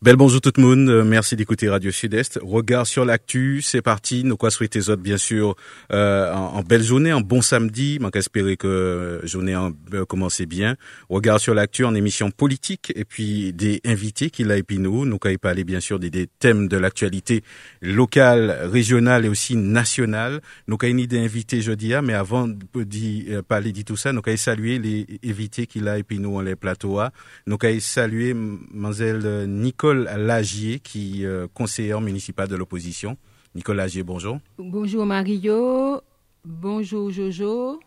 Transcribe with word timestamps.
Bel 0.00 0.14
bonjour 0.14 0.40
tout 0.40 0.52
le 0.56 0.62
monde, 0.62 0.88
euh, 0.90 1.02
merci 1.02 1.34
d'écouter 1.34 1.68
Radio 1.68 1.90
Sud-Est. 1.90 2.38
Regard 2.40 2.86
sur 2.86 3.04
l'actu, 3.04 3.62
c'est 3.62 3.82
parti. 3.82 4.22
Nous 4.22 4.36
quoi 4.36 4.52
souhaiter 4.52 4.90
autres 4.90 5.02
bien 5.02 5.16
sûr 5.16 5.56
euh, 5.92 6.32
en, 6.32 6.62
belle 6.62 6.84
journée, 6.84 7.12
en 7.12 7.20
bon 7.20 7.42
samedi. 7.42 7.98
Manque 8.00 8.14
espérer 8.14 8.56
que 8.56 8.68
euh, 8.68 9.26
journée 9.26 9.54
a 9.54 9.72
commencé 10.08 10.46
bien. 10.46 10.76
Regard 11.08 11.40
sur 11.40 11.52
l'actu 11.52 11.84
en 11.84 11.96
émission 11.96 12.30
politique 12.30 12.92
et 12.94 13.04
puis 13.04 13.52
des 13.52 13.80
invités 13.84 14.30
qui 14.30 14.44
l'a 14.44 14.56
et 14.56 14.62
puis 14.62 14.78
nous. 14.78 15.04
Nous 15.04 15.18
pas 15.18 15.36
parler 15.36 15.64
bien 15.64 15.80
sûr 15.80 15.98
des, 15.98 16.28
thèmes 16.38 16.68
de 16.68 16.76
l'actualité 16.76 17.42
locale, 17.82 18.56
régionale 18.70 19.24
et 19.24 19.28
aussi 19.28 19.56
nationale. 19.56 20.42
Nous 20.68 20.78
avons 20.80 20.92
une 20.92 21.00
idée 21.00 21.18
invité 21.18 21.60
jeudi, 21.60 21.92
hein, 21.92 22.02
mais 22.02 22.14
avant 22.14 22.46
de 22.46 23.40
parler 23.40 23.72
de 23.72 23.82
tout 23.82 23.96
ça, 23.96 24.12
nous 24.12 24.22
avons 24.24 24.36
saluer 24.36 24.78
les 24.78 25.06
invités 25.24 25.66
qui 25.66 25.80
l'a 25.80 25.98
et 25.98 26.04
en 26.24 26.40
les 26.40 26.54
plateaux. 26.54 27.00
Nous 27.48 27.58
avons 27.60 27.80
saluer 27.80 28.32
Mademoiselle 28.32 29.46
Nicole 29.48 29.87
Nicole 29.88 30.10
Lagier, 30.18 30.80
qui 30.80 31.22
est 31.22 31.26
euh, 31.26 31.46
conseillère 31.54 32.02
municipale 32.02 32.46
de 32.46 32.56
l'opposition. 32.56 33.16
Nicole 33.54 33.76
Lagier, 33.76 34.02
bonjour. 34.02 34.38
Bonjour 34.58 35.06
Mario, 35.06 36.02
bonjour 36.44 37.10
Jojo, 37.10 37.80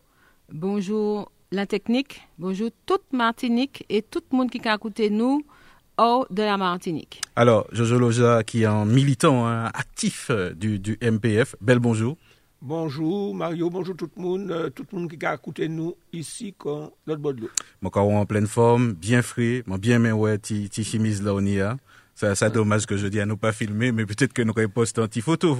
bonjour 0.52 1.32
la 1.52 1.68
technique, 1.68 2.22
bonjour 2.40 2.70
toute 2.88 3.04
Martinique 3.14 3.86
et 3.88 4.02
tout 4.02 4.24
le 4.32 4.38
monde 4.38 4.50
qui 4.50 4.68
a 4.68 4.74
écouté 4.74 5.12
nous 5.12 5.46
hors 5.98 6.26
de 6.32 6.42
la 6.42 6.58
Martinique. 6.58 7.22
Alors, 7.36 7.68
Jojo 7.72 8.00
Loja, 8.00 8.44
qui 8.44 8.64
est 8.64 8.66
un 8.66 8.86
militant 8.86 9.46
hein, 9.46 9.66
actif 9.66 10.32
euh, 10.32 10.56
du, 10.56 10.80
du 10.80 10.98
MPF, 11.04 11.56
bel 11.62 11.78
bonjour. 11.78 12.18
Bonjour 12.64 13.36
Mario, 13.36 13.70
bonjour 13.70 13.96
tout 13.96 14.10
le 14.16 14.22
monde, 14.22 14.52
euh, 14.52 14.70
tout 14.72 14.86
le 14.92 15.00
monde 15.00 15.12
qui 15.12 15.24
a 15.24 15.36
écouté 15.36 15.68
nous 15.68 15.96
ici 16.14 16.54
quand 16.58 16.92
l'autre 17.06 17.22
bord 17.22 17.34
de 17.34 17.42
l'eau. 17.42 17.50
Mon 17.82 17.90
corps 17.90 18.10
en 18.10 18.26
pleine 18.26 18.48
forme, 18.48 18.94
bien 18.94 19.22
frais, 19.22 19.64
mon 19.68 19.78
bien 19.78 20.00
mais 20.00 20.12
ouais, 20.12 20.40
ti, 20.40 20.68
ti 20.70 20.84
chemise 20.84 21.22
là 21.24 21.34
on 21.36 21.46
y 21.46 21.60
a. 21.60 21.78
Ça, 22.16 22.36
ça 22.36 22.50
dommage 22.50 22.86
que 22.86 22.98
je 22.98 23.08
dis 23.08 23.20
à 23.20 23.26
nous 23.26 23.38
pas 23.38 23.52
filmer, 23.52 23.92
mais 23.92 24.06
peut-être 24.06 24.34
que 24.34 24.42
nous 24.42 24.54
avons 24.56 24.70
posté 24.70 25.02
un 25.02 25.08
petit 25.08 25.22
photo. 25.22 25.58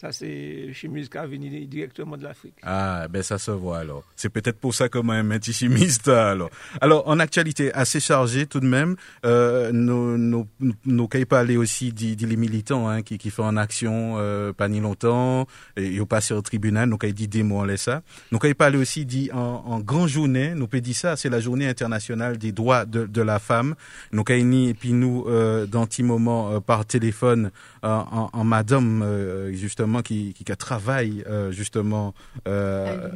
Ça, 0.00 0.12
c'est 0.12 0.72
chimiste 0.74 1.10
qui 1.10 1.18
a 1.18 1.26
venu 1.26 1.66
directement 1.66 2.16
de 2.16 2.22
l'Afrique. 2.22 2.54
Ah, 2.62 3.08
ben 3.10 3.20
ça 3.20 3.36
se 3.36 3.50
voit 3.50 3.78
alors. 3.78 4.04
C'est 4.14 4.28
peut-être 4.28 4.60
pour 4.60 4.72
ça 4.72 4.88
que 4.88 4.98
moi, 5.00 5.16
un 5.16 5.28
petit 5.30 5.52
chimiste 5.52 6.06
alors. 6.06 6.50
Alors, 6.80 7.08
en 7.08 7.18
actualité 7.18 7.74
assez 7.74 7.98
chargée 7.98 8.46
tout 8.46 8.60
de 8.60 8.66
même, 8.66 8.94
euh, 9.26 9.72
nous, 9.72 10.16
nous, 10.16 10.46
nous 10.86 11.08
parler 11.08 11.56
aussi 11.56 11.92
des, 11.92 12.14
des 12.14 12.36
militants 12.36 12.88
hein, 12.88 13.02
qui, 13.02 13.18
qui 13.18 13.30
font 13.30 13.42
en 13.42 13.56
action 13.56 14.14
euh, 14.18 14.52
pas 14.52 14.68
ni 14.68 14.78
longtemps, 14.78 15.48
ils 15.76 16.00
ont 16.00 16.06
passé 16.06 16.32
au 16.32 16.42
tribunal, 16.42 16.88
nous 16.88 16.98
avons 17.02 17.12
dit 17.12 17.26
des 17.26 17.42
mots, 17.42 17.58
on 17.58 17.64
laisse 17.64 17.82
ça. 17.82 18.02
Nous 18.30 18.38
avons 18.40 18.54
parler 18.54 18.78
aussi 18.78 19.04
dit 19.04 19.30
en, 19.32 19.64
en 19.66 19.80
grand 19.80 20.06
journée, 20.06 20.54
nous 20.54 20.68
peut 20.68 20.80
dire 20.80 20.94
ça, 20.94 21.16
c'est 21.16 21.28
la 21.28 21.40
journée 21.40 21.66
internationale 21.66 22.38
des 22.38 22.52
droits 22.52 22.84
de, 22.84 23.04
de 23.04 23.20
la 23.20 23.40
femme. 23.40 23.74
Nous 24.12 24.22
avons 24.28 24.68
et 24.68 24.74
puis 24.74 24.92
nous, 24.92 25.24
euh, 25.26 25.66
dans 25.66 25.88
moment 26.04 26.52
euh, 26.52 26.60
par 26.60 26.86
téléphone, 26.86 27.50
en, 27.82 28.30
en 28.32 28.44
madame, 28.44 29.02
euh, 29.02 29.52
justement, 29.52 30.02
qui, 30.02 30.34
qui, 30.34 30.44
travaille 30.56 31.24
euh, 31.26 31.52
justement 31.52 32.14
euh, 32.46 33.08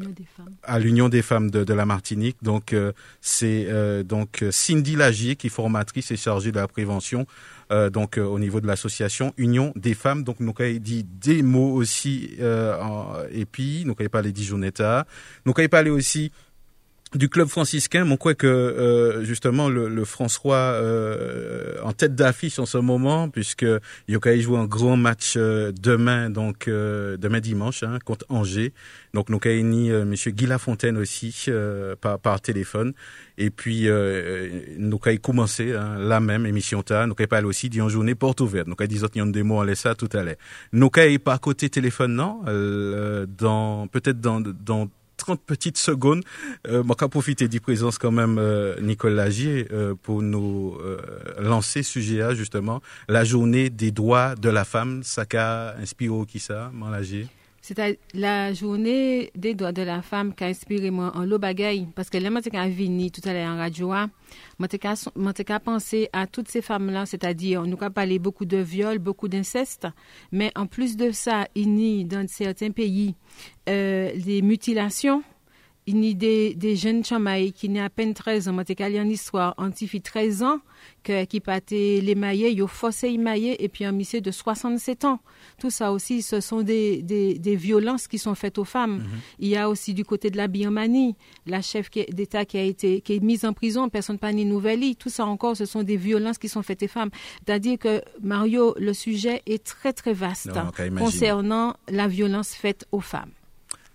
à 0.62 0.78
l'Union 0.78 1.08
des 1.08 1.22
femmes 1.22 1.50
de, 1.50 1.64
de, 1.64 1.74
la 1.74 1.86
Martinique. 1.86 2.36
Donc 2.42 2.72
euh, 2.72 2.92
c'est 3.20 3.68
donc 4.04 4.44
Cindy 4.50 4.96
Lagier 4.96 5.36
qui 5.36 5.46
est 5.48 5.50
formatrice 5.50 6.10
et 6.10 6.16
chargée 6.16 6.52
de 6.52 6.56
la 6.60 6.68
prévention. 6.68 7.26
donc 7.90 8.18
au 8.18 8.38
niveau 8.38 8.60
de 8.60 8.66
l'association 8.66 9.32
Union 9.38 9.72
des 9.76 9.94
femmes. 9.94 10.24
Donc 10.24 10.40
nous 10.40 10.52
avons 10.58 10.78
dit 10.78 11.04
des 11.04 11.42
mots 11.42 11.72
aussi 11.72 12.36
en, 12.42 13.14
et 13.30 13.46
puis 13.46 13.84
nous 13.86 13.94
avons 13.98 14.08
parlé 14.10 14.32
d'Ijoneta. 14.32 15.06
Nous 15.46 15.54
avons 15.56 15.68
parlé 15.68 15.90
aussi 15.90 16.30
du 17.14 17.28
club 17.28 17.48
franciscain, 17.48 18.08
on 18.10 18.16
croit 18.16 18.34
que 18.34 18.46
euh, 18.46 19.24
justement 19.24 19.68
le, 19.68 19.88
le 19.88 20.04
François 20.04 20.56
euh, 20.56 21.74
en 21.82 21.92
tête 21.92 22.14
d'affiche 22.14 22.58
en 22.58 22.66
ce 22.66 22.78
moment, 22.78 23.28
puisque 23.28 23.66
Yokai 24.08 24.40
joue 24.40 24.56
un 24.56 24.66
grand 24.66 24.96
match 24.96 25.34
euh, 25.36 25.72
demain, 25.72 26.30
donc 26.30 26.68
demain 26.68 27.40
dimanche 27.40 27.82
hein, 27.82 27.98
contre 28.04 28.24
Angers. 28.28 28.72
Donc 29.14 29.28
nous 29.28 29.38
avons 29.44 29.62
ni 29.62 29.90
Monsieur 29.90 30.30
Guy 30.30 30.46
Lafontaine 30.46 30.96
aussi 30.96 31.48
par, 32.00 32.18
par 32.18 32.40
téléphone, 32.40 32.92
et 33.36 33.50
puis 33.50 33.88
nous 34.78 35.00
avons 35.04 35.16
commencé 35.18 35.74
hein, 35.74 35.96
la 35.98 36.20
même 36.20 36.46
émission 36.46 36.82
ta, 36.82 37.06
nous 37.06 37.14
avons 37.18 37.26
parlé 37.28 37.46
aussi 37.46 37.68
d'une 37.68 37.88
journée 37.88 38.14
porte 38.14 38.40
ouverte. 38.40 38.68
Nous 38.68 38.76
avons 38.78 38.88
dit 38.88 39.02
autres 39.02 39.32
des 39.32 39.42
mots 39.42 39.62
en 39.62 39.74
ça 39.74 39.94
tout 39.94 40.08
à 40.12 40.22
l'heure. 40.22 40.36
Avons 40.72 41.18
pas 41.18 41.38
côté 41.38 41.68
téléphone 41.68 42.14
non, 42.14 42.40
dans 43.38 43.86
peut-être 43.88 44.20
dans 44.20 44.40
dans 44.40 44.88
30 45.22 45.40
petites 45.40 45.78
secondes. 45.78 46.24
Euh, 46.66 46.82
moi, 46.82 46.96
profiter 47.08 47.48
du 47.48 47.60
présence 47.60 47.98
quand 47.98 48.10
même 48.10 48.38
euh, 48.38 48.80
Nicole 48.80 49.14
Lagier 49.14 49.68
euh, 49.72 49.94
pour 49.94 50.20
nous 50.22 50.76
euh, 50.80 50.98
lancer 51.38 51.82
sujet 51.82 52.22
à 52.22 52.34
justement 52.34 52.80
la 53.08 53.22
journée 53.22 53.70
des 53.70 53.92
droits 53.92 54.34
de 54.34 54.48
la 54.50 54.64
femme. 54.64 55.02
Ça 55.04 55.24
a 55.34 55.76
inspiré 55.78 56.14
qui 56.26 56.40
ça, 56.40 56.70
mon 56.74 56.90
Lagier? 56.90 57.28
C'est 57.74 57.98
la 58.14 58.52
journée 58.52 59.30
des 59.34 59.54
droits 59.54 59.72
de 59.72 59.82
la 59.82 60.02
femme 60.02 60.34
qui 60.34 60.44
a 60.44 60.48
inspiré 60.48 60.90
moi 60.90 61.12
en 61.14 61.26
bagaille. 61.38 61.88
Parce 61.94 62.10
que 62.10 62.18
là, 62.18 62.30
moi, 62.30 62.40
quand 62.42 62.68
venu 62.68 63.10
tout 63.10 63.26
à 63.26 63.32
l'heure 63.32 63.50
en 63.50 63.56
radio, 63.56 63.88
moi, 64.58 64.68
j'ai 65.36 65.58
pensé 65.60 66.08
à 66.12 66.26
toutes 66.26 66.48
ces 66.48 66.60
femmes-là, 66.60 67.06
c'est-à-dire, 67.06 67.62
nous 67.64 67.76
avons 67.80 67.90
parlé 67.92 68.18
beaucoup 68.18 68.44
de 68.44 68.58
viols, 68.58 68.98
beaucoup 68.98 69.28
d'inceste, 69.28 69.86
mais 70.32 70.50
en 70.54 70.66
plus 70.66 70.96
de 70.96 71.12
ça, 71.12 71.46
il 71.54 71.78
y 71.78 72.02
a 72.02 72.04
dans 72.04 72.26
certains 72.28 72.70
pays 72.70 73.14
euh, 73.68 74.12
des 74.16 74.42
mutilations 74.42 75.22
il 75.86 76.04
y 76.04 76.10
a 76.10 76.14
des, 76.14 76.54
des 76.54 76.76
jeunes 76.76 77.04
chamailles 77.04 77.52
qui 77.52 77.68
n'ont 77.68 77.84
à 77.84 77.90
peine 77.90 78.14
13 78.14 78.48
ans. 78.48 78.52
Moi, 78.52 78.64
j'ai 78.66 78.98
une 78.98 79.10
histoire, 79.10 79.54
antifi 79.56 80.00
13 80.00 80.42
ans, 80.42 80.58
que, 81.02 81.24
qui 81.24 81.42
été 81.46 82.00
les 82.00 82.14
maillets, 82.14 82.52
ils 82.52 82.62
ont 82.62 82.68
forcé 82.68 83.08
et 83.08 83.68
puis 83.68 83.84
un 83.84 83.92
monsieur 83.92 84.20
de 84.20 84.30
67 84.30 85.04
ans. 85.04 85.20
Tout 85.58 85.70
ça 85.70 85.92
aussi, 85.92 86.22
ce 86.22 86.40
sont 86.40 86.62
des, 86.62 87.02
des, 87.02 87.38
des 87.38 87.56
violences 87.56 88.06
qui 88.06 88.18
sont 88.18 88.34
faites 88.34 88.58
aux 88.58 88.64
femmes. 88.64 88.98
Mhm. 88.98 89.08
Il 89.40 89.48
y 89.48 89.56
a 89.56 89.68
aussi 89.68 89.94
du 89.94 90.04
côté 90.04 90.30
de 90.30 90.36
la 90.36 90.46
Birmanie, 90.46 91.16
la 91.46 91.62
chef 91.62 91.90
d'État 91.90 92.44
qui 92.44 92.58
a 92.58 92.62
été, 92.62 93.00
qui 93.00 93.14
est 93.14 93.20
mise 93.20 93.44
en 93.44 93.52
prison, 93.52 93.88
personne 93.88 94.18
pas 94.18 94.32
ni 94.32 94.44
nouvelle. 94.44 94.96
Tout 94.96 95.10
ça 95.10 95.26
encore, 95.26 95.56
ce 95.56 95.64
sont 95.64 95.82
des 95.82 95.96
violences 95.96 96.38
qui 96.38 96.48
sont 96.48 96.62
faites 96.62 96.82
aux 96.82 96.88
femmes. 96.88 97.10
C'est-à-dire 97.44 97.78
que, 97.78 98.02
Mario, 98.22 98.74
le 98.78 98.92
sujet 98.92 99.42
est 99.46 99.64
très, 99.64 99.92
très 99.92 100.12
vaste 100.12 100.50
concernant 100.98 101.74
la 101.88 102.08
violence 102.08 102.54
faite 102.54 102.86
aux 102.92 103.00
femmes. 103.00 103.30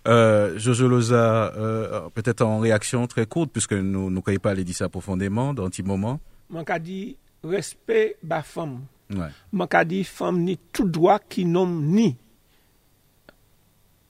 Euh, 0.07 0.57
Jojo 0.57 0.87
Loza, 0.87 1.53
euh, 1.57 2.09
peut-être 2.13 2.41
en 2.41 2.59
réaction 2.59 3.07
très 3.07 3.25
courte, 3.25 3.51
puisque 3.51 3.73
nous 3.73 4.09
ne 4.09 4.19
croyons 4.21 4.39
pas 4.39 4.51
aller 4.51 4.63
dire 4.63 4.75
ça 4.75 4.89
profondément 4.89 5.53
dans 5.53 5.65
un 5.65 5.69
petit 5.69 5.83
moment. 5.83 6.19
Mon 6.49 6.63
dit 6.79 7.17
respect 7.43 8.15
la 8.23 8.41
femme. 8.41 8.81
Ouais. 9.13 9.27
Mon 9.51 9.67
dit 9.85 10.03
femme 10.03 10.39
ni 10.39 10.57
tout 10.71 10.87
droit 10.87 11.19
qui 11.19 11.45
nomme 11.45 11.85
ni. 11.85 12.15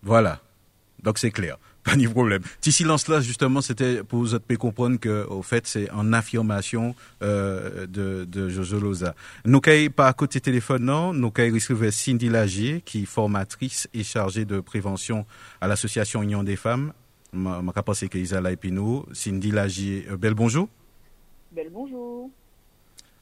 Voilà. 0.04 0.40
Donc 1.02 1.18
c'est 1.18 1.32
clair. 1.32 1.58
Pas 1.88 1.96
de 1.96 2.08
problème. 2.10 2.42
Petit 2.60 2.74
silence 2.74 3.08
là, 3.08 3.22
justement, 3.22 3.62
c'était 3.62 4.04
pour 4.04 4.20
vous 4.20 4.36
comprendre 4.58 5.00
que, 5.00 5.26
au 5.30 5.42
fait, 5.42 5.66
c'est 5.66 5.90
en 5.92 6.12
affirmation 6.12 6.96
euh, 7.24 7.88
de, 7.88 8.26
de 8.26 8.50
Jojo 8.50 8.78
Loza. 8.78 9.16
Nous 9.46 9.62
pas 9.96 10.08
à 10.08 10.14
côté 10.14 10.42
téléphone, 10.42 10.84
non. 10.84 11.14
Nous 11.14 11.32
recevoir 11.38 11.94
Cindy 11.94 12.28
Lagier, 12.28 12.82
qui 12.84 13.04
est 13.04 13.06
formatrice 13.06 13.88
et 13.94 14.04
chargée 14.04 14.44
de 14.44 14.60
prévention 14.60 15.26
à 15.62 15.68
l'association 15.68 16.22
Union 16.22 16.44
des 16.44 16.58
femmes. 16.58 16.92
Je 17.34 17.82
pense 17.86 18.02
que 18.02 18.18
Isala 18.18 18.52
Epinou. 18.52 19.06
Cindy 19.14 19.52
Lagier, 19.52 20.08
euh, 20.12 20.18
bel 20.18 20.34
bonjour. 20.34 20.68
Bel 21.54 21.70
bonjour. 21.72 22.30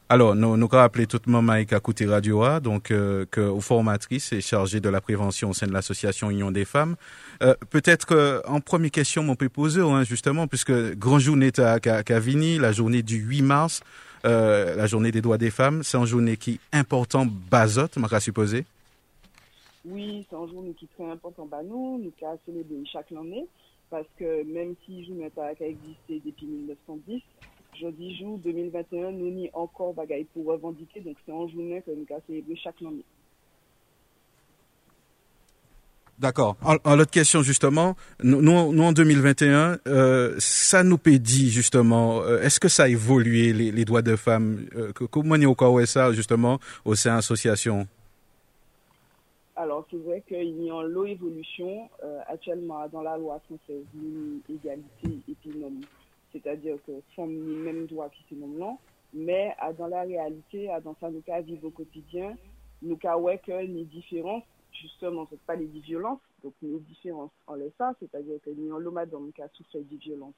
Alors, 0.08 0.36
nous, 0.36 0.56
nous 0.56 0.68
appelé 0.70 1.08
tout 1.08 1.18
le 1.26 1.32
monde 1.32 1.50
à 1.50 1.60
écouter 1.60 2.06
Radio 2.06 2.44
A, 2.44 2.60
donc, 2.60 2.92
euh, 2.92 3.26
que, 3.28 3.40
aux 3.40 3.60
formatrices 3.60 4.32
et 4.32 4.40
chargée 4.40 4.78
de 4.78 4.88
la 4.88 5.00
prévention 5.00 5.50
au 5.50 5.52
sein 5.52 5.66
de 5.66 5.72
l'association 5.72 6.30
Union 6.30 6.52
des 6.52 6.64
femmes. 6.64 6.94
Euh, 7.42 7.54
peut-être 7.70 8.06
qu'en 8.06 8.60
première 8.60 8.92
question, 8.92 9.28
on 9.28 9.34
peut 9.34 9.48
poser, 9.48 9.80
hein, 9.80 10.04
justement, 10.04 10.46
puisque 10.46 10.72
Grand 10.94 11.18
Journée 11.18 11.50
à 11.58 11.80
Cavini, 11.80 12.56
la 12.56 12.70
journée 12.70 13.02
du 13.02 13.16
8 13.16 13.42
mars, 13.42 13.80
euh, 14.24 14.76
la 14.76 14.86
journée 14.86 15.10
des 15.10 15.22
droits 15.22 15.38
des 15.38 15.50
femmes, 15.50 15.82
c'est 15.82 15.98
une 15.98 16.06
journée 16.06 16.36
qui 16.36 16.52
est 16.52 16.76
importante, 16.76 17.28
basote, 17.50 17.96
m'a 17.96 18.20
supposé. 18.20 18.64
Oui, 19.84 20.24
c'est 20.30 20.36
une 20.36 20.48
journée 20.48 20.74
qui 20.74 20.84
est 20.84 21.02
très 21.02 21.10
importante 21.10 21.50
pour 21.50 21.62
nous, 21.64 21.98
nous 21.98 22.12
avons 22.22 22.38
célébrer 22.46 22.84
chaque 22.92 23.10
année, 23.10 23.44
parce 23.90 24.06
que 24.16 24.44
même 24.44 24.76
si 24.86 25.04
je 25.04 25.12
n'ai 25.14 25.30
pas 25.30 25.50
existé 25.50 26.22
depuis 26.24 26.46
1910, 26.46 27.22
jeudi 27.80 28.16
jour 28.16 28.38
2021, 28.38 29.12
nous 29.12 29.30
n'y 29.30 29.50
encore 29.52 29.94
bagaille 29.94 30.26
pour 30.32 30.46
revendiquer, 30.46 31.00
donc 31.00 31.16
c'est 31.24 31.32
en 31.32 31.48
journée 31.48 31.82
que 31.84 31.90
nous 31.90 32.06
avons 32.10 32.22
célébré 32.26 32.56
chaque 32.56 32.80
année. 32.82 33.04
D'accord. 36.18 36.56
En, 36.62 36.96
l'autre 36.96 37.10
question 37.10 37.42
justement, 37.42 37.94
nous, 38.22 38.40
nous 38.40 38.82
en 38.82 38.92
2021, 38.92 39.78
euh, 39.86 40.34
ça 40.38 40.82
nous 40.82 40.96
dire 40.96 41.50
justement, 41.50 42.22
euh, 42.22 42.40
est-ce 42.40 42.58
que 42.58 42.68
ça 42.68 42.84
a 42.84 42.88
évolué 42.88 43.52
les, 43.52 43.70
les 43.70 43.84
droits 43.84 44.00
de 44.00 44.16
femmes 44.16 44.66
euh, 44.76 44.92
Comment 45.10 45.34
on 45.34 45.86
ça 45.86 46.12
justement 46.12 46.58
au 46.86 46.94
sein 46.94 47.10
de 47.10 47.16
l'association? 47.16 47.86
Alors 49.56 49.86
c'est 49.90 49.96
vrai 49.96 50.22
qu'il 50.28 50.36
y 50.36 50.40
a 50.40 50.42
une 50.42 50.88
low 50.92 51.06
évolution 51.06 51.88
euh, 52.04 52.20
actuellement 52.28 52.86
dans 52.92 53.00
la 53.00 53.16
loi 53.16 53.40
française, 53.46 53.84
l'égalité 54.48 55.18
et 55.28 55.34
puis 55.40 55.50
c'est-à-dire 56.36 56.76
que 56.86 56.92
femmes 57.14 57.34
ni 57.34 57.56
même 57.56 57.86
droit 57.86 58.08
qui 58.10 58.22
se 58.28 58.34
nomment 58.34 58.76
mais 59.14 59.54
dans 59.78 59.86
la 59.86 60.02
réalité, 60.02 60.68
dans 60.84 60.94
ça 61.00 61.10
nous 61.10 61.22
cas 61.22 61.40
vivre 61.40 61.68
au 61.68 61.70
quotidien, 61.70 62.36
nous 62.82 62.96
cas 62.96 63.16
ouais 63.16 63.38
que 63.38 63.64
ni 63.64 63.84
différence 63.84 64.42
justement, 64.72 65.26
ce 65.30 65.36
pas 65.36 65.56
les 65.56 65.66
violences, 65.66 66.20
donc 66.42 66.54
une 66.62 66.80
différence 66.80 67.30
en 67.46 67.56
ça, 67.78 67.94
c'est-à-dire 67.98 68.38
que 68.42 68.50
nous, 68.50 68.78
l'homme 68.78 68.94
madame 68.94 69.32
qui 69.32 69.40
a 69.40 69.48
souffert 69.48 69.80
des 69.82 69.96
violences 69.96 70.34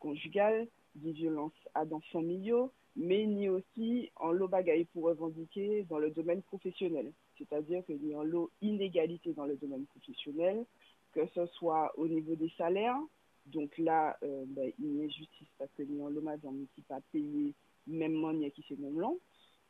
conjugales, 0.00 0.66
des 0.96 1.12
violences 1.12 1.52
à 1.74 1.84
dans 1.84 2.00
familiaux, 2.12 2.72
mais 2.96 3.48
aussi 3.48 4.10
en 4.16 4.32
l'eau 4.32 4.48
pour 4.92 5.04
revendiquer 5.04 5.84
dans 5.88 5.98
le 5.98 6.10
domaine 6.10 6.42
professionnel. 6.42 7.12
C'est-à-dire 7.38 7.84
que 7.86 7.92
nous 7.92 8.16
en 8.16 8.24
l'eau 8.24 8.50
inégalité 8.62 9.32
dans 9.34 9.44
le 9.44 9.56
domaine 9.56 9.84
professionnel, 9.86 10.64
que 11.12 11.26
ce 11.34 11.46
soit 11.58 11.92
au 11.96 12.08
niveau 12.08 12.34
des 12.34 12.50
salaires, 12.58 12.98
donc 13.46 13.76
là, 13.78 14.16
euh, 14.22 14.44
ben, 14.48 14.72
il 14.78 14.96
y 14.96 15.04
a 15.04 15.08
justice 15.08 15.48
parce 15.58 15.70
que 15.76 15.82
nous 15.84 16.08
l'eau 16.08 16.20
madame 16.20 16.66
qui 16.74 16.82
pas 16.82 17.00
payé 17.12 17.54
même 17.86 18.14
monnaie 18.14 18.50
qui 18.50 18.64
même 18.78 18.98
long, 18.98 19.18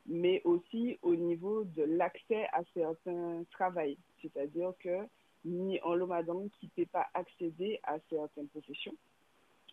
mais 0.07 0.41
aussi 0.45 0.99
au 1.03 1.15
niveau 1.15 1.65
de 1.65 1.83
l'accès 1.83 2.47
à 2.53 2.63
certains 2.75 3.45
travails. 3.51 3.99
C'est-à-dire 4.23 4.73
que 4.81 5.07
ni 5.45 5.81
en 5.83 5.95
l'homme 5.95 6.51
qui 6.59 6.67
ne 6.67 6.85
peut 6.85 6.91
pas 6.91 7.07
accéder 7.15 7.79
à 7.85 7.99
certaines 8.11 8.49
professions. 8.49 8.95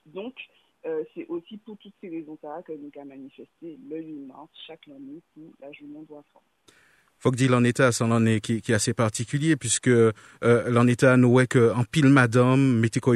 Donc, 0.06 0.36
euh, 0.86 1.04
c'est 1.14 1.26
aussi 1.28 1.58
pour 1.58 1.78
toutes 1.78 1.94
ces 2.02 2.10
raisons-là 2.10 2.62
que 2.64 2.74
nous 2.74 2.92
avons 2.96 3.06
manifesté 3.06 3.80
le 3.90 4.02
8 4.02 4.14
mars 4.26 4.50
chaque 4.68 4.88
année 4.90 5.22
pour 5.34 5.52
la 5.62 5.72
journée 5.72 6.06
de 6.06 6.14
l'enfant. 6.14 6.44
Faut 6.44 6.53
que 7.32 7.38
dire 7.38 7.52
l'en 7.52 7.64
état, 7.64 7.92
c'est 7.92 8.04
un 8.04 8.40
qui, 8.40 8.62
qui 8.62 8.72
est 8.72 8.76
assez 8.76 8.94
particulier 8.94 9.56
puisque 9.56 9.88
euh, 9.88 10.12
l'en 10.42 10.88
état 10.88 11.16
nous 11.18 11.40
est 11.40 11.48
qu'en 11.48 11.84
pile 11.84 12.10
madame, 12.10 12.80
mettez 12.80 13.00
quoi 13.00 13.16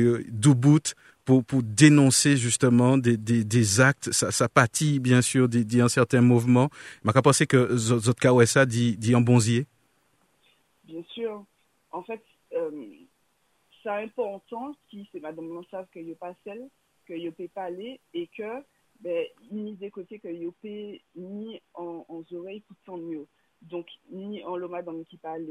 bout 0.55 0.93
pour, 1.25 1.43
pour 1.43 1.61
dénoncer 1.61 2.37
justement 2.37 2.97
des, 2.97 3.17
des, 3.17 3.43
des 3.43 3.81
actes. 3.81 4.11
Ça, 4.11 4.31
ça 4.31 4.47
pâtit 4.47 4.99
bien 4.99 5.21
sûr 5.21 5.49
d'un 5.49 5.89
certain 5.89 6.21
mouvement. 6.21 6.69
Mais 7.03 7.11
qu'à 7.11 7.21
penser 7.21 7.45
que 7.45 7.75
Zotka 7.75 8.31
dit, 8.65 8.97
dit 8.97 9.13
en 9.13 9.21
bonzier 9.21 9.65
Bien 10.85 11.03
sûr. 11.13 11.43
En 11.91 12.01
fait, 12.03 12.23
euh, 12.53 12.71
c'est 13.83 13.89
important 13.89 14.73
si 14.89 15.07
c'est 15.11 15.19
madame 15.19 15.47
non 15.49 15.63
savent 15.69 15.87
que 15.93 15.99
a 15.99 16.15
pas 16.15 16.33
celle, 16.45 16.69
que 17.05 17.13
ne 17.13 17.29
peut 17.29 17.49
pas 17.53 17.63
aller 17.63 17.99
et 18.13 18.27
que 18.37 18.63
ben, 19.01 19.25
ni 19.51 19.75
des 19.75 19.91
côtés 19.91 20.19
que 20.19 20.27
yo 20.27 20.53
peut 20.61 20.97
ni 21.15 21.61
en, 21.73 22.05
en 22.07 22.23
oreilles 22.35 22.61
pour 22.61 22.77
tant 22.85 22.97
mieux. 22.97 23.27
Donc, 23.61 23.87
ni 24.09 24.43
en 24.43 24.55
loma 24.55 24.81
dans 24.81 25.03
qui 25.03 25.17
parle 25.17 25.45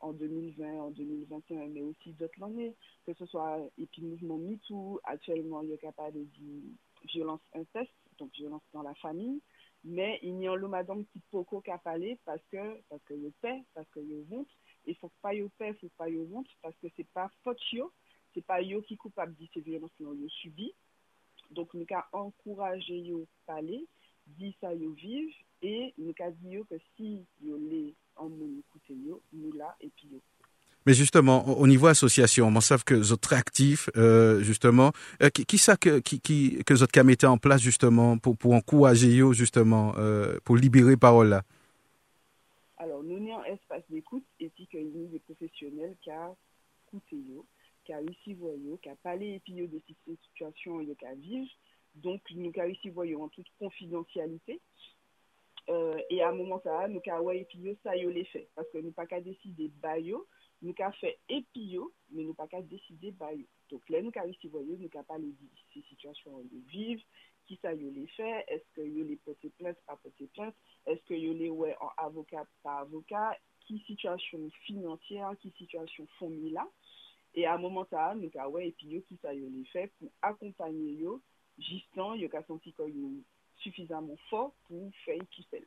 en 0.00 0.12
2020, 0.12 0.80
en 0.80 0.90
2021, 0.90 1.68
mais 1.68 1.82
aussi 1.82 2.12
d'autres 2.14 2.42
années, 2.42 2.74
que 3.06 3.14
ce 3.14 3.24
soit 3.26 3.60
et 3.78 3.86
puis 3.86 4.02
mouvement 4.02 4.38
MeToo, 4.38 5.00
actuellement 5.04 5.62
il 5.62 5.70
y 5.70 5.74
a 5.74 5.78
capable 5.78 6.18
de 6.18 6.62
violence 7.04 7.40
inceste, 7.54 7.94
donc 8.18 8.32
violence 8.32 8.62
dans 8.72 8.82
la 8.82 8.94
famille, 8.96 9.40
mais 9.84 10.18
il 10.22 10.40
y 10.40 10.46
a 10.48 10.52
un 10.52 10.68
madame 10.68 11.04
qui 11.06 11.20
peut 11.30 11.44
qu'à 11.64 11.78
parler 11.78 12.18
parce 12.24 12.42
que 12.50 12.80
parce 12.88 13.02
que 13.04 13.14
yo 13.14 13.32
paix, 13.40 13.62
parce 13.74 13.88
que 13.90 14.00
yo 14.00 14.24
honte, 14.30 14.48
il 14.86 14.96
faut 14.96 15.10
pas 15.20 15.34
yo 15.34 15.48
paix, 15.58 15.74
faut 15.74 15.90
pas 15.96 16.08
yo 16.08 16.28
honte 16.32 16.48
parce 16.62 16.76
que 16.78 16.88
c'est 16.96 17.08
pas 17.08 17.30
faute 17.44 17.60
yo, 17.72 17.92
c'est 18.34 18.44
pas 18.44 18.60
yo 18.60 18.82
qui 18.82 18.96
coupable 18.96 19.36
de 19.36 19.46
ces 19.54 19.60
violences 19.60 19.92
que 19.98 20.02
yo 20.02 20.28
subi. 20.28 20.74
Donc 21.50 21.74
nous 21.74 21.86
avons 21.90 22.26
encouragé 22.26 22.98
yo 22.98 23.26
parler, 23.46 23.86
dit 24.26 24.56
ça 24.60 24.74
yo 24.74 24.94
et 25.62 25.94
nous 25.96 26.12
avons 26.20 26.34
dit 26.42 26.58
que 26.68 26.74
si 26.96 27.24
yo 27.42 27.56
les 27.56 27.94
en 28.16 28.28
nous 28.28 28.58
écouter 28.58 28.94
yo, 28.94 29.22
nous 29.32 29.52
là 29.52 29.76
et 29.80 29.90
puis 29.96 30.08
yo. 30.12 30.20
Mais 30.84 30.94
justement, 30.94 31.46
au 31.46 31.66
niveau 31.68 31.86
association, 31.86 32.48
on 32.48 32.60
sait 32.60 32.74
que 32.84 32.94
vous 32.94 33.12
êtes 33.12 33.32
actifs, 33.32 33.88
euh, 33.96 34.40
justement. 34.40 34.90
Euh, 35.22 35.30
qui, 35.30 35.46
qui 35.46 35.58
ça 35.58 35.76
que 35.76 36.00
qui, 36.00 36.20
qui 36.20 36.64
que 36.64 36.74
vous 36.74 36.82
êtes 36.82 36.96
mis 37.04 37.16
en 37.24 37.38
place 37.38 37.62
justement 37.62 38.18
pour 38.18 38.36
pour 38.36 38.52
encourager 38.54 39.12
yo 39.14 39.32
justement 39.32 39.94
euh, 39.96 40.38
pour 40.44 40.56
libérer 40.56 40.96
parole 40.96 41.28
là. 41.28 41.42
Alors 42.78 43.04
nous 43.04 43.16
avons 43.16 43.38
un 43.42 43.44
espace 43.44 43.84
d'écoute 43.88 44.24
et 44.40 44.48
puis 44.48 44.68
y 44.72 44.78
a 44.78 44.82
des 44.82 45.20
professionnels 45.20 45.94
qui 46.02 46.10
a 46.10 46.34
écouté 46.88 47.16
qui 47.84 47.92
a 47.92 47.98
réussi 47.98 48.32
yo, 48.32 48.78
qui 48.82 48.88
a 48.88 48.96
parlé 48.96 49.34
et 49.34 49.40
puis 49.40 49.54
de 49.54 49.80
ces 49.86 50.16
situations 50.28 50.80
yo 50.80 50.94
qui 50.96 51.06
a 51.06 51.14
vivre. 51.14 51.48
Donc 51.94 52.20
nous 52.34 52.50
avons 52.56 52.62
réussi 52.62 52.88
voir 52.90 53.06
en 53.20 53.28
toute 53.28 53.46
confidentialité. 53.60 54.60
Euh, 55.68 56.00
e 56.10 56.20
a 56.20 56.32
mouman 56.34 56.58
sa, 56.64 56.88
nou 56.90 57.02
ka 57.06 57.20
wè 57.22 57.36
epi 57.38 57.60
yo 57.62 57.72
sa 57.84 57.94
yo 57.94 58.10
le 58.10 58.24
fè. 58.32 58.42
Paske 58.56 58.80
nou 58.82 58.94
pa 58.96 59.04
ka 59.06 59.20
deside 59.22 59.68
bayo, 59.82 60.24
nou 60.62 60.74
ka 60.78 60.88
fè 60.98 61.12
epi 61.30 61.68
yo, 61.76 61.86
men 62.10 62.26
nou 62.26 62.38
pa 62.38 62.48
ka 62.50 62.58
deside 62.66 63.12
bayo. 63.20 63.46
Tonk 63.70 63.86
lè 63.92 64.00
nou 64.02 64.14
ka 64.14 64.24
resivo 64.26 64.64
yo, 64.66 64.74
nou 64.80 64.90
ka 64.90 65.04
pa 65.06 65.20
le 65.22 65.30
di 65.38 65.50
si 65.70 65.84
situasyon 65.92 66.48
yo 66.50 66.62
viv, 66.72 67.04
ki 67.46 67.58
sa 67.62 67.70
yo 67.78 67.92
le 67.94 68.08
fè, 68.16 68.32
eske 68.56 68.88
yo 68.88 69.06
le 69.06 69.18
pote 69.22 69.52
plens 69.60 69.78
pa 69.86 69.94
pote 70.02 70.26
plens, 70.34 70.58
eske 70.90 71.18
yo 71.18 71.30
le 71.38 71.52
wè 71.54 71.76
an 71.78 71.94
avokat 72.08 72.50
pa 72.66 72.80
avokat, 72.82 73.38
ki 73.62 73.78
situasyon 73.86 74.48
finansyèr, 74.64 75.38
ki 75.38 75.54
situasyon 75.60 76.10
fomila. 76.18 76.66
E 77.38 77.46
a 77.46 77.54
mouman 77.54 77.86
sa, 77.92 78.10
nou 78.18 78.34
ka 78.34 78.48
wè 78.50 78.66
epi 78.72 78.96
yo 78.96 79.04
ki 79.06 79.20
sa 79.22 79.30
yo 79.36 79.46
le 79.46 79.62
fè 79.70 79.86
pou 79.94 80.10
akompanyen 80.26 80.98
yo, 81.06 81.20
jistan 81.62 82.18
yo 82.18 82.26
ka 82.32 82.42
santi 82.48 82.74
kon 82.74 82.90
yo 82.90 83.12
suffisamment 83.62 84.16
fort 84.28 84.52
pour 84.68 84.90
faire 85.04 85.20
tout 85.30 85.42
seul. 85.50 85.62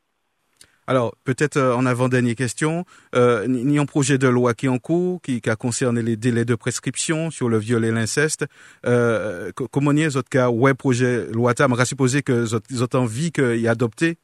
Alors, 0.88 1.15
peut-être 1.24 1.57
euh, 1.57 1.75
en 1.75 1.86
avant-dernière 1.88 2.36
question, 2.36 2.86
euh, 3.15 3.47
ni 3.47 3.80
un 3.80 3.88
projet 3.88 4.19
de 4.19 4.27
loi 4.27 4.53
qui 4.53 4.68
est 4.68 4.69
en 4.69 4.77
cours, 4.77 5.19
qui, 5.21 5.42
qui, 5.42 5.50
a 5.50 5.56
concerné 5.56 6.03
les 6.03 6.15
délais 6.15 6.45
de 6.45 6.53
prescription 6.53 7.31
sur 7.31 7.50
le 7.50 7.57
viol 7.57 7.83
et 7.86 7.92
l'inceste. 7.92 8.45
Euh, 8.86 9.51
comment 9.71 9.92
est 9.92 10.13
votre 10.13 10.30
cas, 10.30 10.50
ouais, 10.51 10.75
projet 10.75 11.25
loi 11.31 11.56
TAM, 11.56 11.74
on 11.74 11.86
supposer 11.86 12.21
que 12.21 12.45
vous 12.69 12.83
avez 12.83 12.95
envie 12.95 13.31
qu'il 13.31 13.57
y 13.59 13.65
ait 13.65 13.69
adopté? 13.69 14.18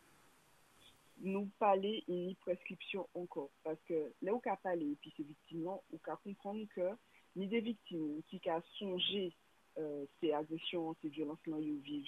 Nous 1.24 1.50
parler 1.60 2.04
une 2.08 2.36
prescription 2.36 3.08
encore, 3.16 3.50
parce 3.64 3.80
que 3.88 4.12
là 4.22 4.34
où 4.34 4.42
et 4.46 4.98
puis 5.02 5.14
victimes, 5.18 5.68
on 5.68 5.98
peut 5.98 6.12
comprendre 6.24 6.64
que 6.76 6.90
ni 7.36 7.48
des 7.48 7.62
victimes 7.62 8.22
qui 8.30 8.40
ont 8.48 8.64
songé 8.78 9.34
euh, 9.80 10.06
ces 10.20 10.32
agressions, 10.32 10.96
ces 11.02 11.10
violences-là, 11.10 11.56
ils 11.60 11.80
vivent 11.80 12.06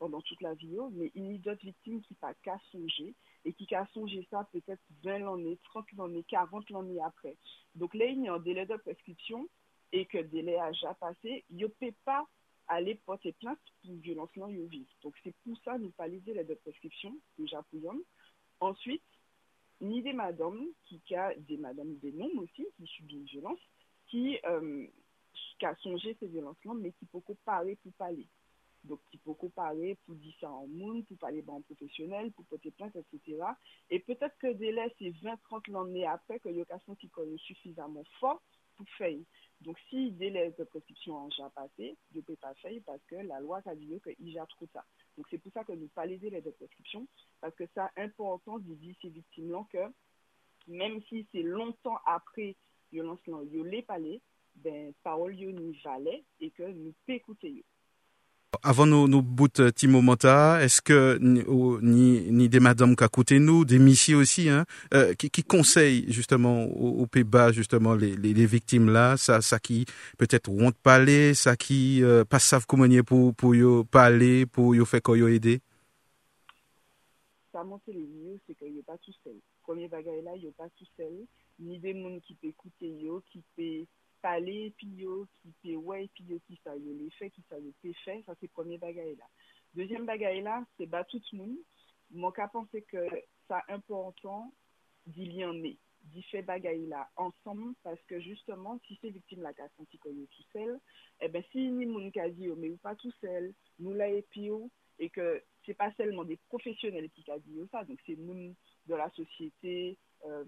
pendant 0.00 0.22
toute 0.22 0.40
la 0.40 0.54
vie, 0.54 0.78
mais 0.92 1.12
il 1.14 1.30
y 1.30 1.34
a 1.34 1.38
d'autres 1.38 1.64
victimes 1.64 2.00
qui 2.00 2.14
n'ont 2.14 2.32
pas 2.32 2.58
songer 2.72 3.14
et 3.44 3.52
qui 3.52 3.68
ont 3.76 3.86
songé 3.92 4.26
ça 4.30 4.48
peut-être 4.50 4.82
20 5.04 5.34
années, 5.34 5.58
30 5.64 5.86
années, 5.98 6.24
40 6.26 6.70
années 6.72 7.00
après. 7.02 7.36
Donc 7.74 7.94
là, 7.94 8.06
il 8.06 8.24
y 8.24 8.28
a 8.28 8.34
un 8.34 8.38
délai 8.38 8.64
de 8.64 8.76
prescription 8.76 9.46
et 9.92 10.06
que 10.06 10.16
le 10.18 10.24
délai 10.24 10.56
a 10.56 10.68
déjà 10.68 10.94
passé, 10.94 11.44
il 11.50 11.58
ne 11.58 11.66
peut 11.66 11.92
pas 12.06 12.26
aller 12.66 12.94
porter 12.94 13.32
plainte 13.32 13.58
pour 13.82 13.94
violence 13.96 14.30
non 14.36 14.46
vivre. 14.46 14.90
Donc 15.02 15.14
c'est 15.22 15.34
pour 15.44 15.56
ça 15.64 15.76
nous 15.76 15.90
parlons 15.90 16.14
des 16.14 16.20
délais 16.20 16.44
de 16.44 16.54
prescription, 16.54 17.14
déjà 17.38 17.62
pour 17.70 17.94
Ensuite, 18.60 19.02
ni 19.82 20.02
des 20.02 20.12
madames, 20.14 20.66
qui 20.84 21.14
a 21.14 21.34
des 21.34 21.58
madames, 21.58 21.96
des 21.98 22.12
noms 22.12 22.30
aussi, 22.38 22.66
qui 22.76 22.86
subissent 22.86 23.18
une 23.18 23.24
violence, 23.24 23.60
qui, 24.06 24.38
euh, 24.46 24.86
qui 25.58 25.66
songé 25.82 26.16
ces 26.20 26.26
violences-là, 26.26 26.72
mais 26.74 26.92
qui 26.92 27.06
peut 27.06 27.20
parler 27.44 27.76
pour 27.76 27.92
parler. 27.94 28.26
Donc, 28.84 29.00
il 29.12 29.18
faut 29.20 29.34
comparer 29.34 29.96
pour 30.06 30.14
différents 30.14 30.66
monde, 30.66 31.04
pour 31.06 31.18
parler 31.18 31.42
bon 31.42 31.60
professionnel, 31.62 32.32
pour 32.32 32.44
porter 32.46 32.70
plainte, 32.70 32.96
etc. 32.96 33.42
Et 33.90 33.98
peut-être 34.00 34.36
que 34.38 34.52
délai, 34.52 34.94
c'est 34.98 35.10
20-30 35.10 35.70
l'année 35.70 36.06
après 36.06 36.40
que 36.40 36.48
l'occasion 36.48 36.94
qui 36.94 37.08
connaît 37.08 37.36
suffisamment 37.38 38.04
fort 38.18 38.42
pour 38.76 38.88
faire. 38.96 39.18
Donc, 39.60 39.78
si 39.90 40.12
délai 40.12 40.54
de 40.58 40.64
prescription 40.64 41.16
en 41.16 41.28
déjà 41.28 41.50
passé, 41.50 41.96
ne 42.14 42.20
peux 42.22 42.36
pas 42.36 42.54
faire 42.54 42.80
parce 42.86 43.02
que 43.06 43.16
la 43.16 43.40
loi 43.40 43.60
a 43.66 43.74
dit 43.74 44.00
qu'il 44.02 44.30
y 44.30 44.38
a 44.38 44.46
trop 44.46 44.66
ça. 44.72 44.84
Donc, 45.16 45.26
c'est 45.30 45.38
pour 45.38 45.52
ça 45.52 45.64
que 45.64 45.72
nous 45.72 45.88
parlons 45.88 46.12
des 46.12 46.18
délais 46.18 46.40
de 46.40 46.50
prescription, 46.50 47.06
parce 47.40 47.54
que 47.54 47.64
c'est 47.74 48.00
important 48.02 48.58
de 48.58 48.74
dire 48.74 48.94
ces 49.02 49.10
victimes-là 49.10 49.66
que 49.70 49.92
même 50.68 51.02
si 51.08 51.26
c'est 51.32 51.42
longtemps 51.42 51.98
après 52.06 52.56
violence, 52.90 53.18
ils 53.26 53.32
l'ont 53.32 53.82
parlé, 53.82 54.20
ben, 54.56 54.92
parole 55.02 55.34
n'y 55.34 55.78
valait 55.82 56.24
et 56.40 56.50
que 56.50 56.62
nous 56.62 56.92
pouvons 57.04 57.16
écouter 57.16 57.64
avant 58.62 58.86
nos, 58.86 59.08
nos 59.08 59.22
bouts 59.22 59.48
Timo 59.74 60.00
Mota, 60.00 60.62
est-ce 60.62 60.82
que 60.82 61.18
ni, 61.20 62.30
ni 62.30 62.48
des 62.48 62.60
madames 62.60 62.96
qu'à 62.96 63.08
côté 63.08 63.38
nous, 63.38 63.64
des 63.64 63.78
missies 63.78 64.14
aussi, 64.14 64.48
hein, 64.48 64.64
euh, 64.94 65.14
qui, 65.14 65.30
qui 65.30 65.42
conseillent 65.42 66.10
justement 66.12 66.64
aux, 66.64 67.06
Pays-Bas 67.06 67.52
justement 67.52 67.94
les, 67.94 68.16
les, 68.16 68.34
les, 68.34 68.46
victimes 68.46 68.90
là, 68.90 69.16
ça, 69.16 69.40
ça 69.40 69.58
qui 69.58 69.84
peut-être 70.18 70.50
pas 70.50 70.72
parler, 70.82 71.34
ça 71.34 71.56
qui 71.56 72.02
euh, 72.02 72.24
pas 72.24 72.38
savent 72.38 72.66
comment 72.66 72.86
pour 73.06 73.34
pour 73.34 73.54
yo 73.54 73.84
parler, 73.84 74.46
pour 74.46 74.74
yo 74.74 74.84
faire 74.84 75.02
quoi 75.02 75.18
aider? 75.30 75.60
Ça 77.52 77.64
monte 77.64 77.82
les 77.88 77.94
mieux, 77.94 78.38
c'est 78.46 78.54
qu'il 78.54 78.78
a 78.78 78.82
pas 78.86 78.98
tout 78.98 79.12
seul. 79.24 79.34
Premier 79.62 79.88
bagage 79.88 80.22
là, 80.24 80.32
il 80.36 80.46
a 80.46 80.52
pas 80.56 80.68
tout 80.78 80.86
seul, 80.96 81.12
ni 81.58 81.78
des 81.78 81.94
monde 81.94 82.20
qui 82.20 82.34
peut 82.34 82.48
écouter 82.48 82.88
yo, 83.02 83.22
qui 83.32 83.42
peut 83.56 83.86
pale 84.22 84.70
pi 84.78 84.88
yo, 85.00 85.24
ki 85.40 85.52
pe 85.62 85.76
wè 85.88 86.04
pi 86.16 86.26
yo 86.30 86.38
ki 86.46 86.58
sa 86.62 86.74
yo 86.78 86.94
le 86.96 87.08
fè, 87.18 87.30
ki 87.34 87.44
sa 87.48 87.58
yo 87.60 87.72
pe 87.82 87.92
fè, 88.04 88.20
sa 88.26 88.36
se 88.40 88.48
premier 88.54 88.78
bagay 88.78 89.14
la. 89.18 89.28
Deuxième 89.74 90.06
bagay 90.06 90.40
la, 90.42 90.60
se 90.76 90.86
ba 90.90 91.04
tout 91.04 91.32
moun, 91.32 91.56
mwen 92.10 92.34
ka 92.36 92.48
pense 92.52 92.82
ke 92.90 93.04
sa 93.48 93.62
important 93.76 94.50
di 95.06 95.28
li 95.30 95.44
anè, 95.46 95.74
di 96.12 96.24
fè 96.30 96.42
bagay 96.46 96.86
la 96.90 97.04
ansanm, 97.22 97.74
paske 97.84 98.20
justement, 98.24 98.80
si 98.86 98.98
se 99.00 99.12
viktim 99.14 99.44
la 99.46 99.54
ka 99.56 99.68
santi 99.76 100.00
koyo 100.02 100.26
tout 100.34 100.56
sel, 100.56 100.76
e 101.20 101.28
ben 101.32 101.46
si 101.52 101.68
ni 101.70 101.86
moun 101.86 102.10
ka 102.14 102.28
di 102.34 102.48
yo, 102.50 102.58
me 102.58 102.72
ou 102.74 102.82
pa 102.84 102.96
tout 103.00 103.14
sel, 103.20 103.52
nou 103.78 103.96
la 103.96 104.10
e 104.10 104.24
pi 104.34 104.48
yo, 104.50 104.64
e 105.00 105.08
ke 105.12 105.30
se 105.64 105.76
pa 105.78 105.90
selman 105.96 106.28
de 106.28 106.36
profesyonel 106.52 107.08
ki 107.14 107.26
ka 107.28 107.38
di 107.44 107.60
yo 107.60 107.68
sa, 107.72 107.84
donc 107.88 108.00
se 108.06 108.16
moun 108.20 108.52
de 108.88 108.94
la 108.96 109.10
sosyete, 109.16 109.96
Euh, 110.26 110.44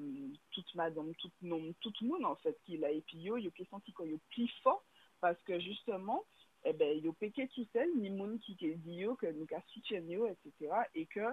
tout 0.50 0.64
madame, 0.74 1.14
tout 1.14 1.32
nom, 1.40 1.72
tout 1.80 1.94
moun 2.02 2.22
en 2.26 2.36
fait 2.36 2.56
ki 2.66 2.76
la 2.76 2.90
epi 2.92 3.22
yo, 3.24 3.38
yo 3.40 3.48
ke 3.56 3.64
santi 3.70 3.94
kon 3.96 4.04
yo 4.04 4.18
pli 4.34 4.44
fò, 4.60 4.74
paske 5.24 5.56
justement, 5.64 6.26
e 6.68 6.74
ben 6.76 7.00
yo 7.00 7.14
peke 7.16 7.46
tout 7.54 7.64
sel, 7.72 7.88
ni 7.96 8.10
moun 8.12 8.36
ki 8.44 8.56
ke 8.60 8.74
di 8.84 8.98
yo, 9.00 9.14
ke 9.16 9.32
nou 9.32 9.48
ka 9.48 9.62
soutyen 9.72 10.10
yo, 10.12 10.28
etc. 10.28 10.76
E 10.92 11.06
ke 11.08 11.32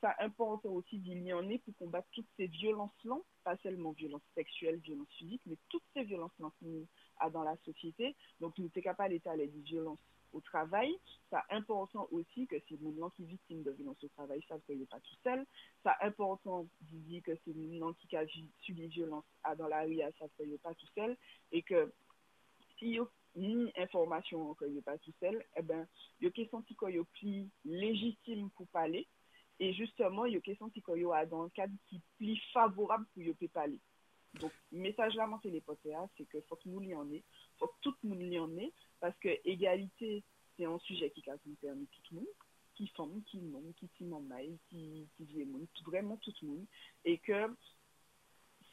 sa 0.00 0.14
importan 0.24 0.78
osi 0.78 0.96
di 1.04 1.18
li 1.20 1.34
ane 1.36 1.58
pou 1.66 1.76
kombat 1.82 2.08
tout 2.16 2.24
se 2.38 2.48
violans 2.56 3.04
lan, 3.04 3.20
pa 3.44 3.52
selman 3.60 3.92
violans 4.00 4.24
seksuel, 4.38 4.80
violans 4.86 5.20
fizik, 5.20 5.44
me 5.44 5.60
tout 5.68 5.84
se 5.92 6.06
violans 6.08 6.40
lan 6.40 6.54
ki 6.56 6.72
nou 6.72 6.88
a 7.20 7.28
dan 7.34 7.44
la 7.50 7.56
sosyete, 7.66 8.14
donk 8.40 8.56
nou 8.62 8.72
te 8.72 8.80
kapal 8.86 9.12
eta 9.12 9.36
le 9.36 9.50
di 9.52 9.60
violans 9.74 10.00
au 10.32 10.40
travail. 10.40 10.94
C'est 11.30 11.56
important 11.56 12.08
aussi 12.10 12.46
que 12.46 12.56
si 12.66 12.78
gens 12.98 13.10
qui 13.10 13.24
victime 13.24 13.62
de 13.62 13.70
violence 13.72 14.02
au 14.02 14.08
travail 14.08 14.42
savent 14.48 14.60
qu'il 14.66 14.78
n'est 14.78 14.86
pas 14.86 15.00
tout 15.00 15.16
seul. 15.22 15.44
C'est 15.82 16.06
important 16.06 16.66
dire 16.80 17.22
que 17.22 17.36
si 17.44 17.78
gens 17.78 17.92
qui 17.94 18.16
a 18.16 18.26
subi 18.60 18.88
violence 18.88 19.24
dans 19.56 19.68
la 19.68 19.82
rue 19.82 20.00
savent 20.18 20.30
qu'il 20.36 20.50
n'est 20.50 20.58
pas 20.58 20.74
tout 20.74 20.88
seul. 20.94 21.16
Et 21.52 21.62
que 21.62 21.92
si 22.78 22.98
ni 23.36 23.72
information 23.76 24.54
qu'il 24.54 24.74
n'est 24.74 24.82
pas 24.82 24.98
tout 24.98 25.12
seul, 25.20 25.44
eh 25.56 25.62
ben, 25.62 25.86
il 26.20 26.24
y 26.24 26.28
a 26.28 26.30
question 26.30 26.62
qu'il 26.62 26.76
plus 27.12 27.48
légitime 27.64 28.50
pour 28.50 28.66
parler. 28.68 29.06
Et 29.60 29.72
justement, 29.72 30.24
il 30.24 30.34
y 30.34 30.36
a 30.36 30.40
question 30.40 30.70
qu'il 30.70 30.82
y 30.86 31.04
a 31.04 31.26
dans 31.26 31.42
un 31.42 31.48
cadre 31.50 31.74
qui 31.88 31.96
est 31.96 32.02
plus 32.16 32.40
favorable 32.52 33.06
pour 33.14 33.48
parler. 33.50 33.80
Donc, 34.34 34.52
message 34.70 35.14
là, 35.14 35.28
c'est 35.42 35.50
les 35.50 35.60
potes, 35.60 35.78
c'est 35.82 36.24
que 36.28 36.40
faut 36.42 36.56
que 36.56 36.68
nous 36.68 36.82
y 36.82 36.94
en 36.94 37.10
ait, 37.10 37.22
faut 37.58 37.66
que 37.66 37.74
tout 37.80 37.94
le 38.04 38.10
monde 38.10 38.22
y 38.22 38.38
en 38.38 38.56
ait, 38.56 38.72
parce 39.00 39.16
que 39.18 39.28
égalité, 39.44 40.22
c'est 40.56 40.64
un 40.64 40.78
sujet 40.80 41.10
qui 41.10 41.22
concerne 41.22 41.86
tout 41.86 42.02
le 42.12 42.16
monde, 42.16 42.26
qui 42.74 42.86
femme, 42.96 43.22
qui 43.26 43.38
non, 43.38 43.62
qui 43.78 44.04
maille, 44.04 44.58
qui, 44.68 45.08
qui 45.16 45.24
vieille 45.24 45.46
monde, 45.46 45.66
vraiment 45.84 46.16
tout 46.18 46.32
le 46.42 46.48
monde, 46.48 46.64
et 47.04 47.18
que 47.18 47.48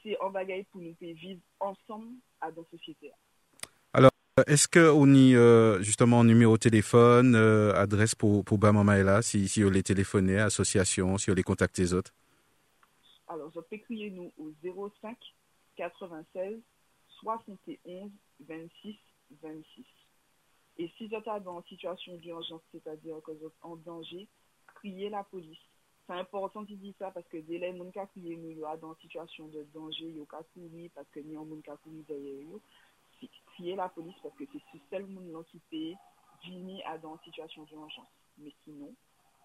c'est 0.03 0.17
un 0.21 0.29
bagage 0.29 0.65
pour 0.71 0.81
nous 0.81 0.95
vivre 0.99 1.41
ensemble 1.59 2.13
à 2.41 2.49
la 2.49 2.63
société. 2.69 3.11
Alors, 3.93 4.11
est-ce 4.47 4.67
qu'on 4.67 5.13
y, 5.13 5.35
euh, 5.35 5.81
justement, 5.81 6.23
numéro 6.23 6.53
de 6.53 6.59
téléphone, 6.59 7.35
euh, 7.35 7.73
adresse 7.73 8.13
pour, 8.13 8.43
pour 8.43 8.57
Bamamaela, 8.57 9.21
si, 9.21 9.47
si 9.47 9.63
on 9.63 9.69
les 9.69 9.83
téléphoner, 9.83 10.37
association, 10.37 11.17
si 11.17 11.31
on 11.31 11.33
les 11.33 11.43
contacte 11.43 11.77
les 11.77 11.93
autres? 11.93 12.13
Alors, 13.27 13.49
vous 13.49 13.61
pouvez 13.61 14.11
nous 14.11 14.31
au 14.37 14.51
05 15.01 15.17
96 15.75 16.61
71 17.21 18.11
26 18.41 18.97
26. 19.41 19.85
Et 20.77 20.89
si 20.97 21.07
vous 21.07 21.15
êtes 21.15 21.43
dans 21.43 21.57
une 21.57 21.65
situation 21.65 22.15
d'urgence, 22.17 22.61
c'est-à-dire 22.71 23.21
que 23.23 23.31
vous 23.31 23.47
êtes 23.47 23.53
en 23.61 23.75
danger, 23.77 24.27
criez 24.75 25.09
la 25.09 25.23
police. 25.23 25.57
C'est 26.05 26.13
important 26.13 26.61
de 26.61 26.75
dire 26.75 26.93
ça 26.99 27.11
parce 27.11 27.27
que 27.27 27.37
dès 27.37 27.57
les 27.57 27.75
gens 27.75 27.89
qui 27.89 28.21
crié 28.21 28.37
nous 28.37 28.61
dans 28.79 28.95
situation 28.95 29.47
de 29.47 29.63
danger, 29.73 30.05
ils 30.05 30.21
ont 30.21 30.25
parce 30.25 31.09
que 31.09 31.19
en 31.37 31.45
monde 31.45 31.63
qui 31.63 31.71
courir 31.83 32.03
derrière 32.07 32.47
eux. 32.53 32.61
Criez 33.53 33.75
la 33.75 33.89
police 33.89 34.15
parce 34.21 34.35
que 34.35 34.43
c'est 34.51 34.77
ce 34.77 34.83
seul 34.89 35.05
monde 35.07 35.45
qui 35.45 35.59
peut 35.71 35.97
venir 36.47 36.83
dans 37.01 37.13
une 37.13 37.23
situation 37.23 37.63
d'urgence. 37.63 38.11
Mais 38.37 38.53
sinon, 38.63 38.93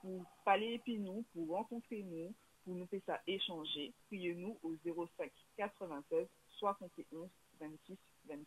pour 0.02 0.24
parler 0.44 0.80
et 0.86 0.98
nous, 0.98 1.24
pour 1.32 1.48
rencontrer 1.48 2.02
nous, 2.02 2.34
pour 2.64 2.74
nous 2.74 2.86
faire 2.86 3.00
ça 3.06 3.20
échanger, 3.26 3.92
criez-nous 4.08 4.58
au 4.62 4.74
05 4.84 5.30
96 5.60 6.26
71 6.58 7.28
26 7.60 7.98
26. 8.28 8.46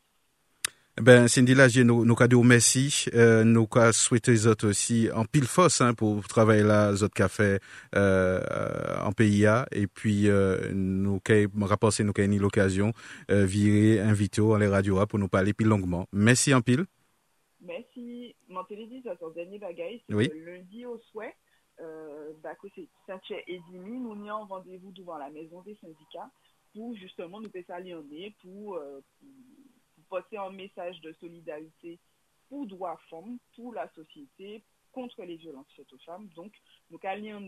Ben, 1.01 1.27
Cindy 1.27 1.55
là, 1.55 1.67
nous, 1.84 2.05
nous 2.05 2.15
cadeaux 2.15 2.43
merci, 2.43 3.05
euh, 3.15 3.43
nous 3.43 3.67
ca 3.72 3.91
souhaiter 3.93 4.32
les 4.32 4.46
autres 4.46 4.67
aussi 4.67 5.10
en 5.13 5.25
pile 5.25 5.46
fosse 5.46 5.82
hein, 5.82 5.96
pour 5.96 6.27
travailler 6.27 6.62
là, 6.62 6.91
les 6.91 7.01
autres 7.01 7.15
cafés 7.15 7.58
euh, 7.96 8.39
en 9.03 9.12
PIA 9.12 9.65
et 9.72 9.88
puis 9.88 10.27
euh, 10.27 10.72
nous 10.72 11.20
qu'a 11.20 11.48
rapporté 11.62 12.03
nous 12.03 12.13
eu 12.15 12.39
l'occasion 12.39 12.93
euh, 13.32 13.43
virer 13.46 14.01
invité 14.01 14.41
à 14.41 14.60
les 14.60 14.67
radios 14.67 15.03
pour 15.08 15.17
nous 15.17 15.27
parler 15.27 15.53
plus 15.53 15.65
longuement. 15.65 16.08
Merci 16.12 16.53
en 16.53 16.62
pile. 16.62 16.86
Merci. 17.62 18.36
Mon 18.48 18.63
téléviseur, 18.63 19.17
ton 19.17 19.29
dernier 19.32 19.58
bagage, 19.58 20.00
c'est 20.08 20.15
oui. 20.15 20.32
lundi 20.46 20.86
au 20.86 21.00
souhait, 21.12 21.34
euh, 21.79 22.34
bah, 22.43 22.51
c'est 22.75 22.88
Saint-Cher 23.08 23.39
et 23.48 23.60
Dimi, 23.72 24.00
nous 24.00 24.25
y 24.25 24.29
en 24.29 24.46
rendez-vous 24.46 24.91
devant 24.91 25.17
la 25.17 25.32
maison 25.32 25.62
des 25.62 25.75
syndicats 25.82 26.29
pour 26.74 26.96
justement 26.96 27.39
nous 27.42 27.50
s'allier 27.68 27.94
pour, 28.42 28.75
euh, 28.75 29.01
pour 30.08 30.22
passer 30.22 30.38
un 30.38 30.51
message 30.51 31.00
de 31.01 31.13
solidarité 31.20 32.00
pour 32.50 32.68
droits 32.68 33.00
femmes, 33.10 33.38
pour 33.56 33.74
la 33.74 33.89
société, 33.94 34.63
contre 34.92 35.24
les 35.24 35.38
violences 35.38 35.65
faites 35.75 35.92
aux 35.92 35.98
femmes. 36.06 36.27
Donc, 36.36 36.53
nous 36.92 37.00
allons 37.03 37.42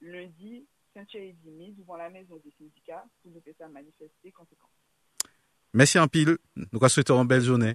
lundi, 0.00 0.66
Saint-Thierry-Dimi, 0.92 1.72
devant 1.72 1.96
la 1.96 2.10
maison 2.10 2.36
des 2.44 2.52
syndicats, 2.58 3.04
pour 3.22 3.32
nous 3.32 3.40
faire 3.40 3.68
manifester 3.70 4.30
conséquence. 4.30 4.70
Merci 5.72 5.98
en 5.98 6.06
pile. 6.06 6.36
Nous 6.54 6.66
vous 6.78 6.88
souhaitons 6.88 7.22
une 7.22 7.28
belle 7.28 7.40
journée. 7.40 7.74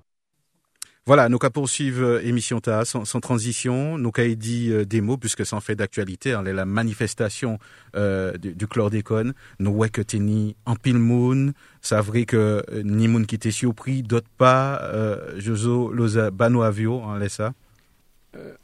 Voilà, 1.11 1.27
nous 1.27 1.39
qu'à 1.39 1.49
poursuivre 1.49 2.05
euh, 2.05 2.21
émission 2.23 2.61
ta 2.61 2.85
sans, 2.85 3.03
transition, 3.19 3.97
nous 3.97 4.11
qu'à 4.11 4.25
dit 4.33 4.71
euh, 4.71 4.85
des 4.85 5.01
mots 5.01 5.17
puisque 5.17 5.45
c'est 5.45 5.57
en 5.57 5.59
fait 5.59 5.75
d'actualité, 5.75 6.31
hein, 6.31 6.41
la 6.41 6.63
manifestation 6.63 7.59
euh, 7.97 8.37
du, 8.37 8.55
du, 8.55 8.65
chlordécone, 8.65 9.33
nous 9.59 9.71
ouais 9.71 9.89
que 9.89 10.01
ni 10.15 10.55
en 10.65 10.77
pile 10.77 10.99
moon, 10.99 11.51
ça 11.81 11.99
vrai 11.99 12.23
que 12.23 12.63
euh, 12.71 12.83
ni 12.85 13.09
moun 13.09 13.25
qui 13.25 13.35
était 13.35 13.51
surpris, 13.51 14.03
d'autres 14.03 14.29
pas, 14.37 14.81
euh, 14.83 15.37
Joso 15.37 15.91
Loza 15.91 16.31
Bano 16.31 16.61
Avio, 16.61 17.01
en 17.01 17.19
hein, 17.19 17.27
ça. 17.27 17.53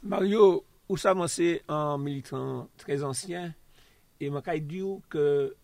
Mario, 0.02 0.64
où 0.88 0.96
ça 0.96 1.14
c'est 1.26 1.62
un 1.68 1.98
militant 1.98 2.70
très 2.78 3.02
ancien, 3.02 3.52
et 4.20 4.30
m'a 4.30 4.40
dit 4.58 4.82
que 5.10 5.54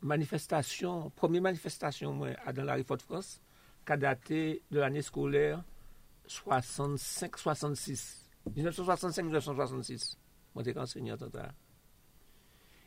manifestation, 0.00 1.12
première 1.14 1.42
manifestation 1.42 2.12
moi, 2.12 2.30
dans 2.52 2.64
la 2.64 2.74
Réforme 2.74 2.98
de 2.98 3.02
France, 3.02 3.40
qui 3.86 3.92
a 3.92 3.96
daté 3.96 4.62
de 4.72 4.80
l'année 4.80 5.02
scolaire 5.02 5.62
65-66. 6.32 8.28
1965-1966. 8.56 10.16
Mwen 10.52 10.66
te 10.66 10.74
enseignant 10.80 11.20
total. 11.20 11.52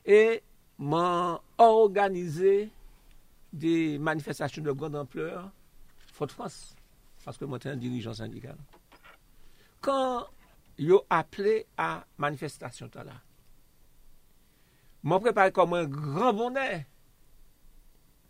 Et 0.06 0.44
mwen 0.78 1.40
organisé 1.58 2.72
des 3.54 3.98
manifestations 3.98 4.64
de 4.64 4.72
grande 4.72 4.96
ampleur 4.96 5.52
Fort 6.14 6.32
France. 6.32 6.76
Parce 7.24 7.38
que 7.38 7.46
mwen 7.46 7.60
te 7.60 7.70
un 7.70 7.78
dirigeant 7.78 8.14
syndical. 8.14 8.58
Quand 9.82 10.28
yo 10.78 11.06
appelé 11.10 11.66
à 11.78 12.06
manifestation 12.18 12.90
là, 12.96 13.22
mwen 15.04 15.22
préparé 15.22 15.52
comme 15.52 15.74
un 15.74 15.86
grand 15.86 16.34
bonnet 16.34 16.86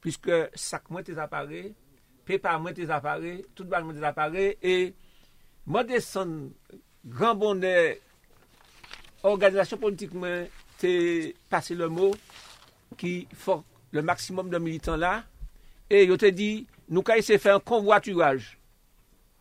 puisque 0.05 0.29
sac 0.53 0.91
mwen 0.93 1.01
te 1.01 1.15
appareils, 1.17 1.73
pépa 2.29 2.51
mwen 2.61 2.75
te 2.77 2.85
appareils, 2.93 3.41
tout 3.57 3.65
bal 3.65 3.87
mwen 3.87 3.97
te 3.97 4.05
appareils, 4.05 4.53
et 4.61 4.93
mwen 5.65 5.87
desen 5.89 6.33
gran 7.05 7.37
bonè 7.39 7.73
organizasyon 9.25 9.81
politik 9.81 10.13
mwen 10.17 10.45
te 10.81 10.91
pase 11.49 11.77
le 11.77 11.89
mou 11.91 12.13
ki 12.99 13.25
fok 13.39 13.65
le 13.95 14.03
maksimum 14.05 14.51
de 14.51 14.59
militant 14.61 14.99
la 15.01 15.23
e 15.89 16.03
yo 16.05 16.17
te 16.21 16.31
di 16.35 16.65
nou 16.89 17.05
ka 17.05 17.17
ese 17.17 17.39
fè 17.41 17.55
an 17.55 17.63
konvoituraj 17.65 18.45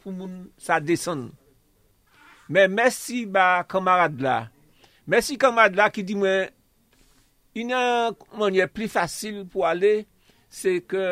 pou 0.03 0.15
moun 0.15 0.47
sa 0.61 0.81
desen 0.81 1.29
men 2.49 2.73
mersi 2.73 3.25
ba 3.29 3.65
kamarad 3.69 4.21
la 4.25 4.39
mersi 5.09 5.37
kamarad 5.41 5.77
la 5.77 5.91
ki 5.93 6.05
di 6.07 6.17
mwen 6.19 6.53
inan 7.59 8.17
manye 8.39 8.67
pli 8.73 8.89
fasil 8.91 9.45
pou 9.51 9.69
ale 9.69 10.05
se 10.53 10.79
ke 10.89 11.05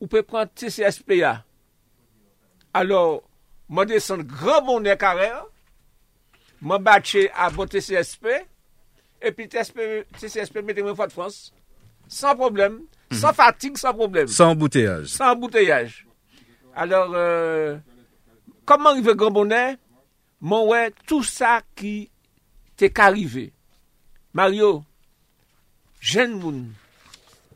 ou 0.00 0.10
pe 0.10 0.22
pran 0.26 0.50
TCSPA 0.50 1.38
alor 2.74 3.22
Mwen 3.68 3.88
desen 3.88 4.24
gran 4.28 4.64
bonnen 4.66 4.98
kare, 5.00 5.30
mwen 6.60 6.82
batche 6.84 7.28
a 7.32 7.48
bon 7.54 7.70
TCSP, 7.70 8.28
epi 9.24 9.48
TCSP 9.48 10.60
mette 10.62 10.84
mwen 10.84 10.96
fote 10.98 11.14
frans, 11.14 11.38
san 12.08 12.36
problem, 12.36 12.82
sans 13.12 13.32
fatigue, 13.32 13.78
sans 13.78 13.94
problème. 13.94 14.28
Sans 14.28 14.50
embouteillage. 14.50 15.06
Sans 15.06 15.32
embouteillage. 15.32 16.06
Alors, 16.74 17.12
euh, 17.14 17.78
comment 18.64 18.90
arrive 18.90 19.14
Grand 19.14 19.30
Bonnet? 19.30 19.76
Mon 20.40 20.68
ouais, 20.68 20.92
tout 21.06 21.22
ça 21.22 21.62
qui 21.74 22.10
t'est 22.76 22.90
qu'arrivé. 22.90 23.52
Mario, 24.32 24.82
jeune 26.00 26.38
moun, 26.38 26.72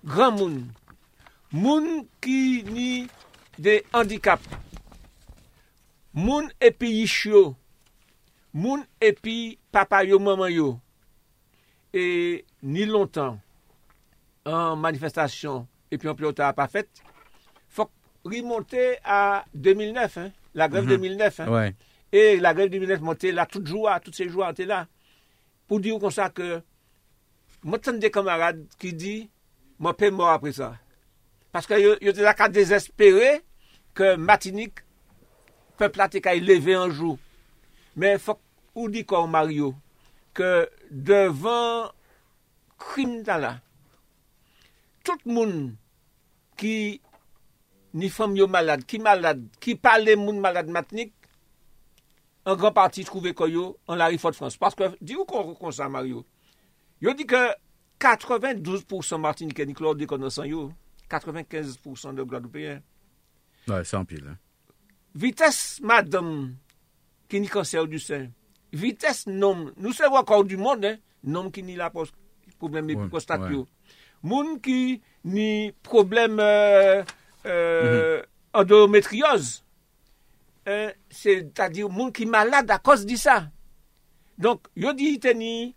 grand 0.04 0.30
moun, 0.32 0.68
moun 1.52 2.06
qui 2.20 2.64
ni 2.64 3.08
des 3.58 3.84
handicaps, 3.92 4.48
moun 6.18 6.48
epi 6.60 6.88
yishyo, 6.98 7.54
moun 8.52 8.82
epi 9.00 9.58
papa 9.70 10.02
yo, 10.04 10.18
maman 10.18 10.50
yo, 10.50 10.80
et 11.94 12.44
ni 12.62 12.84
longtemps, 12.86 13.38
en 14.44 14.76
manifestation, 14.76 15.66
et 15.90 15.98
puis 15.98 16.08
en 16.08 16.14
pilotage 16.16 16.54
pas 16.54 16.66
fait, 16.66 16.88
faut 17.68 17.90
remonter 18.24 18.96
à 19.04 19.44
2009, 19.54 20.18
hein, 20.18 20.32
la 20.54 20.68
grève 20.68 20.84
Mhm. 20.84 20.90
2009. 20.90 21.40
Hein. 21.40 21.48
Ouais. 21.52 21.74
Et 22.10 22.38
la 22.40 22.52
grève 22.54 22.70
2009 22.70 23.00
montait 23.00 23.32
là, 23.32 23.46
tout 23.46 23.64
jour, 23.64 23.88
tous 24.02 24.12
ces 24.12 24.28
jours, 24.28 24.48
était 24.48 24.64
là. 24.66 24.86
Pour 25.66 25.78
dire 25.80 25.98
comme 25.98 26.10
ça 26.10 26.30
que, 26.30 26.62
moi, 27.62 27.78
j'entends 27.84 27.98
des 27.98 28.10
camarades 28.10 28.66
qui 28.78 28.92
disent, 28.94 29.28
moi, 29.78 29.94
paie 29.96 30.10
mort 30.10 30.30
après 30.30 30.52
ça. 30.52 30.76
Parce 31.52 31.66
que 31.66 31.74
yo, 31.74 31.94
yo 32.00 32.10
étaient 32.10 32.22
là 32.22 32.32
qu'à 32.34 32.48
désespérer 32.48 33.42
que 33.94 34.16
Martinique, 34.16 34.78
pepla 35.78 36.08
te 36.12 36.22
kay 36.24 36.42
leve 36.42 36.76
anjou. 36.78 37.16
Men 37.98 38.20
fok 38.22 38.40
ou 38.76 38.90
di 38.92 39.04
kon 39.08 39.30
Mario, 39.30 39.72
ke 40.36 40.68
devan 40.90 41.90
krim 42.78 43.18
ta 43.26 43.38
la, 43.42 43.56
tout 45.06 45.22
moun 45.26 45.72
ki 46.58 46.74
ni 47.98 48.10
fam 48.12 48.36
yo 48.38 48.46
malade, 48.50 48.86
ki 48.86 49.00
malade, 49.02 49.48
ki 49.62 49.74
pale 49.80 50.14
moun 50.20 50.38
malade 50.42 50.70
matnik, 50.70 51.14
an 52.48 52.56
gran 52.56 52.74
parti 52.76 53.04
trouve 53.04 53.34
koyo 53.36 53.72
an 53.90 53.98
la 53.98 54.10
rifote 54.12 54.38
France. 54.38 54.56
Parce 54.56 54.74
que, 54.74 54.92
di 55.00 55.16
ou 55.18 55.26
kon 55.28 55.54
kon 55.58 55.74
sa 55.74 55.88
Mario, 55.90 56.24
yo 57.02 57.14
di 57.16 57.26
ke 57.28 57.40
92% 57.98 59.18
Martinique 59.18 59.66
ni 59.66 59.74
Claude 59.74 59.98
de 59.98 60.06
konosan 60.06 60.46
yo, 60.46 60.68
95% 61.10 62.14
de 62.14 62.22
Guadeloupeyen. 62.22 62.82
Ouais, 63.66 63.84
c'est 63.84 63.96
en 63.96 64.04
pile, 64.04 64.28
hein. 64.28 64.38
Vites 65.18 65.80
madame 65.82 66.52
ki 67.28 67.40
ni 67.42 67.50
kanser 67.50 67.88
du 67.90 67.98
sen. 67.98 68.28
Vites 68.70 69.24
nom. 69.26 69.68
Nou 69.76 69.94
se 69.96 70.06
wakor 70.12 70.44
du 70.46 70.58
moun, 70.60 70.84
eh? 70.86 71.00
nom 71.26 71.48
ki 71.50 71.64
ni 71.66 71.74
la 71.78 71.90
pos, 71.90 72.12
probleme 72.60 72.94
ouais, 72.94 73.08
prostat 73.10 73.48
yo. 73.50 73.64
Ouais. 73.64 73.96
Moun 74.22 74.58
ki 74.62 75.00
ni 75.26 75.72
probleme 75.86 76.38
euh, 76.42 77.02
euh, 77.46 77.82
mm 77.82 77.88
-hmm. 77.88 78.60
endometrioz. 78.60 79.62
Euh, 80.68 80.92
se 81.10 81.42
ta 81.54 81.68
di 81.68 81.82
moun 81.82 82.12
ki 82.12 82.26
malade 82.26 82.70
a 82.70 82.78
kos 82.78 83.06
di 83.06 83.16
sa. 83.16 83.50
Donk, 84.38 84.68
yo 84.76 84.92
di 84.92 85.14
iteni 85.16 85.74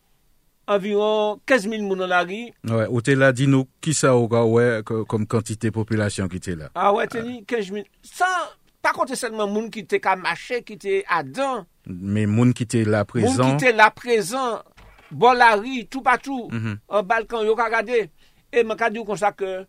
environ 0.67 1.39
15000 1.45 1.81
moun 1.81 2.01
an 2.01 2.12
la 2.12 2.24
ri. 2.24 2.53
Ouais, 2.67 2.88
ou 2.88 3.01
te 3.01 3.15
la 3.15 3.31
di 3.31 3.48
nou 3.48 3.67
ki 3.81 3.93
sa 3.93 4.13
ou 4.15 4.27
ga 4.27 4.43
wè 4.45 4.83
kom 4.83 5.25
kantite 5.25 5.71
populasyon 5.71 6.29
ki 6.29 6.39
te 6.39 6.55
la. 6.60 6.69
Ah 6.75 6.91
wè 6.93 7.07
teni 7.07 7.41
15000. 7.48 7.88
San 8.03 8.51
Pas 8.81 8.93
compter 8.93 9.15
seulement 9.15 9.47
moun 9.47 9.69
qui 9.69 9.79
était 9.79 10.00
qu'à 10.00 10.15
marcher, 10.15 10.63
qui 10.63 10.73
était 10.73 11.05
dents. 11.25 11.65
Mais 11.85 12.25
moun 12.25 12.53
qui 12.53 12.63
était 12.63 12.83
là 12.83 13.00
Moun 13.13 13.23
présent. 13.23 13.57
qui 13.57 13.65
était 13.65 13.73
là 13.73 13.91
présent, 13.91 14.63
bon 15.11 15.33
la 15.33 15.55
rue, 15.55 15.85
tout 15.85 16.01
partout, 16.01 16.50
Mhm. 16.51 16.79
en 16.88 17.03
balcon, 17.03 17.43
yo 17.43 17.55
ka 17.55 17.69
gade. 17.69 18.09
Et 18.53 18.63
m'a 18.63 18.75
dit 18.89 19.03
comme 19.05 19.15
ça 19.17 19.31
que 19.31 19.65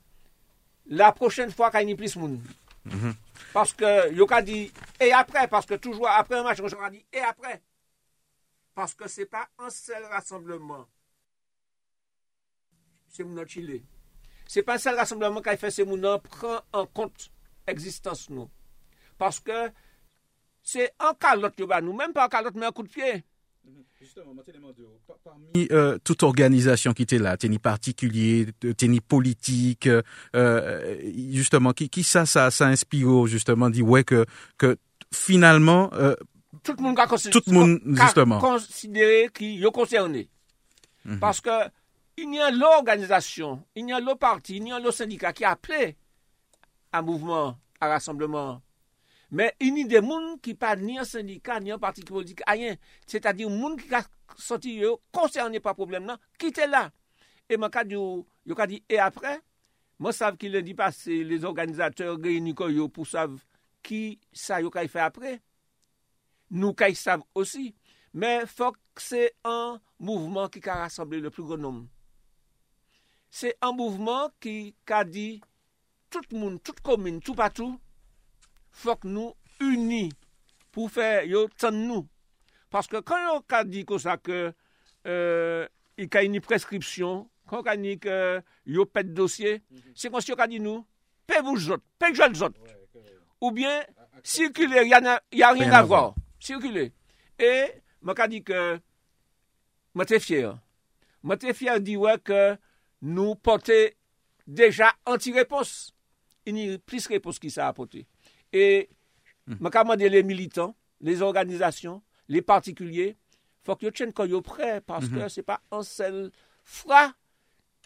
la 0.86 1.12
prochaine 1.12 1.50
fois 1.52 1.70
qu'il 1.70 1.88
y 1.88 1.92
a 1.92 1.96
plus 1.96 2.16
moun. 2.16 2.40
Mhm. 2.86 3.14
Parce 3.52 3.72
que 3.74 4.12
yo 4.14 4.26
ka 4.26 4.40
dit 4.42 4.72
et 4.98 5.12
après, 5.12 5.46
parce 5.46 5.66
que 5.66 5.74
toujours 5.74 6.08
après 6.08 6.38
un 6.38 6.42
match, 6.42 6.60
on 6.60 6.82
a 6.82 6.90
dit 6.90 7.04
et 7.12 7.20
après. 7.20 7.60
Parce 8.74 8.94
que 8.94 9.06
c'est 9.08 9.26
pas 9.26 9.46
un 9.58 9.68
seul 9.68 10.02
rassemblement. 10.10 10.86
C'est 13.08 13.24
mon 13.24 13.46
Chili. 13.46 13.84
C'est 14.48 14.62
pas 14.62 14.74
un 14.76 14.78
seul 14.78 14.96
rassemblement 14.96 15.42
qui 15.42 15.54
fait 15.58 15.70
c'est 15.70 15.84
mon 15.84 16.18
prend 16.18 16.60
en 16.72 16.86
compte 16.86 17.30
existence 17.66 18.30
nous. 18.30 18.48
Parce 19.18 19.40
que 19.40 19.70
c'est 20.62 20.92
en 21.00 21.14
calotte 21.14 21.60
ba 21.66 21.80
nous, 21.80 21.92
même 21.92 22.12
pas 22.12 22.26
en 22.26 22.28
calotte 22.28 22.54
mais 22.54 22.66
un 22.66 22.72
coup 22.72 22.82
de 22.82 22.88
pied. 22.88 23.24
Parmi, 25.24 25.68
euh, 25.70 25.96
toute 26.02 26.22
organisation 26.24 26.92
qui 26.92 27.02
était 27.02 27.18
là, 27.18 27.36
t'es 27.36 27.48
ni 27.48 27.58
particulier, 27.60 28.48
t'es 28.76 28.88
ni 28.88 29.00
politique, 29.00 29.86
euh, 29.86 30.02
euh, 30.34 31.00
justement, 31.32 31.72
qui, 31.72 31.88
qui 31.88 32.02
ça, 32.02 32.26
ça, 32.26 32.50
ça 32.50 32.66
inspire 32.66 33.26
justement, 33.26 33.70
dit 33.70 33.82
ouais 33.82 34.02
que, 34.02 34.26
que 34.58 34.76
finalement, 35.14 35.90
euh, 35.94 36.16
tout 36.64 36.74
le 36.76 36.82
monde 36.82 36.98
a 36.98 37.06
considéré, 37.06 37.40
Tout 37.44 37.50
le 37.50 37.56
monde, 37.56 37.80
justement. 37.86 38.38
considéré 38.40 39.28
qui 39.32 39.62
est 39.62 39.70
concerné. 39.72 40.28
Mhm. 41.04 41.20
Parce 41.20 41.40
que 41.40 41.50
il 42.18 42.34
y 42.34 42.40
a 42.40 42.50
l'organisation, 42.50 43.64
il 43.74 43.88
y 43.88 43.92
a 43.92 44.00
le 44.00 44.14
parti, 44.16 44.56
il 44.56 44.68
y 44.68 44.72
a 44.72 44.78
le 44.78 44.90
syndicat 44.90 45.32
qui 45.32 45.44
a 45.44 45.52
appelé 45.52 45.96
à 46.92 47.02
mouvement, 47.02 47.56
à 47.80 47.88
rassemblement. 47.88 48.60
Men, 49.32 49.48
ini 49.64 49.86
de 49.88 50.02
moun 50.04 50.34
ki 50.44 50.52
pa 50.60 50.74
ni 50.76 50.98
an 51.00 51.06
syndika, 51.08 51.56
ni 51.60 51.72
an 51.72 51.80
parti 51.80 52.04
politik, 52.04 52.42
ayen. 52.52 52.76
Se 53.08 53.16
ta 53.24 53.32
di 53.32 53.46
moun 53.48 53.78
ki 53.80 53.88
ka 53.88 54.02
soti 54.36 54.74
yo, 54.82 54.98
konserne 55.14 55.62
pa 55.64 55.72
problem 55.76 56.04
nan, 56.10 56.20
kite 56.40 56.66
la. 56.68 56.90
E 57.48 57.56
man 57.56 57.72
ka 57.72 57.80
di 57.88 57.96
yo, 57.96 58.26
yo 58.44 58.56
ka 58.58 58.66
di, 58.68 58.82
e 58.92 58.98
apre, 59.00 59.38
man 59.96 60.12
sav 60.12 60.36
ki 60.40 60.50
le 60.52 60.60
di 60.66 60.74
pas, 60.76 60.92
se 60.92 61.22
les 61.24 61.46
organizateurs 61.48 62.20
reyniko 62.20 62.68
yo 62.68 62.90
pou 62.92 63.08
sav 63.08 63.38
ki 63.80 64.18
sa 64.36 64.60
yo 64.60 64.68
ka 64.72 64.84
y 64.84 64.90
fe 64.92 65.00
apre. 65.00 65.38
Nou 66.52 66.76
ka 66.76 66.90
y 66.92 66.98
sav 66.98 67.24
osi. 67.32 67.70
Men, 68.12 68.44
fok 68.44 68.76
se 69.00 69.30
an 69.48 69.78
mouvman 69.96 70.52
ki 70.52 70.60
ka 70.60 70.76
rassemble 70.82 71.22
le 71.24 71.32
plu 71.32 71.46
gonom. 71.48 71.86
Se 73.32 73.54
an 73.64 73.72
mouvman 73.78 74.28
ki 74.44 74.74
ka 74.84 75.00
di, 75.08 75.40
tout 76.12 76.36
moun, 76.36 76.60
tout 76.60 76.76
komine, 76.84 77.22
tout 77.24 77.32
patou, 77.32 77.78
faut 78.72 78.96
que 78.96 79.06
nous 79.06 79.34
unis 79.60 80.12
pour 80.72 80.90
faire 80.90 81.24
yo 81.24 81.48
tan 81.48 81.72
nous. 81.72 82.08
Parce 82.70 82.86
que 82.86 82.98
quand 82.98 83.16
on 83.36 83.54
a 83.54 83.64
dit 83.64 83.84
comme 83.84 83.98
ça 83.98 84.16
que 84.16 84.52
euh, 85.06 85.68
il 85.98 86.08
y 86.12 86.16
a 86.16 86.22
une 86.22 86.40
prescription, 86.40 87.28
quand 87.46 87.62
on 87.62 87.66
a 87.66 87.76
dit 87.76 87.98
que 87.98 88.42
yo 88.66 88.86
pète 88.86 89.12
dossier, 89.12 89.62
c'est 89.94 90.10
comme 90.10 90.20
si 90.20 90.32
on 90.32 90.36
a 90.36 90.46
dit 90.46 90.58
nous, 90.58 90.84
paix 91.26 91.42
vous 91.42 91.70
autres, 91.70 91.84
paix 91.98 92.12
les 92.12 92.42
autres. 92.42 92.60
Ou 93.40 93.50
bien, 93.50 93.84
circuler, 94.22 94.82
il 94.82 94.86
n'y 94.86 94.94
a, 94.94 95.22
y 95.32 95.42
a 95.42 95.50
rien 95.50 95.72
à 95.72 95.82
voir. 95.82 96.14
Circuler. 96.38 96.92
Et, 97.38 97.64
moi, 98.00 98.14
a 98.18 98.28
dit 98.28 98.42
que, 98.42 98.78
moi, 99.94 100.06
t'es 100.06 100.20
fier. 100.20 100.56
Moi, 101.22 101.36
t'es 101.36 101.52
fier 101.52 101.74
de 101.74 101.84
dire 101.84 102.22
que 102.22 102.56
nous 103.00 103.34
portons 103.34 103.90
déjà 104.46 104.92
anti-réponse. 105.06 105.92
Il 106.46 106.58
y 106.58 106.80
Et, 108.52 108.88
moi, 109.60 109.70
a 109.74 109.82
demandé 109.82 110.08
les 110.08 110.22
militants, 110.22 110.74
les 111.00 111.22
organisations, 111.22 112.02
les 112.28 112.42
particuliers, 112.42 113.16
faut 113.64 113.76
que 113.76 113.86
vous 113.86 113.92
tiennent 113.92 114.12
quand 114.12 114.26
vous 114.26 114.42
prêts, 114.42 114.80
parce 114.80 115.08
que 115.08 115.28
c'est 115.28 115.42
pas 115.42 115.60
un 115.70 115.82
seul 115.82 116.30
fra 116.64 117.12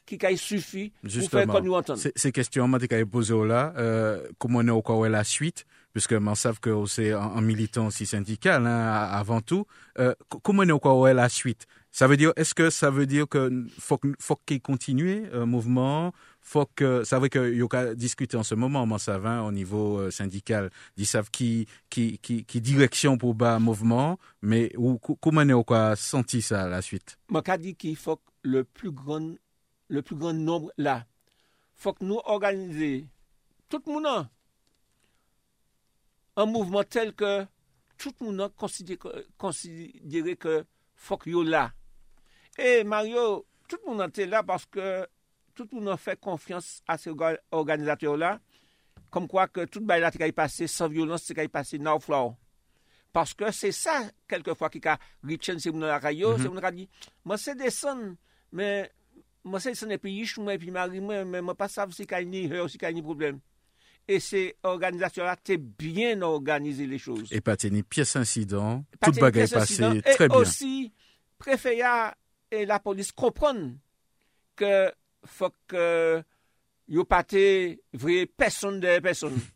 qui 0.06 0.24
a 0.24 0.36
suffi 0.36 0.92
pour 1.02 1.30
faire 1.30 1.46
qu'on 1.48 1.60
nous 1.60 1.74
entende. 1.74 1.98
ces, 2.14 2.32
questions, 2.32 2.68
moi, 2.68 2.78
t'es 2.78 3.04
posé 3.04 3.34
là, 3.44 3.74
euh, 3.76 4.26
comment 4.38 4.60
on 4.60 4.68
est 4.68 4.70
au 4.70 4.80
quoi 4.80 5.08
la 5.08 5.24
suite, 5.24 5.66
puisque 5.92 6.12
m'en 6.12 6.36
savent 6.36 6.60
que 6.60 6.86
c'est 6.86 7.12
un, 7.12 7.40
militant 7.40 7.88
aussi 7.88 8.06
syndical, 8.06 8.66
hein, 8.66 9.08
avant 9.10 9.40
tout, 9.40 9.66
euh, 9.98 10.14
co- 10.28 10.38
comment 10.38 10.62
on 10.62 10.68
est 10.68 10.72
au 10.72 10.78
quoi 10.78 11.12
la 11.12 11.28
suite? 11.28 11.66
Ça 11.90 12.06
veut 12.06 12.16
dire, 12.16 12.32
est-ce 12.36 12.54
que 12.54 12.70
ça 12.70 12.90
veut 12.90 13.06
dire 13.06 13.26
que 13.26 13.66
faut, 13.80 13.98
faut 14.20 14.38
qu'il 14.46 14.60
continue, 14.60 15.24
euh, 15.32 15.44
mouvement, 15.44 16.12
faut 16.48 16.64
que, 16.76 17.02
ça 17.02 17.18
veut 17.18 17.26
que, 17.26 17.52
y 17.52 17.60
a 17.76 17.94
discuter 17.96 18.36
en 18.36 18.44
ce 18.44 18.54
moment, 18.54 18.86
m'en 18.86 18.98
savent, 18.98 19.26
hein, 19.26 19.42
au 19.42 19.50
niveau 19.50 19.98
euh, 19.98 20.12
syndical, 20.12 20.70
ils 20.96 21.04
savent 21.04 21.28
qui, 21.28 21.66
qui, 21.90 22.18
qui, 22.18 22.44
direction 22.60 23.18
pour 23.18 23.34
bas 23.34 23.58
mouvement, 23.58 24.16
mais 24.42 24.70
ou, 24.76 24.96
co- 24.98 25.16
comment 25.16 25.40
on 25.40 25.48
est 25.48 25.52
au 25.52 25.64
quoi 25.64 25.96
senti 25.96 26.40
ça, 26.42 26.68
la 26.68 26.82
suite? 26.82 27.18
Moi, 27.30 27.42
dit 27.58 27.74
qu'il 27.74 27.96
faut 27.96 28.14
que 28.18 28.30
le 28.42 28.62
plus 28.62 28.92
grand, 28.92 29.34
le 29.88 30.02
plus 30.02 30.14
grand 30.14 30.32
nombre 30.34 30.70
là, 30.78 31.04
faut 31.74 31.92
que 31.92 32.04
nous 32.04 32.20
organiser 32.24 33.08
tout 33.68 33.82
le 33.84 33.92
monde 33.94 34.28
un 36.36 36.46
mouvement 36.46 36.84
tel 36.84 37.12
que 37.12 37.44
tout 37.98 38.14
le 38.20 38.26
monde 38.26 38.52
considère, 38.56 38.98
considérer 39.36 40.36
que 40.36 40.64
faut 40.94 41.16
que 41.16 41.28
là. 41.44 41.72
Et 42.56 42.84
Mario, 42.84 43.44
tout 43.68 43.78
le 43.84 43.92
monde 43.96 44.08
était 44.08 44.26
là 44.26 44.44
parce 44.44 44.64
que 44.66 45.08
tout 45.64 45.68
le 45.72 45.80
monde 45.80 45.98
fait 45.98 46.18
confiance 46.20 46.82
à 46.86 46.98
ces 46.98 47.10
orga- 47.10 47.38
organisateurs-là, 47.50 48.40
comme 49.10 49.26
quoi 49.26 49.48
que 49.48 49.64
tout 49.64 49.80
le 49.80 49.86
bail 49.86 50.00
là 50.00 50.10
qui 50.10 50.32
passé 50.32 50.66
sans 50.66 50.88
violence, 50.88 51.22
c'est 51.24 51.34
qui 51.34 51.48
passé 51.48 51.78
now 51.78 51.98
floor. 51.98 52.36
Parce 53.12 53.32
que 53.32 53.50
c'est 53.50 53.72
ça, 53.72 54.02
quelquefois, 54.28 54.68
qui 54.68 54.80
a 54.86 54.98
retenu 55.24 55.58
ces 55.58 55.70
gens 55.70 55.78
là, 55.78 55.98
c'est 56.02 56.48
mon 56.48 56.60
qui 56.60 56.76
dit, 56.76 56.88
moi 57.24 57.38
c'est 57.38 57.54
descendre, 57.54 58.14
mais 58.52 58.90
mwen 59.46 59.62
se 59.62 59.74
se 59.78 59.86
ne 59.86 59.96
pi 60.00 60.10
yish 60.18 60.36
mwen, 60.42 60.58
pi 60.58 60.72
mari 60.74 61.00
mwen, 61.00 61.28
mwen 61.30 61.56
pa 61.58 61.68
sav 61.70 61.92
si 61.94 62.06
ni 62.26 62.48
si 62.68 62.78
kay 62.78 62.94
ni 62.94 63.02
problem. 63.02 63.38
E 64.06 64.18
se 64.22 64.54
organizasyon 64.66 65.26
la, 65.26 65.36
te 65.36 65.56
bien 65.56 66.22
organize 66.22 66.86
le 66.86 66.98
chouz. 66.98 67.30
E 67.30 67.40
pa 67.40 67.56
te 67.56 67.70
ni 67.70 67.82
piyes 67.82 68.16
insidant, 68.16 68.84
tout 69.00 69.18
bagay 69.20 69.48
pase 69.50 69.78
tre 69.78 70.28
bien. 70.28 70.36
E 70.36 70.42
osi, 70.42 70.92
prefeya 71.38 72.14
e 72.50 72.64
la 72.66 72.78
polis 72.82 73.12
kopron 73.12 73.76
ke 74.58 74.92
fok 75.30 75.74
euh, 75.74 76.22
yo 76.88 77.04
pate 77.08 77.42
vre 77.92 78.24
person 78.38 78.80
de 78.82 78.98
person. 79.04 79.34
Mm-hmm. 79.34 79.52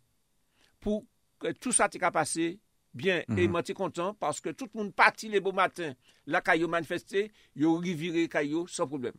Pou 0.84 1.04
ke 1.40 1.54
tout 1.56 1.72
sa 1.76 1.88
te 1.88 2.00
ka 2.00 2.10
pase, 2.14 2.56
bien, 2.92 3.24
mm 3.28 3.34
-hmm. 3.34 3.44
e 3.44 3.48
mwen 3.48 3.64
te 3.64 3.74
kontan, 3.76 4.14
paske 4.18 4.52
tout 4.52 4.70
moun 4.74 4.92
pati 4.92 5.28
le 5.28 5.40
bo 5.40 5.52
matin, 5.52 5.94
la 6.26 6.40
kayo 6.40 6.68
manifeste, 6.68 7.30
yo 7.54 7.76
rivire 7.78 8.28
kayo, 8.28 8.66
san 8.66 8.88
probleme. 8.88 9.16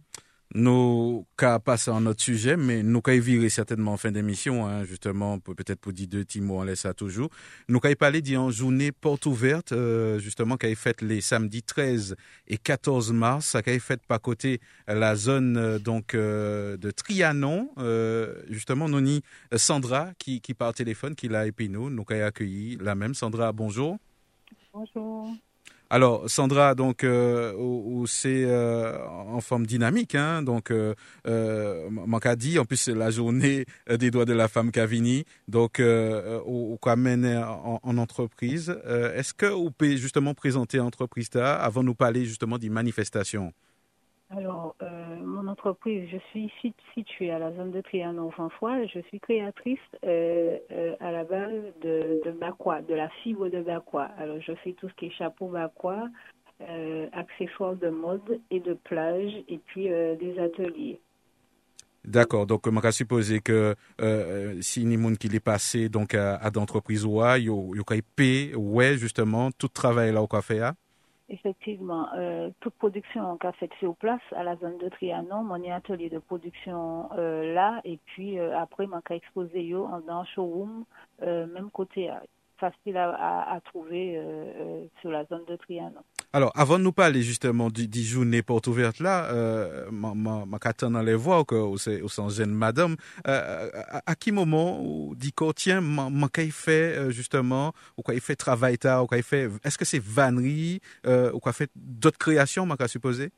Nous 0.54 1.26
qu'à 1.38 1.60
passer 1.60 1.92
à 1.92 2.00
notre 2.02 2.22
sujet, 2.22 2.58
mais 2.58 2.84
nous 2.84 3.02
qu'à 3.02 3.18
virer 3.18 3.48
certainement 3.48 3.94
en 3.94 3.98
fin 3.98 4.12
d'émission, 4.12 4.68
hein, 4.68 4.84
justement, 4.84 5.40
peut-être 5.40 5.80
pour 5.80 5.94
dire 5.94 6.10
deux 6.10 6.26
petits 6.26 6.42
mots, 6.42 6.60
on 6.60 6.64
laisse 6.64 6.82
ça 6.82 6.94
toujours. 6.94 7.30
Nous 7.70 7.80
qu'à 7.80 7.96
parler 7.96 8.22
d'une 8.22 8.50
journée 8.52 8.92
porte 8.92 9.26
ouverte, 9.26 9.72
euh, 9.72 10.20
justement, 10.20 10.58
qui 10.58 10.66
a 10.66 10.76
faite 10.76 11.02
les 11.02 11.22
samedis 11.22 11.64
13 11.64 12.18
et 12.48 12.58
14 12.58 13.14
mars, 13.14 13.46
ça 13.46 13.62
qui 13.62 13.70
a 13.70 13.80
fait 13.80 14.02
pas 14.06 14.20
côté 14.20 14.60
la 14.88 15.16
zone 15.16 15.56
euh, 15.56 15.80
donc 15.80 16.16
euh, 16.16 16.76
de 16.76 16.92
Trianon, 16.92 17.70
justement, 18.50 18.90
nous 18.90 19.00
ni 19.00 19.22
Sandra 19.56 20.12
qui, 20.18 20.42
qui 20.42 20.54
par 20.54 20.74
téléphone, 20.74 21.16
qui 21.16 21.30
l'a 21.30 21.48
épinou, 21.48 21.90
nous 21.90 22.04
qu'à 22.04 22.26
accueilli 22.26 22.78
la 22.82 22.96
même. 22.96 23.14
Sandra, 23.14 23.54
bonjour. 23.54 23.98
Bonjour. 24.74 25.34
Alors, 25.94 26.30
Sandra, 26.30 26.74
donc, 26.74 27.04
euh, 27.04 27.52
c'est 28.08 28.46
euh, 28.46 28.98
en 29.10 29.42
forme 29.42 29.66
dynamique, 29.66 30.16
hein, 30.16 30.42
donc, 30.42 30.72
euh, 30.72 30.96
euh, 31.28 31.90
en 32.58 32.66
plus, 32.66 32.78
c'est 32.78 32.96
la 32.96 33.12
journée 33.12 33.66
des 33.90 34.10
droits 34.10 34.24
de 34.24 34.32
la 34.32 34.48
femme 34.48 34.72
Cavini, 34.72 35.26
donc, 35.50 35.82
euh, 35.82 36.40
au, 36.46 36.80
en, 36.82 37.82
en, 37.84 37.98
entreprise. 37.98 38.74
Est-ce 39.16 39.34
que 39.34 39.48
vous 39.48 39.70
pouvez 39.70 39.98
justement 39.98 40.34
présenter 40.34 40.78
l'entreprise 40.78 41.30
avant 41.36 41.82
de 41.82 41.88
nous 41.88 41.96
parler 41.96 42.24
justement 42.24 42.58
des 42.58 42.70
manifestations? 42.70 43.52
Alors, 44.38 44.76
euh, 44.82 44.88
mon 45.26 45.46
entreprise, 45.48 46.08
je 46.10 46.18
suis 46.30 46.52
située 46.94 47.32
à 47.32 47.40
la 47.40 47.52
zone 47.54 47.72
de 47.72 47.82
Trianon-François. 47.82 48.86
Je 48.86 49.00
suis 49.10 49.20
créatrice 49.20 49.78
euh, 50.06 50.58
euh, 50.72 50.96
à 51.02 51.12
la 51.12 51.26
base 51.26 51.64
de, 51.82 52.22
de 52.24 52.32
de 52.32 52.94
la 52.94 53.10
fibre 53.24 53.50
de 53.50 53.62
Bakwa. 53.62 54.06
Alors, 54.18 54.38
je 54.40 54.54
fais 54.64 54.72
tout 54.74 54.88
ce 54.88 54.94
qui 54.94 55.08
est 55.08 55.12
chapeau 55.12 55.48
Bakwa, 55.48 56.08
accessoires 57.12 57.76
de 57.76 57.90
mode 57.90 58.40
et 58.52 58.62
de 58.62 58.74
plage, 58.74 59.34
et 59.50 59.58
puis 59.58 59.90
des 59.90 60.40
ateliers. 60.40 61.02
D'accord. 62.06 62.46
Donc, 62.46 62.68
on 62.68 62.72
va 62.72 62.92
supposer 62.92 63.42
que 63.42 63.76
si 64.62 64.86
ni 64.86 64.96
monde 64.96 65.18
qui 65.18 65.28
est 65.28 65.40
passé 65.40 65.90
donc 65.90 66.14
à, 66.14 66.36
à 66.36 66.52
d'entreprise 66.52 67.04
il 67.04 67.46
y 67.46 67.50
a 67.50 68.58
ouais 68.58 68.98
justement 68.98 69.52
tout 69.52 69.68
travail 69.68 70.14
là 70.14 70.22
au 70.22 70.28
café 70.28 70.72
Effectivement, 71.32 72.10
euh, 72.16 72.50
toute 72.60 72.74
production 72.74 73.38
qu'a 73.38 73.54
fait 73.54 73.72
sur 73.80 73.96
place 73.96 74.22
à 74.36 74.44
la 74.44 74.58
zone 74.58 74.78
de 74.80 74.90
Trianon, 74.90 75.44
mon 75.44 75.72
atelier 75.72 76.10
de 76.10 76.20
production 76.20 77.10
euh, 77.18 77.54
là, 77.54 77.80
et 77.86 77.98
puis 78.06 78.38
euh, 78.38 78.60
après, 78.60 78.86
mon 78.86 79.00
cas 79.00 79.16
exposé 79.16 79.64
yo 79.64 79.88
dans 80.06 80.26
showroom, 80.26 80.84
euh, 81.22 81.48
même 81.48 81.72
côté 81.72 82.12
facile 82.58 82.98
à, 82.98 83.50
à, 83.50 83.62
trouver 83.62 84.18
euh, 84.18 84.86
sur 85.00 85.10
la 85.10 85.24
zone 85.26 85.46
de 85.46 85.56
Trianon. 85.56 86.04
Alors, 86.34 86.52
avant 86.56 86.80
de 86.80 86.84
nous 86.84 86.94
parler 86.94 87.24
justement 87.24 87.70
du, 87.70 87.90
du 87.90 88.04
journée 88.04 88.42
porte 88.42 88.68
ouverte 88.68 89.00
là, 89.02 89.26
euh, 89.34 89.92
ma, 89.92 90.14
ma 90.14 90.60
dans 90.80 91.02
les 91.02 91.14
voix 91.14 91.44
que 91.44 91.56
au 91.56 91.78
sans 91.78 92.30
gêne 92.30 92.52
madame, 92.52 92.96
euh, 93.28 93.70
à, 94.06 94.16
quel 94.16 94.36
moment 94.36 94.82
ou 94.82 95.14
dit 95.16 95.34
qu'on 95.34 95.52
tiens, 95.52 95.82
ma, 95.82 96.10
ma 96.10 96.30
fait 96.30 96.98
euh, 96.98 97.12
justement, 97.12 97.74
ou 97.98 98.02
quoi 98.02 98.14
il 98.14 98.22
fait 98.22 98.38
travail 98.38 98.78
ou 99.04 99.08
quoi 99.08 99.18
il 99.18 99.24
fait, 99.24 99.50
est-ce 99.66 99.78
que 99.78 99.84
c'est 99.84 100.02
vannerie, 100.02 100.80
euh, 101.06 101.34
ou 101.34 101.40
quoi 101.40 101.52
fait 101.52 101.70
d'autres 101.76 102.18
créations, 102.18 102.66
ma 102.66 102.78
supposé? 102.88 103.32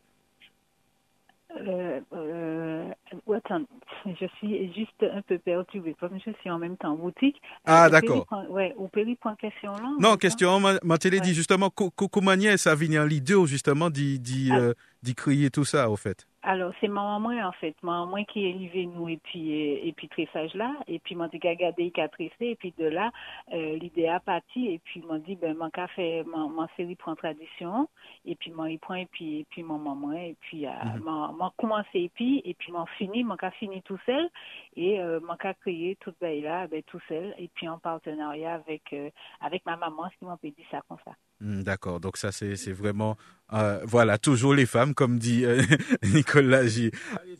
Euh, 1.58 2.00
euh, 2.14 2.92
attends, 3.34 3.64
je 4.06 4.26
suis 4.38 4.74
juste 4.74 5.04
un 5.04 5.22
peu 5.22 5.38
perturbée 5.38 5.96
parce 6.00 6.12
que 6.14 6.20
je 6.26 6.32
suis 6.40 6.50
en 6.50 6.60
même 6.60 6.78
temps 6.78 6.94
en 6.94 6.96
boutique. 6.96 7.42
Ah, 7.66 7.90
d'accord. 7.90 8.28
Ouais, 8.50 8.74
au 8.78 8.88
péri 8.88 9.16
point 9.16 9.36
question 9.36 9.72
là. 9.74 9.90
Non, 10.00 10.16
question, 10.16 10.60
ma, 10.60 10.74
ma 10.84 10.98
télé 10.98 11.20
dit 11.20 11.34
justement, 11.34 11.70
comment 11.70 12.34
ça 12.58 12.76
vient 12.76 13.06
l'idée 13.06 13.46
justement 13.46 13.90
d'y, 13.90 14.50
ah. 14.52 14.58
euh, 14.58 14.74
d'y 15.02 15.16
crier 15.16 15.50
tout 15.50 15.66
ça, 15.66 15.90
au 15.90 15.96
fait? 15.96 16.28
Alors, 16.46 16.74
c'est 16.82 16.90
ma 16.90 17.02
maman, 17.02 17.48
en 17.48 17.54
fait. 17.54 17.74
Ma 17.84 18.06
maman 18.06 18.26
qui 18.26 18.46
est 18.46 18.50
élevée 18.50 18.86
nous, 18.86 19.08
et 19.08 19.16
puis, 19.16 19.50
et, 19.88 19.94
puis 19.94 20.10
tressage 20.10 20.54
là. 20.56 20.74
Et 20.88 21.00
puis, 21.00 21.16
m'a 21.16 21.30
dit 21.30 21.40
qu'à 21.40 21.56
garder, 21.56 21.90
qu'à 21.92 22.10
tresser. 22.10 22.34
Et 22.48 22.56
puis, 22.56 22.74
de 22.78 22.86
là, 22.86 23.12
euh, 23.54 23.78
l'idée 23.78 24.10
a 24.10 24.20
parti. 24.20 24.68
Et 24.68 24.80
puis, 24.80 25.02
m'a 25.08 25.20
dit, 25.20 25.38
ben, 25.38 25.56
m'a 25.56 25.70
qu'à 25.72 25.88
faire, 25.88 26.26
ma, 26.28 26.68
série 26.76 26.96
prend 26.96 27.16
tradition. 27.16 27.88
Et 28.26 28.36
puis, 28.36 28.52
m'a 28.52 28.66
prend, 28.82 28.96
et 28.96 29.06
puis, 29.06 29.40
et 29.40 29.46
puis, 29.50 29.64
ma 29.64 29.78
maman. 29.78 30.12
Et 30.14 30.36
puis, 30.42 30.66
euh, 30.68 30.70
mm 30.70 31.00
-hmm. 31.00 31.38
m'a 31.38 31.52
commencé, 31.58 32.00
et 32.08 32.10
puis, 32.10 32.42
et 32.44 32.54
puis, 32.56 32.74
m'a 32.74 32.86
fini, 32.98 33.24
m'a 33.24 33.38
qu'à 33.38 33.52
fini 33.52 33.82
tout 33.82 34.00
seul. 34.06 34.30
Et, 34.76 35.00
euh, 35.00 35.22
m'a 35.22 35.38
qu'à 35.38 35.54
créer 35.54 35.96
tout 36.02 36.14
ben, 36.20 36.44
là, 36.44 36.68
ben, 36.68 36.84
tout 36.84 37.02
seul. 37.08 37.34
Et 37.38 37.48
puis, 37.56 37.70
en 37.70 37.80
partenariat 37.80 38.56
avec, 38.56 38.84
euh, 38.92 39.10
avec 39.40 39.66
ma 39.66 39.78
maman, 39.78 40.10
ce 40.12 40.18
qui 40.18 40.26
m'a 40.26 40.38
dit 40.44 40.66
ça 40.72 40.82
comme 40.88 41.00
ça. 41.06 41.14
Mm, 41.44 41.64
d'accord, 41.64 42.00
donc 42.00 42.16
ça 42.18 42.32
c'est 42.32 42.72
vraiment, 42.72 43.18
euh, 43.52 43.82
voilà, 43.86 44.18
toujours 44.18 44.54
les 44.54 44.66
femmes, 44.66 44.94
comme 44.94 45.20
dit 45.20 45.44
euh, 45.46 45.62
Nicolas 46.14 46.66
J. 46.66 46.90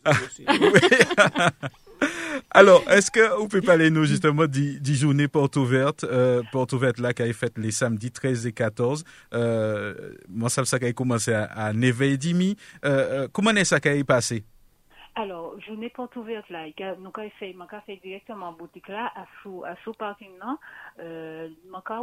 Alors, 2.50 2.84
est-ce 2.90 3.10
que 3.10 3.36
vous 3.38 3.48
pouvez 3.48 3.62
parler 3.62 3.90
nous 3.90 4.04
justement 4.04 4.46
du, 4.46 4.80
du 4.80 4.94
journée 4.94 5.28
porte 5.28 5.56
ouverte, 5.56 6.04
euh, 6.04 6.42
porte 6.52 6.72
ouverte 6.72 6.98
là 6.98 7.12
qui 7.12 7.22
a 7.22 7.26
été 7.26 7.34
faite 7.34 7.54
les 7.56 7.70
samedis 7.70 8.10
13 8.10 8.46
et 8.46 8.52
14. 8.52 9.04
Euh, 9.32 9.94
moi, 10.28 10.48
ça, 10.48 10.64
ça 10.64 10.78
a 10.80 10.92
commencé 10.92 11.32
à, 11.32 11.44
à 11.44 11.72
9 11.72 12.00
et 12.02 12.16
demi. 12.16 12.56
Euh, 12.84 13.28
comment 13.32 13.50
est-ce 13.52 13.74
que 13.74 13.90
ça 13.90 13.98
a 13.98 14.04
passé? 14.04 14.44
Alors, 15.16 15.60
journée 15.60 15.90
porte 15.90 16.16
ouverte 16.16 16.48
là, 16.50 16.66
avons 16.82 17.12
fait, 17.38 17.54
fait 17.86 17.96
directement 17.98 18.52
boutique 18.52 18.88
là, 18.88 19.12
à 19.14 19.26
sous, 19.42 19.62
à 19.64 19.76
sous 19.84 19.92
parking 19.92 20.36
non, 20.38 20.58
euh, 20.98 21.48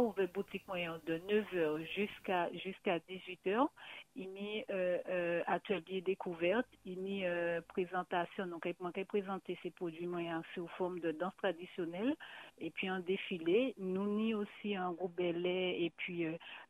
ouvert 0.00 0.28
boutique 0.32 0.66
moyen 0.66 0.98
de 1.06 1.18
9h 1.18 1.86
jusqu'à, 1.94 2.50
jusqu'à 2.54 3.00
18h. 3.00 3.68
Il 4.16 4.30
y 4.32 4.60
a, 4.60 4.72
euh, 4.72 4.98
euh, 5.10 5.42
atelier 5.46 6.00
découverte, 6.00 6.66
il 6.86 7.06
y 7.06 7.26
a, 7.26 7.28
euh, 7.28 7.60
présentation, 7.68 8.46
donc, 8.46 8.64
avons 8.64 8.90
présenter 9.04 9.58
ces 9.62 9.70
produits 9.70 10.06
moyens 10.06 10.42
sous 10.54 10.66
forme 10.78 10.98
de 11.00 11.12
danse 11.12 11.36
traditionnelle, 11.36 12.16
et 12.60 12.70
puis 12.70 12.88
un 12.88 13.00
défilé. 13.00 13.74
Nous 13.76 14.20
y 14.20 14.32
aussi 14.32 14.74
un 14.74 14.92
groupe 14.92 15.14
Belay, 15.16 15.82
et 15.82 15.92
puis, 15.98 16.24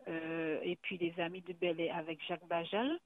euh, 0.08 0.58
et 0.64 0.74
puis 0.82 0.98
les 0.98 1.14
amis 1.20 1.42
de 1.42 1.52
Belay 1.52 1.88
avec 1.90 2.18
Jacques 2.26 2.48
Bajal. 2.48 2.98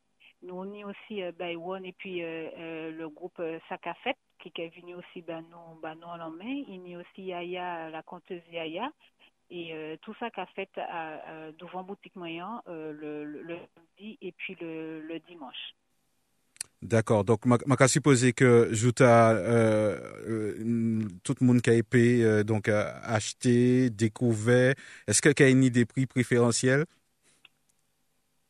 Nous, 0.42 0.55
on 0.55 0.72
y 0.72 0.85
aussi 0.85 1.22
euh, 1.22 1.33
Baywan 1.33 1.85
et 1.85 1.92
puis 1.92 2.22
euh, 2.22 2.49
euh, 2.59 2.90
le 2.92 3.09
groupe 3.09 3.38
euh, 3.40 3.59
Sakafet 3.68 4.16
qui 4.40 4.53
est 4.61 4.68
venu 4.81 4.94
aussi 4.94 5.22
ben, 5.22 5.44
nous, 5.51 5.81
ben, 5.81 5.94
nous 5.94 6.07
en 6.07 6.31
main. 6.31 6.62
Il 6.68 6.87
y 6.87 6.94
a 6.94 6.99
aussi 6.99 7.22
Yaya, 7.22 7.90
la 7.90 8.03
conteuse 8.03 8.42
Yaya. 8.53 8.90
Et 9.49 9.72
tout 10.03 10.12
ça 10.18 10.29
qu'a 10.31 10.46
fait 10.57 10.68
à, 10.77 11.53
devant 11.53 11.85
boutique 11.85 12.16
moyen 12.16 12.61
le, 12.66 13.25
le, 13.25 13.57
et 14.01 14.33
puis 14.33 14.57
le, 14.61 15.01
le 15.03 15.20
dimanche. 15.20 15.75
D'accord. 16.83 17.22
Donc, 17.22 17.46
ma, 17.46 17.57
ma 17.64 17.87
supposé 17.87 18.33
que 18.33 18.68
Jouta, 18.72 19.37
tout 21.22 21.35
le 21.40 21.46
monde 21.46 21.61
qui 21.61 21.70
a 21.70 21.75
été 21.75 22.42
donc 22.42 22.68
acheté, 22.68 23.88
découvert, 23.88 24.75
est-ce 25.07 25.22
qu'il 25.22 25.46
y 25.46 25.49
a 25.49 25.51
une 25.51 25.68
des 25.68 25.87
prix 25.87 26.07
préférentiels 26.07 26.85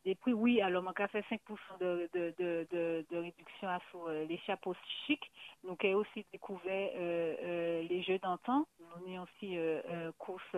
des 0.07 0.15
prix, 0.15 0.31
oui, 0.31 0.61
alors 0.61 0.85
on 0.85 1.03
a 1.03 1.07
fait 1.09 1.25
5% 1.29 1.79
de, 1.81 3.05
réduction 3.11 3.67
sur 3.91 4.07
euh, 4.07 4.23
les 4.23 4.37
chapeaux 4.37 4.73
chics. 5.05 5.29
Nous 5.65 5.75
avons 5.83 5.95
aussi 5.95 6.25
découvert 6.31 6.91
euh, 6.95 7.35
euh, 7.43 7.81
les 7.89 8.01
jeux 8.03 8.17
d'antan. 8.19 8.65
Nous 8.79 8.87
avons 9.15 9.23
aussi 9.23 9.57
euh, 9.57 10.13
course, 10.17 10.55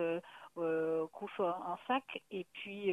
course 0.54 1.40
en, 1.40 1.76
sac. 1.88 2.22
Et 2.30 2.46
puis, 2.52 2.92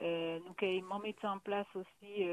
nous 0.00 0.54
avons 0.60 0.98
mis 0.98 1.14
en 1.22 1.38
place 1.38 1.68
aussi 1.76 2.24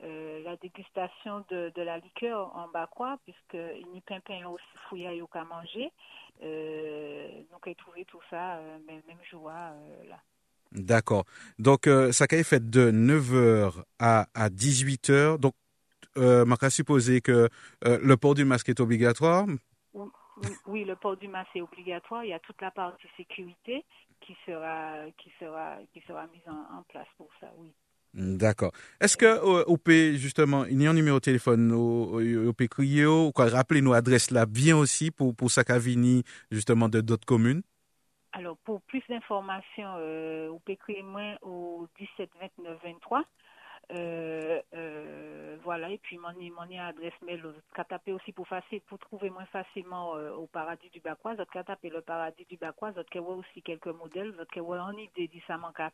la 0.00 0.56
dégustation 0.56 1.44
de, 1.50 1.70
la 1.82 1.98
liqueur 1.98 2.56
en 2.56 2.68
quoi, 2.86 3.18
puisque 3.24 3.56
a 3.56 4.20
pas 4.20 4.48
aussi 4.48 4.64
fouillé 4.88 5.22
qu'à 5.30 5.44
manger. 5.44 5.92
Nous 6.40 7.46
avons 7.52 7.74
trouvé 7.74 8.06
tout 8.06 8.22
ça, 8.30 8.58
même, 8.86 9.02
même 9.06 9.22
joie 9.30 9.74
là. 10.08 10.18
D'accord. 10.74 11.24
Donc, 11.58 11.86
euh, 11.86 12.10
été 12.10 12.42
fait 12.42 12.68
de 12.68 12.90
9h 12.90 13.84
à, 13.98 14.26
à 14.34 14.48
18h. 14.48 15.38
Donc, 15.38 15.54
euh, 16.16 16.44
on 16.46 16.70
supposer 16.70 17.20
que 17.20 17.48
euh, 17.84 17.98
le 18.02 18.16
port 18.16 18.34
du 18.34 18.44
masque 18.44 18.68
est 18.68 18.80
obligatoire. 18.80 19.46
Oui, 20.66 20.84
le 20.84 20.96
port 20.96 21.16
du 21.16 21.28
masque 21.28 21.50
est 21.54 21.60
obligatoire. 21.60 22.24
Il 22.24 22.30
y 22.30 22.32
a 22.32 22.40
toute 22.40 22.60
la 22.60 22.72
partie 22.72 23.06
sécurité 23.16 23.84
qui 24.20 24.36
sera, 24.46 24.94
qui 25.18 25.30
sera, 25.38 25.76
qui 25.92 26.02
sera 26.08 26.26
mise 26.26 26.42
en, 26.48 26.78
en 26.78 26.82
place 26.88 27.06
pour 27.16 27.28
ça, 27.40 27.46
oui. 27.58 27.68
D'accord. 28.14 28.72
Est-ce 29.00 29.16
que 29.16 29.26
euh, 29.26 29.64
au 29.66 29.76
P, 29.76 30.16
justement, 30.16 30.64
il 30.66 30.80
y 30.80 30.86
a 30.86 30.90
un 30.90 30.94
numéro 30.94 31.18
de 31.18 31.24
téléphone 31.24 31.72
au, 31.72 32.20
au 32.20 32.52
P 32.52 32.68
crier, 32.68 33.06
quoi, 33.34 33.48
rappelez 33.48 33.80
nos 33.80 33.92
adresses 33.92 34.30
là 34.30 34.46
bien 34.46 34.76
aussi 34.76 35.10
pour, 35.10 35.34
pour 35.34 35.50
Sakavini, 35.50 36.22
justement, 36.50 36.88
de 36.88 37.00
d'autres 37.00 37.26
communes? 37.26 37.62
Alors, 38.36 38.56
pour 38.64 38.82
plus 38.82 39.02
d'informations, 39.08 39.94
euh, 39.98 40.48
vous 40.50 40.58
pouvez 40.58 41.02
moi 41.02 41.38
au 41.42 41.86
17 41.98 42.30
29 42.40 42.82
23. 42.82 43.24
Euh, 43.90 44.60
euh, 44.74 45.56
voilà, 45.62 45.90
et 45.90 45.98
puis 45.98 46.18
mon, 46.18 46.32
mon 46.32 46.78
adresse 46.78 47.12
mail, 47.22 47.42
vous 47.42 47.84
taper 47.84 48.12
aussi 48.12 48.32
pour, 48.32 48.46
facile, 48.48 48.80
pour 48.82 48.98
trouver 48.98 49.30
moins 49.30 49.44
facilement 49.46 50.16
euh, 50.16 50.32
au 50.32 50.46
paradis 50.46 50.88
du 50.90 51.00
Bacois, 51.00 51.34
vous 51.34 51.44
taper 51.44 51.90
le 51.90 52.00
paradis 52.00 52.44
du 52.46 52.56
Bacois, 52.56 52.92
vous 52.92 53.00
avez 53.00 53.20
aussi 53.20 53.62
quelques 53.62 53.88
modèles, 53.88 54.30
vous 54.32 54.40
avez 54.40 54.80
en 54.80 54.96
idée 54.96 55.28
du 55.28 55.40
ça 55.46 55.56
manque 55.58 55.80
à 55.80 55.90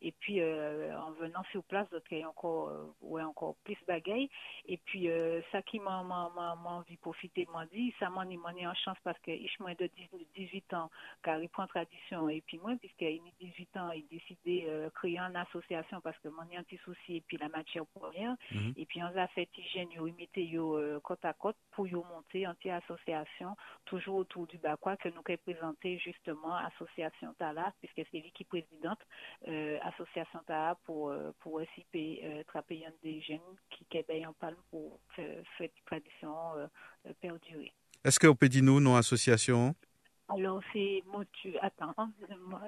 et 0.00 0.12
puis 0.12 0.40
euh, 0.40 0.96
en 0.98 1.12
venant 1.12 1.42
sur 1.50 1.62
place, 1.64 1.86
vous 1.90 1.96
avez 1.96 2.24
encore, 2.24 2.70
ouais, 3.00 3.22
encore 3.22 3.56
plus 3.64 3.76
bagaille, 3.86 4.30
et 4.66 4.78
puis 4.78 5.08
ça 5.50 5.62
qui 5.62 5.80
m'a 5.80 6.00
envie 6.00 6.94
de 6.94 7.00
profiter, 7.00 7.46
m'a 7.52 7.66
dit, 7.66 7.94
ça 7.98 8.08
m'a 8.08 8.24
mis 8.24 8.38
en 8.66 8.74
chance 8.74 8.98
parce 9.04 9.18
que 9.20 9.32
je 9.32 9.62
moins 9.62 9.74
de 9.74 9.88
18 10.34 10.74
ans, 10.74 10.90
car 11.22 11.42
il 11.42 11.48
prend 11.48 11.66
tradition, 11.66 12.28
et 12.28 12.40
puis 12.42 12.58
moi, 12.58 12.72
puisqu'il 12.78 13.20
a 13.20 13.46
18 13.46 13.76
ans, 13.78 13.90
il 13.90 14.06
décidé 14.08 14.62
de 14.62 14.88
créer 14.90 15.18
une 15.18 15.36
association 15.36 16.00
parce 16.00 16.18
que 16.18 16.28
mon 16.28 16.44
petit 16.62 16.78
souci 16.78 17.21
puis 17.26 17.36
la 17.38 17.48
matière 17.48 17.86
première. 17.86 18.36
Mhm. 18.52 18.74
Et 18.76 18.86
puis 18.86 19.02
on 19.02 19.16
a 19.16 19.26
fait 19.28 19.48
hygiène, 19.56 19.90
yo, 19.92 20.06
imité 20.06 20.44
yo 20.44 20.76
euh, 20.76 21.00
côte 21.00 21.24
à 21.24 21.32
côte 21.32 21.56
pour 21.70 21.86
yo 21.86 22.04
monter 22.04 22.46
en 22.46 22.54
association, 22.70 23.56
toujours 23.84 24.16
autour 24.16 24.46
du 24.46 24.58
Bakwa 24.58 24.96
que 24.96 25.08
nous 25.08 25.22
présenté 25.22 25.98
justement 25.98 26.56
association 26.56 27.34
Tala, 27.38 27.72
puisque 27.80 28.08
c'est 28.10 28.20
lui 28.20 28.30
qui 28.32 28.42
est 28.42 28.46
présidente, 28.46 29.00
euh, 29.48 29.78
association 29.82 30.40
Tala 30.46 30.76
pour, 30.84 31.10
euh, 31.10 31.32
pour 31.40 31.54
aussi 31.54 31.86
euh, 31.94 32.42
des 33.02 33.20
jeunes 33.20 33.40
qui 33.70 33.84
qui 33.86 34.26
en 34.26 34.32
palme 34.32 34.56
pour 34.70 35.00
cette 35.58 35.74
tradition 35.84 36.56
euh, 36.56 36.66
euh, 37.06 37.12
perdurer. 37.20 37.72
Est-ce 38.04 38.18
que 38.18 38.26
vous 38.26 38.34
pouvez 38.34 38.48
dire 38.48 38.62
nous, 38.62 38.80
nos 38.80 38.96
associations? 38.96 39.74
Alors, 40.28 40.60
c'est, 40.72 41.02
moi, 41.06 41.24
tu, 41.32 41.56
attends, 41.58 41.94
moi, 42.46 42.62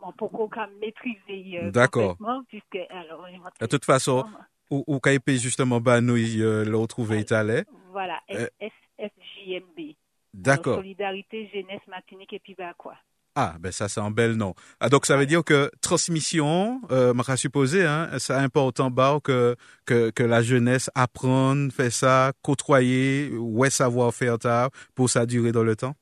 mon 0.00 0.48
qu'à 0.48 0.68
maîtriser 0.80 1.58
euh, 1.60 1.70
D'accord. 1.70 2.16
puisque, 2.48 2.78
alors, 2.90 3.26
De 3.60 3.66
toute 3.66 3.84
façon, 3.84 4.24
ou, 4.70 4.84
ou 4.86 5.00
justement, 5.26 5.80
bah, 5.80 6.00
nous, 6.00 6.16
euh, 6.16 6.64
le 6.64 6.76
retrouver 6.76 7.20
italien. 7.20 7.62
Voilà, 7.92 8.20
Euh, 8.30 8.46
SFJMB. 8.60 9.94
D'accord. 10.34 10.76
Solidarité, 10.76 11.50
Jeunesse, 11.52 11.80
Martinique 11.88 12.32
et 12.32 12.38
puis 12.38 12.54
bah, 12.56 12.74
quoi. 12.76 12.94
Ah, 13.34 13.54
ben 13.60 13.70
ça, 13.70 13.88
c'est 13.88 14.00
un 14.00 14.10
bel 14.10 14.32
nom. 14.32 14.54
Ah, 14.80 14.88
donc, 14.88 15.06
ça 15.06 15.16
veut 15.16 15.26
dire 15.26 15.44
que 15.44 15.70
transmission, 15.80 16.80
euh, 16.90 17.14
m'a 17.14 17.36
supposé, 17.36 17.86
hein, 17.86 18.10
c'est 18.18 18.34
important, 18.34 18.90
bah, 18.90 19.18
que, 19.22 19.54
que, 19.86 20.10
que 20.10 20.22
la 20.24 20.42
jeunesse 20.42 20.90
apprenne, 20.94 21.70
fait 21.70 21.90
ça, 21.90 22.32
côtoyer, 22.42 23.30
ouais, 23.30 23.70
savoir 23.70 24.12
faire 24.12 24.38
ça, 24.42 24.70
pour 24.94 25.08
ça 25.08 25.24
durer 25.24 25.52
dans 25.52 25.62
le 25.62 25.76
temps? 25.76 25.94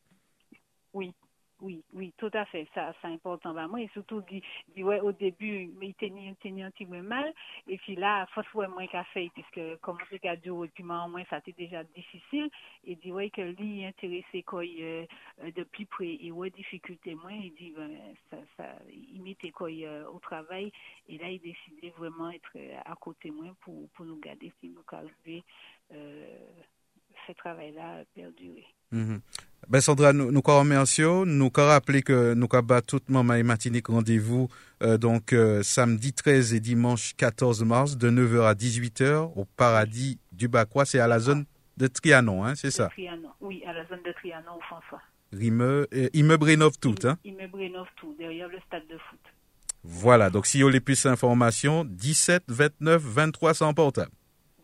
Oui, 1.63 1.83
oui, 1.95 2.13
tout 2.19 2.31
à 2.35 2.45
fait. 2.45 2.69
Ça, 2.75 2.93
c'est 3.01 3.09
important. 3.09 3.55
Moi, 3.69 3.81
et 3.81 3.89
surtout, 3.95 4.21
dit, 4.31 4.43
dit, 4.75 4.85
ouais, 4.85 5.01
au 5.01 5.13
début, 5.13 5.73
il 5.81 5.95
tenait, 5.95 6.35
tenait 6.43 6.65
un 6.65 6.71
petit 6.71 6.85
peu 6.85 7.01
mal. 7.01 7.33
Et 7.67 7.79
puis 7.79 7.97
là, 7.97 8.27
faut 8.35 8.43
ouais, 8.59 8.69
moins 8.69 8.87
qu'à 8.87 9.05
faire, 9.05 9.31
puisque, 9.33 9.81
comme 9.81 9.97
c'est 10.11 10.19
qu'à 10.19 10.37
dire, 10.37 10.55
au 10.55 10.67
moins, 11.09 11.25
ça 11.31 11.39
été 11.39 11.53
déjà 11.53 11.83
difficile. 11.85 12.51
Et 12.85 12.97
dit, 12.97 13.11
ouais, 13.11 13.31
que 13.31 13.41
lui, 13.41 13.87
intéressé, 13.87 14.43
quoi, 14.43 14.65
euh, 14.65 15.07
de 15.55 15.63
plus 15.65 15.87
près, 15.87 16.19
et 16.21 16.31
ouais, 16.31 16.51
difficulté 16.51 17.15
moins, 17.15 17.33
il 17.33 17.55
dit, 17.55 17.73
ben, 17.75 17.91
ça, 18.31 18.37
ça, 18.59 18.77
il 18.91 19.23
mettait, 19.23 19.51
quoi, 19.51 19.71
euh, 19.71 20.07
au 20.11 20.19
travail. 20.19 20.71
Et 21.09 21.17
là, 21.17 21.31
il 21.31 21.41
décidait 21.41 21.95
vraiment 21.97 22.31
être 22.31 22.53
à 22.85 22.95
côté 22.97 23.31
moins 23.31 23.55
pour, 23.63 23.89
pour 23.91 24.05
nous 24.05 24.19
garder, 24.21 24.53
si 24.61 24.69
nous 24.69 24.85
arriver, 24.93 25.43
euh, 25.93 26.39
ce 27.27 27.33
travail-là 27.33 28.05
perdurer. 28.15 28.65
Mhm. 28.93 29.21
Ben 29.69 29.81
Sandra, 29.81 30.13
nous 30.13 30.31
nous 30.31 30.43
remercions. 30.45 31.27
Nous 31.27 31.51
rappelons 31.55 32.01
que 32.01 32.35
nous 32.35 32.47
avons 32.53 32.81
tout 32.87 33.01
maman 33.09 33.35
et 33.35 33.43
Martinique 33.43 33.89
rendez-vous 33.89 34.49
euh, 34.83 34.97
donc 34.97 35.33
euh, 35.33 35.63
samedi 35.63 36.13
13 36.13 36.55
et 36.55 36.61
dimanche 36.61 37.15
14 37.17 37.65
mars 37.65 37.97
de 37.97 38.09
9h 38.11 38.43
à 38.43 38.55
18h 38.55 39.33
au 39.35 39.45
paradis 39.45 40.19
du 40.31 40.47
Bacroix. 40.47 40.85
C'est 40.85 41.01
à 41.01 41.09
la 41.09 41.19
zone 41.19 41.47
de 41.77 41.89
Trianon, 41.89 42.45
hein, 42.45 42.55
c'est 42.55 42.71
ça? 42.71 42.89
Trianon. 42.89 43.31
Oui, 43.41 43.63
à 43.67 43.73
la 43.73 43.85
zone 43.87 44.03
de 44.05 44.13
Trianon, 44.13 44.57
au 44.57 44.61
François. 44.61 45.03
Rimeux, 45.33 45.89
euh, 45.93 46.09
immeuble 46.15 46.57
tout, 46.81 46.95
hein? 47.05 47.19
Immeuble 47.25 47.71
tout, 47.97 48.15
derrière 48.19 48.49
le 48.49 48.59
stade 48.67 48.87
de 48.89 48.97
foot. 48.97 49.21
Voilà. 49.83 50.31
Donc, 50.31 50.47
si 50.47 50.61
vous 50.63 50.69
voulez 50.69 50.81
plus 50.81 51.03
d'informations, 51.03 51.85
17 51.85 52.45
29 52.49 53.03
23 53.03 53.55
sans 53.55 53.75
portable. 53.75 54.11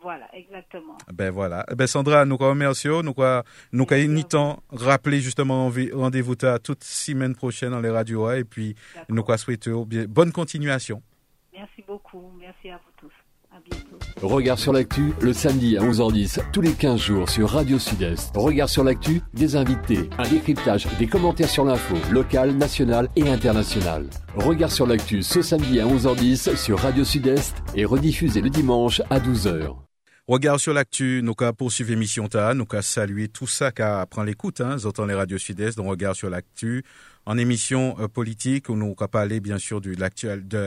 Voilà, 0.03 0.27
exactement. 0.33 0.97
Ben 1.13 1.31
voilà. 1.31 1.65
Ben 1.75 1.87
Sandra, 1.87 2.25
nous 2.25 2.37
remercions. 2.37 3.01
Nous 3.03 3.13
quoi, 3.13 3.43
nous 3.71 3.85
Merci 3.85 4.07
ni 4.07 4.25
temps 4.25 4.61
rappeler 4.71 5.21
justement 5.21 5.71
rendez-vous 5.93 6.35
à 6.43 6.59
toute 6.59 6.83
semaine 6.83 7.35
prochaine 7.35 7.71
dans 7.71 7.79
les 7.79 7.89
radios 7.89 8.25
hein, 8.25 8.35
et 8.35 8.43
puis 8.43 8.75
nous 9.09 9.23
quoi 9.23 9.37
souhaitons 9.37 9.85
bien 9.85 10.05
bonne 10.07 10.31
continuation. 10.31 11.01
Merci 11.53 11.83
beaucoup. 11.87 12.31
Merci 12.39 12.69
à 12.69 12.77
vous 12.77 12.91
tous. 12.97 13.13
À 13.51 13.59
bientôt. 13.69 14.27
Regard 14.27 14.57
sur 14.57 14.73
l'actu, 14.73 15.13
le 15.21 15.31
samedi 15.31 15.77
à 15.77 15.81
11h10, 15.81 16.51
tous 16.51 16.61
les 16.61 16.73
15 16.73 16.99
jours 16.99 17.29
sur 17.29 17.49
Radio 17.49 17.77
Sud-Est. 17.77 18.35
Regard 18.35 18.67
sur 18.67 18.83
l'actu, 18.83 19.21
des 19.35 19.55
invités, 19.55 20.09
un 20.17 20.27
décryptage, 20.27 20.87
des 20.97 21.05
commentaires 21.05 21.49
sur 21.49 21.63
l'info, 21.63 21.95
locale, 22.11 22.53
nationale 22.53 23.09
et 23.15 23.29
internationale. 23.29 24.09
Regard 24.35 24.71
sur 24.71 24.87
l'actu 24.87 25.21
ce 25.21 25.43
samedi 25.43 25.79
à 25.79 25.85
11h10 25.85 26.55
sur 26.55 26.79
Radio 26.79 27.03
Sud-Est 27.03 27.61
et 27.75 27.85
rediffusé 27.85 28.41
le 28.41 28.49
dimanche 28.49 29.01
à 29.11 29.19
12h. 29.19 29.75
Regard 30.25 30.57
sur 30.57 30.73
l'actu, 30.73 31.19
nous 31.21 31.33
qu'à 31.33 31.51
poursuivre 31.51 31.89
l'émission 31.89 32.29
nous 32.55 32.65
qu'à 32.65 32.81
saluer 32.81 33.27
tout 33.27 33.45
ça 33.45 33.73
qu'à 33.73 34.05
prendre 34.05 34.27
l'écoute, 34.27 34.61
hein, 34.61 34.77
autant 34.85 35.05
les 35.05 35.15
radios 35.15 35.37
sud-est, 35.37 35.75
donc 35.75 35.89
regard 35.89 36.15
sur 36.15 36.29
l'actu, 36.29 36.85
en 37.25 37.37
émission 37.37 37.97
euh, 37.99 38.07
politique, 38.07 38.69
où 38.69 38.77
nous 38.77 38.95
qu'à 38.95 39.09
parler 39.09 39.41
bien 39.41 39.57
sûr 39.57 39.81
de 39.81 39.93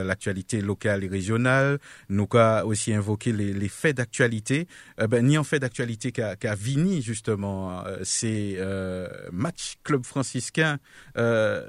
l'actualité 0.02 0.60
locale 0.60 1.04
et 1.04 1.08
régionale, 1.08 1.78
nous 2.10 2.26
qu'à 2.26 2.66
aussi 2.66 2.92
invoquer 2.92 3.32
les, 3.32 3.68
faits 3.70 3.96
d'actualité, 3.96 4.68
euh, 5.00 5.06
ben, 5.06 5.24
ni 5.24 5.38
en 5.38 5.44
fait 5.44 5.58
d'actualité 5.58 6.12
qu'à, 6.12 6.36
qu'à 6.36 6.54
Vini, 6.54 7.00
justement, 7.00 7.82
euh, 7.86 7.96
c'est, 8.02 8.56
euh, 8.58 9.08
match 9.32 9.76
club 9.84 10.04
franciscain, 10.04 10.76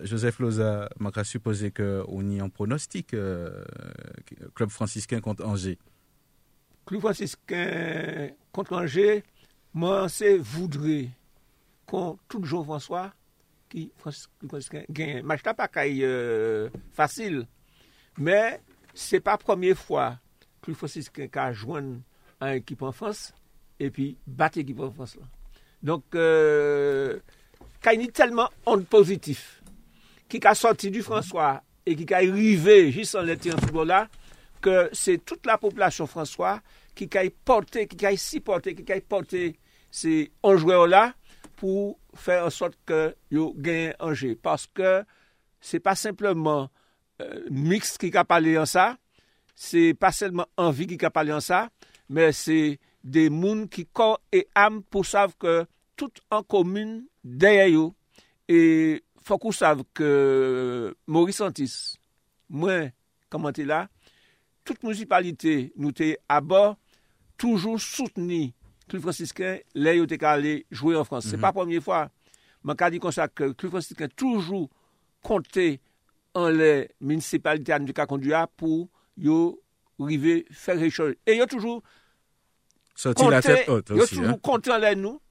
Joseph 0.03 0.39
Loza 0.39 0.89
m'a 0.99 1.11
supposé 1.23 1.71
qu'on 1.71 2.29
y 2.29 2.41
en 2.41 2.49
pronostic, 2.49 3.15
club 4.55 4.69
franciscain 4.69 5.21
contre 5.21 5.45
Angers. 5.45 5.77
Klou 6.87 7.03
Francisken 7.03 8.31
kontranje, 8.55 9.21
man 9.75 10.07
se 10.11 10.37
voudre 10.39 11.09
kon 11.87 12.15
tout 12.31 12.45
Jean 12.47 12.63
François 12.63 13.11
ki 13.71 13.89
Klou 13.99 14.53
Francisken 14.53 14.87
gen. 14.95 15.19
Maj 15.27 15.43
ta 15.43 15.53
pa 15.57 15.67
kay 15.71 15.99
euh, 16.07 16.71
fasil, 16.95 17.43
men 18.15 18.55
se 18.97 19.19
pa 19.23 19.35
promye 19.41 19.75
fwa 19.75 20.13
Klou 20.63 20.79
Francisken 20.79 21.27
ka 21.31 21.49
jwenn 21.51 21.97
an 22.39 22.55
ekip 22.55 22.85
an 22.87 22.95
Frans, 22.95 23.31
epi 23.83 24.13
bat 24.25 24.55
ekip 24.59 24.79
an 24.85 24.93
Frans 24.95 25.17
la. 25.19 25.27
Donk, 25.83 26.15
euh, 26.15 27.19
kay 27.83 27.99
ni 27.99 28.07
telman 28.15 28.47
an 28.69 28.87
pozitif 28.87 29.43
ki 30.31 30.39
ka 30.43 30.55
sorti 30.57 30.89
du 30.93 31.03
François 31.03 31.59
e 31.87 31.95
ki 31.99 32.07
ka 32.07 32.23
rive 32.23 32.79
jisan 32.95 33.27
leti 33.27 33.51
an 33.51 33.59
football 33.59 33.91
la, 33.91 34.05
ke 34.63 34.87
se 34.95 35.17
tout 35.21 35.39
la 35.47 35.57
populasyon 35.61 36.09
François 36.09 36.61
ki 36.97 37.07
kay 37.11 37.31
porte, 37.45 37.85
ki 37.89 37.97
kay 37.99 38.17
si 38.21 38.41
porte, 38.43 38.73
ki 38.77 38.85
kay 38.87 39.03
porte 39.05 39.51
se 39.93 40.13
anjwe 40.45 40.77
o 40.77 40.87
la 40.89 41.11
pou 41.57 41.95
fè 42.17 42.39
an 42.43 42.53
sot 42.53 42.75
ke 42.87 43.11
yo 43.33 43.51
gen 43.63 43.93
anje. 44.03 44.33
Paske 44.41 45.01
se 45.63 45.81
pa 45.83 45.95
simplement 45.97 46.69
euh, 47.21 47.45
mix 47.49 47.95
ki 48.01 48.11
ka 48.13 48.25
pale 48.27 48.55
an 48.61 48.69
sa, 48.69 48.95
se 49.57 49.91
pa 49.97 50.13
selman 50.13 50.49
anvi 50.61 50.89
ki 50.93 50.99
ka 51.01 51.11
pale 51.13 51.33
an 51.35 51.43
sa, 51.43 51.67
men 52.09 52.33
se 52.35 52.77
de 53.03 53.27
moun 53.33 53.65
ki 53.71 53.87
kor 53.95 54.17
e 54.33 54.43
am 54.57 54.81
pou 54.85 55.07
sav 55.07 55.33
ke 55.41 55.63
tout 55.97 56.21
an 56.33 56.45
komune 56.45 57.05
deye 57.23 57.71
yo. 57.73 57.91
E 58.47 59.01
fokou 59.27 59.51
sav 59.51 59.81
ke 59.97 60.09
Maurice 61.09 61.41
Santis, 61.41 61.97
mwen 62.47 62.93
komante 63.33 63.65
la, 63.67 63.87
tout 64.67 64.83
municipalite 64.83 65.71
nou 65.79 65.95
te 65.95 66.13
abor, 66.31 66.75
toujou 67.39 67.79
souteni 67.81 68.51
klub 68.87 69.05
francisken 69.05 69.61
le 69.77 69.97
yo 69.97 70.07
te 70.09 70.19
kale 70.19 70.61
jouye 70.73 70.97
an 70.99 71.07
Frans. 71.07 71.27
Se 71.27 71.39
pa 71.39 71.53
pwemye 71.55 71.81
fwa, 71.83 72.07
man 72.65 72.77
ka 72.79 72.91
di 72.91 73.01
konsa 73.03 73.29
ke 73.31 73.53
klub 73.53 73.77
francisken 73.77 74.11
toujou 74.15 74.67
konte 75.25 75.77
an 76.37 76.51
le 76.55 76.87
municipalite 76.99 77.73
an 77.75 77.87
di 77.87 77.95
ka 77.95 78.07
konduya 78.09 78.45
pou 78.59 78.87
yo 79.17 79.57
rive 80.03 80.43
fèk 80.51 80.83
rechol. 80.85 81.15
E 81.25 81.37
yo 81.39 81.47
toujou 81.49 81.81
konte 84.45 84.73
an 84.73 84.83
le 84.83 84.93
nou, 84.99 85.21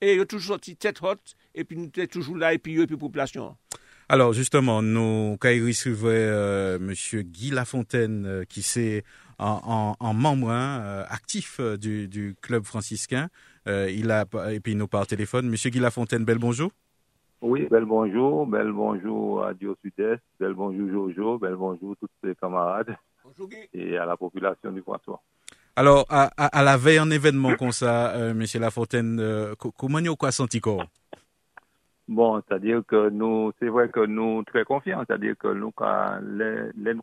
e 0.00 0.16
yo 0.16 0.24
toujou 0.28 0.54
soti 0.54 0.76
tèt 0.78 1.02
hot, 1.04 1.36
e 1.56 1.64
pi 1.64 1.78
nou 1.78 1.92
te 1.92 2.06
toujou 2.10 2.38
la, 2.40 2.54
e 2.54 2.62
pi 2.62 2.78
yo 2.78 2.86
epi 2.86 2.98
populasyon 3.00 3.50
an. 3.50 3.82
Alors 4.08 4.32
justement, 4.32 4.82
nous 4.82 5.36
Kairi 5.40 5.74
suivait 5.74 6.10
euh, 6.10 6.78
Monsieur 6.78 7.22
Guy 7.22 7.50
Lafontaine, 7.50 8.24
euh, 8.24 8.44
qui 8.44 8.62
c'est 8.62 9.02
en, 9.40 9.96
en, 9.98 10.14
membre 10.14 10.50
hein, 10.50 10.80
euh, 10.80 11.04
actif 11.08 11.60
du, 11.60 12.06
du, 12.06 12.36
club 12.40 12.62
franciscain. 12.62 13.28
il 13.66 14.12
a 14.12 14.24
et 14.52 14.60
puis 14.60 14.72
il 14.72 14.78
nous 14.78 14.86
parle 14.86 15.08
téléphone. 15.08 15.48
Monsieur 15.48 15.70
Guy 15.70 15.80
Lafontaine, 15.80 16.24
bel 16.24 16.38
bonjour. 16.38 16.70
Oui, 17.42 17.66
bel 17.68 17.84
bonjour, 17.84 18.46
bel 18.46 18.70
bonjour 18.70 19.44
à 19.44 19.52
Dio 19.54 19.76
Sud-Est, 19.82 20.22
bel 20.38 20.54
bonjour 20.54 20.88
Jojo, 20.88 21.38
bel 21.38 21.56
bonjour 21.56 21.96
tous 22.00 22.08
ses 22.22 22.34
camarades 22.36 22.96
bonjour, 23.24 23.48
et 23.74 23.98
à 23.98 24.06
la 24.06 24.16
population 24.16 24.70
du 24.70 24.82
Poitou. 24.82 25.16
Alors, 25.74 26.06
à, 26.08 26.30
à, 26.36 26.46
à, 26.58 26.62
la 26.62 26.76
veille 26.76 27.00
en 27.00 27.10
événement 27.10 27.56
comme 27.56 27.72
ça, 27.72 28.14
Monsieur 28.34 28.60
Lafontaine, 28.60 29.20
comment 29.76 29.98
vous 29.98 30.16
avez 30.22 30.32
senti 30.32 30.60
quoi 30.60 30.86
Bon, 32.08 32.40
c'est-à-dire 32.42 32.82
que 32.86 33.08
nous, 33.10 33.52
c'est 33.58 33.68
vrai 33.68 33.88
que 33.88 34.06
nous 34.06 34.44
très 34.44 34.64
confiants, 34.64 35.02
c'est-à-dire 35.06 35.36
que 35.36 35.48
nous, 35.48 35.72
quand 35.72 36.20
les, 36.22 36.70
les 36.76 36.94
nous 36.94 37.02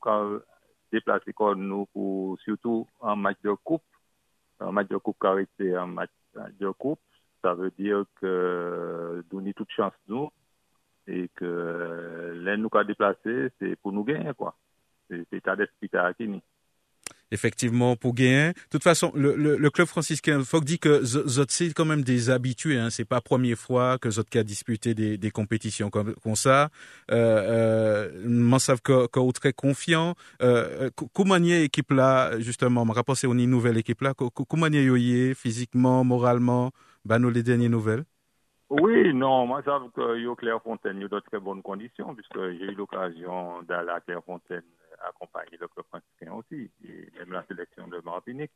déplacer 0.91 1.33
comme 1.33 1.67
nous 1.67 1.87
pour 1.87 2.39
surtout 2.39 2.87
en 3.01 3.15
match 3.15 3.37
de 3.43 3.51
coupe, 3.51 3.83
en 4.59 4.71
match 4.71 4.87
de 4.87 4.97
coupe 4.97 5.17
carité, 5.19 5.77
en 5.77 5.87
match 5.87 6.11
de 6.59 6.69
coupe, 6.69 7.01
ça 7.41 7.53
veut 7.53 7.71
dire 7.77 8.05
que 8.21 9.23
nous 9.31 9.39
avons 9.39 9.51
toute 9.53 9.71
chance 9.71 9.93
nous 10.07 10.29
et 11.07 11.29
que 11.35 12.33
les 12.37 12.55
nous 12.55 12.69
déplacer, 12.87 13.49
c'est 13.59 13.75
pour 13.75 13.91
nous 13.91 14.05
gagner 14.05 14.33
quoi. 14.33 14.55
C'est 15.09 15.27
l'état 15.33 15.57
d'esprit 15.57 15.89
qui 15.89 16.41
effectivement 17.33 17.95
pour 17.95 18.13
gagner. 18.13 18.49
De 18.49 18.69
toute 18.69 18.83
façon, 18.83 19.11
le, 19.15 19.69
club 19.69 19.87
franciscain, 19.87 20.41
faut 20.43 20.61
dit 20.61 20.79
que 20.79 21.03
c'est 21.03 21.73
quand 21.73 21.85
même 21.85 22.03
des 22.03 22.29
habitués. 22.29 22.77
Hein. 22.77 22.89
C'est 22.89 23.05
pas 23.05 23.15
la 23.15 23.21
première 23.21 23.57
fois 23.57 23.97
que 23.97 24.09
Zot 24.09 24.23
a 24.35 24.43
disputé 24.43 24.93
des, 24.93 25.17
des 25.17 25.31
compétitions 25.31 25.89
comme, 25.89 26.15
ça. 26.35 26.69
Euh, 27.11 28.11
euh, 28.23 28.59
savent 28.59 28.81
que, 28.81 29.07
que 29.07 29.31
très 29.31 29.53
confiant. 29.53 30.13
Euh, 30.41 30.89
comment 31.13 31.35
est 31.35 31.65
équipe 31.65 31.91
là 31.91 32.39
justement, 32.39 32.85
me 32.85 32.93
rapporter 32.93 33.27
une 33.27 33.49
nouvelle 33.49 33.77
équipe 33.77 34.01
là. 34.01 34.13
Comment 34.13 34.67
est 34.67 35.33
physiquement, 35.33 36.03
moralement, 36.03 36.71
bah 37.03 37.19
nous 37.19 37.31
les 37.31 37.43
dernières 37.43 37.71
nouvelles. 37.71 38.03
Oui, 38.69 39.13
non, 39.13 39.45
moi, 39.45 39.61
je 39.65 39.69
sais 39.69 39.77
que 39.95 40.35
Clairefontaine, 40.35 40.97
il 40.97 41.01
y 41.01 41.05
a 41.05 41.07
de 41.07 41.19
très 41.19 41.39
bonnes 41.39 41.61
conditions, 41.61 42.15
puisque 42.15 42.39
j'ai 42.39 42.71
eu 42.71 42.75
l'occasion 42.75 43.61
d'aller 43.63 43.89
à 43.89 43.99
Clairefontaine 43.99 44.63
accompagner 45.03 45.57
le 45.59 45.67
club 45.67 45.85
franciscain 45.87 46.33
aussi, 46.33 46.69
et 46.83 47.09
même 47.17 47.31
la 47.31 47.45
sélection 47.45 47.87
de 47.87 47.99
Martinique. 48.03 48.51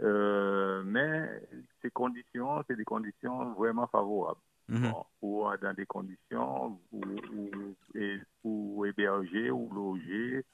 Euh, 0.00 0.82
mais 0.84 1.42
ces 1.82 1.90
conditions, 1.90 2.62
c'est 2.66 2.76
des 2.76 2.84
conditions 2.84 3.52
vraiment 3.54 3.86
favorables. 3.86 4.40
Mhm. 4.68 4.92
dans 5.20 5.74
des 5.76 5.86
conditions 5.86 6.78
où, 6.92 7.00
où, 8.44 8.86
héberger 8.86 9.50
ou 9.50 9.68
loger 9.74 10.44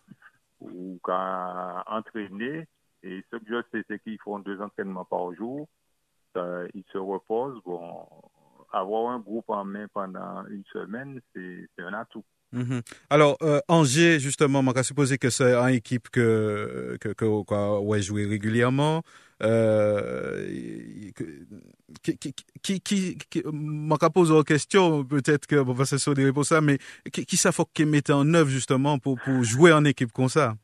ou 0.61 0.99
entraîner. 1.05 2.67
Et 3.03 3.23
ce 3.31 3.37
que 3.37 3.45
je 3.47 3.63
sais, 3.71 3.85
c'est 3.89 4.03
qu'ils 4.03 4.19
font 4.21 4.39
deux 4.39 4.59
entraînements 4.63 5.05
par 5.05 5.35
jour. 5.35 5.69
ils 6.35 6.85
se 6.93 6.99
reposent. 6.99 7.63
Bon, 7.63 8.07
avoir 8.73 9.13
un 9.13 9.19
groupe 9.19 9.51
en 9.51 9.65
main 9.65 9.87
pendant 9.93 10.47
une 10.47 10.65
semaine, 10.73 11.21
c'est 11.35 11.69
un 11.79 11.93
atout. 11.93 12.25
Mhm. 12.53 12.83
Alors, 13.11 13.37
euh, 13.43 13.61
Angers, 13.69 14.19
justement, 14.19 14.61
on 14.61 14.73
va 14.73 14.83
supposer 14.83 15.19
que 15.19 15.31
c'est 15.31 15.55
une 15.55 15.75
équipe 15.75 16.09
que, 16.11 16.97
que, 17.01 17.09
que, 17.11 17.25
ouais, 17.25 18.03
jouer 18.03 18.27
régulièrement. 18.27 19.03
Euh, 19.43 20.49
qui, 22.03 22.17
qui, 22.63 22.81
qui, 22.81 23.43
pose 24.15 24.31
une 24.31 24.45
question, 24.45 25.05
peut-être 25.05 25.47
que, 25.47 25.61
bon, 25.61 25.75
va 25.75 25.85
se 25.85 25.99
sauter 25.99 26.33
pour 26.33 26.47
ça, 26.47 26.61
mais 26.61 26.79
qui, 27.13 27.27
qui 27.27 27.37
ça 27.37 27.53
faut 27.53 27.67
qu'il 27.67 27.87
mette 27.87 28.11
en 28.11 28.33
œuvre, 28.33 28.49
justement, 28.49 28.99
pour, 28.99 29.19
pour 29.21 29.43
jouer 29.43 29.73
en 29.73 29.85
équipe 29.85 30.13
comme 30.13 30.29
ça? 30.29 30.55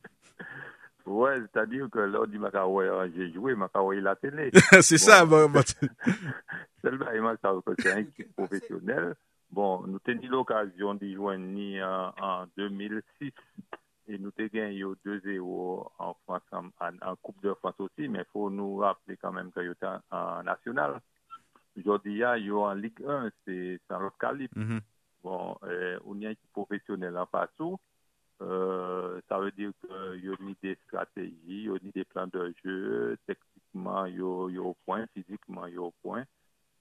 Ouais, 1.05 1.37
c'est-à-dire 1.41 1.87
que 1.91 1.99
lors 1.99 2.27
du 2.27 2.39
Macaway, 2.39 2.87
j'ai 3.15 3.31
joué 3.33 3.55
Macaway 3.55 3.99
la 3.99 4.15
télé. 4.15 4.51
c'est 4.81 4.97
ça, 4.97 5.25
bon, 5.25 5.49
bon. 5.49 5.61
c'est 6.81 6.89
une 6.89 7.97
équipe 7.99 8.33
professionnelle. 8.35 9.13
Bon, 9.53 9.85
nous 9.85 9.99
avons 10.07 10.19
eu 10.19 10.27
l'occasion 10.27 10.95
d'y 10.95 11.13
jouer 11.13 11.35
en, 11.83 12.45
2006 12.57 13.31
et 14.07 14.17
nous 14.17 14.31
avons 14.35 14.49
gagné 14.51 14.83
2-0 14.83 15.91
en 15.99 16.13
France, 16.25 16.41
en, 16.51 17.15
Coupe 17.17 17.39
de 17.43 17.53
France 17.53 17.75
aussi, 17.77 18.07
mais 18.07 18.21
il 18.21 18.31
faut 18.33 18.49
nous 18.49 18.77
rappeler 18.77 19.15
quand 19.17 19.31
même 19.31 19.51
qu'il 19.51 19.71
y 19.79 19.85
a 19.85 20.01
en 20.09 20.41
national. 20.41 20.99
Aujourd'hui, 21.77 22.13
il 22.13 22.17
y 22.17 22.23
a 22.23 22.55
en 22.55 22.73
Ligue 22.73 23.05
1, 23.07 23.29
c'est 23.45 23.79
un 23.91 24.03
autre 24.03 24.17
calibre. 24.17 24.57
Mm 24.57 24.63
-hmm. 24.63 24.81
Bon, 25.23 25.55
euh, 25.63 25.99
on 26.05 26.19
y 26.19 26.25
a 26.25 26.31
une 26.31 26.49
professionnelle 26.51 27.17
en 27.17 27.27
partout. 27.27 27.77
Euh, 28.41 29.21
ça 29.29 29.37
veut 29.37 29.51
dire 29.51 29.71
qu'il 29.81 30.25
y 30.25 30.29
a 30.29 30.35
des 30.63 30.77
stratégies, 30.87 31.37
il 31.47 31.65
y 31.65 31.69
a 31.69 31.91
des 31.93 32.05
plans 32.05 32.29
de 32.37 32.53
jeu, 32.63 33.17
techniquement, 33.27 34.05
il 34.07 34.15
y 34.15 34.57
a 34.59 34.65
au 34.71 34.75
point, 34.85 35.05
physiquement, 35.13 35.67
il 35.67 35.75
y 35.75 35.77
a 35.77 35.81
au 35.81 35.93
point. 36.01 36.25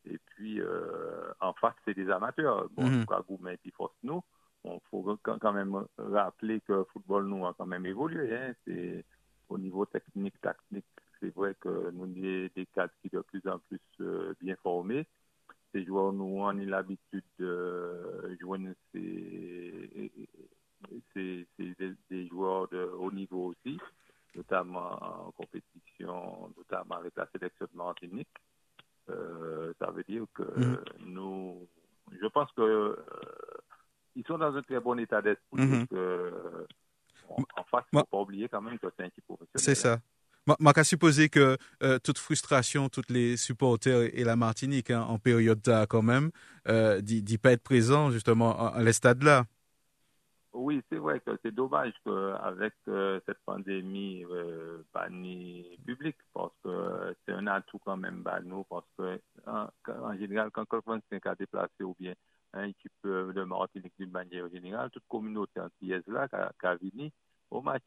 Et 0.05 0.19
puis, 0.19 0.61
euh, 0.61 1.33
en 1.41 1.53
face, 1.55 1.75
c'est 1.85 1.95
des 1.95 2.11
amateurs. 2.11 2.69
Bon, 2.71 2.85
mm 2.85 3.05
-hmm. 3.05 3.27
Goumet 3.27 3.59
qui 3.59 3.71
force 3.71 3.97
nous. 4.03 4.23
Il 4.65 4.79
faut 4.91 5.19
quand 5.23 5.53
même 5.53 5.75
rappeler 5.99 6.61
que 6.61 6.73
le 6.73 6.85
football, 6.93 7.27
nous, 7.27 7.47
a 7.47 7.55
quand 7.55 7.67
même 7.67 7.87
évolué. 7.87 8.37
Hein. 8.37 8.55
C'est 8.65 9.05
au 9.49 9.59
niveau 9.59 9.85
technique, 9.87 10.41
tactique, 10.41 10.85
c'est 11.21 11.35
vrai 11.35 11.55
que 11.61 11.91
nous 11.93 12.05
avons 12.05 12.51
des 12.57 12.67
cadres 12.75 12.93
qui 13.01 13.09
sont 13.11 13.19
de 13.19 13.23
plus 13.23 13.47
en 13.49 13.59
plus 13.59 13.81
euh, 14.01 14.35
bien 14.41 14.57
formés. 14.57 15.07
Ces 15.73 15.85
joueurs, 15.85 16.13
nous, 16.13 16.25
on 16.25 16.49
a 16.49 16.53
l'habitude 16.53 17.25
de 17.39 18.37
jouer 18.41 18.59
ces, 18.93 20.11
c'est 21.15 21.47
des, 21.59 21.95
des, 22.11 22.27
joueurs 22.29 22.69
de 22.69 22.85
haut 22.99 23.13
niveau 23.13 23.53
aussi, 23.53 23.79
notamment 24.35 25.27
en 25.27 25.31
compétition, 25.33 26.53
notamment 26.57 26.97
avec 26.97 27.15
la 27.17 27.27
sélection 27.33 27.67
de 27.73 27.77
Martinique. 27.77 28.29
Euh, 29.11 29.73
ça 29.79 29.91
veut 29.91 30.05
dire 30.05 30.25
que 30.35 30.43
mm. 30.43 30.79
nous, 31.07 31.67
je 32.21 32.27
pense 32.29 32.51
que 32.53 32.63
euh, 32.63 32.97
ils 34.15 34.25
sont 34.27 34.39
dans 34.39 34.55
un 34.55 34.63
très 34.63 34.81
bon 34.81 34.99
état 34.99 35.21
d'esprit. 35.23 35.67
Mm 35.67 35.85
-hmm. 35.85 36.67
en 37.57 37.65
face, 37.71 37.85
il 37.93 37.97
ne 37.97 38.01
faut 38.01 38.07
pas 38.07 38.21
oublier 38.21 38.49
quand 38.49 38.63
même 38.63 38.79
que 38.79 38.87
c'est 38.97 39.03
un 39.05 39.07
équipe 39.07 39.25
professionnel. 39.25 39.65
C'est 39.69 39.75
ça. 39.75 40.01
Je 40.47 40.73
qu'à 40.73 40.85
supposer 40.85 41.29
que 41.29 41.57
euh, 41.83 41.99
toute 42.03 42.19
frustration, 42.19 42.89
tous 42.89 43.09
les 43.09 43.37
supporters 43.37 44.11
et 44.13 44.25
la 44.25 44.37
Martinique, 44.37 44.91
hein, 44.91 45.03
en 45.03 45.19
période 45.19 45.65
là, 45.67 45.87
quand 45.87 46.03
même, 46.03 46.31
euh, 46.69 47.01
d'y 47.01 47.39
pas 47.39 47.53
être 47.53 47.63
présent 47.63 48.11
justement 48.11 48.51
à, 48.59 48.77
à 48.77 48.93
stade 48.93 49.23
là. 49.23 49.45
Oui, 50.55 50.83
c'est 50.91 50.99
vrai 50.99 51.19
que 51.21 51.31
c'est 51.43 51.55
dommage 51.55 51.95
qu'avec 52.05 52.75
euh, 52.89 53.19
cette 53.25 53.39
pandémie, 53.47 54.23
euh, 54.31 54.83
pas 54.93 55.09
ni 55.09 55.65
public, 55.87 56.17
parce 56.35 56.53
que 56.63 57.17
c'est 57.25 57.33
un 57.33 57.47
atout 57.47 57.79
quand 57.79 57.97
même, 57.97 58.23
bah, 58.23 58.41
nous, 58.43 58.63
parce 58.65 58.85
que 58.99 59.19
en, 59.47 59.69
en 59.89 60.17
général, 60.19 60.51
quand 60.51 60.67
quelqu'un 60.67 61.01
s'est 61.09 61.37
déplacé 61.39 61.83
ou 61.83 61.97
bien 61.99 62.13
une 62.55 62.65
équipe 62.71 62.93
euh, 63.07 63.33
de 63.33 63.45
Martinique 63.45 63.95
d'une 63.99 64.11
manière 64.11 64.47
générale, 64.51 64.91
toute 64.91 65.09
communauté 65.09 65.59
antillaise 65.59 66.07
là, 66.07 66.29
qui 66.29 66.67
a 66.67 66.75
venu 66.77 67.11
au 67.51 67.63
match. 67.63 67.87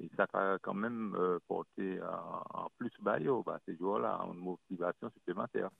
Et 0.00 0.10
ça 0.16 0.26
a 0.32 0.58
quand 0.58 0.74
même 0.74 1.14
euh, 1.16 1.38
porté 1.46 2.00
en, 2.02 2.62
en 2.62 2.70
plus 2.76 2.90
bah, 3.00 3.18
bah, 3.46 3.60
ces 3.66 3.76
jours-là, 3.76 4.18
une 4.32 4.40
motivation 4.40 5.10
supplémentaire. 5.10 5.70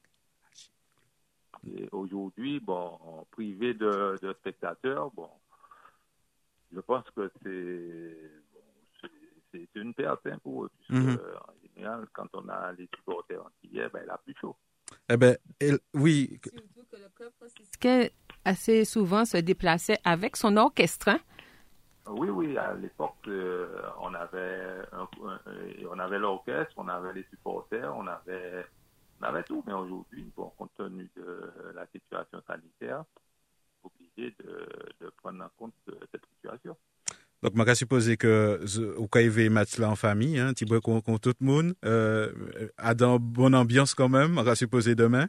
Et 1.67 1.89
aujourd'hui, 1.91 2.61
bon, 2.61 3.27
privé 3.33 3.75
de, 3.75 4.17
de 4.23 4.33
spectateurs, 4.35 5.11
bon, 5.11 5.29
je 6.73 6.81
pense 6.81 7.05
que 7.11 7.31
c'est 9.53 9.69
une 9.75 9.95
perte 9.95 10.27
hein, 10.27 10.39
pour 10.43 10.65
eux, 10.65 10.71
puisque 10.79 10.93
mm 10.93 11.09
-hmm. 11.09 11.19
en 11.49 11.55
général, 11.75 12.07
quand 12.13 12.29
on 12.35 12.49
a 12.49 12.73
les 12.73 12.89
supporters 12.95 13.45
antillais, 13.45 13.89
ben, 13.93 14.03
il 14.05 14.11
a 14.11 14.19
plus 14.19 14.35
chaud. 14.41 14.57
Eh 15.09 15.17
ben, 15.17 15.37
oui. 15.95 16.41
Surtout 16.43 16.87
que 16.91 16.97
le 16.97 17.09
club 17.17 17.33
franciscain 17.39 18.09
assez 18.45 18.85
souvent 18.85 19.25
se 19.25 19.39
déplaçait 19.39 19.99
avec 20.05 20.37
son 20.37 20.57
orchestre. 20.57 21.09
Hein? 21.09 21.21
Oui, 22.07 22.29
oui, 22.29 22.57
à 22.57 22.75
l'époque, 22.75 23.27
euh, 23.29 23.69
on 24.01 24.13
avait, 24.15 24.61
un, 24.93 25.07
un, 25.29 25.39
on 25.95 25.99
avait 25.99 26.19
l'orchestre, 26.19 26.75
on 26.77 26.89
avait 26.89 27.13
les 27.13 27.25
supporters, 27.31 27.95
on 27.97 28.07
avait, 28.07 28.65
on 29.21 29.25
avait 29.25 29.45
tout, 29.45 29.63
mais 29.67 29.75
aujourd'hui, 29.75 30.25
bon, 30.37 30.51
compte 30.59 30.73
tenu 30.77 31.09
de 31.17 31.29
la 31.75 31.87
situation 31.95 32.39
sanitaire, 32.47 33.05
obligé 33.83 34.35
de, 34.39 34.69
de, 35.01 35.11
prendre 35.23 35.45
en 35.45 35.49
compte 35.57 35.75
cette 36.13 36.25
situation. 36.35 36.77
Donc, 37.43 37.53
je 37.57 37.75
supposer 37.75 38.17
que 38.19 38.61
vous 38.63 39.09
avez 39.15 39.49
match 39.49 39.79
là 39.79 39.89
en 39.89 39.97
famille, 39.97 40.39
hein, 40.39 40.53
bois 40.67 40.81
contre 40.81 41.19
tout 41.19 41.35
le 41.41 41.47
monde, 41.47 41.75
euh, 41.85 42.31
à 42.77 42.95
dans 42.95 43.19
bonne 43.19 43.55
ambiance 43.55 43.95
quand 43.95 44.11
même, 44.11 44.37
on 44.37 44.43
va 44.43 44.55
supposer 44.55 44.95
demain. 44.95 45.27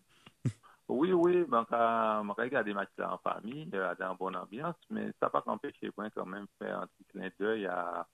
Oui, 0.90 1.14
oui, 1.14 1.46
je 1.50 2.38
vais 2.38 2.44
regarder 2.44 2.74
match 2.74 2.90
là 2.98 3.14
en 3.14 3.18
famille, 3.18 3.70
à 3.74 3.96
dans 3.96 4.16
bonne 4.16 4.36
ambiance, 4.36 4.76
mais 4.90 5.06
ça 5.22 5.28
n'a 5.28 5.30
pas 5.30 5.44
empêché 5.46 5.90
moi 5.98 6.10
quand 6.14 6.26
même 6.26 6.48
faire 6.60 6.80
un 6.80 6.88
petit 6.88 7.06
clin 7.06 7.30
d'œil 7.40 7.66
à 7.66 8.06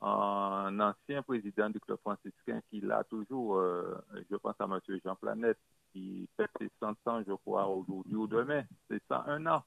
un 0.00 0.80
ancien 0.80 1.22
président 1.22 1.68
du 1.68 1.80
club 1.80 1.98
franciscain 2.00 2.60
qui 2.70 2.80
l'a 2.80 3.04
toujours, 3.04 3.56
euh, 3.56 3.94
je 4.30 4.36
pense 4.36 4.54
à 4.58 4.64
M. 4.64 4.78
Jean 5.04 5.16
Planète, 5.16 5.58
qui 5.92 6.26
fait 6.36 6.48
ses 6.58 6.70
100 6.80 6.92
ans, 7.06 7.22
je 7.26 7.32
crois, 7.34 7.66
aujourd'hui 7.68 8.14
ou 8.16 8.26
demain. 8.26 8.64
C'est 8.90 9.02
ça, 9.08 9.24
un 9.26 9.46
an. 9.46 9.62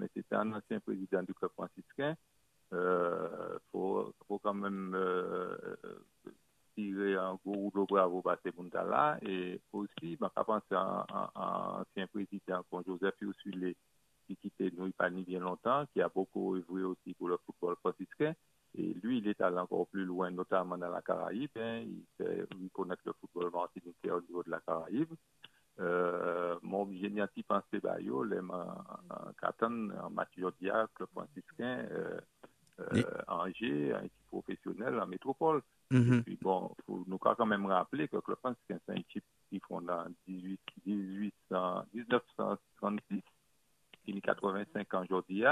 Mais 0.00 0.08
c'était 0.14 0.36
un 0.36 0.52
ancien 0.52 0.80
président 0.80 1.22
du 1.22 1.34
club 1.34 1.50
franciscain. 1.52 2.16
Il 2.72 2.76
euh, 2.76 3.58
faut, 3.72 4.14
quand 4.42 4.54
même 4.54 4.92
euh, 4.94 5.56
tirer 6.74 7.16
un 7.16 7.34
gros 7.44 7.52
rouleau 7.52 7.84
bravo 7.84 8.22
à 8.26 8.38
ces 8.42 8.52
là 8.72 9.18
Et 9.22 9.60
aussi, 9.72 9.90
je 10.12 10.16
pense 10.16 10.62
à 10.70 11.06
un, 11.34 11.80
ancien 11.80 12.06
président 12.06 12.62
comme 12.70 12.84
Joseph 12.86 13.14
Ursule 13.20 13.74
qui 14.26 14.36
quittait 14.36 14.70
nous 14.76 14.90
pas 14.92 15.10
ni 15.10 15.24
bien 15.24 15.40
longtemps, 15.40 15.84
qui 15.92 16.00
a 16.00 16.08
beaucoup 16.08 16.56
évolué 16.56 16.84
aussi 16.84 17.14
pour 17.14 17.28
le 17.28 17.36
football 17.44 17.76
franciscain. 17.76 18.34
Et 18.76 18.94
lui, 19.02 19.18
il 19.18 19.26
est 19.26 19.40
allé 19.40 19.58
encore 19.58 19.88
plus 19.88 20.04
loin, 20.04 20.30
notamment 20.30 20.78
dans 20.78 20.88
la 20.88 21.02
Caraïbe. 21.02 21.50
Hein. 21.56 21.80
Il, 21.80 22.04
fait, 22.16 22.46
le 22.48 23.12
football 23.20 23.50
martiniquais 23.52 24.12
au 24.12 24.20
niveau 24.20 24.44
de 24.44 24.50
la 24.50 24.60
Caraïbe. 24.60 25.12
Euh, 25.78 26.56
mon 26.62 26.90
géniatif 26.92 27.46
pensé 27.46 27.80
bayo, 27.82 28.24
les 28.24 28.40
en 28.40 29.32
Catan, 29.40 29.88
en 30.02 30.10
Mathieu 30.10 30.52
Diac, 30.60 30.90
le 30.98 31.06
franciscain, 31.06 31.86
euh, 31.90 32.20
euh, 32.94 33.02
Angers, 33.28 33.94
un 33.94 34.00
équipe 34.00 34.26
professionnelle 34.28 35.00
en 35.00 35.06
métropole. 35.06 35.62
Mm-hmm. 35.90 36.18
Et 36.18 36.22
puis 36.22 36.38
bon, 36.40 36.74
faut 36.86 37.04
nous 37.06 37.18
quand 37.18 37.46
même 37.46 37.66
rappeler 37.66 38.08
que 38.08 38.16
le 38.16 38.36
franciscain, 38.36 38.78
c'est 38.84 38.92
un 38.92 38.96
équipe 38.96 39.24
qui 39.48 39.60
fonde 39.60 39.90
en 39.90 40.04
18, 40.28 40.60
1800, 40.86 41.84
1936, 41.94 43.22
qui 44.04 44.16
a 44.16 44.20
85 44.20 44.94
ans 44.94 45.02
aujourd'hui. 45.02 45.44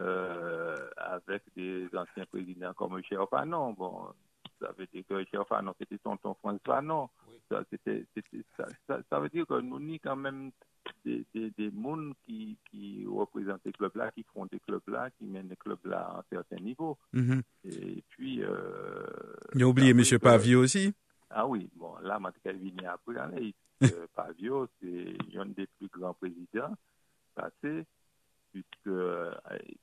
Euh, 0.00 0.76
avec 0.96 1.42
des 1.56 1.88
anciens 1.92 2.24
présidents 2.26 2.72
comme 2.74 2.96
Michel 2.96 3.18
Fanon. 3.30 3.72
Bon, 3.72 4.12
ça 4.60 4.72
veut 4.76 4.86
dire 4.92 5.04
que 5.06 5.44
Fanon, 5.44 5.74
c'était 5.78 5.98
tonton 5.98 6.34
François 6.34 6.60
Fanon. 6.64 7.08
Ça, 7.48 7.62
ça, 8.56 8.98
ça, 9.08 9.20
veut 9.20 9.28
dire 9.30 9.46
que 9.46 9.60
nous 9.60 9.76
avons 9.76 9.98
quand 10.02 10.16
même 10.16 10.50
des, 11.04 11.24
des, 11.34 11.50
des 11.56 11.70
mondes 11.70 12.12
qui, 12.26 12.58
qui 12.70 13.06
représentent 13.06 13.62
les 13.64 13.72
clubs-là, 13.72 14.10
qui 14.12 14.24
font 14.34 14.46
des 14.46 14.60
clubs-là, 14.60 15.10
qui 15.18 15.24
mènent 15.24 15.48
les 15.48 15.56
clubs-là 15.56 15.98
à 15.98 16.18
un 16.18 16.24
certain 16.30 16.56
niveau. 16.56 16.98
Mhm. 17.12 17.42
Et 17.64 18.04
puis... 18.10 18.42
Euh, 18.42 19.06
Il 19.54 19.62
a 19.62 19.68
oublié 19.68 19.90
M. 19.90 20.02
Pavio 20.20 20.60
aussi 20.60 20.92
Ah 21.30 21.46
oui, 21.46 21.70
bon, 21.74 21.94
là, 22.02 22.18
je 22.44 22.50
suis 22.50 22.58
venu 22.58 22.86
après. 22.86 23.54
Pavio, 24.14 24.68
c'est 24.80 25.16
un 25.38 25.46
des 25.46 25.66
plus 25.78 25.88
grands 25.88 26.14
présidents 26.14 26.74
passés 27.34 27.86
puisque, 28.52 28.86
euh, 28.86 29.34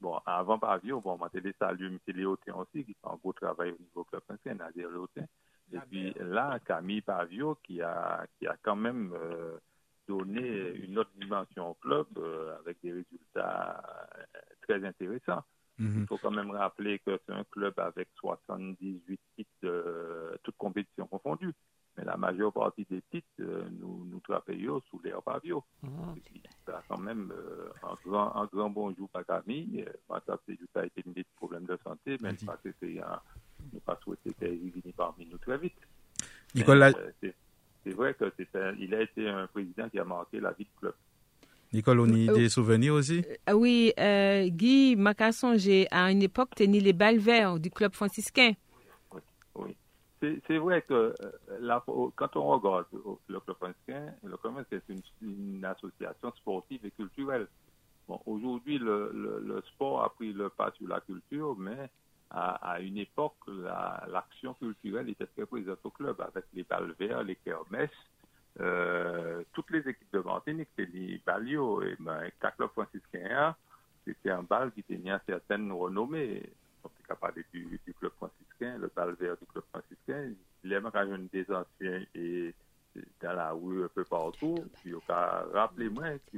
bon, 0.01 0.17
avant 0.25 0.59
Pavio, 0.59 1.01
bon, 1.01 1.17
m'a 1.17 1.29
télé 1.29 1.53
salut 1.59 1.87
M. 1.87 1.99
Léotin 2.15 2.53
aussi, 2.53 2.85
qui 2.85 2.93
fait 2.93 3.07
un 3.07 3.17
beau 3.21 3.33
travail 3.33 3.71
au 3.71 3.81
niveau 3.81 4.03
club 4.03 4.21
français, 4.23 4.53
Nadir 4.53 4.89
Léotin. 4.89 5.25
Et 5.73 5.79
puis 5.89 6.13
là, 6.19 6.59
Camille 6.59 7.01
Pavio, 7.01 7.57
qui 7.63 7.81
a, 7.81 8.25
qui 8.37 8.47
a 8.47 8.55
quand 8.61 8.75
même 8.75 9.13
euh, 9.15 9.57
donné 10.07 10.75
une 10.75 10.99
autre 10.99 11.11
dimension 11.15 11.71
au 11.71 11.73
club 11.75 12.05
euh, 12.17 12.57
avec 12.59 12.77
des 12.83 12.91
résultats 12.93 13.83
très 14.61 14.85
intéressants. 14.85 15.43
Mhm. 15.77 16.01
Il 16.01 16.07
faut 16.07 16.17
quand 16.17 16.31
même 16.31 16.51
rappeler 16.51 16.99
que 16.99 17.19
c'est 17.25 17.33
un 17.33 17.43
club 17.45 17.73
avec 17.79 18.07
78 18.15 19.19
titres, 19.35 20.37
toutes 20.43 20.57
compétitions 20.57 21.07
confondues 21.07 21.53
mais 21.97 22.03
la 22.03 22.17
majeure 22.17 22.51
partie 22.51 22.85
des 22.89 23.01
titres, 23.11 23.27
euh, 23.39 23.63
nous, 23.79 24.05
nous 24.11 24.19
travaillons 24.19 24.81
sous 24.89 24.99
l'air 25.03 25.21
Pavio. 25.21 25.63
Mmh. 25.81 25.89
Ça 26.65 26.83
quand 26.87 26.99
même 26.99 27.31
euh, 27.31 27.69
un, 27.83 27.95
grand, 28.05 28.35
un 28.35 28.49
grand 28.51 28.69
bonjour 28.69 29.09
à 29.13 29.23
Camille. 29.23 29.85
Moi, 30.09 30.21
ça, 30.25 30.37
c'est 30.45 30.57
juste 30.57 30.75
a 30.75 30.85
été 30.85 31.03
des 31.05 31.25
problèmes 31.35 31.65
de 31.65 31.77
santé, 31.83 32.17
même 32.21 32.35
parce 32.45 32.61
que 32.61 32.69
c'est 32.81 32.99
un, 32.99 33.19
nous 33.73 33.79
pas 33.79 33.97
souhaité 34.03 34.33
qu'il 34.33 34.71
vienne 34.71 34.93
parmi 34.95 35.25
nous 35.27 35.37
très 35.37 35.57
vite. 35.57 35.77
Nicolas... 36.53 36.91
Euh, 37.23 37.31
c'est 37.83 37.91
vrai 37.91 38.15
qu'il 38.15 38.95
a 38.95 39.01
été 39.01 39.29
un 39.29 39.45
président 39.45 39.87
qui 39.89 39.99
a 39.99 40.03
marqué 40.03 40.39
la 40.39 40.53
vie 40.53 40.65
du 40.65 40.71
club. 40.79 40.95
Nicole, 41.71 41.99
on 41.99 42.05
a 42.29 42.33
des 42.33 42.49
souvenirs 42.49 42.95
aussi? 42.95 43.23
Oui, 43.53 43.93
Guy 44.47 44.95
Macasson, 44.95 45.55
j'ai 45.55 45.87
à 45.91 46.09
une 46.09 46.23
époque 46.23 46.55
tenu 46.55 46.79
les 46.79 46.93
balles 46.93 47.19
verts 47.19 47.59
du 47.59 47.69
club 47.69 47.93
franciscain. 47.93 48.53
C'est 50.47 50.57
vrai 50.57 50.81
que 50.81 51.13
euh, 51.19 51.79
quand 52.15 52.35
on 52.35 52.45
regarde 52.47 52.85
le 53.27 53.39
club 53.39 53.57
franciscain, 53.57 54.13
le 54.23 54.37
club 54.37 54.65
c'est 54.69 54.83
une, 55.21 55.65
association 55.65 56.31
sportive 56.33 56.85
et 56.85 56.91
culturelle. 56.91 57.47
Bon, 58.07 58.21
aujourd'hui, 58.25 58.77
le, 58.77 59.61
sport 59.73 60.03
a 60.03 60.09
pris 60.09 60.31
le 60.31 60.49
pas 60.49 60.71
sur 60.71 60.87
la 60.87 61.01
culture, 61.01 61.55
mais 61.57 61.89
à, 62.29 62.79
une 62.81 62.97
époque, 62.97 63.37
l'action 63.47 64.53
culturelle 64.55 65.09
était 65.09 65.27
très 65.27 65.45
présente 65.45 65.79
au 65.83 65.89
club 65.89 66.19
avec 66.21 66.45
les 66.53 66.63
balles 66.63 66.93
verts, 66.99 67.23
les 67.23 67.35
kermesses. 67.37 67.89
Euh, 68.59 69.43
toutes 69.53 69.71
les 69.71 69.79
équipes 69.79 70.13
de 70.13 70.19
Martinique, 70.19 70.69
c'est 70.77 70.89
les 70.93 71.21
Balio 71.25 71.81
et 71.81 71.95
ben, 71.99 72.21
le 72.23 72.51
club 72.51 72.69
franciscain, 72.69 73.55
c'était 74.05 74.29
un 74.29 74.43
bal 74.43 74.71
qui 74.71 74.83
tenait 74.83 75.17
certaines 75.25 75.71
renommées 75.71 76.43
on 76.85 77.03
est 77.03 77.07
capable 77.07 77.43
du, 77.53 77.79
du, 77.85 77.93
club 77.93 78.11
franciscain, 78.13 78.77
le 78.77 78.91
bal 78.95 79.15
vert 79.19 79.37
du 79.37 79.45
club 79.47 79.63
franciscain. 79.71 80.33
A 80.93 81.05
même 81.05 81.27
des 81.31 81.45
anciens 81.51 82.05
et 82.15 82.53
dans 83.21 83.33
la 83.33 83.51
rue 83.51 83.83
un 83.83 83.89
peu 83.89 84.03
partout. 84.03 84.55
Puis, 84.81 84.93
rappelez-moi 85.07 86.19
que 86.31 86.37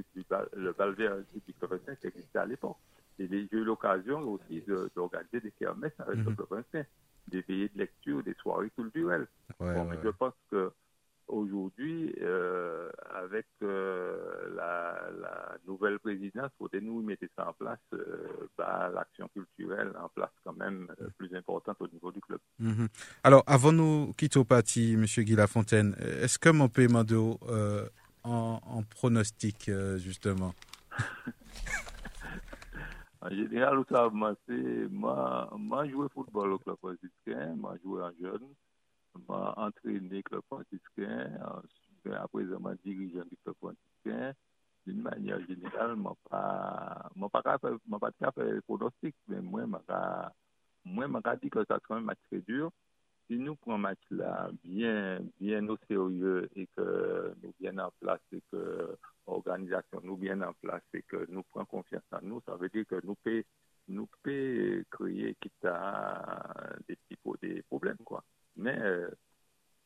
le 0.56 0.72
bal 0.74 0.94
vert 0.94 1.18
du 1.34 1.54
club 1.54 1.80
franciscain 1.80 2.10
existait 2.10 2.40
à 2.40 2.46
l'époque. 2.46 2.78
Et 3.20 3.28
j'ai 3.28 3.48
eu 3.52 3.64
l'occasion 3.64 4.20
aussi 4.22 4.64
d'organiser 4.96 5.40
des 5.42 5.52
kermesses 5.52 6.00
avec 6.00 6.18
le 6.18 6.24
mhm. 6.24 6.36
club 6.36 6.48
franciscain, 6.48 6.86
des 7.28 7.42
veillées 7.42 7.70
de 7.70 7.80
lecture, 7.80 8.24
des 8.24 8.36
soirées 8.36 8.70
culturelles. 8.72 9.28
bon, 9.60 9.86
mais 9.86 9.98
je 10.04 10.10
pense 10.10 10.34
que 10.50 10.72
aujourd'hui, 11.28 12.14
euh, 12.22 12.90
avec 13.14 13.46
euh, 13.64 14.56
la, 14.56 15.10
la, 15.20 15.58
nouvelle 15.68 16.00
présidence, 16.00 16.50
il 16.54 16.58
faudrait 16.58 16.82
nous 16.82 17.02
mettre 17.02 17.26
ça 17.36 17.50
en 17.50 17.54
place, 17.54 17.80
euh, 17.94 18.48
bah, 18.58 18.90
l'action 18.94 19.28
culturelle 19.30 19.92
en 20.02 20.10
place 20.10 20.32
quand 20.44 20.56
même 20.56 20.88
euh, 21.02 21.10
plus 21.18 21.34
importante 21.36 21.78
au 21.80 21.88
niveau 21.88 22.12
du 22.12 22.22
club? 22.22 22.40
Mhm. 22.60 22.88
Alors, 23.24 23.44
avant 23.48 23.72
nous 23.72 24.14
quitter 24.18 24.40
au 24.40 24.46
parti, 24.46 24.94
M. 24.94 25.06
Guy 25.06 25.36
Lafontaine, 25.36 25.96
est-ce 26.00 26.40
que 26.40 26.50
mon 26.50 26.70
paiement 26.70 27.04
d'eau 27.04 27.40
en, 28.24 28.60
en, 28.64 28.84
pronostic, 28.84 29.70
justement? 29.98 30.54
En 33.20 33.30
général, 33.32 33.78
vous 33.78 33.86
savez, 33.90 34.88
moi, 34.90 35.52
moi, 35.58 35.86
joué 35.90 36.08
football 36.14 36.54
au 36.54 36.60
club 36.60 36.78
franciscain, 36.78 37.56
moi, 37.58 37.76
joué 37.84 38.02
en 38.04 38.12
jeune 38.22 38.48
m'a 39.28 39.54
entraîné 39.58 40.24
club 40.24 40.42
franciscain, 40.48 41.32
après 42.14 42.44
m'a 42.44 42.76
dirigeant 42.76 43.24
du 43.30 43.38
club 43.44 43.56
franciscain. 43.58 44.34
D'une 44.86 45.02
manière 45.02 45.46
générale, 45.46 45.98
pas, 46.30 47.10
m'a 47.16 47.30
pas 47.30 47.42
pas 47.42 47.60
fait 48.32 48.52
le 48.52 48.62
pronostic, 48.62 49.16
mais 49.28 49.42
moi, 49.42 49.66
m'a 49.66 51.36
dit 51.36 51.50
que 51.50 51.66
ça 51.66 51.80
sera 51.80 51.98
un 51.98 52.02
match 52.02 52.20
très 52.30 52.40
dur. 52.40 52.72
Si 53.28 53.38
nous 53.38 53.58
prenons 53.58 53.76
un 53.76 53.80
match 53.80 54.00
là 54.10 54.50
bien, 54.64 55.20
bien 55.42 55.68
au 55.68 55.78
sérieux 55.90 56.50
et 56.56 56.68
que 56.78 57.34
nous 57.44 57.54
bien 57.60 57.78
en 57.80 57.92
place 58.00 58.22
et 58.32 58.42
que 58.50 58.98
l'organisation 59.28 60.00
nous 60.02 60.16
bien 60.16 60.42
en 60.42 60.54
place 60.54 60.84
et 60.94 61.02
que 61.02 61.26
nous 61.30 61.44
prenons 61.44 61.66
confiance 61.66 62.04
en 62.14 62.22
nous, 62.22 62.42
ça 62.46 62.56
veut 62.56 62.70
dire 62.70 62.86
que 62.88 63.02
nous 63.04 63.16
pouvons 63.16 63.44
nous 63.90 64.08
créer 64.22 65.36
quitte 65.42 65.66
à 65.66 66.78
des 66.88 66.98
des 67.42 67.62
problèmes, 67.64 67.98
quoi. 68.06 68.24
Mais 68.58 68.78
euh, 68.80 69.10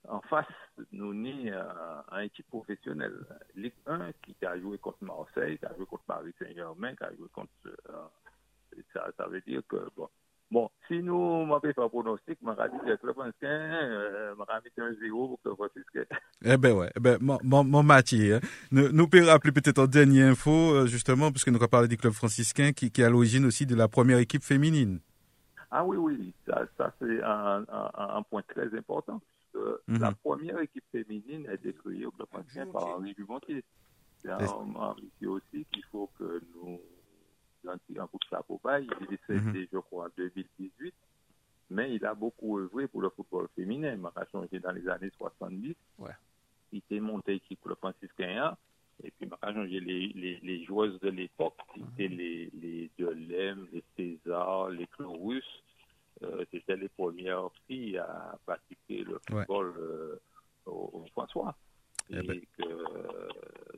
en 0.07 0.21
face, 0.21 0.45
nous 0.91 1.13
ni 1.13 1.51
euh, 1.51 1.63
un 2.11 2.21
équipe 2.21 2.47
professionnelle. 2.47 3.25
Ligue 3.55 3.73
1 3.85 4.11
qui 4.23 4.35
a 4.45 4.57
joué 4.59 4.77
contre 4.77 5.03
Marseille, 5.03 5.57
qui 5.57 5.65
a 5.65 5.75
joué 5.75 5.85
contre 5.85 6.03
Paris 6.03 6.33
Saint-Germain, 6.39 6.95
qui 6.95 7.03
a 7.03 7.13
joué 7.15 7.27
contre. 7.33 7.51
Euh, 7.65 8.81
ça, 8.93 9.07
ça 9.17 9.27
veut 9.27 9.41
dire 9.41 9.61
que, 9.67 9.89
bon, 9.95 10.07
Bon, 10.49 10.69
si 10.89 11.01
nous 11.01 11.45
m'avons 11.45 11.61
fait 11.61 11.79
un 11.79 11.87
pronostic, 11.87 12.37
je 12.41 12.45
vais 12.45 12.85
dire 12.85 12.99
que 12.99 13.07
le 13.07 13.13
Franciscain, 13.13 13.47
euh, 13.47 14.33
je 14.35 14.81
vais 14.81 14.87
un 14.89 14.93
zéro 14.99 15.39
pour 15.41 15.51
le 15.51 15.55
Franciscain. 15.55 16.03
Eh 16.43 16.57
ben 16.57 16.73
ouais, 16.73 16.91
eh 16.93 16.99
ben, 16.99 17.17
mon, 17.21 17.39
mon, 17.63 17.83
nous, 17.83 18.89
nous 18.91 19.07
pouvons 19.07 19.25
rappeler 19.27 19.53
peut-être 19.53 19.79
en 19.79 19.87
dernière 19.87 20.29
info, 20.29 20.85
justement, 20.87 21.31
puisque 21.31 21.47
nous 21.47 21.55
avons 21.55 21.67
parlé 21.67 21.87
du 21.87 21.95
club 21.95 22.11
franciscain 22.11 22.73
qui 22.73 22.87
est 22.87 22.99
à 22.99 23.09
l'origine 23.09 23.45
aussi 23.45 23.65
de 23.65 23.75
la 23.75 23.87
première 23.87 24.17
équipe 24.17 24.43
féminine. 24.43 24.99
Ah 25.71 25.85
oui, 25.85 25.97
oui, 25.97 26.33
ça, 26.45 26.65
ça 26.77 26.93
c'est 26.99 27.23
un, 27.23 27.65
un, 27.69 27.91
un, 27.95 28.23
point 28.23 28.41
très 28.41 28.75
important. 28.77 29.21
Mhm. 29.53 29.99
La 29.99 30.11
première 30.11 30.59
équipe 30.59 30.83
féminine 30.91 31.47
a 31.47 31.53
été 31.53 31.73
créée 31.73 32.05
au 32.05 32.11
Club 32.11 32.27
français 32.27 32.65
par 32.71 32.87
Henri 32.87 33.13
Dumontier. 33.13 33.63
C'est 34.21 34.31
Henri 34.31 35.09
aussi 35.25 35.65
qu'il 35.71 35.83
faut 35.85 36.09
que 36.19 36.41
nous 36.55 36.79
un 37.69 38.07
coup 38.07 38.17
de 38.17 38.27
chapeau 38.29 38.59
bas. 38.63 38.79
Il 38.79 38.91
est 38.91 39.09
décédé, 39.09 39.59
mhm. 39.59 39.67
je 39.71 39.77
crois, 39.77 40.05
en 40.05 40.09
2018. 40.17 40.93
Mais 41.69 41.95
il 41.95 42.05
a 42.05 42.13
beaucoup 42.13 42.59
œuvré 42.59 42.87
pour 42.87 43.01
le 43.01 43.09
football 43.09 43.47
féminin. 43.55 43.95
Il 43.95 44.05
a 44.05 44.25
changé 44.31 44.59
dans 44.59 44.71
les 44.71 44.87
années 44.89 45.11
70. 45.17 45.75
Ouais. 45.99 46.11
Il 46.71 46.79
était 46.79 46.99
monté 46.99 47.35
équipe 47.35 47.63
le 47.65 47.75
franciscain 47.75 48.57
et 49.03 49.11
puis, 49.11 49.29
j'ai 49.69 49.79
les, 49.79 50.07
les, 50.09 50.39
les 50.41 50.63
joueuses 50.65 50.99
de 50.99 51.09
l'époque, 51.09 51.57
c'était 51.75 52.09
mhm. 52.09 52.17
les, 52.17 52.49
les 52.53 52.91
Delem, 52.97 53.67
les 53.71 53.83
César, 53.95 54.69
les 54.69 54.87
Clorus. 54.87 55.45
Euh, 56.23 56.45
c'était 56.51 56.75
les 56.75 56.89
premières 56.89 57.49
filles 57.67 57.97
à 57.97 58.37
pratiquer 58.45 59.03
le 59.03 59.19
football 59.27 59.73
euh, 59.79 60.21
au, 60.67 61.03
François. 61.13 61.55
Et 62.09 62.17
Eh 62.17 62.27
ben. 62.27 62.41
que 62.57 62.63
euh, 62.63 63.29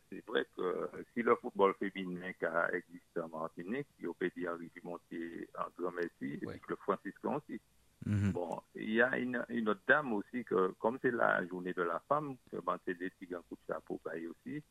c'est 0.09 0.26
vrai 0.26 0.45
que 0.57 0.89
si 1.13 1.21
le 1.21 1.36
football 1.36 1.74
féminin 1.76 2.34
qui 2.34 2.45
a 2.45 2.74
existé 2.74 3.21
en 3.21 3.30
Martinique, 3.30 3.88
il 4.01 4.09
peut 4.19 4.32
arriver 4.47 4.82
monter 4.84 5.47
en 5.57 5.67
grand 5.78 5.91
merci, 5.91 6.39
et 6.41 6.45
Ouais. 6.45 6.59
le 6.67 6.76
franciscain 6.78 7.36
aussi. 7.36 7.61
Mhm. 8.05 8.32
Bon, 8.32 8.61
il 8.76 8.91
y 8.91 9.01
a 9.01 9.17
une, 9.17 9.45
une 9.47 9.69
autre 9.69 9.84
dame 9.88 10.11
aussi 10.11 10.43
que, 10.43 10.74
comme 10.80 10.99
c'est 11.01 11.11
la 11.11 11.45
journée 11.47 11.74
de 11.74 11.84
la 11.84 12.01
femme, 12.09 12.36
que 12.51 12.57
ben, 12.57 12.78
c'est 12.86 12.97
des 12.97 13.09
petits 13.11 13.28
gants 13.28 13.43
coup 13.47 13.55
de 13.55 13.74
chapeau 13.74 14.01
aussi, 14.05 14.61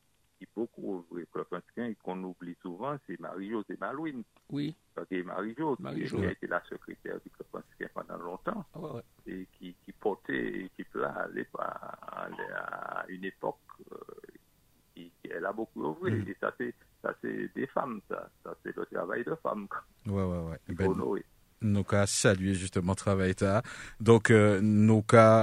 qui 0.45 0.49
beaucoup 0.55 1.05
ouvrir 1.09 1.25
le 1.35 1.43
franciscain 1.45 1.85
et 1.85 1.95
qu'on 1.95 2.21
oublie 2.23 2.55
souvent, 2.61 2.97
c'est 3.07 3.19
Marie-Josée 3.19 3.77
Malouine. 3.79 4.23
Oui. 4.51 4.75
Marie-Jo, 5.23 5.75
qui, 5.75 5.83
Marie-Jo. 5.83 6.17
qui 6.17 6.25
a 6.25 6.31
été 6.31 6.47
la 6.47 6.63
secrétaire 6.65 7.19
du 7.21 7.29
club 7.29 7.47
franciscain 7.49 7.87
pendant 7.93 8.17
longtemps 8.17 8.65
Ah 8.73 8.79
ouais, 8.79 8.91
ouais. 8.91 9.01
et 9.27 9.47
qui, 9.57 9.75
qui 9.83 9.91
portait 9.93 10.33
l'équipe-là 10.33 11.27
à, 11.59 11.63
à, 11.63 13.01
à 13.01 13.05
une 13.07 13.25
époque 13.25 13.57
euh, 13.91 13.97
qui, 14.93 15.11
elle 15.29 15.45
a 15.45 15.53
beaucoup 15.53 15.85
œuvré. 15.85 16.11
Mhm. 16.11 16.27
Et 16.27 16.37
ça, 16.39 16.53
c'est 16.57 16.73
ça 17.01 17.13
c'est 17.21 17.53
des 17.55 17.67
femmes, 17.67 18.01
ça. 18.09 18.29
Ça, 18.43 18.55
c'est 18.63 18.75
le 18.75 18.85
travail 18.85 19.23
de 19.23 19.35
femmes. 19.35 19.67
Ouais, 20.05 20.23
ouais, 20.23 20.39
ouais. 20.49 20.59
Ben, 20.69 20.93
cas 21.83 22.05
saluer 22.05 22.53
justement 22.53 22.93
travail 22.95 23.33
ta. 23.35 23.61
Donc 23.99 24.29
euh, 24.29 24.59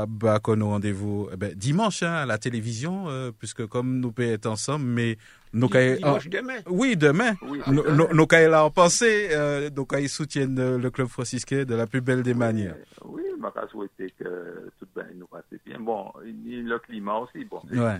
bah 0.06 0.38
qu'on 0.40 0.56
nos 0.56 0.68
rendez-vous 0.68 1.28
eh 1.32 1.36
ben, 1.36 1.54
dimanche 1.54 2.02
hein, 2.02 2.12
à 2.12 2.26
la 2.26 2.38
télévision 2.38 3.08
euh, 3.08 3.30
puisque 3.36 3.66
comme 3.66 3.98
nous 4.00 4.12
peut 4.12 4.22
être 4.24 4.46
ensemble 4.46 4.84
mais 4.84 5.16
nos 5.52 5.68
cas 5.68 5.96
Dimanche 5.96 6.28
demain. 6.28 6.58
oui 6.68 6.96
demain 6.96 7.34
Oui, 7.42 7.60
vrai. 7.82 8.14
nos 8.14 8.26
cas 8.26 8.48
là 8.48 8.64
en 8.64 8.70
pensée 8.70 9.28
euh, 9.32 9.70
nos 9.74 9.84
cas 9.86 9.98
ils 10.00 10.08
soutiennent 10.08 10.58
euh, 10.58 10.78
le 10.78 10.90
club 10.90 11.08
franciscain 11.08 11.64
de 11.64 11.74
la 11.74 11.86
plus 11.86 12.00
belle 12.00 12.22
des 12.22 12.34
manières. 12.34 12.76
Oui, 13.04 13.22
je 13.28 13.60
vais 13.60 13.68
souhaiter 13.70 14.14
que 14.18 14.70
tout 14.78 14.86
bien 14.94 15.06
nous 15.16 15.26
passe 15.26 15.44
bien. 15.64 15.80
Bon, 15.80 16.12
le 16.22 16.78
climat 16.78 17.16
aussi, 17.18 17.44
bon, 17.44 17.60
c'est 17.68 17.78
Ouais. 17.78 17.96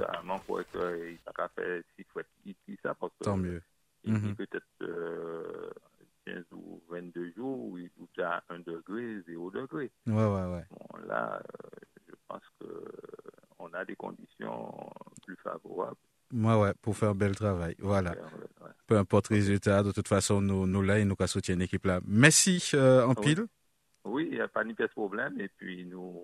pour 0.46 0.60
être, 0.60 0.76
il 1.08 1.18
a 1.26 1.32
fait 1.56 1.82
si 1.96 2.04
fouette 2.12 2.26
ici, 2.44 2.78
ça, 2.82 2.94
parce 3.00 3.12
que 3.18 3.24
Tant 3.24 3.36
mieux. 3.38 3.62
il 4.04 4.12
Mhm. 4.12 4.34
peut-être 4.36 4.62
euh, 4.82 5.70
15 6.32 6.44
ou 6.52 6.80
22 6.90 7.32
jours 7.36 7.58
où 7.58 7.78
il 7.78 7.86
est 7.86 8.22
à 8.22 8.42
1 8.48 8.60
degré, 8.60 9.20
0 9.26 9.50
degré. 9.50 9.90
Ouais 10.06 10.14
ouais 10.14 10.44
ouais. 10.52 10.64
Bon, 10.70 10.98
là, 11.06 11.40
euh, 11.40 11.68
je 12.08 12.14
pense 12.28 12.42
que 12.60 12.66
on 13.58 13.72
a 13.74 13.84
des 13.84 13.96
conditions 13.96 14.72
plus 15.26 15.36
favorables. 15.42 15.96
Ouais 16.32 16.54
ouais 16.54 16.72
pour 16.80 16.96
faire 16.96 17.10
un 17.10 17.14
bel 17.14 17.34
travail. 17.34 17.74
Voilà. 17.78 18.12
Euh, 18.12 18.64
ouais. 18.64 18.70
Peu 18.86 18.96
importe 18.96 19.30
le 19.30 19.36
résultat 19.36 19.82
de 19.82 19.92
toute 19.92 20.08
façon 20.08 20.40
nous 20.40 20.66
nous 20.66 20.82
là 20.82 20.98
et 20.98 21.04
nous 21.04 21.16
soutient 21.26 21.56
l'équipe 21.56 21.84
là. 21.84 22.00
Merci 22.06 22.70
euh, 22.74 23.04
en 23.04 23.14
Oui. 23.14 23.34
pile. 23.34 23.46
Oui, 24.04 24.28
il 24.30 24.36
n'y 24.36 24.40
a 24.40 24.48
pas 24.48 24.64
ni 24.64 24.74
de 24.74 24.86
problème. 24.86 25.38
Et 25.38 25.48
puis, 25.48 25.84
nous, 25.84 26.18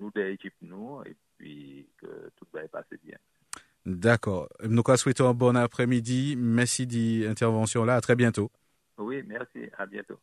nous, 0.00 0.10
des 0.12 0.30
équipes, 0.30 0.54
nous, 0.62 1.02
et 1.04 1.14
puis 1.36 1.86
que 2.00 2.30
tout 2.36 2.46
va 2.52 2.66
passer 2.68 2.98
bien. 3.04 3.18
D'accord. 3.84 4.48
Nous 4.64 4.82
qu'à 4.82 4.96
souhaiter 4.96 5.22
un 5.22 5.34
bon 5.34 5.56
après-midi. 5.56 6.34
Merci 6.38 6.86
d'intervention 6.86 7.84
là. 7.84 7.96
À 7.96 8.00
très 8.00 8.16
bientôt. 8.16 8.50
Oui, 9.00 9.22
merci. 9.26 9.68
À 9.76 9.86
bientôt. 9.86 10.18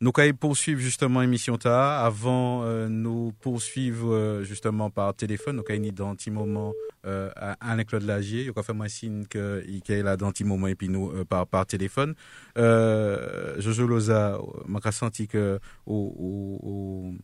Nous 0.00 0.10
allons 0.16 0.34
poursuivre 0.34 0.80
justement 0.80 1.20
l'émission 1.20 1.56
ta 1.58 2.04
avant 2.04 2.64
euh, 2.64 2.88
nous 2.88 3.30
poursuivre 3.40 4.12
euh, 4.12 4.42
justement 4.42 4.90
par 4.90 5.14
téléphone. 5.14 5.56
Nous 5.56 5.62
allons 5.68 5.92
dans 5.92 6.08
un 6.10 6.16
petit 6.16 6.32
moment 6.32 6.72
euh, 7.06 7.30
à 7.36 7.52
Alain-Claude 7.70 8.02
Lagier. 8.02 8.42
Il 8.42 8.52
a 8.56 8.62
fait 8.64 8.72
moi 8.72 8.88
signe 8.88 9.26
qu'il 9.26 9.80
est 9.86 10.02
là 10.02 10.16
dans 10.16 10.26
un 10.26 10.32
petit 10.32 10.42
moment 10.42 10.66
et 10.66 10.74
puis 10.74 10.88
nous 10.88 11.12
euh, 11.12 11.24
par, 11.24 11.46
par 11.46 11.66
téléphone. 11.66 12.16
Euh, 12.58 13.60
Jojo 13.60 13.86
Loza, 13.86 14.40
m'a 14.66 14.80
senti 14.90 15.28
que 15.28 15.60
au, 15.86 17.14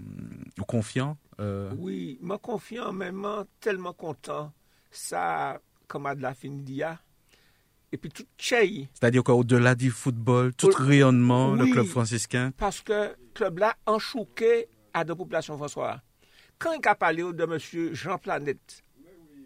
au, 0.56 0.64
confiant. 0.66 1.16
Euh, 1.40 1.72
Oui, 1.78 2.16
me 2.22 2.36
confiant, 2.36 2.92
même 2.92 3.26
tellement 3.59 3.92
content. 3.92 4.52
Ça, 4.92 5.61
comme 5.88 6.06
à 6.06 6.14
de 6.14 6.22
la 6.22 6.32
fin 6.32 6.50
d'hier? 6.50 7.02
Et 7.93 7.97
puis 7.97 8.11
tout 8.11 8.24
chey, 8.36 8.89
C'est-à-dire 8.93 9.22
qu'au-delà 9.24 9.74
du 9.74 9.91
football, 9.91 10.53
tout 10.55 10.68
Oui. 10.68 10.74
rayonnement, 10.78 11.55
le 11.55 11.66
club 11.66 11.86
franciscain. 11.86 12.53
parce 12.57 12.80
que 12.82 13.16
club 13.34 13.59
là 13.59 13.74
enchouqué 13.86 14.66
à 14.93 15.05
de 15.05 15.14
population 15.14 15.57
François. 15.57 16.01
Quand 16.59 16.72
il 16.72 16.86
a 16.86 16.95
parlé 16.95 17.22
de 17.22 17.45
monsieur 17.47 17.95
Jean 17.95 18.18
Planète, 18.18 18.82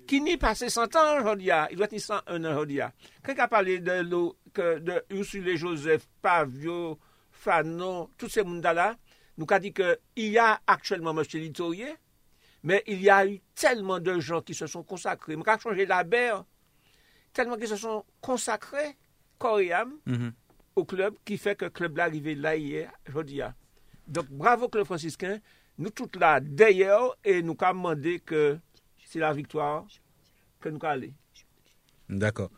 qui 0.07 0.21
n'y 0.21 0.37
passé 0.37 0.69
100 0.69 0.97
ans 0.97 1.19
aujourd'hui, 1.21 1.51
il 1.71 1.77
doit 1.77 1.87
être 1.87 1.99
101 1.99 2.45
ans 2.45 2.51
aujourd'hui. 2.53 2.81
Quand 3.23 3.33
il 3.33 3.41
a 3.41 3.49
parlé 3.49 3.79
de 3.79 4.01
l'eau, 4.03 4.37
que 4.53 4.79
de 4.81 5.03
Ursule 5.11 5.57
Joseph, 5.57 6.07
Pavio, 6.21 6.99
Fanon, 7.31 8.11
tous 8.19 8.29
ces 8.29 8.43
mondes 8.43 8.63
là, 8.63 8.97
nous 9.39 9.47
a 9.51 9.59
dit 9.59 9.73
qu'il 9.73 9.97
y 10.17 10.39
a 10.39 10.61
actuellement 10.67 11.15
monsieur 11.15 11.39
Litorier, 11.41 11.95
mais 12.63 12.83
il 12.87 13.01
y 13.03 13.09
a 13.11 13.27
eu 13.27 13.41
tellement 13.55 13.99
de 14.01 14.19
gens 14.21 14.41
qui 14.41 14.55
se 14.55 14.67
sont 14.67 14.83
consacrés. 14.83 15.35
Je 15.37 15.61
changé 15.61 15.87
la 15.87 16.05
berre, 16.05 16.45
tellement 17.33 17.57
qu'ils 17.57 17.69
se 17.69 17.77
sont 17.77 18.05
consacrés, 18.21 18.97
corps 19.39 19.61
et 19.61 19.73
âme, 19.73 19.95
Mhm. 20.07 20.33
au 20.77 20.85
club 20.85 21.15
qui 21.25 21.39
fait 21.39 21.57
que 21.57 21.65
le 21.67 21.71
club 21.71 21.97
là 21.97 22.05
arrivé 22.05 22.35
là 22.35 22.57
hier, 22.57 22.91
aujourd'hui. 23.09 23.41
Donc 24.07 24.27
bravo 24.31 24.69
club 24.69 24.85
franciscain, 24.85 25.41
nous 25.79 25.91
toutes 25.91 26.17
là 26.17 26.41
d'ailleurs 26.41 27.17
et 27.25 27.43
nous 27.43 27.57
avons 27.61 27.79
demandé 27.79 28.21
que 28.21 28.59
c'est 29.05 29.19
la 29.19 29.33
victoire 29.33 29.87
que 30.61 30.69
nous 30.69 30.79
allons 30.83 30.91
aller. 30.93 31.15
D'accord. 32.09 32.51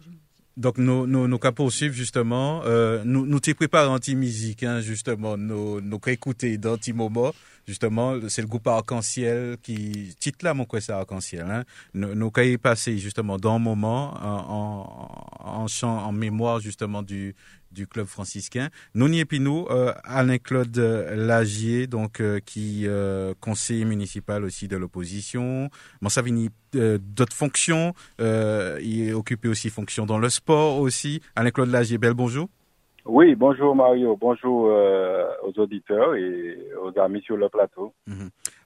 Donc, 0.56 0.78
nous, 0.78 1.06
nous, 1.08 1.26
nous, 1.26 1.38
qu'à 1.38 1.50
poursuivre, 1.50 1.94
justement, 1.94 2.62
euh, 2.64 3.02
nous, 3.04 3.26
nous 3.26 3.40
t'y 3.40 3.54
préparons 3.54 3.94
anti-musique, 3.94 4.62
hein, 4.62 4.80
justement, 4.80 5.36
nous, 5.36 5.80
qu'à 5.98 6.12
écouter 6.12 6.58
dans 6.58 6.76
moment, 6.92 7.34
justement, 7.66 8.16
c'est 8.28 8.42
le 8.42 8.46
groupe 8.46 8.68
Arc-en-Ciel 8.68 9.56
qui, 9.60 10.14
titre 10.20 10.44
là, 10.44 10.54
mon 10.54 10.64
quoi, 10.64 10.80
c'est 10.80 10.92
Arc-en-Ciel, 10.92 11.46
hein. 11.50 11.64
Nous, 11.92 12.14
nous, 12.14 12.30
passer, 12.56 12.98
justement, 12.98 13.36
dans 13.36 13.56
un 13.56 13.58
moment, 13.58 14.14
en, 14.22 14.86
en, 15.40 15.64
en 15.64 15.66
en 15.88 16.12
mémoire, 16.12 16.60
justement, 16.60 17.02
du, 17.02 17.34
du 17.74 17.86
club 17.86 18.06
franciscain. 18.06 18.68
Puis 19.28 19.40
nous, 19.40 19.66
euh, 19.70 19.92
Alain-Claude 20.04 20.76
Lagier, 21.14 21.86
donc, 21.86 22.20
euh, 22.20 22.38
qui, 22.44 22.84
euh, 22.86 23.34
conseiller 23.40 23.84
municipal 23.84 24.44
aussi 24.44 24.68
de 24.68 24.76
l'opposition. 24.76 25.68
Bon, 26.00 26.08
Savini, 26.08 26.50
euh, 26.76 26.98
d'autres 27.00 27.34
fonctions, 27.34 27.94
euh, 28.20 28.78
il 28.82 29.08
est 29.08 29.12
occupé 29.12 29.48
aussi 29.48 29.70
fonction 29.70 30.06
dans 30.06 30.18
le 30.18 30.28
sport 30.28 30.78
aussi. 30.78 31.20
Alain-Claude 31.36 31.70
Lagier, 31.70 31.98
bel 31.98 32.14
bonjour. 32.14 32.48
Oui, 33.06 33.34
bonjour 33.34 33.76
Mario, 33.76 34.16
bonjour 34.18 34.64
aux 34.64 35.60
auditeurs 35.60 36.14
et 36.14 36.56
aux 36.82 36.98
amis 36.98 37.20
sur 37.20 37.36
le 37.36 37.50
plateau. 37.50 37.92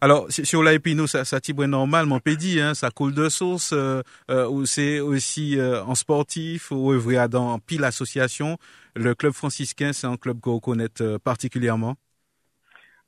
Alors, 0.00 0.30
sur 0.30 0.62
l'Aipino, 0.62 1.08
ça, 1.08 1.24
ça 1.24 1.40
tibre 1.40 1.64
normal, 1.66 2.06
mon 2.06 2.20
pédi, 2.20 2.60
hein, 2.60 2.74
ça 2.74 2.90
coule 2.90 3.12
de 3.14 3.28
source, 3.28 3.72
euh, 3.72 4.00
euh, 4.30 4.48
ou 4.48 4.64
c'est 4.64 5.00
aussi 5.00 5.58
euh, 5.58 5.82
en 5.82 5.96
sportif, 5.96 6.70
ou 6.70 6.92
dans 7.26 7.58
pile 7.58 7.82
association. 7.82 8.58
Le 8.94 9.16
club 9.16 9.32
franciscain, 9.32 9.92
c'est 9.92 10.06
un 10.06 10.16
club 10.16 10.38
qu'on 10.40 10.60
connaît 10.60 11.00
euh, 11.00 11.18
particulièrement. 11.18 11.96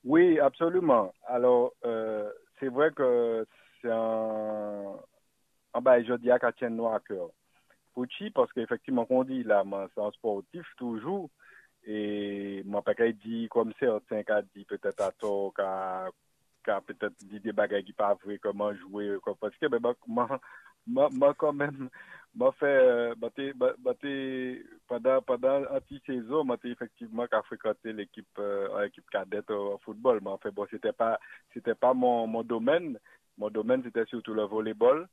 Oui, 0.02 0.40
absolument. 0.40 1.14
Alors, 1.28 1.74
euh, 1.84 2.28
c'est 2.58 2.68
vrai 2.68 2.90
que 2.90 3.46
c'est 3.80 3.90
un, 3.90 4.96
un 5.74 5.80
ben, 5.80 6.04
je 6.04 6.14
dis 6.14 6.30
à 6.32 6.38
Noir 6.70 6.94
à 6.94 7.00
cœur. 7.00 7.28
Pouchi, 7.94 8.30
parce 8.30 8.52
qu'effectivement, 8.52 9.04
qu'on 9.04 9.22
dit 9.22 9.44
là, 9.44 9.62
moi, 9.62 9.88
c'est 9.94 10.00
un 10.00 10.10
sportif 10.10 10.66
toujours. 10.76 11.30
Et 11.86 12.62
mon 12.66 12.82
père 12.82 12.94
dit, 13.24 13.48
comme 13.48 13.72
certains 13.78 14.22
qui 14.22 14.58
dit 14.58 14.64
peut-être 14.64 15.00
à 15.00 15.12
tort, 15.12 15.54
qu'a 16.64 16.80
qu'a 16.80 16.80
peut-être 16.80 17.14
des 17.40 17.52
bagages 17.52 17.84
qui 17.84 17.92
pas 17.92 18.14
vrai, 18.14 18.38
comment 18.38 18.74
jouer, 18.74 19.16
quoi. 19.22 19.34
parce 19.40 19.56
que, 19.56 19.66
ben, 19.66 19.78
moi, 19.80 19.94
moi, 20.06 20.40
moi, 20.86 21.08
moi, 21.12 21.34
quand 21.34 21.52
même, 21.52 21.88
moi, 22.34 22.54
euh, 22.66 23.14
bah, 23.16 23.30
t'es- 23.34 23.52
bah, 23.52 23.74
bah, 23.78 23.94
t'es- 24.00 24.62
pendant, 24.88 25.20
pendant 25.22 25.64
anti-saison, 25.70 26.44
moi, 26.44 26.56
t'es 26.58 26.68
effectivement 26.70 27.26
l'équipe, 27.92 28.26
euh, 28.38 28.82
l'équipe 28.84 29.08
cadette 29.10 29.50
au, 29.50 29.74
au 29.74 29.78
football. 29.78 30.20
Mais 30.22 30.30
en 30.30 30.38
fait, 30.38 30.50
bon, 30.50 30.66
pas, 30.92 31.18
c'était 31.54 31.74
pas 31.74 31.94
mon, 31.94 32.26
domaine. 32.44 32.98
Mon 33.38 33.50
domaine, 33.50 33.82
c'était 33.84 34.04
surtout 34.06 34.34
le 34.34 34.44
volleyball. 34.44 35.08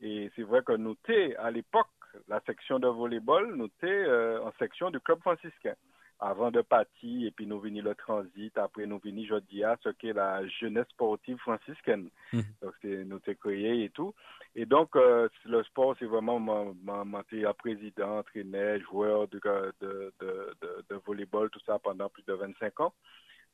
Et 0.00 0.30
c'est 0.36 0.42
vrai 0.42 0.62
que 0.62 0.72
nous 0.72 0.94
t'es, 0.96 1.36
à 1.36 1.50
l'époque, 1.50 1.86
la 2.28 2.40
section 2.46 2.78
de 2.78 2.88
volleyball, 2.88 3.54
nous 3.56 3.68
t'es 3.80 3.86
euh, 3.86 4.42
en 4.42 4.52
section 4.58 4.90
du 4.90 5.00
club 5.00 5.20
franciscain. 5.20 5.74
Avant 6.20 6.50
de 6.50 6.62
partir, 6.62 7.26
et 7.26 7.30
puis 7.32 7.46
nous 7.46 7.58
venons 7.60 7.82
le 7.82 7.94
transit, 7.94 8.56
après 8.56 8.86
nous 8.86 8.98
venons 8.98 9.24
jeudi 9.24 9.64
à 9.64 9.76
ce 9.82 9.88
qu'est 9.90 10.12
la 10.12 10.46
jeunesse 10.46 10.88
sportive 10.90 11.38
franciscaine. 11.38 12.08
Mhm. 12.32 12.42
Donc 12.62 12.72
c'est 12.80 13.04
nous 13.04 13.18
t'es 13.18 13.34
créé 13.34 13.84
et 13.84 13.90
tout. 13.90 14.14
Et 14.54 14.64
donc 14.64 14.94
euh, 14.96 15.28
le 15.44 15.62
sport, 15.64 15.96
c'est 15.98 16.06
vraiment 16.06 16.38
mon, 16.38 16.76
mon, 16.82 17.04
mon 17.04 17.22
président, 17.58 18.18
entraîneur, 18.18 18.80
joueur 18.80 19.28
de, 19.28 19.40
de, 19.80 20.12
de, 20.20 20.54
de, 20.62 20.84
de 20.88 21.00
volleyball, 21.04 21.50
tout 21.50 21.60
ça 21.66 21.78
pendant 21.78 22.08
plus 22.08 22.24
de 22.24 22.32
25 22.32 22.80
ans. 22.80 22.94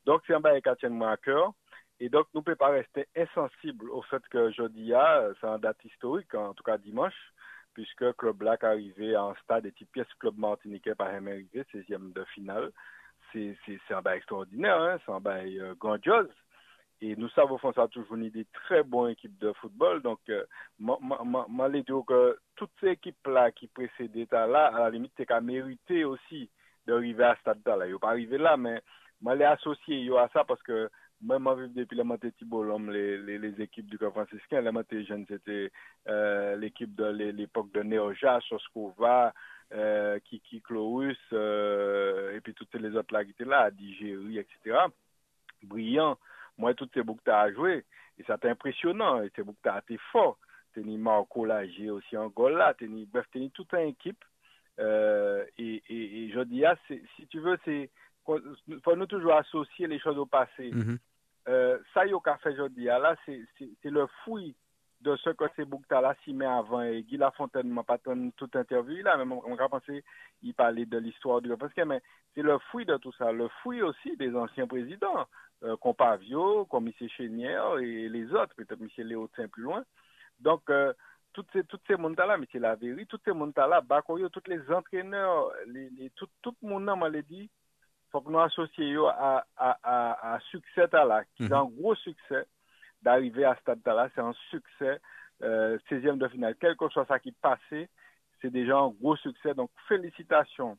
Donc 0.05 0.23
c'est 0.27 0.35
un 0.35 0.41
bail 0.41 0.61
qui 0.63 0.71
tient 0.79 0.91
moi 0.91 1.13
à 1.13 1.17
cœur. 1.17 1.53
Et 2.03 2.09
donc, 2.09 2.27
nous 2.33 2.41
ne 2.41 2.45
pouvons 2.45 2.57
pas 2.57 2.71
rester 2.71 3.07
insensibles 3.15 3.91
au 3.91 4.01
fait 4.03 4.23
que 4.31 4.51
jeudi, 4.53 4.95
euh, 4.95 5.35
c'est 5.39 5.47
une 5.47 5.59
date 5.59 5.85
historique, 5.85 6.35
en 6.35 6.55
tout 6.55 6.63
cas 6.63 6.79
dimanche, 6.79 7.15
puisque 7.75 8.13
Club 8.17 8.37
Black 8.37 8.65
arrivé 8.65 9.15
un 9.15 9.35
stade 9.43 9.67
et 9.67 9.73
pièce 9.87 10.07
Club 10.19 10.37
Martiniquais 10.39 10.95
par 10.95 11.09
arrivé, 11.09 11.65
16e 11.73 12.13
de 12.13 12.25
finale. 12.35 12.71
C'est 13.33 13.57
un 13.91 14.03
bail 14.03 14.19
extraordinaire, 14.19 14.81
hein, 14.81 14.99
c'est 15.05 15.13
un 15.13 15.21
bail 15.21 15.61
euh, 15.61 15.75
grandiose. 15.75 16.29
Et 17.03 17.17
nous 17.17 17.31
savons 17.31 17.57
que 17.57 17.73
ça 17.73 17.89
toujours 17.89 18.17
une 18.17 18.29
des 18.29 18.47
très 18.53 18.83
bonnes 18.83 19.13
équipes 19.13 19.39
de 19.39 19.53
football. 19.55 20.03
Donc, 20.03 20.19
euh, 20.29 20.45
moi, 20.79 20.99
je 21.01 21.79
dire 21.79 22.03
que 22.07 22.39
toutes 22.57 22.73
ces 22.81 22.89
équipes-là 22.89 23.53
qui 23.53 23.69
précédaient 23.69 24.27
là, 24.47 24.67
à 24.67 24.81
la 24.81 24.91
limite, 24.91 25.13
c'est 25.17 25.25
qu'à 25.25 25.41
mérité 25.41 26.05
aussi 26.05 26.51
d'arriver 26.87 27.25
à 27.25 27.37
ce 27.37 27.41
stade-là. 27.41 27.87
Ils 27.87 27.93
n'ont 27.93 27.99
pas 27.99 28.11
arrivé 28.11 28.37
là, 28.37 28.57
mais 28.59 28.83
moi, 29.23 29.35
les 29.35 29.45
associé 29.45 30.11
à 30.19 30.29
ça 30.33 30.45
parce 30.45 30.63
que 30.63 30.91
même 31.23 31.73
depuis 31.75 31.97
la 31.97 32.05
montée 32.05 32.33
Thibault 32.33 32.79
les, 32.91 33.19
les, 33.19 33.39
les, 33.39 33.61
équipes 33.61 33.87
du 33.87 33.97
Grand 33.99 34.11
franciscain, 34.11 34.61
la 34.63 34.73
montée 34.73 35.05
jeune, 35.05 35.27
c'était 35.29 35.71
euh, 36.09 36.57
l'équipe 36.57 36.95
de 36.95 37.05
l'époque 37.05 37.71
de 37.73 37.83
Neoja, 37.83 38.41
Soskova, 38.49 39.33
euh, 39.73 40.19
Kiki 40.21 40.61
Clorus, 40.63 41.19
euh, 41.33 42.35
et 42.35 42.41
puis 42.41 42.55
toutes 42.55 42.75
les 42.75 42.97
autres 42.97 43.13
là 43.13 43.25
qui 43.25 43.31
étaient 43.31 43.45
là, 43.45 43.71
Digéry, 43.71 44.39
etc. 44.39 44.79
Brillant. 45.63 46.19
Moi, 46.59 46.75
toutes 46.75 46.93
ces 46.95 47.03
boucles 47.03 47.31
à 47.31 47.53
jouer. 47.53 47.85
Et 48.19 48.25
ça 48.25 48.37
impressionnant. 48.45 49.23
Et 49.23 49.31
ces 49.35 49.43
boucles 49.43 49.69
à 49.69 49.79
été 49.79 49.99
fort. 50.13 50.39
Teni 50.75 50.99
Marco 50.99 51.45
Lager 51.45 51.91
aussi 51.91 52.17
en 52.17 52.29
Gola. 52.29 52.75
Teni, 52.75 53.07
bref, 53.07 53.27
teni 53.33 53.51
toute 53.51 53.73
une 53.73 53.89
équipe. 53.89 54.25
Euh, 54.79 55.45
et, 55.59 55.83
et, 55.89 56.31
je 56.31 56.41
dis, 56.41 56.65
ah, 56.65 56.77
si 56.89 57.27
tu 57.29 57.41
veux, 57.41 57.59
c'est, 57.65 57.91
faut 58.25 58.97
nous 58.97 59.07
toujours 59.07 59.35
associer 59.35 59.87
les 59.87 59.99
choses 59.99 60.19
au 60.19 60.27
passé. 60.27 60.71
Mm 60.71 60.81
-hmm. 60.81 60.99
Euh, 61.49 61.79
ça, 61.95 62.07
yo 62.07 62.23
fait, 62.43 62.55
je 62.57 62.69
dis, 62.69 62.89
ah, 62.89 62.99
là, 62.99 63.17
c'est 63.27 63.45
le 63.85 64.07
fouille 64.25 64.55
de 65.01 65.17
ce 65.17 65.31
que 65.31 65.45
ces 65.57 65.65
boucles-là 65.65 66.15
s'y 66.25 66.35
met 66.35 66.47
avant. 66.47 66.83
Et 66.83 67.03
Guy 67.03 67.17
Lafontaine 67.17 67.69
m'a 67.69 67.83
pas 67.83 67.99
toute 67.99 68.57
interview 68.57 69.03
mais 69.03 69.35
on 69.47 69.55
va 69.55 69.69
penser, 69.69 70.05
il 70.43 70.55
parlait 70.55 70.85
de 70.85 70.99
l'histoire 70.99 71.41
du 71.41 71.49
parce 71.57 71.73
que 71.73 71.83
mais 71.83 72.03
c'est 72.35 72.43
le 72.43 72.59
fouille 72.71 72.85
de 72.85 72.97
tout 72.99 73.13
ça, 73.13 73.33
le 73.33 73.49
fouille 73.63 73.83
aussi 73.83 74.17
des 74.17 74.35
anciens 74.37 74.67
présidents, 74.67 75.27
euh, 75.63 75.77
comme 75.79 75.95
Pavio, 75.95 76.67
comme 76.67 76.89
M. 76.89 77.09
Chénière 77.09 77.79
et 77.79 78.09
les 78.09 78.31
autres, 78.33 78.55
peut-être 78.55 78.81
M. 78.81 78.89
Léotin 78.99 79.49
plus 79.49 79.63
loin. 79.63 79.85
Donc, 80.39 80.69
euh, 80.71 80.93
toutes 81.33 81.51
ces 81.87 81.97
mondes-là, 81.97 82.35
M. 82.35 82.45
Lavéry, 82.55 83.07
toutes 83.07 83.25
ces 83.25 83.33
mondes-là, 83.33 83.81
Bakoyo, 83.81 84.29
tous 84.29 84.43
les 84.49 84.61
entraîneurs, 84.71 85.53
tout, 86.17 86.29
tout 86.43 86.55
le 86.63 86.69
monde 86.69 86.85
m'a 86.85 87.11
dit, 87.23 87.49
faut 88.11 88.21
que 88.21 88.31
nous 88.31 88.41
associons 88.41 89.07
à, 89.09 89.45
à, 89.57 89.79
à, 89.83 90.35
à 90.35 90.41
succès 90.41 90.87
là, 90.93 91.25
qui 91.37 91.45
est 91.45 91.53
un 91.53 91.65
gros 91.65 91.95
succès 91.95 92.47
d'arriver 93.03 93.45
à 93.45 93.55
ce 93.55 93.61
stade-là. 93.61 94.09
C'est 94.15 94.21
un 94.21 94.33
succès, 94.51 95.01
euh, 95.43 95.79
16e 95.91 96.19
de 96.19 96.29
finale. 96.29 96.57
Quel 96.61 96.77
que 96.77 96.89
soit 96.89 97.07
ça 97.07 97.19
qui 97.19 97.33
passait, 97.33 97.89
c'est 98.41 98.51
déjà 98.51 98.79
un 98.79 98.89
gros 98.89 99.17
succès. 99.17 99.55
Donc, 99.55 99.71
félicitations 99.89 100.77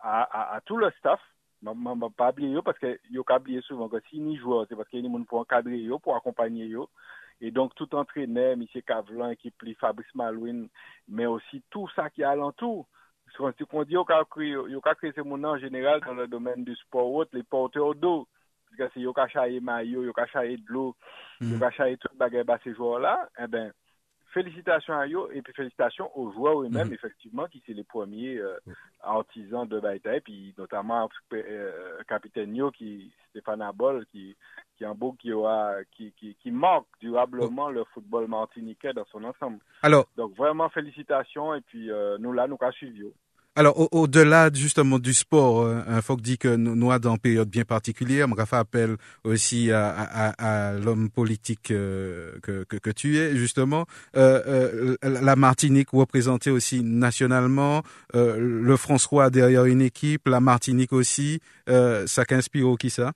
à, 0.00 0.60
tout 0.64 0.76
le 0.76 0.90
staff. 0.98 1.20
Je 1.62 1.68
ne 1.68 2.00
vais 2.00 2.14
pas 2.16 2.30
oublier 2.30 2.62
parce 2.64 2.78
que 2.78 2.98
yo 3.10 3.22
oublié 3.28 3.60
souvent 3.60 3.88
que 3.90 4.00
si 4.08 4.18
ni 4.18 4.38
joueur, 4.38 4.64
c'est 4.66 4.74
parce 4.74 4.88
qu'il 4.88 5.04
y 5.04 5.06
a 5.06 5.08
des 5.08 5.14
gens 5.14 5.24
pour 5.24 5.40
encadrer 5.40 5.76
yo, 5.76 5.98
pour 5.98 6.16
accompagner 6.16 6.66
yo. 6.66 6.88
Et 7.42 7.50
donc, 7.50 7.74
tout 7.74 7.94
entraîneur, 7.94 8.52
M. 8.52 8.64
Cavlan, 8.86 9.34
qui 9.34 9.50
plie 9.50 9.74
Fabrice 9.74 10.14
Malouine, 10.14 10.68
mais 11.08 11.26
aussi 11.26 11.62
tout 11.70 11.88
ça 11.94 12.08
qui 12.08 12.22
est 12.22 12.24
alentour. 12.24 12.86
Parce 13.38 13.56
qu'on 13.56 13.82
dit, 13.84 13.94
il 13.94 14.72
y 14.72 14.80
a 14.84 14.94
créé 14.94 15.12
ce 15.14 15.20
monde 15.20 15.44
en 15.44 15.58
général 15.58 16.00
dans 16.00 16.14
le 16.14 16.26
domaine 16.26 16.64
du 16.64 16.74
sport, 16.76 17.24
les 17.32 17.42
porteurs 17.42 17.94
d'eau. 17.94 18.26
Parce 18.76 18.90
que 18.90 18.94
si 18.94 19.00
yo 19.00 19.12
ka 19.12 19.26
chaye 19.26 19.60
maillot, 19.60 20.04
yo 20.04 20.12
ka 20.12 20.26
chaye 20.26 20.56
de 20.56 20.62
l'eau, 20.68 20.94
yo 21.40 21.58
ka 21.58 21.70
chaye 21.72 21.96
tout 21.96 22.14
bagay 22.16 22.44
ba 22.44 22.58
ces 22.62 22.72
joueurs-là, 22.72 23.28
eh 23.38 23.48
ben, 23.48 23.72
félicitations 24.32 24.94
à 24.94 25.06
eux 25.06 25.28
et 25.32 25.42
puis 25.42 25.52
félicitations 25.52 26.10
aux 26.16 26.32
joueurs 26.32 26.62
eux-mêmes, 26.62 26.88
mm. 26.88 26.94
effectivement, 26.94 27.46
qui 27.46 27.58
sont 27.66 27.72
les 27.72 27.84
premiers 27.84 28.38
euh, 28.38 28.56
artisans 29.02 29.66
de 29.66 29.80
Baïtaï, 29.80 30.20
puis 30.20 30.54
notamment 30.56 31.08
euh, 31.32 32.02
capitaine 32.08 32.54
Yo, 32.54 32.70
qui, 32.70 33.12
Stéphane 33.30 33.62
Abol, 33.62 34.06
qui, 34.06 34.36
qui 34.80 34.94
beau 34.94 35.12
qui, 35.12 35.30
qui, 35.96 36.12
qui, 36.18 36.36
qui 36.42 36.50
marque 36.50 36.86
durablement 37.00 37.66
oh. 37.66 37.70
le 37.70 37.84
football 37.92 38.28
martiniquais 38.28 38.92
dans 38.94 39.04
son 39.12 39.22
ensemble. 39.24 39.58
Alors, 39.82 40.06
Donc 40.16 40.34
vraiment 40.36 40.68
félicitations 40.70 41.54
et 41.54 41.60
puis 41.60 41.90
euh, 41.90 42.16
nous 42.18 42.32
là, 42.32 42.46
nous 42.46 42.56
avons 42.60 42.72
suivi. 42.72 43.04
Alors, 43.56 43.92
au-delà 43.92 44.48
au 44.48 44.54
justement 44.54 45.00
du 45.00 45.12
sport, 45.12 45.68
il 45.88 46.02
faut 46.02 46.16
dire 46.16 46.38
que 46.38 46.54
nous, 46.54 46.76
nous 46.76 46.96
dans 47.00 47.12
une 47.14 47.18
période 47.18 47.48
bien 47.50 47.64
particulière. 47.64 48.28
Je 48.38 48.44
fait 48.44 48.56
appel 48.56 48.96
aussi 49.24 49.72
à, 49.72 49.90
à, 49.90 50.70
à 50.70 50.72
l'homme 50.78 51.10
politique 51.10 51.72
euh, 51.72 52.38
que, 52.42 52.62
que, 52.64 52.76
que, 52.76 52.90
tu 52.90 53.18
es, 53.18 53.36
justement. 53.36 53.86
Euh, 54.16 54.96
euh, 55.02 55.20
la 55.20 55.34
Martinique 55.34 55.90
représentée 55.90 56.50
aussi 56.50 56.84
nationalement, 56.84 57.82
euh, 58.14 58.38
le 58.38 58.76
François 58.76 59.30
derrière 59.30 59.64
une 59.64 59.82
équipe, 59.82 60.28
la 60.28 60.40
Martinique 60.40 60.92
aussi. 60.92 61.40
Euh, 61.68 62.06
ça 62.06 62.24
qu'inspire 62.24 62.76
qui 62.78 62.88
ça? 62.88 63.12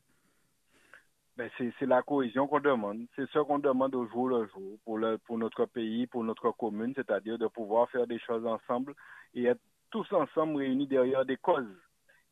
Ben 1.36 1.50
c'est 1.58 1.86
la 1.86 2.02
cohésion 2.02 2.46
qu'on 2.46 2.60
demande. 2.60 3.06
C'est 3.16 3.28
ce 3.30 3.38
qu'on 3.40 3.58
demande 3.58 3.94
au 3.94 4.06
jour 4.06 4.28
le 4.28 4.46
jour 4.46 4.78
pour, 4.84 4.98
le, 4.98 5.18
pour 5.18 5.38
notre 5.38 5.66
pays, 5.66 6.06
pour 6.06 6.22
notre 6.22 6.50
commune, 6.52 6.92
c'est-à-dire 6.94 7.38
de 7.38 7.48
pouvoir 7.48 7.90
faire 7.90 8.06
des 8.06 8.20
choses 8.20 8.46
ensemble 8.46 8.94
et 9.34 9.44
être 9.46 9.60
tous 9.90 10.10
ensemble 10.12 10.58
réunis 10.58 10.86
derrière 10.86 11.24
des 11.24 11.36
causes. 11.36 11.80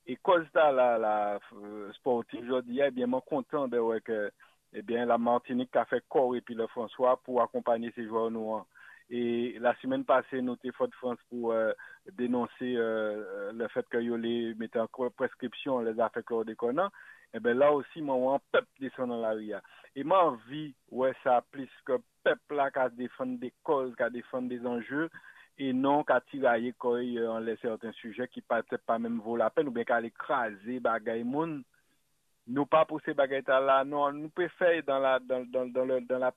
Et 0.07 0.17
cause 0.17 0.47
là, 0.55 0.73
la, 0.73 0.99
la 0.99 1.41
euh, 1.55 1.93
sportive 1.93 2.43
aujourd'hui, 2.43 2.81
eh 2.85 2.91
bien, 2.91 3.07
moi 3.07 3.23
content 3.27 3.69
de 3.69 3.79
voir 3.79 4.03
que 4.03 4.31
eh 4.73 4.83
bien, 4.83 5.05
la 5.05 5.19
Martinique 5.19 5.75
a 5.77 5.85
fait 5.85 6.03
corps 6.09 6.35
et 6.35 6.41
puis 6.41 6.55
le 6.55 6.67
François 6.69 7.21
pour 7.25 7.43
accompagner 7.43 7.93
ces 7.95 8.07
joueurs 8.07 8.31
noirs. 8.31 8.67
Et 9.11 9.57
la 9.61 9.75
semaine 9.77 10.05
passée, 10.05 10.41
nous 10.41 10.57
étions 10.65 10.87
de 10.87 10.95
France 10.95 11.19
pour 11.29 11.53
euh, 11.53 11.73
dénoncer 12.13 12.77
euh, 12.77 13.53
le 13.53 13.69
fait 13.69 13.87
que 13.89 13.99
les 13.99 14.55
mettaient 14.55 14.79
en 14.79 14.89
prescription 15.11 15.81
les 15.81 15.99
affaires 16.01 16.25
chlordéconnants. 16.25 16.91
Et 17.35 17.41
bien 17.41 17.55
là 17.55 17.73
aussi, 17.73 18.03
moi, 18.03 18.35
un 18.35 18.41
peuple 18.53 18.69
descend 18.81 19.09
dans 19.09 19.21
la 19.21 19.33
rue. 19.33 19.53
Et 19.97 20.05
moi, 20.05 20.25
envie, 20.25 20.75
ouais, 20.91 21.15
ça 21.25 21.45
plus 21.51 21.69
que 21.85 21.99
peuple 22.25 22.55
là 22.55 22.71
qui 22.71 22.97
défend 22.97 23.27
des 23.27 23.53
causes, 23.63 23.95
qui 23.97 24.11
défend 24.11 24.43
des 24.43 24.65
enjeux, 24.67 25.11
et 25.59 25.73
non 25.73 26.05
qu'à 26.05 26.21
tirailler 26.21 26.75
quand 26.79 26.97
on 26.97 27.39
laisse 27.39 27.61
certains 27.61 27.93
sujets 27.93 28.29
qui 28.29 28.41
peut-être 28.41 28.85
pas 28.87 28.99
même 28.99 29.21
vaut 29.21 29.37
la 29.37 29.51
peine 29.51 29.69
ou 29.69 29.71
bien 29.71 29.85
qu'à 29.85 30.01
écraser 30.01 30.81
bagay 30.81 31.25
moun 31.25 31.63
nous 32.47 32.67
pas 32.67 32.85
pour 32.85 33.01
ces 33.03 33.15
bagailles 33.15 33.45
là 33.47 33.85
non 33.85 34.13
nous 34.13 34.31
préférons 34.31 34.83
dans 34.87 34.99
la 34.99 35.19
dans 35.19 35.45
dans 35.51 35.85
le, 35.85 36.01
dans 36.01 36.19
la 36.19 36.33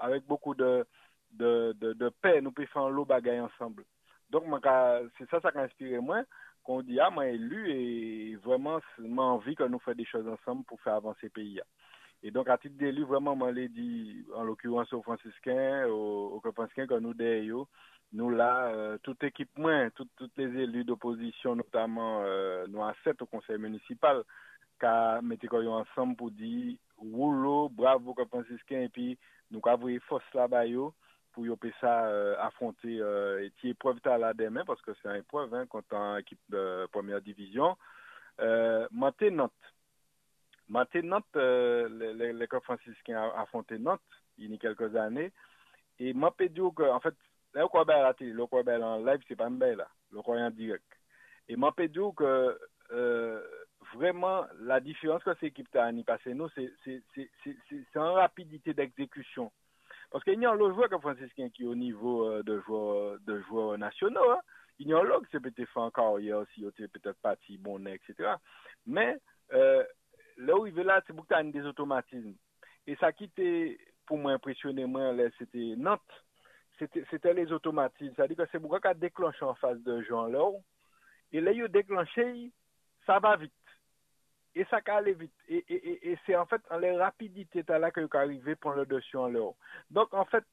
avec 0.00 0.24
beaucoup 0.26 0.54
de 0.54 0.86
de, 1.34 1.74
de, 1.78 2.08
paix 2.08 2.40
nous 2.40 2.52
préférons 2.52 2.88
l'eau 2.88 3.04
bagaille 3.04 3.40
ensemble. 3.40 3.84
Donc 4.30 4.44
c'est 5.18 5.28
ça 5.30 5.40
ça 5.40 5.52
qui 5.52 5.58
a 5.58 5.62
inspiré 5.62 5.98
moi 5.98 6.22
qu'on 6.62 6.82
dit 6.82 6.98
ah 7.00 7.10
moi 7.10 7.26
élu 7.26 7.70
et 7.70 8.36
vraiment 8.36 8.80
m'a 8.98 9.22
envie 9.22 9.54
que 9.54 9.64
nous 9.64 9.78
fassions 9.78 9.98
des 9.98 10.04
choses 10.04 10.28
ensemble 10.28 10.64
pour 10.64 10.80
faire 10.80 10.94
avancer 10.94 11.24
le 11.24 11.30
pays. 11.30 11.60
Et 12.26 12.30
donc, 12.30 12.48
à 12.48 12.56
titre 12.56 12.78
d'élu, 12.78 13.04
vraiment, 13.04 13.36
moi, 13.36 13.52
l'ai 13.52 13.68
dit, 13.68 14.24
en 14.34 14.44
l'occurrence 14.44 14.90
aux 14.94 15.02
franciscains, 15.02 15.86
aux, 15.88 16.40
aux 16.42 16.52
franciscains 16.52 16.86
que 16.86 16.98
nous 16.98 17.12
nous 18.14 18.30
là, 18.30 18.68
euh, 18.68 18.96
toute 19.02 19.22
équipe 19.24 19.58
moins, 19.58 19.90
toutes 19.90 20.32
les 20.38 20.62
élus 20.62 20.84
d'opposition, 20.84 21.54
notamment, 21.54 22.22
euh, 22.22 22.66
nous 22.68 22.82
à 22.82 22.94
sept 23.04 23.20
au 23.20 23.26
conseil 23.26 23.58
municipal, 23.58 24.22
qu'a 24.80 25.20
mettez 25.20 25.48
ensemble 25.50 26.16
pour 26.16 26.30
dire, 26.30 26.78
rouleau, 26.96 27.68
bravo, 27.68 28.14
que 28.14 28.24
franciscain, 28.24 28.80
et 28.80 28.88
puis, 28.88 29.18
nous 29.50 29.60
avons 29.66 29.94
force 30.08 30.24
là-bas, 30.32 30.64
pour 31.34 31.44
y 31.44 31.50
ça 31.80 32.06
euh, 32.06 32.36
affronter 32.40 33.00
euh, 33.00 33.44
et 33.44 33.50
épreuve 33.70 34.00
là 34.18 34.32
demain 34.32 34.64
parce 34.64 34.80
que 34.82 34.92
c'est 34.94 35.08
une 35.08 35.16
épreuve 35.16 35.52
hein, 35.52 35.66
contre 35.66 35.92
une 35.92 36.18
équipe 36.18 36.40
de 36.48 36.86
première 36.92 37.20
division. 37.20 37.76
Euh, 38.40 38.86
Nantes, 39.30 39.52
Maintenant, 40.68 41.20
euh, 41.36 42.32
l'école 42.32 42.62
franciscaine 42.62 43.16
a 43.16 43.40
affronté 43.40 43.78
Nantes 43.78 44.00
il 44.38 44.50
y 44.50 44.54
a 44.54 44.58
quelques 44.58 44.96
années. 44.96 45.30
Et 45.98 46.12
dire 46.48 46.70
que, 46.74 46.82
en 46.82 47.00
fait, 47.00 47.14
là, 47.52 47.66
quoi 47.68 47.84
à 47.88 48.02
la 48.02 48.14
télé, 48.14 48.32
en 48.82 49.04
live, 49.04 49.20
c'est 49.28 49.36
pas 49.36 49.48
belle 49.50 49.76
là, 49.76 49.88
le 50.10 50.18
en 50.18 50.50
direct. 50.50 50.84
Et 51.48 51.56
dire 51.88 52.10
que, 52.16 52.58
euh, 52.92 53.42
vraiment, 53.94 54.44
la 54.60 54.80
différence 54.80 55.22
que 55.22 55.34
cette 55.34 55.44
équipe 55.44 55.74
a 55.76 55.92
passé 56.04 56.34
nous, 56.34 56.48
c'est 56.56 57.96
en 57.96 58.14
rapidité 58.14 58.72
d'exécution. 58.74 59.52
Parce 60.14 60.22
qu'il 60.22 60.40
y 60.40 60.46
a 60.46 60.52
un 60.52 60.60
autre 60.60 60.76
joueur 60.76 60.88
que 60.88 60.98
Franciscain 60.98 61.48
qui 61.50 61.64
est 61.64 61.66
au 61.66 61.74
niveau 61.74 62.28
euh, 62.28 62.44
de 62.44 62.60
joueurs, 62.60 62.94
euh, 62.94 63.18
de 63.26 63.40
joueurs 63.48 63.76
nationaux. 63.76 64.30
Hein. 64.30 64.38
Il 64.78 64.86
y 64.86 64.92
a 64.92 64.98
un 64.98 65.10
autre 65.10 65.26
qui 65.26 65.32
s'est 65.32 65.40
peut-être 65.40 65.68
fait 65.68 65.80
encore 65.80 66.20
hier 66.20 66.38
aussi, 66.38 66.52
il 66.58 66.68
était 66.68 66.86
peut-être 66.86 67.18
parti, 67.20 67.58
bon, 67.58 67.84
etc. 67.88 68.34
Mais 68.86 69.18
euh, 69.52 69.82
là 70.36 70.56
où 70.56 70.68
il 70.68 70.72
veut 70.72 70.84
là, 70.84 71.02
c'est 71.04 71.12
beaucoup 71.12 71.34
de 71.34 71.50
des 71.50 71.66
automatismes. 71.66 72.36
Et 72.86 72.94
ça 72.94 73.12
qui 73.12 73.24
était, 73.24 73.76
pour 74.06 74.18
moi, 74.18 74.30
impressionné, 74.30 74.84
moi, 74.86 75.16
c'était 75.36 75.74
Nantes. 75.76 76.00
C'était 76.78 77.34
les 77.34 77.50
automatismes. 77.50 78.12
C'est-à-dire 78.14 78.36
que 78.36 78.48
c'est 78.52 78.60
beaucoup 78.60 78.78
qui 78.78 78.86
a 78.86 78.94
déclenché 78.94 79.44
en 79.44 79.56
face 79.56 79.80
de 79.80 80.00
Jean-Laurent. 80.02 80.62
Et 81.32 81.40
là, 81.40 81.50
il 81.50 81.64
a 81.64 81.66
déclenché, 81.66 82.52
ça 83.04 83.18
va 83.18 83.34
vite. 83.34 83.52
Et 84.54 84.64
ça 84.66 84.80
va 84.86 84.96
aller 84.96 85.14
vite. 85.14 85.32
Et, 85.48 85.64
et, 85.68 85.74
et, 85.74 86.12
et 86.12 86.18
c'est 86.24 86.36
en 86.36 86.46
fait 86.46 86.62
en 86.70 86.78
les 86.78 86.96
rapidités 86.96 87.64
là 87.68 87.90
que 87.90 88.00
vous 88.00 88.08
arrivé 88.12 88.54
pour 88.54 88.72
le 88.72 88.86
dessus 88.86 89.16
en 89.16 89.26
l'air. 89.26 89.52
Donc, 89.90 90.12
en 90.14 90.24
fait, 90.24 90.44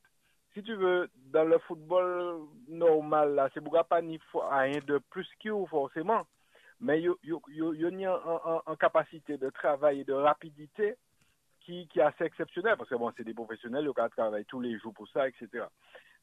si 0.53 0.63
tu 0.63 0.75
veux, 0.75 1.09
dans 1.31 1.45
le 1.45 1.59
football 1.59 2.41
normal, 2.67 3.35
là, 3.35 3.49
c'est 3.53 3.61
beaucoup 3.61 3.77
pas 3.87 4.01
ni 4.01 4.19
rien 4.33 4.79
de 4.85 4.97
plus 5.09 5.27
qu'il 5.39 5.53
forcément 5.69 6.25
mais 6.81 6.99
il 6.99 7.05
y 7.05 8.05
a 8.05 8.61
en, 8.65 8.75
capacité 8.75 9.37
de 9.37 9.49
travail 9.51 10.01
et 10.01 10.03
de 10.03 10.13
rapidité 10.13 10.95
qui, 11.61 11.87
qui 11.87 11.99
est 11.99 12.03
assez 12.03 12.23
exceptionnel, 12.23 12.75
parce 12.75 12.89
que 12.89 12.95
bon, 12.95 13.11
c'est 13.15 13.23
des 13.23 13.35
professionnels, 13.35 13.87
ils 13.87 14.09
travaillent 14.09 14.45
tous 14.45 14.59
les 14.59 14.77
jours 14.79 14.93
pour 14.93 15.07
ça, 15.09 15.27
etc. 15.27 15.65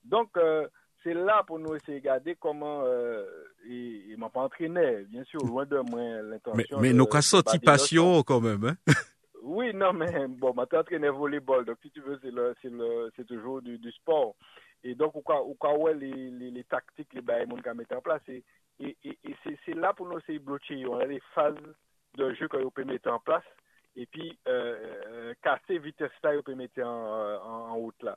Donc, 0.05 0.37
euh, 0.37 0.67
c'est 1.03 1.15
là 1.15 1.43
pour 1.47 1.59
nous 1.59 1.75
essayer 1.75 2.01
de 2.01 2.09
regarder 2.09 2.37
comment, 2.37 2.83
euh, 2.85 3.25
m'a 4.17 4.29
pas 4.29 4.41
entraîné, 4.41 5.05
bien 5.09 5.25
sûr, 5.25 5.41
loin 5.45 5.65
de 5.65 5.79
moi 5.79 6.23
l'intention. 6.23 6.81
mais 6.81 6.93
nous 6.93 7.05
avons 7.05 7.43
le 7.53 7.65
passion 7.65 8.23
quand 8.23 8.41
même. 8.41 8.65
Hein? 8.65 8.77
oui, 9.43 9.73
non, 9.75 9.93
mais 9.93 10.27
bon, 10.29 10.53
ma 10.55 10.63
entraîné 10.63 11.09
volleyball, 11.09 11.65
donc 11.65 11.79
si 11.83 11.91
tu 11.91 12.01
veux, 12.01 12.19
c'est 12.23 12.31
le, 12.31 12.55
c'est 12.63 12.71
le, 12.71 13.11
c'est 13.17 13.27
toujours 13.27 13.63
du, 13.63 13.79
du 13.79 13.93
sport. 13.93 14.35
Et 14.85 14.95
donc, 14.95 15.17
au 15.17 15.23
cas, 15.23 15.39
au 15.39 15.55
cas 15.55 15.73
où 15.77 15.89
les, 15.89 16.11
les, 16.31 16.51
les 16.51 16.65
tactiques, 16.65 17.13
les 17.13 17.21
bails, 17.21 17.47
qu'on 17.47 17.75
mettre 17.75 17.97
en 17.97 18.01
place, 18.01 18.23
et, 18.29 18.45
et, 18.81 18.97
et, 19.05 19.19
et 19.25 19.37
c'est, 19.45 19.59
c'est 19.67 19.75
là 19.75 19.93
pour 19.93 20.07
nous 20.07 20.19
essayer 20.19 20.39
de 20.39 20.45
bloquer. 20.45 20.87
On 20.87 20.99
a 20.99 21.07
des 21.07 21.23
phases 21.35 21.57
de 22.17 22.35
jeu 22.35 22.49
qu'on 22.49 22.71
peut 22.71 22.85
mettre 22.85 23.11
en 23.11 23.19
place, 23.19 23.45
et 23.97 24.07
puis 24.07 24.39
euh, 24.47 24.77
euh, 25.09 25.35
casser 25.43 25.79
vitesse 25.79 26.11
là, 26.23 26.33
on 26.39 26.43
peut 26.43 26.55
mettre 26.55 26.81
en, 26.83 26.87
en, 26.87 27.71
en 27.71 27.75
route 27.75 28.03
là. 28.03 28.17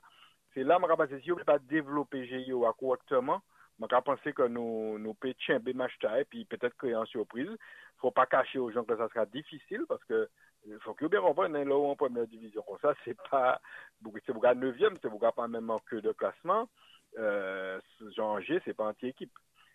C'est 0.54 0.64
là, 0.64 0.78
je 0.80 0.86
pense 0.86 1.08
que 1.08 1.20
si 1.20 1.32
on 1.32 1.34
ne 1.34 1.40
peut 1.40 1.44
pas 1.44 1.58
développer 1.58 2.26
GIO 2.26 2.70
correctement, 2.78 3.40
je 3.80 4.00
pense 4.00 4.20
que 4.20 4.48
nous, 4.48 4.98
nous 4.98 5.14
pétions 5.14 5.56
un 5.56 5.72
match 5.74 5.92
et 6.18 6.24
puis 6.24 6.44
peut-être 6.44 6.76
créer 6.76 6.94
une 6.94 7.06
surprise. 7.06 7.48
Il 7.48 7.52
ne 7.52 8.00
faut 8.00 8.10
pas 8.10 8.26
cacher 8.26 8.58
aux 8.58 8.70
gens 8.70 8.84
que 8.84 8.96
ça 8.96 9.08
sera 9.08 9.26
difficile 9.26 9.84
parce 9.88 10.04
que 10.04 10.28
il 10.64 10.78
faut 10.80 10.94
que 10.94 11.06
bien 11.06 11.20
comprendre, 11.20 11.58
là 11.58 11.76
où 11.76 11.86
en 11.86 11.96
première 11.96 12.26
division, 12.26 12.62
comme 12.62 12.78
ça, 12.80 12.94
c'est 13.04 13.16
pas, 13.30 13.60
c'est 14.24 14.32
pour 14.32 14.44
9e, 14.44 14.96
c'est 15.02 15.08
pour 15.08 15.18
pas 15.18 15.48
même 15.48 15.70
en 15.70 15.80
queue 15.80 16.00
de 16.00 16.12
classement. 16.12 16.68
Euh, 17.18 17.80
Jean 18.16 18.40
G, 18.40 18.60
c'est 18.64 18.74
pas 18.74 18.86
anti-équipe. 18.86 19.32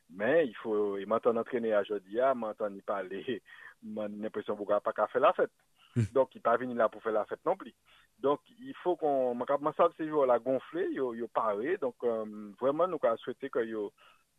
Mais 0.09 0.47
il 0.47 0.55
faut, 0.55 0.97
il 0.97 1.05
m'entend 1.05 1.35
entraîner 1.35 1.73
à 1.73 1.83
Jodia, 1.83 2.33
m'entend 2.33 2.73
y 2.73 2.81
parler, 2.81 3.21
j'ai 3.27 3.41
l'impression 3.83 4.55
qu'il 4.55 4.67
n'a 4.67 4.79
pas 4.79 4.93
faire 5.07 5.21
la 5.21 5.33
fête. 5.33 5.51
Donc, 6.13 6.35
il 6.35 6.41
pas 6.41 6.57
venu 6.57 6.75
là 6.75 6.89
pour 6.89 7.01
faire 7.01 7.11
la 7.11 7.25
fête 7.25 7.45
non 7.45 7.55
plus. 7.55 7.73
Donc, 8.19 8.39
il 8.59 8.73
faut 8.83 8.95
qu'on, 8.95 9.35
moi, 9.35 9.73
ça, 9.75 9.89
ces 9.97 10.07
jours-là 10.07 10.39
gonflé, 10.39 10.87
il 10.91 10.99
a 10.99 11.27
paré. 11.33 11.77
Donc, 11.77 11.95
euh, 12.03 12.51
vraiment, 12.59 12.87
nous 12.87 12.99
avons 13.03 13.17
souhaité 13.17 13.49
qu'il 13.49 13.69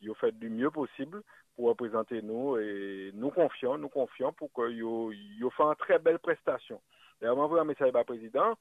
ait 0.03 0.15
fait 0.15 0.33
du 0.33 0.49
mieux 0.49 0.71
possible 0.71 1.23
pour 1.55 1.67
représenter 1.69 2.23
nous 2.23 2.57
et 2.59 3.11
nous 3.15 3.31
confions, 3.31 3.79
nous 3.79 3.89
confions 3.89 4.33
pour 4.33 4.53
qu'il 4.53 4.83
ait 4.83 5.51
fait 5.51 5.63
une 5.63 5.75
très 5.77 5.99
belle 5.99 6.19
prestation. 6.19 6.81
Moi, 7.21 7.33
envoyé 7.33 7.63
un 7.63 7.65
message 7.65 7.95
à 7.95 8.05
président 8.05 8.55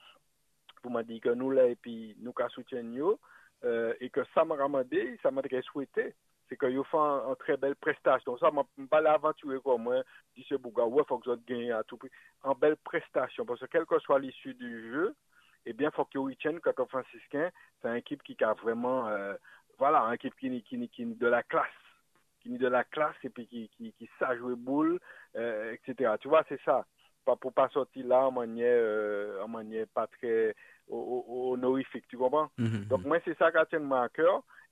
pour 0.82 0.92
m'a 0.92 1.04
dit 1.04 1.20
que 1.20 1.30
nous 1.30 1.52
là 1.52 1.68
et 1.68 1.76
puis 1.76 2.16
nous 2.20 2.34
euh, 3.64 3.94
et 4.00 4.10
que 4.10 4.22
ça 4.34 4.46
m'a 4.46 4.56
ramandé, 4.56 5.18
ça 5.24 5.32
m'a 5.32 5.42
souhaité 5.64 6.14
c'est 6.50 6.58
qu'ils 6.58 6.84
font 6.86 7.30
une 7.30 7.36
très 7.36 7.58
belle 7.58 7.76
prestation. 7.76 8.38
Ça, 8.38 8.50
je 8.52 8.82
ne 8.82 8.88
pas 8.88 9.02
l'aventurer 9.02 9.60
comme 9.64 9.84
moi, 9.84 10.04
dit 10.36 10.46
ce 10.48 10.56
Bouga, 10.56 10.86
ouais, 10.86 11.04
faut 11.08 11.18
que 11.18 11.32
je 11.32 11.54
gagne 11.54 11.72
à 11.72 11.84
tout 11.84 11.98
prix. 11.98 12.10
En 12.44 12.54
belle 12.56 12.78
prestation, 12.78 13.46
parce 13.46 13.60
que 13.60 13.66
quelle 13.66 13.86
que 13.86 14.00
soit 14.00 14.20
l'issue 14.20 14.54
du 14.54 14.92
jeu, 14.92 15.16
eh 15.66 15.74
bien, 15.74 15.90
il 15.90 15.96
faut 15.96 16.06
que 16.06 16.72
comme 16.72 16.88
franciscain, 16.88 17.50
c'est 17.82 17.90
une 17.90 17.96
équipe 17.96 18.24
qui 18.24 18.38
a 18.44 18.54
vraiment, 18.54 19.08
euh, 19.08 19.34
voilà, 19.78 20.00
une 20.04 20.14
équipe 20.14 20.36
qui, 20.36 20.64
qui, 20.90 21.06
de 21.06 21.28
la 21.28 21.44
classe, 21.44 21.68
qui 22.40 22.56
est 22.56 22.58
de 22.58 22.68
la 22.68 22.86
classe 22.86 23.16
et 23.24 23.30
puis 23.30 23.48
qui, 23.48 23.70
qui, 23.78 24.10
sait 24.18 24.38
jouer 24.38 24.56
boule, 24.56 25.00
euh, 25.36 25.74
etc. 25.74 26.14
Tu 26.22 26.30
vois, 26.30 26.44
c'est 26.48 26.62
ça. 26.64 26.86
Pour 27.42 27.52
pas 27.52 27.68
sortir 27.68 28.08
là 28.08 28.28
en 28.28 28.32
manière, 28.32 28.80
euh, 28.80 29.44
en 29.44 29.50
manière 29.50 29.86
pas 29.94 30.08
très 30.08 30.56
honorifique, 30.88 32.08
tu 32.08 32.18
comprends? 32.18 32.50
Mm 32.58 32.66
-hmm. 32.68 32.88
Donc, 32.88 33.04
moi, 33.04 33.20
c'est 33.26 33.38
ça 33.38 33.52
qui 33.52 33.58
tient 33.70 33.92
à 33.92 34.08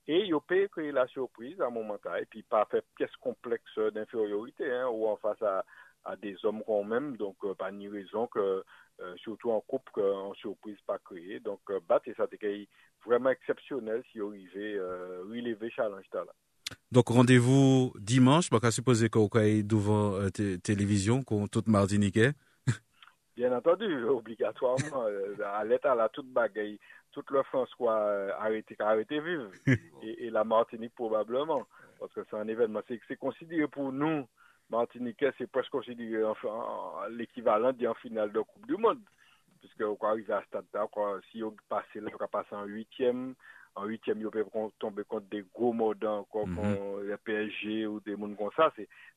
Et 0.08 0.24
il 0.24 0.34
peut 0.46 0.68
créer 0.68 0.92
la 0.92 1.06
surprise 1.08 1.60
à 1.60 1.66
un 1.66 1.70
moment 1.70 1.96
donné, 2.02 2.22
et 2.22 2.26
puis 2.26 2.42
pas 2.42 2.64
faire 2.70 2.82
pièce 2.96 3.14
complexe 3.20 3.78
d'infériorité, 3.92 4.70
hein, 4.72 4.88
ou 4.88 5.06
en 5.08 5.16
face 5.16 5.42
à, 5.42 5.64
à 6.04 6.16
des 6.16 6.36
hommes 6.44 6.62
quand 6.66 6.84
même, 6.84 7.16
donc 7.16 7.36
euh, 7.44 7.54
pas 7.54 7.72
ni 7.72 7.88
raison 7.88 8.26
que, 8.28 8.62
euh, 9.00 9.14
surtout 9.16 9.50
en 9.50 9.60
couple, 9.60 9.92
qu'en 9.92 10.32
surprise 10.34 10.78
pas 10.86 10.98
créée. 10.98 11.40
Donc, 11.40 11.60
euh, 11.70 11.80
battre, 11.86 12.08
ça 12.16 12.26
c'est 12.30 12.68
vraiment 13.04 13.30
exceptionnel 13.30 14.02
si 14.10 14.20
on 14.20 14.30
arrivait 14.30 14.76
euh, 14.78 15.22
relever 15.28 15.70
challenge 15.70 16.06
là. 16.14 16.24
Donc, 16.90 17.08
rendez-vous 17.08 17.92
dimanche, 17.98 18.48
je 18.50 18.70
supposer 18.70 19.08
qu'on 19.08 19.28
est 19.40 19.62
devant 19.62 20.14
euh, 20.14 20.30
télévision, 20.30 21.22
qu'on 21.22 21.46
toute 21.46 21.68
Martiniquais. 21.68 22.32
Bien 23.36 23.56
entendu, 23.56 24.04
obligatoirement. 24.04 25.06
à 25.44 25.64
l'état, 25.64 25.94
là, 25.94 26.08
toute 26.08 26.32
bagaille, 26.32 26.78
toute 27.16 27.30
le 27.30 27.42
François 27.44 27.96
arrêté, 28.38 28.76
arrêté 28.78 29.20
vivre. 29.20 29.50
et, 30.02 30.26
et, 30.26 30.30
la 30.30 30.44
Martinique, 30.44 30.94
probablement. 30.94 31.66
Parce 31.98 32.12
que 32.12 32.20
c'est 32.28 32.36
un 32.36 32.46
événement. 32.46 32.82
C'est 32.86 33.16
considéré 33.16 33.66
pour 33.68 33.90
nous, 33.90 34.28
Martiniquais, 34.68 35.32
c'est 35.38 35.50
presque 35.50 35.70
considéré 35.70 36.22
enfin, 36.24 37.08
l'équivalent 37.08 37.72
d'une 37.72 37.94
finale 37.94 38.32
de 38.32 38.40
Coupe 38.40 38.66
du 38.66 38.76
Monde. 38.76 39.00
Puisque, 39.60 39.80
on 39.80 39.96
arrive 40.06 40.30
à 40.30 40.42
ce 40.42 40.48
stade-là, 40.48 40.86
si 41.32 41.42
on 41.42 41.56
passe 41.70 41.86
là, 41.94 42.10
on 42.20 42.28
passe 42.28 42.52
en 42.52 42.64
huitième. 42.64 43.34
En 43.74 43.84
huitième, 43.86 44.24
on 44.26 44.30
peut 44.30 44.44
tomber 44.78 45.04
contre 45.04 45.26
des 45.28 45.44
gros 45.54 45.72
modants 45.72 46.24
comme 46.30 46.52
mm 46.52 46.58
-hmm. 46.58 47.00
le 47.02 47.16
PSG 47.16 47.86
ou 47.86 48.00
des 48.00 48.16
mondes 48.16 48.36
comme 48.36 48.50
ça. 48.56 48.70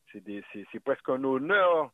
C'est 0.09 0.79
presque 0.83 1.09
un 1.09 1.23
honneur 1.23 1.91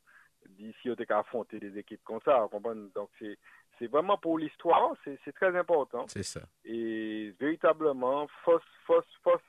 d'ici 0.49 0.89
on 0.91 1.13
affronter 1.19 1.59
des 1.59 1.77
équipes 1.77 2.03
comme 2.03 2.21
ça, 2.23 2.47
Donc 2.95 3.09
c'est 3.19 3.37
c'est 3.79 3.87
vraiment 3.87 4.17
pour 4.17 4.37
l'histoire, 4.37 4.93
c'est 5.03 5.33
très 5.33 5.55
important. 5.57 6.05
C'est 6.07 6.23
ça. 6.23 6.41
Et 6.63 7.33
véritablement, 7.39 8.27
force, 8.43 8.65
force, 8.85 9.07
force, 9.23 9.43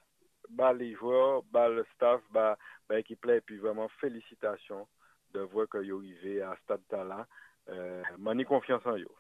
bah 0.50 0.72
les 0.72 0.94
joueurs, 0.94 1.42
bah 1.50 1.68
le 1.68 1.84
staff, 1.94 2.20
bah, 2.30 2.56
bah 2.88 2.96
l'équipe 2.96 3.24
là, 3.24 3.36
et 3.36 3.40
puis 3.40 3.58
vraiment 3.58 3.88
félicitations 4.00 4.86
de 5.32 5.40
voir 5.40 5.68
que 5.68 5.78
vous 5.78 5.98
arrivez 5.98 6.42
à 6.42 6.56
ce 6.56 6.62
stade-là. 6.62 7.26
Euh, 7.68 8.02
Mani 8.18 8.44
confiance 8.44 8.84
en 8.86 8.92
vous. 8.92 9.16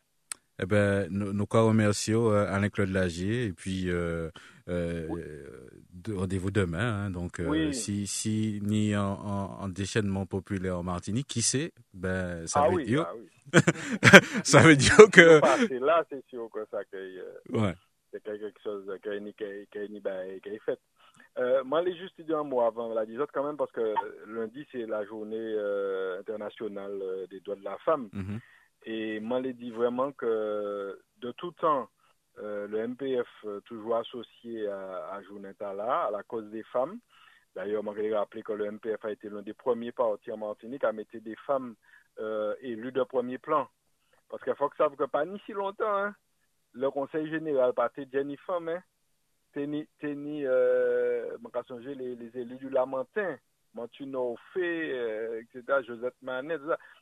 Eh 0.58 0.64
ben, 0.64 1.06
nous, 1.10 1.32
nous 1.34 1.46
remercions 1.50 2.30
euh, 2.30 2.46
Alain-Claude 2.46 2.88
Lagier 2.88 3.44
et 3.44 3.52
puis 3.52 3.90
euh, 3.90 4.30
euh, 4.68 5.06
oui. 5.10 6.14
rendez-vous 6.14 6.50
demain. 6.50 7.04
Hein, 7.04 7.10
donc, 7.10 7.42
oui. 7.46 7.74
si, 7.74 8.06
si 8.06 8.60
ni 8.62 8.96
en, 8.96 9.02
en, 9.02 9.60
en, 9.60 9.68
déchaînement 9.68 10.24
populaire 10.24 10.78
en 10.78 10.82
Martinique, 10.82 11.26
qui 11.26 11.42
sait? 11.42 11.72
Ben, 11.92 12.46
ça 12.46 12.62
ah 12.64 12.68
veut 12.70 12.76
oui, 12.76 12.84
dire, 12.86 13.06
ah 13.52 13.58
ça 14.44 14.60
veut 14.60 14.76
dire 14.76 14.96
que. 15.12 15.40
C'est 15.68 15.78
là, 15.78 16.02
c'est 16.08 16.24
sûr 16.30 16.48
que 16.50 16.60
ça 16.70 16.78
ouais. 17.50 17.74
c'est 18.10 18.22
quelque 18.22 18.62
chose 18.64 18.90
qui 19.02 19.08
est 19.10 20.58
fait. 20.64 20.78
Euh, 21.38 21.62
moi, 21.64 21.82
les 21.82 21.94
juste 21.98 22.18
dire 22.22 22.38
un 22.38 22.44
mot 22.44 22.62
avant 22.62 22.94
la 22.94 23.04
10 23.04 23.18
quand 23.34 23.44
même, 23.44 23.58
parce 23.58 23.72
que 23.72 23.94
lundi, 24.26 24.66
c'est 24.72 24.86
la 24.86 25.04
journée 25.04 25.54
internationale 26.18 26.98
des 27.30 27.40
droits 27.40 27.56
de 27.56 27.64
la 27.64 27.76
femme. 27.84 28.08
Mm 28.14 28.22
-hmm. 28.22 28.40
Et 28.86 29.20
moi, 29.20 29.42
dis 29.42 29.70
vraiment 29.70 30.12
que 30.12 30.98
de 31.18 31.32
tout 31.32 31.52
temps, 31.52 31.88
euh, 32.38 32.66
le 32.68 32.88
MPF 32.88 33.26
toujours 33.64 33.96
associé 33.96 34.68
à, 34.68 35.10
à 35.12 35.22
Journée 35.22 35.54
Tala, 35.54 36.04
à 36.04 36.10
la 36.10 36.22
cause 36.22 36.48
des 36.50 36.62
femmes. 36.64 36.98
D'ailleurs, 37.56 37.82
je 37.82 37.88
voudrais 37.88 38.14
rappeler 38.14 38.42
que 38.42 38.52
le 38.52 38.70
MPF 38.70 39.02
a 39.04 39.10
été 39.10 39.30
l'un 39.30 39.40
des 39.40 39.54
premiers 39.54 39.90
partis 39.90 40.30
en 40.30 40.36
Martinique 40.36 40.84
à 40.84 40.92
mettre 40.92 41.16
des 41.16 41.36
femmes 41.46 41.74
euh, 42.18 42.54
élues 42.60 42.92
de 42.92 43.02
premier 43.02 43.38
plan. 43.38 43.66
Parce 44.28 44.42
qu'il 44.44 44.54
faut 44.56 44.68
que 44.68 44.76
ça 44.76 44.90
que 44.90 45.04
pas 45.04 45.24
ni 45.24 45.38
si 45.46 45.52
longtemps, 45.52 45.96
hein, 45.96 46.14
le 46.74 46.90
Conseil 46.90 47.30
général 47.30 47.72
partait 47.72 48.06
Jenny 48.12 48.36
Femme, 48.36 48.68
hein, 48.68 48.82
ni, 49.56 49.88
ni 50.02 50.44
euh, 50.44 51.36
les, 51.80 52.38
élus 52.38 52.56
du 52.56 52.68
Lamentin, 52.68 53.38
Montuno 53.72 54.36
Fé, 54.52 54.92
euh, 54.92 55.40
etc., 55.40 55.82
Josette 55.86 56.20
Manet, 56.20 56.58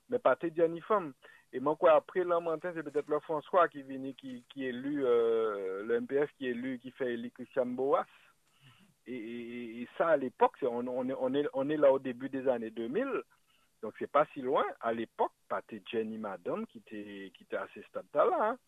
mais 0.08 0.20
partait 0.20 0.52
Jenny 0.54 0.80
Femme. 0.82 1.14
Et 1.54 1.60
moi, 1.60 1.76
quoi, 1.76 1.92
après 1.92 2.24
Lamentin, 2.24 2.72
c'est 2.74 2.82
peut-être 2.82 3.08
le 3.08 3.20
François 3.20 3.68
qui 3.68 3.82
vient, 3.84 4.12
qui, 4.14 4.44
qui 4.48 4.64
élu, 4.64 5.06
euh, 5.06 5.84
le 5.84 6.00
MPF 6.00 6.28
qui 6.36 6.48
élu, 6.48 6.80
qui 6.80 6.90
fait 6.90 7.12
élu 7.12 7.30
Christian 7.30 7.66
Boas. 7.66 8.04
Et, 9.06 9.86
ça, 9.96 10.08
à 10.08 10.16
l'époque, 10.16 10.56
on, 10.62 10.84
on, 10.88 11.08
est, 11.08 11.14
on, 11.16 11.32
est, 11.32 11.46
on 11.52 11.70
est 11.70 11.76
là 11.76 11.92
au 11.92 12.00
début 12.00 12.28
des 12.28 12.48
années 12.48 12.70
2000. 12.70 13.06
Donc, 13.82 13.94
c'est 14.00 14.10
pas 14.10 14.26
si 14.32 14.40
loin. 14.40 14.64
À 14.80 14.92
l'époque, 14.92 15.30
c'était 15.48 15.80
Jenny 15.88 16.18
Madame 16.18 16.66
qui 16.66 16.78
était, 16.78 17.56
à 17.56 17.68
ce 17.72 17.82
stade-là. 17.82 18.36
Hein. 18.40 18.58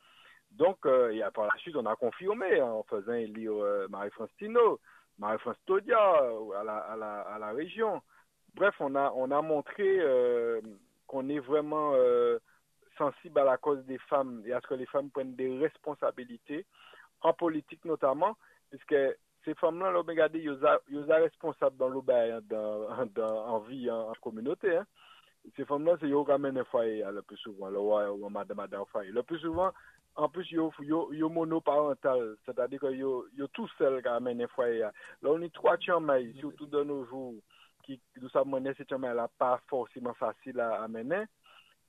Donc, 0.53 0.87
euh, 0.87 1.29
par 1.35 1.47
la 1.47 1.59
suite, 1.59 1.75
on 1.75 1.87
a 1.87 1.97
confirmé 1.97 2.61
hein, 2.61 2.67
en 2.67 2.83
faisant 2.85 3.15
élire 3.15 3.53
euh, 3.53 3.89
Marie-France 3.89 4.31
Tino, 4.39 4.79
Marie-France 5.19 5.57
Todia 5.67 5.99
à 5.99 6.63
la, 6.63 6.77
à, 6.77 6.97
la, 6.97 7.21
à 7.23 7.39
la 7.41 7.51
région. 7.51 8.01
Bref, 8.55 8.77
on 8.79 8.95
a, 8.95 9.11
on 9.17 9.33
a 9.33 9.43
montré 9.43 9.99
euh, 9.99 10.61
qu'on 11.09 11.29
est 11.29 11.41
vraiment 11.41 11.95
sensible 12.97 13.39
à 13.41 13.45
la 13.45 13.57
cause 13.57 13.85
des 13.85 13.99
femmes 13.99 14.43
et 14.47 14.53
à 14.53 14.61
ce 14.61 14.67
que 14.67 14.75
les 14.75 14.87
femmes 14.87 15.11
prennent 15.11 15.35
des 15.35 15.59
responsabilités, 15.59 16.65
en 17.23 17.33
politique 17.33 17.85
notamment, 17.85 18.37
puisque 18.71 18.95
ces 19.45 19.55
femmes-là, 19.55 19.93
là, 19.93 20.03
regardez, 20.07 20.41
ils 20.41 20.59
sont 20.59 21.15
responsables 21.15 21.77
dans 21.77 21.89
l'obéi, 21.89 22.33
dans, 22.45 23.07
dans, 23.15 23.47
en 23.47 23.59
vie, 23.61 23.91
en, 23.91 24.11
en 24.11 24.15
communauté. 24.21 24.77
Hein. 24.77 24.87
Ces 25.55 25.65
femmes-là, 25.65 25.97
c'est 26.01 26.07
eux 26.07 26.25
qui 26.25 26.33
amènent 26.33 26.59
un 26.59 26.65
foyer 26.65 27.05
le 27.13 27.23
plus 27.23 27.37
souvent, 27.37 27.69
le 27.69 27.79
roi 27.79 28.13
ou 28.13 28.29
madame, 28.29 28.57
madame 28.57 28.85
foyer. 28.87 29.13
Le 29.13 29.23
plus 29.23 29.39
souvent, 29.39 29.73
en 30.17 30.29
plus, 30.29 30.51
ils 30.51 30.57
sont 30.57 31.31
monoparental, 31.31 32.37
c'est-à-dire 32.45 32.81
que 32.81 32.93
ils 32.93 33.03
sont 33.39 33.49
tous 33.53 33.71
seuls 33.79 34.03
qui 34.03 34.09
amènent 34.09 34.43
un 34.43 34.49
foyer. 34.49 34.81
Là, 34.81 34.93
on 35.23 35.41
est 35.43 35.55
trois 35.55 35.79
chambres, 35.79 36.19
surtout 36.41 36.67
de 36.67 36.83
nos 36.83 37.05
jours, 37.05 37.35
qui, 37.85 38.01
nous 38.21 38.29
savons, 38.31 38.63
cette 38.77 38.89
chambre-là 38.89 39.29
pas 39.39 39.61
forcément 39.69 40.15
facile 40.15 40.59
à 40.59 40.83
amener. 40.83 41.25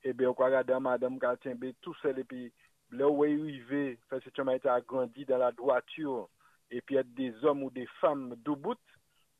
Ebe 0.04 0.24
yo 0.24 0.34
kwa 0.34 0.50
gade 0.50 0.80
madame 0.80 1.20
ka 1.20 1.36
tenbe 1.41 1.74
tout 1.82 1.95
sel 2.02 2.20
epi 2.20 2.48
le 2.91 3.06
ou 3.08 3.26
e 3.26 3.34
rive 3.36 3.84
fè 4.10 4.20
se 4.24 4.32
choma 4.36 4.56
ete 4.58 4.70
agrandi 4.72 5.26
dan 5.28 5.41
la 5.43 5.52
doature 5.56 6.28
epi 6.72 7.00
ete 7.02 7.16
des 7.18 7.43
om 7.48 7.66
ou 7.68 7.74
des 7.74 7.89
fam 8.02 8.30
dou 8.45 8.56
bout 8.56 8.82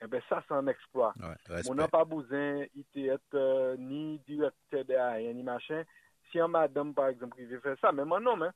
ebe 0.04 0.22
sa 0.28 0.42
san 0.48 0.70
eksploat 0.72 1.18
moun 1.68 1.84
an 1.84 1.92
pa 1.94 2.04
bouzen 2.06 2.66
ite 2.74 3.08
ete 3.16 3.46
ni 3.82 4.20
direkte 4.28 4.84
de 4.88 5.00
a 5.00 5.16
yon 5.24 5.38
ni 5.38 5.46
machin. 5.46 5.86
Si 6.32 6.42
an 6.44 6.52
madame 6.52 6.94
par 6.94 7.14
exemple 7.14 7.40
ki 7.40 7.48
ve 7.54 7.62
fè 7.64 7.78
sa 7.82 7.94
men 7.96 8.10
man 8.10 8.24
non 8.24 8.42
men 8.44 8.56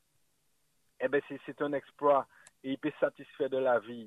ebe 1.00 1.22
se 1.28 1.38
c'est 1.46 1.62
un 1.62 1.72
eksploat 1.78 2.28
e 2.62 2.76
pe 2.76 2.92
satisfè 3.00 3.48
de 3.48 3.62
la 3.62 3.78
vi 3.82 4.04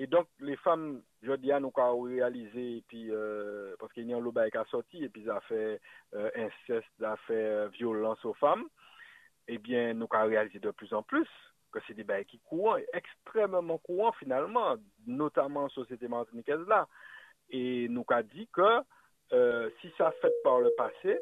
Et 0.00 0.06
donc, 0.06 0.28
les 0.38 0.56
femmes, 0.56 1.02
je 1.20 1.30
dis 1.32 1.52
à 1.52 1.60
nous 1.60 1.70
qu'on 1.70 2.00
réalisé, 2.00 2.78
et 2.78 2.84
puis, 2.88 3.08
euh, 3.10 3.76
parce 3.78 3.92
qu'il 3.92 4.08
y 4.08 4.14
a 4.14 4.16
un 4.16 4.20
lobby 4.20 4.50
qui 4.50 4.56
a 4.56 4.64
sorti, 4.64 5.04
et 5.04 5.10
puis 5.10 5.26
ça 5.26 5.42
fait 5.42 5.78
euh, 6.14 6.30
inceste, 6.34 6.88
ça 6.98 7.18
fait 7.26 7.34
euh, 7.34 7.68
violence 7.68 8.24
aux 8.24 8.32
femmes, 8.32 8.64
eh 9.46 9.58
bien, 9.58 9.92
nous 9.92 10.08
avons 10.10 10.30
réalisé 10.30 10.58
de 10.58 10.70
plus 10.70 10.94
en 10.94 11.02
plus 11.02 11.28
que 11.70 11.80
c'est 11.86 11.92
des 11.92 12.04
bails 12.04 12.24
qui 12.24 12.38
courent, 12.38 12.78
extrêmement 12.94 13.76
courants 13.76 14.12
finalement, 14.12 14.76
notamment 15.06 15.64
en 15.64 15.68
société 15.68 16.08
martiniquaise 16.08 16.66
là. 16.66 16.88
Et 17.50 17.86
nous 17.90 18.04
avons 18.08 18.26
dit 18.32 18.48
que 18.54 18.82
si 19.82 19.92
ça 19.98 20.12
fait 20.22 20.32
par 20.42 20.60
le 20.60 20.70
passé, 20.78 21.20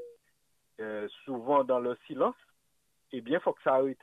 souvent 1.25 1.65
dans 1.65 1.81
le 1.81 1.99
silence, 2.07 2.37
eh 3.11 3.21
bien, 3.23 3.39
il 3.39 3.43
faut 3.43 3.53
que 3.53 3.63
ça 3.63 3.75
arrête. 3.75 3.99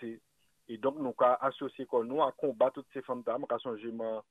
Et 0.67 0.77
donc, 0.77 0.97
nous 0.97 1.15
avons 1.19 1.37
associé 1.41 1.87
nous 2.03 2.21
à 2.21 2.31
combattre 2.31 2.73
toutes 2.73 2.87
ces 2.93 3.01
d'âme, 3.23 3.45
à 3.49 3.57
son 3.59 3.75
euh, 3.75 4.21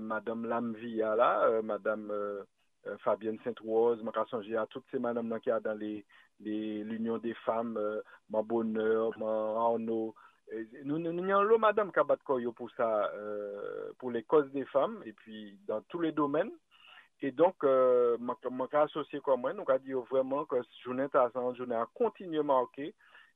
Madame 0.00 0.46
Lamvia 0.46 1.16
là, 1.16 1.44
euh, 1.44 1.62
Madame 1.62 2.10
euh, 2.10 2.44
Fabienne 2.98 3.38
Sainte-Rose, 3.44 4.02
m'a 4.02 4.12
songé 4.28 4.56
à 4.56 4.66
toutes 4.66 4.84
ces 4.90 4.98
madames 4.98 5.30
là 5.30 5.40
qui 5.40 5.50
a 5.50 5.60
dans 5.60 5.78
les 5.78 6.04
l'union 6.40 7.18
des 7.18 7.34
femmes, 7.46 7.78
ma 8.28 8.42
bonheur, 8.42 9.16
ma 9.16 9.26
Arnaud. 9.26 10.12
Nous 10.84 10.98
nous 10.98 11.32
avons 11.32 11.58
madame 11.58 11.92
qui 11.92 12.00
a 12.00 12.52
pour 12.52 12.70
ça, 12.72 13.12
pour 13.98 14.10
les 14.10 14.24
causes 14.24 14.50
des 14.50 14.64
femmes 14.64 15.00
et 15.06 15.12
puis 15.12 15.56
dans 15.68 15.80
tous 15.82 16.00
les 16.00 16.10
domaines. 16.10 16.50
Et 17.22 17.30
donc, 17.30 17.54
euh, 17.62 18.16
m'a 18.18 18.34
associé 18.72 19.20
comme 19.20 19.42
moi, 19.42 19.52
nous 19.52 19.64
avons 19.68 19.84
dit 19.84 19.92
vraiment 20.10 20.44
que 20.44 20.60
ce 20.60 20.82
journée 20.82 21.06
une 21.14 21.54
journée 21.54 21.76
a 21.76 21.86
continué 21.94 22.42
marqué 22.42 22.94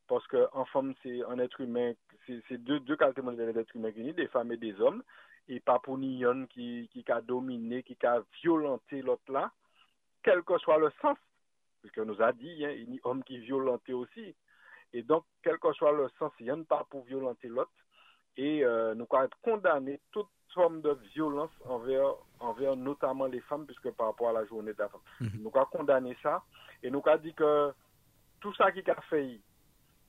parce 0.08 0.26
qu'en 0.26 0.64
femme, 0.66 0.92
c'est 1.02 1.24
un 1.24 1.38
être 1.38 1.60
humain, 1.60 1.92
c'est 2.26 2.58
deux, 2.58 2.80
deux 2.80 2.96
qualités 2.96 3.22
mondiales 3.22 3.52
d'être 3.52 3.74
humain 3.76 3.92
unis, 3.94 4.12
des 4.12 4.26
femmes 4.26 4.50
et 4.50 4.56
des 4.56 4.80
hommes 4.80 5.02
et 5.48 5.60
pas 5.60 5.78
pour 5.78 5.98
ni 5.98 6.24
qui, 6.50 6.88
qui 6.92 7.04
a 7.10 7.20
dominé, 7.20 7.82
qui 7.82 7.96
a 8.04 8.22
violenté 8.42 9.02
l'autre 9.02 9.32
là, 9.32 9.52
quel 10.22 10.42
que 10.42 10.58
soit 10.58 10.78
le 10.78 10.90
sens, 11.00 11.16
puisque 11.80 11.98
nous 11.98 12.20
a 12.20 12.32
dit, 12.32 12.64
hein, 12.64 12.70
il 12.70 12.94
y 12.94 12.98
a 12.98 13.00
homme 13.04 13.22
qui 13.22 13.38
violenté 13.38 13.92
aussi. 13.92 14.34
Et 14.92 15.02
donc, 15.02 15.24
quel 15.42 15.58
que 15.58 15.72
soit 15.72 15.92
le 15.92 16.08
sens, 16.18 16.32
il 16.40 16.50
a 16.50 16.56
pas 16.68 16.86
pour 16.90 17.04
violenter 17.04 17.48
l'autre. 17.48 17.70
Et 18.36 18.64
euh, 18.64 18.94
nous 18.94 19.06
avons 19.12 19.28
condamné 19.42 20.00
toute 20.10 20.28
forme 20.52 20.80
de 20.80 20.98
violence 21.14 21.50
envers, 21.64 22.14
envers 22.40 22.76
notamment 22.76 23.26
les 23.26 23.40
femmes, 23.42 23.66
puisque 23.66 23.90
par 23.92 24.08
rapport 24.08 24.30
à 24.30 24.32
la 24.32 24.46
journée 24.46 24.72
de 24.72 24.78
la 24.78 24.88
femme. 24.88 25.00
Mhm. 25.20 25.42
Nous 25.42 25.52
avons 25.54 25.66
condamné 25.66 26.16
ça. 26.22 26.42
Et 26.82 26.90
nous 26.90 27.02
avons 27.06 27.22
dit 27.22 27.34
que 27.34 27.72
tout 28.40 28.54
ça 28.54 28.72
qui 28.72 28.88
a 28.90 29.00
fait, 29.02 29.26
il 29.26 29.40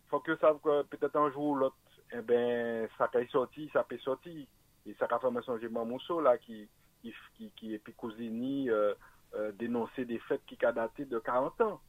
faut 0.09 0.19
que 0.19 0.35
ça, 0.38 0.53
peut-être 0.63 1.15
un 1.15 1.31
jour 1.31 1.43
ou 1.43 1.55
l'autre, 1.55 1.75
eh 2.11 2.21
ben, 2.21 2.88
ça 2.97 3.07
peut 3.07 3.25
sortir, 3.27 3.69
ça 3.71 3.83
peut 3.83 3.97
sortir. 3.99 4.47
Et 4.88 4.95
ça 4.97 5.07
a 5.09 5.19
fait 5.19 5.41
songe 5.43 5.65
Mamousso, 5.65 6.21
là, 6.21 6.38
qui, 6.38 6.67
qui, 7.01 7.13
qui, 7.35 7.51
qui 7.51 7.73
est 7.73 7.79
Picousini, 7.79 8.69
euh, 8.69 8.93
euh, 9.35 9.51
dénoncer 9.51 10.05
des 10.05 10.19
faits 10.19 10.41
qui 10.47 10.57
ont 10.65 10.71
daté 10.71 11.05
de 11.05 11.19
40 11.19 11.61
ans. 11.61 11.81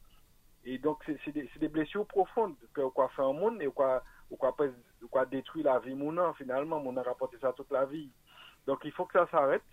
Et 0.65 0.77
donc, 0.77 1.01
c'est 1.05 1.31
des, 1.31 1.49
des, 1.55 1.67
blessures 1.69 2.05
profondes 2.05 2.55
que 2.73 2.81
quoi 2.89 3.07
fait 3.15 3.21
un 3.21 3.31
monde 3.31 3.61
et 3.61 3.67
quoi, 3.67 4.03
quoi 4.37 5.25
détruit 5.25 5.63
la 5.63 5.79
vie 5.79 5.95
mon 5.95 6.33
finalement. 6.33 6.81
Mon 6.81 6.97
a 6.97 7.01
rapporté 7.01 7.37
ça 7.39 7.53
toute 7.53 7.71
la 7.71 7.85
vie. 7.85 8.09
Donc, 8.67 8.81
il 8.83 8.91
faut 8.91 9.05
que 9.05 9.17
ça 9.17 9.27
s'arrête. 9.31 9.63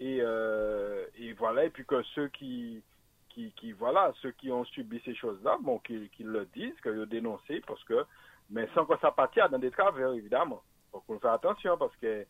Et, 0.00 0.18
euh, 0.20 1.06
et 1.16 1.32
voilà. 1.34 1.64
Et 1.64 1.70
puis 1.70 1.86
que 1.86 2.02
ceux 2.14 2.28
qui, 2.28 2.82
qui, 3.28 3.52
qui, 3.52 3.70
voilà, 3.72 4.12
ceux 4.20 4.32
qui 4.32 4.50
ont 4.50 4.64
subi 4.64 5.00
ces 5.04 5.14
choses-là, 5.14 5.58
bon, 5.62 5.78
qu'ils 5.78 6.10
le 6.18 6.46
disent, 6.46 6.78
qu'ils 6.82 6.92
le 6.92 7.06
dénoncent, 7.06 7.62
parce 7.64 7.84
que, 7.84 8.04
mais 8.50 8.68
sans 8.74 8.84
que 8.84 8.98
ça 8.98 9.12
partir 9.12 9.48
dans 9.48 9.60
des 9.60 9.70
travers, 9.70 10.12
évidemment. 10.12 10.62
Donc, 10.92 11.04
on 11.08 11.20
fait 11.20 11.28
attention 11.28 11.78
parce 11.78 11.94
que 11.96 12.26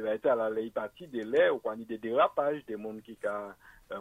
va 0.00 0.14
être 0.14 0.26
à 0.26 0.34
la 0.34 0.50
partie 0.70 1.06
des 1.06 1.24
laits 1.24 1.52
ou 1.52 1.74
ni 1.74 1.84
des 1.84 1.98
dérapages, 1.98 2.64
des 2.66 2.76
mondes 2.76 3.02
qui 3.02 3.18
ont 3.24 3.52
euh, 3.92 4.00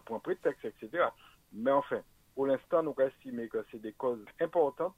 etc. 0.64 1.06
Mais 1.54 1.72
enfin, 1.72 2.02
pour 2.36 2.48
l'instant, 2.48 2.84
nous 2.84 2.96
estimons 3.00 3.48
que 3.48 3.66
c'est 3.72 3.82
des 3.82 3.94
causes 3.94 4.24
importantes 4.40 4.96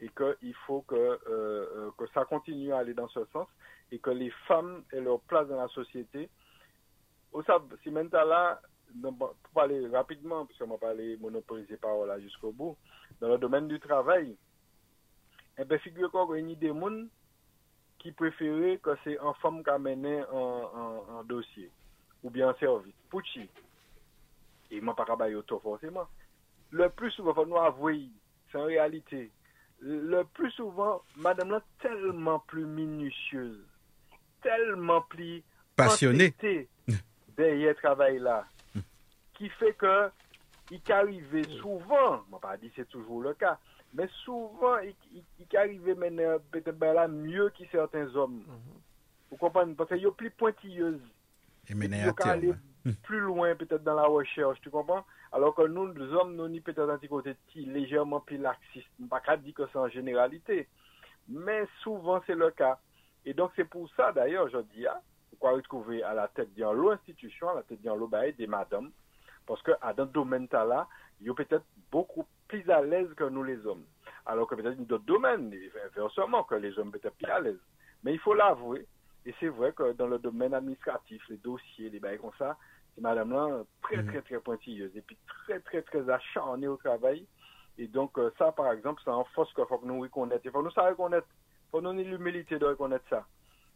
et 0.00 0.08
qu'il 0.08 0.54
faut 0.66 0.82
que, 0.82 0.94
euh, 0.94 1.18
euh, 1.28 1.90
que 1.98 2.06
ça 2.14 2.24
continue 2.24 2.72
à 2.72 2.78
aller 2.78 2.94
dans 2.94 3.08
ce 3.08 3.24
sens 3.26 3.48
et 3.92 3.98
que 3.98 4.10
les 4.10 4.30
femmes 4.46 4.82
aient 4.92 5.00
leur 5.00 5.20
place 5.20 5.46
dans 5.48 5.60
la 5.60 5.68
société. 5.68 6.30
Au 7.32 7.42
si 7.82 7.90
là, 8.24 8.60
pour 9.18 9.34
parler 9.54 9.86
rapidement, 9.88 10.46
parce 10.46 10.58
qu'on 10.58 10.68
m'a 10.68 10.78
parlé 10.78 11.16
monopoliser 11.18 11.76
parole 11.76 12.20
jusqu'au 12.20 12.50
bout, 12.50 12.76
dans 13.20 13.28
le 13.28 13.38
domaine 13.38 13.68
du 13.68 13.78
travail, 13.78 14.36
eh 15.58 15.64
bien, 15.64 15.78
qu'il 15.78 15.98
y 15.98 16.52
a 16.52 16.54
des 16.56 16.72
mondes 16.72 17.08
qui 18.00 18.12
préférait 18.12 18.78
que 18.82 18.90
c'est 19.04 19.18
un 19.20 19.34
femme 19.34 19.62
qui 19.62 19.70
a 19.70 19.78
mené 19.78 20.22
un, 20.32 21.22
dossier 21.24 21.70
ou 22.22 22.30
bien 22.30 22.48
un 22.48 22.54
service. 22.54 22.94
Pouchi. 23.08 23.48
Et 24.70 24.80
moi, 24.80 24.96
pas 24.96 25.04
auto 25.30 25.60
forcément. 25.60 26.06
Le 26.70 26.88
plus 26.88 27.10
souvent, 27.12 27.34
faut 27.34 27.46
nous 27.46 27.56
avouer, 27.56 28.08
c'est 28.50 28.58
en 28.58 28.64
réalité. 28.64 29.30
Le 29.80 30.22
plus 30.22 30.50
souvent, 30.52 31.02
madame 31.16 31.50
là, 31.50 31.62
tellement 31.80 32.38
plus 32.40 32.66
minutieuse, 32.66 33.64
tellement 34.42 35.02
plus 35.02 35.42
passionnée 35.76 36.34
derrière 37.36 37.74
travail 37.76 38.18
là, 38.18 38.46
qui 39.34 39.48
fait 39.48 39.72
que, 39.72 40.10
il 40.70 40.80
arrive 40.92 41.42
souvent, 41.60 42.22
je 42.30 42.36
pas 42.38 42.56
dit 42.56 42.70
c'est 42.76 42.88
toujours 42.88 43.22
le 43.22 43.34
cas, 43.34 43.58
mais 43.92 44.08
souvent, 44.24 44.78
il, 44.78 45.56
arrive 45.56 45.96
maintenant 45.96 46.38
peut-être 46.50 46.78
là 46.78 47.08
mieux 47.08 47.50
que 47.50 47.64
certains 47.72 48.14
hommes. 48.14 48.44
Mhm. 48.46 48.80
Vous 49.30 49.36
comprenez? 49.36 49.74
Parce 49.74 49.88
qu'il 49.88 50.02
y 50.02 50.06
a 50.06 50.12
plus 50.12 50.30
pointilleuse. 50.30 51.00
Et 51.68 51.72
il 51.72 51.96
y 51.96 52.22
aller 52.22 52.54
plus 53.02 53.20
loin 53.20 53.54
peut-être 53.54 53.84
dans 53.84 53.94
la 53.94 54.06
recherche, 54.06 54.60
tu 54.60 54.70
comprends? 54.70 55.04
Alors 55.32 55.54
que 55.54 55.66
nous, 55.66 55.92
les 55.92 56.12
hommes, 56.12 56.34
nous, 56.34 56.46
sommes 56.46 56.60
peut-être 56.60 56.90
un 56.90 56.98
petit 56.98 57.08
côté 57.08 57.36
légèrement 57.54 58.20
plus 58.20 58.38
laxiste. 58.38 58.86
Je 58.98 59.04
ne 59.04 59.08
pas 59.08 59.36
dire 59.36 59.54
que 59.54 59.62
c'est 59.72 59.78
en 59.78 59.88
généralité. 59.88 60.68
Mais 61.28 61.66
souvent, 61.82 62.20
c'est 62.26 62.34
le 62.34 62.50
cas. 62.50 62.78
Et 63.24 63.34
donc, 63.34 63.52
c'est 63.54 63.64
pour 63.64 63.88
ça, 63.94 64.12
d'ailleurs, 64.12 64.48
je 64.48 64.58
dis, 64.74 64.86
ah, 64.86 65.00
pourquoi 65.30 65.52
retrouver 65.52 66.02
à 66.02 66.14
la 66.14 66.28
tête 66.28 66.52
d'une 66.54 66.64
institution, 66.64 67.50
à 67.50 67.54
la 67.56 67.62
tête 67.62 67.82
d'un 67.82 67.96
bail 68.06 68.32
des 68.32 68.46
madames, 68.46 68.90
parce 69.46 69.62
que 69.62 69.72
dans 69.96 70.06
ce 70.06 70.12
domaine-là, 70.12 70.88
il 71.20 71.26
y 71.26 71.30
a 71.30 71.34
peut-être 71.34 71.64
beaucoup 71.90 72.24
plus 72.50 72.68
à 72.68 72.82
l'aise 72.82 73.12
que 73.14 73.24
nous 73.24 73.44
les 73.44 73.64
hommes. 73.64 73.84
Alors 74.26 74.48
que 74.48 74.56
peut-être 74.56 74.76
dans 74.76 74.84
d'autres 74.84 75.04
domaines, 75.04 75.54
inversement, 75.86 76.42
que 76.44 76.56
les 76.56 76.76
hommes 76.78 76.90
peut-être 76.90 77.14
plus 77.14 77.30
à 77.30 77.40
l'aise. 77.40 77.60
Mais 78.02 78.12
il 78.12 78.18
faut 78.18 78.34
l'avouer, 78.34 78.86
et 79.24 79.34
c'est 79.38 79.48
vrai 79.48 79.72
que 79.72 79.92
dans 79.92 80.08
le 80.08 80.18
domaine 80.18 80.52
administratif, 80.52 81.22
les 81.28 81.36
dossiers, 81.36 81.90
les 81.90 82.00
bails 82.00 82.18
comme 82.18 82.32
ça, 82.38 82.56
c'est 82.94 83.00
madame-là 83.00 83.62
très, 83.82 83.98
mhm. 83.98 84.08
très, 84.08 84.22
très 84.22 84.40
pointilleuse, 84.40 84.96
et 84.96 85.02
puis 85.02 85.16
très, 85.26 85.60
très, 85.60 85.82
très 85.82 86.10
acharnée 86.10 86.66
au 86.66 86.76
travail. 86.76 87.24
Et 87.78 87.86
donc, 87.86 88.18
euh, 88.18 88.30
ça, 88.36 88.50
par 88.50 88.72
exemple, 88.72 89.00
c'est 89.04 89.10
en 89.10 89.24
force 89.24 89.52
qu'il 89.54 89.64
faut 89.66 89.78
que 89.78 89.86
nous 89.86 90.00
reconnaître. 90.00 90.42
Il 90.44 90.50
faut 90.50 90.62
nous 90.62 90.70
savoir 90.70 90.90
reconnaître. 90.90 91.28
Il 91.30 91.70
faut 91.70 91.80
nous 91.80 91.92
l'humilité 91.92 92.58
de 92.58 92.66
reconnaître 92.66 93.04
ça. 93.08 93.24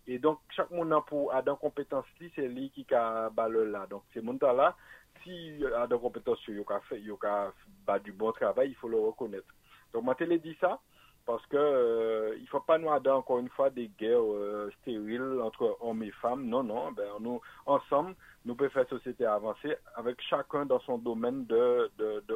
Et 0.06 0.18
donc, 0.18 0.38
chaque 0.50 0.70
monde 0.70 0.92
a 0.92 1.00
pour, 1.00 1.32
a 1.32 1.42
dans 1.42 1.56
compétence, 1.56 2.04
c'est 2.18 2.48
lui 2.48 2.70
qui 2.70 2.86
a 2.92 3.30
balle 3.30 3.70
là. 3.70 3.86
Donc, 3.88 4.02
c'est 4.12 4.22
mon 4.22 4.36
là 4.40 4.76
si 5.22 5.64
a 5.74 5.86
des 5.86 5.98
compétences, 5.98 6.38
il 6.48 6.62
a 6.68 6.80
fait, 6.80 7.00
il 7.00 7.10
a 7.22 7.52
bah, 7.86 7.98
du 7.98 8.12
bon 8.12 8.32
travail, 8.32 8.70
il 8.70 8.74
faut 8.74 8.88
le 8.88 8.98
reconnaître. 8.98 9.46
Donc, 9.92 10.04
moi, 10.04 10.16
je 10.18 10.24
dit 10.24 10.56
ça 10.60 10.80
parce 11.26 11.44
que 11.46 11.56
euh, 11.56 12.36
il 12.38 12.46
faut 12.48 12.60
pas 12.60 12.76
nous 12.76 12.90
avoir 12.90 13.16
encore 13.16 13.38
une 13.38 13.48
fois 13.48 13.70
des 13.70 13.88
guerres 13.98 14.20
euh, 14.20 14.70
stériles 14.82 15.40
entre 15.40 15.78
hommes 15.80 16.02
et 16.02 16.10
femmes. 16.10 16.46
Non, 16.46 16.62
non, 16.62 16.92
ben 16.92 17.08
nous 17.20 17.40
ensemble, 17.64 18.14
nous 18.44 18.54
pouvons 18.54 18.68
faire 18.68 18.86
société 18.88 19.24
avancer 19.24 19.74
avec 19.94 20.20
chacun 20.20 20.66
dans 20.66 20.80
son 20.80 20.98
domaine 20.98 21.46
de, 21.46 21.90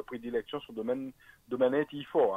prédilection, 0.07 0.59
son 0.61 0.73
domaine 0.73 1.11
domaine 1.47 1.85
il 1.91 2.05
faut. 2.07 2.33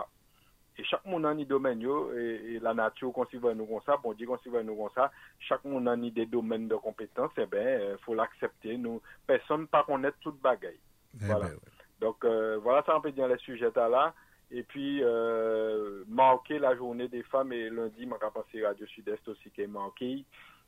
Et 0.78 0.84
chaque 0.84 1.04
monde 1.04 1.26
a 1.26 1.30
un 1.30 1.42
domaine, 1.44 1.82
et, 1.82 2.54
et, 2.54 2.58
la 2.58 2.72
nature 2.72 3.12
considère 3.12 3.54
nous 3.54 3.66
comme 3.66 3.82
ça, 3.84 3.98
bon 4.02 4.14
Dieu 4.14 4.26
considère 4.26 4.64
nous 4.64 4.74
comme 4.74 4.88
ça, 4.94 5.10
chaque 5.38 5.64
monde 5.64 5.86
a 5.86 5.96
des 5.96 6.24
domaines 6.24 6.66
de 6.66 6.76
compétences, 6.76 7.32
eh 7.36 7.44
ben, 7.44 7.92
il 7.92 8.04
faut 8.04 8.14
l'accepter. 8.14 8.78
Nous, 8.78 9.02
personne 9.26 9.66
pas 9.66 9.84
connaître 9.84 10.16
toute 10.20 10.40
bagaille. 10.40 10.80
Eh 11.14 11.26
voilà. 11.26 11.46
Ben, 11.46 11.58
Donc, 12.00 12.24
euh, 12.24 12.58
voilà, 12.62 12.82
ça 12.84 12.96
on 12.96 13.02
peut 13.02 13.12
dire 13.12 13.28
les 13.28 13.38
sujets 13.38 13.70
là. 13.74 14.14
Et 14.50 14.62
puis, 14.62 15.00
euh, 15.02 16.04
marquer 16.08 16.58
la 16.58 16.74
journée 16.76 17.08
des 17.08 17.22
femmes, 17.24 17.52
et 17.52 17.68
lundi, 17.68 18.06
ma 18.06 18.18
capacité 18.18 18.66
Radio 18.66 18.86
Sud-Est 18.86 19.26
aussi 19.28 19.50
qui 19.50 19.62
est 19.62 19.66
marqué, 19.66 20.24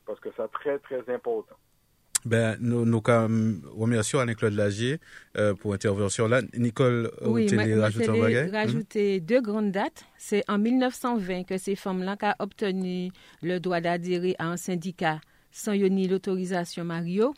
parce 0.07 0.21
que 0.21 0.31
c'est 0.37 0.49
très, 0.53 0.79
très 0.81 1.15
important. 1.15 1.57
Ben, 2.25 2.57
nous, 2.61 2.87
nous 2.87 3.03
remercions 3.77 4.19
Alain-Claude 4.19 4.55
Lagier 4.55 4.99
euh, 5.37 5.55
pour 5.55 5.73
l'intervention 5.73 6.27
là. 6.27 6.41
Nicole, 6.57 7.11
oui, 7.23 7.47
vous 7.47 7.55
un 7.61 8.19
bagage? 8.19 8.51
rajouter 8.51 9.21
deux 9.21 9.43
grandes 9.43 9.73
dates. 9.73 10.05
C'est 10.17 10.43
en 10.49 10.59
1920 10.59 11.45
que 11.45 11.59
ces 11.59 11.77
femmes-là 11.77 12.17
ont 12.23 12.45
obtenu 12.45 13.11
le 13.43 13.59
droit 13.59 13.81
d'adhérer 13.81 14.37
à 14.39 14.47
un 14.47 14.57
syndicat 14.57 15.21
sans 15.51 15.75
ni 15.75 16.09
l'autorisation 16.09 16.85
Mario. 16.85 17.35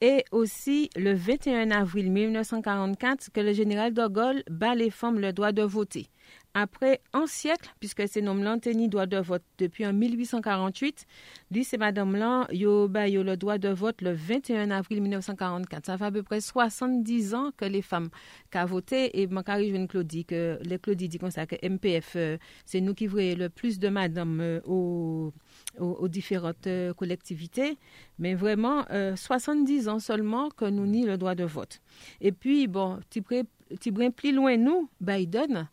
Et 0.00 0.24
aussi 0.32 0.90
le 0.96 1.14
21 1.14 1.70
avril 1.70 2.10
1944 2.10 3.30
que 3.32 3.40
le 3.40 3.52
général 3.52 3.94
de 3.94 4.06
Gaulle 4.08 4.42
bat 4.50 4.74
les 4.74 4.90
femmes 4.90 5.20
le 5.20 5.32
droit 5.32 5.52
de 5.52 5.62
voter. 5.62 6.08
Après 6.54 7.00
un 7.14 7.26
siècle, 7.26 7.72
puisque 7.80 8.06
c'est 8.06 8.20
nom 8.20 8.34
Lanteni 8.34 8.88
droit 8.90 9.06
de 9.06 9.16
vote 9.16 9.42
depuis 9.56 9.86
en 9.86 9.94
1848, 9.94 11.06
lui 11.50 11.64
c'est 11.64 11.78
madame 11.78 12.14
là, 12.14 12.46
yo 12.52 12.88
ba 12.88 13.08
yo 13.08 13.22
le 13.22 13.38
droit 13.38 13.56
de 13.56 13.70
vote 13.70 14.02
le 14.02 14.12
21 14.12 14.70
avril 14.70 15.00
1944. 15.00 15.86
Ça 15.86 15.96
fait 15.96 16.04
à 16.04 16.10
peu 16.10 16.22
près 16.22 16.42
70 16.42 17.34
ans 17.34 17.52
que 17.56 17.64
les 17.64 17.80
femmes 17.80 18.10
ont 18.54 18.64
voté 18.66 19.18
et 19.22 19.28
je 19.30 19.34
rejoindre 19.34 19.88
Claudie 19.88 20.26
que 20.26 20.58
les 20.62 20.78
Claudie 20.78 21.08
dit 21.08 21.18
comme 21.18 21.30
ça 21.30 21.46
que 21.46 21.56
MPF 21.66 22.12
euh, 22.16 22.36
c'est 22.66 22.82
nous 22.82 22.92
qui 22.92 23.06
voyons 23.06 23.36
le 23.38 23.48
plus 23.48 23.78
de 23.78 23.88
madame 23.88 24.40
euh, 24.42 24.60
aux, 24.66 25.32
aux, 25.78 26.08
différentes 26.08 26.66
euh, 26.66 26.92
collectivités, 26.92 27.78
mais 28.18 28.34
vraiment 28.34 28.84
70 29.16 29.88
ans 29.88 29.98
seulement 30.00 30.50
que 30.50 30.66
nous 30.66 30.86
ni 30.86 31.06
le 31.06 31.16
droit 31.16 31.34
de 31.34 31.44
vote. 31.44 31.80
Et 32.20 32.32
puis 32.32 32.66
bon, 32.66 33.00
tu 33.08 33.22
plus 33.22 34.32
loin 34.32 34.56
nous, 34.58 34.90
Biden 35.00 35.68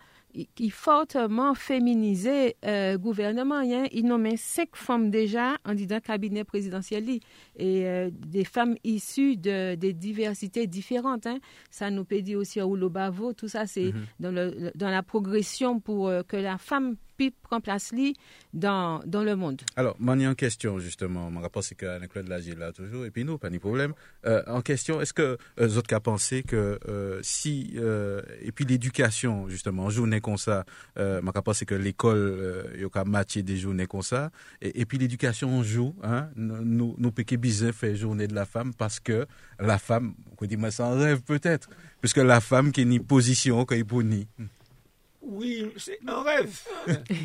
qui 0.55 0.69
fortement 0.69 1.55
féminisé 1.55 2.55
euh, 2.65 2.97
gouvernement. 2.97 3.59
Hein. 3.59 3.85
Il 3.91 4.05
nommait 4.05 4.37
cinq 4.37 4.75
femmes 4.75 5.09
déjà 5.09 5.57
en 5.65 5.73
disant 5.73 5.99
cabinet 5.99 6.43
présidentiel 6.43 7.09
et 7.09 7.21
euh, 7.57 8.09
des 8.13 8.45
femmes 8.45 8.75
issues 8.83 9.37
de, 9.37 9.75
des 9.75 9.93
diversités 9.93 10.67
différentes. 10.67 11.25
Hein. 11.25 11.39
Ça 11.71 11.89
nous 11.89 12.05
peut 12.05 12.21
dire 12.21 12.39
aussi 12.39 12.61
au 12.61 12.89
Bavo, 12.89 13.33
tout 13.33 13.47
ça 13.47 13.65
c'est 13.65 13.93
dans, 14.19 14.31
le, 14.31 14.71
dans 14.75 14.89
la 14.89 15.03
progression 15.03 15.79
pour 15.79 16.07
euh, 16.07 16.23
que 16.23 16.37
la 16.37 16.57
femme 16.57 16.95
prend 17.43 17.59
place 17.61 17.93
dans, 18.53 19.01
dans 19.05 19.23
le 19.23 19.35
monde. 19.35 19.61
Alors, 19.75 19.95
m'en 19.99 20.13
en 20.13 20.35
question, 20.35 20.79
justement. 20.79 21.29
Mon 21.31 21.41
rapport, 21.41 21.63
c'est 21.63 21.75
qu'Alain 21.75 22.07
Claude 22.07 22.27
Lagier 22.27 22.55
là 22.55 22.71
toujours, 22.71 23.05
et 23.05 23.11
puis 23.11 23.23
nous, 23.23 23.37
pas 23.37 23.49
de 23.49 23.57
problème. 23.57 23.93
Euh, 24.25 24.41
en 24.47 24.61
question, 24.61 25.01
est-ce 25.01 25.13
que 25.13 25.37
euh, 25.59 25.77
autres 25.77 25.87
pensé 25.99 26.43
que 26.43 26.79
euh, 26.87 27.19
si, 27.23 27.73
euh, 27.75 28.21
et 28.41 28.51
puis 28.51 28.65
l'éducation, 28.65 29.49
justement, 29.49 29.85
en 29.85 29.89
journée 29.89 30.21
comme 30.21 30.37
ça, 30.37 30.65
euh, 30.97 31.21
mon 31.21 31.31
rapport, 31.31 31.55
c'est 31.55 31.65
que 31.65 31.75
l'école, 31.75 32.69
il 32.75 32.81
y 32.81 32.85
a 32.85 33.03
matcher 33.05 33.43
des 33.43 33.57
journées 33.57 33.87
comme 33.87 34.01
ça, 34.01 34.31
et, 34.61 34.81
et 34.81 34.85
puis 34.85 34.97
l'éducation, 34.97 35.49
on 35.49 35.63
joue, 35.63 35.95
hein, 36.03 36.29
nous, 36.35 36.95
nous, 36.97 37.11
piquons 37.11 37.35
bizarre 37.35 37.73
fait 37.73 37.95
journée 37.95 38.27
de 38.27 38.35
la 38.35 38.45
femme 38.45 38.73
parce 38.73 38.99
que 38.99 39.25
la 39.59 39.77
femme, 39.77 40.13
on 40.39 40.45
dit, 40.45 40.57
moi, 40.57 40.71
c'est 40.71 40.83
un 40.83 40.95
rêve 40.95 41.21
peut-être, 41.21 41.69
puisque 42.01 42.17
la 42.17 42.41
femme 42.41 42.71
qui 42.71 42.81
est 42.81 42.85
ni 42.85 42.99
position, 42.99 43.65
qui 43.65 43.75
est 43.75 43.83
pour. 43.83 44.03
Oui, 45.29 45.71
c'est 45.77 45.99
un 46.07 46.23
rêve. 46.23 46.59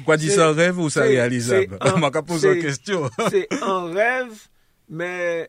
Quoi 0.04 0.18
dit 0.18 0.30
ça 0.30 0.48
un 0.48 0.52
rêve 0.52 0.78
ou 0.78 0.90
ça 0.90 1.02
réalisable? 1.02 1.78
On 1.80 1.98
m'a 1.98 2.10
posé 2.10 2.54
une 2.54 2.62
question. 2.62 3.08
c'est 3.30 3.48
un 3.62 3.92
rêve, 3.92 4.48
mais 4.90 5.48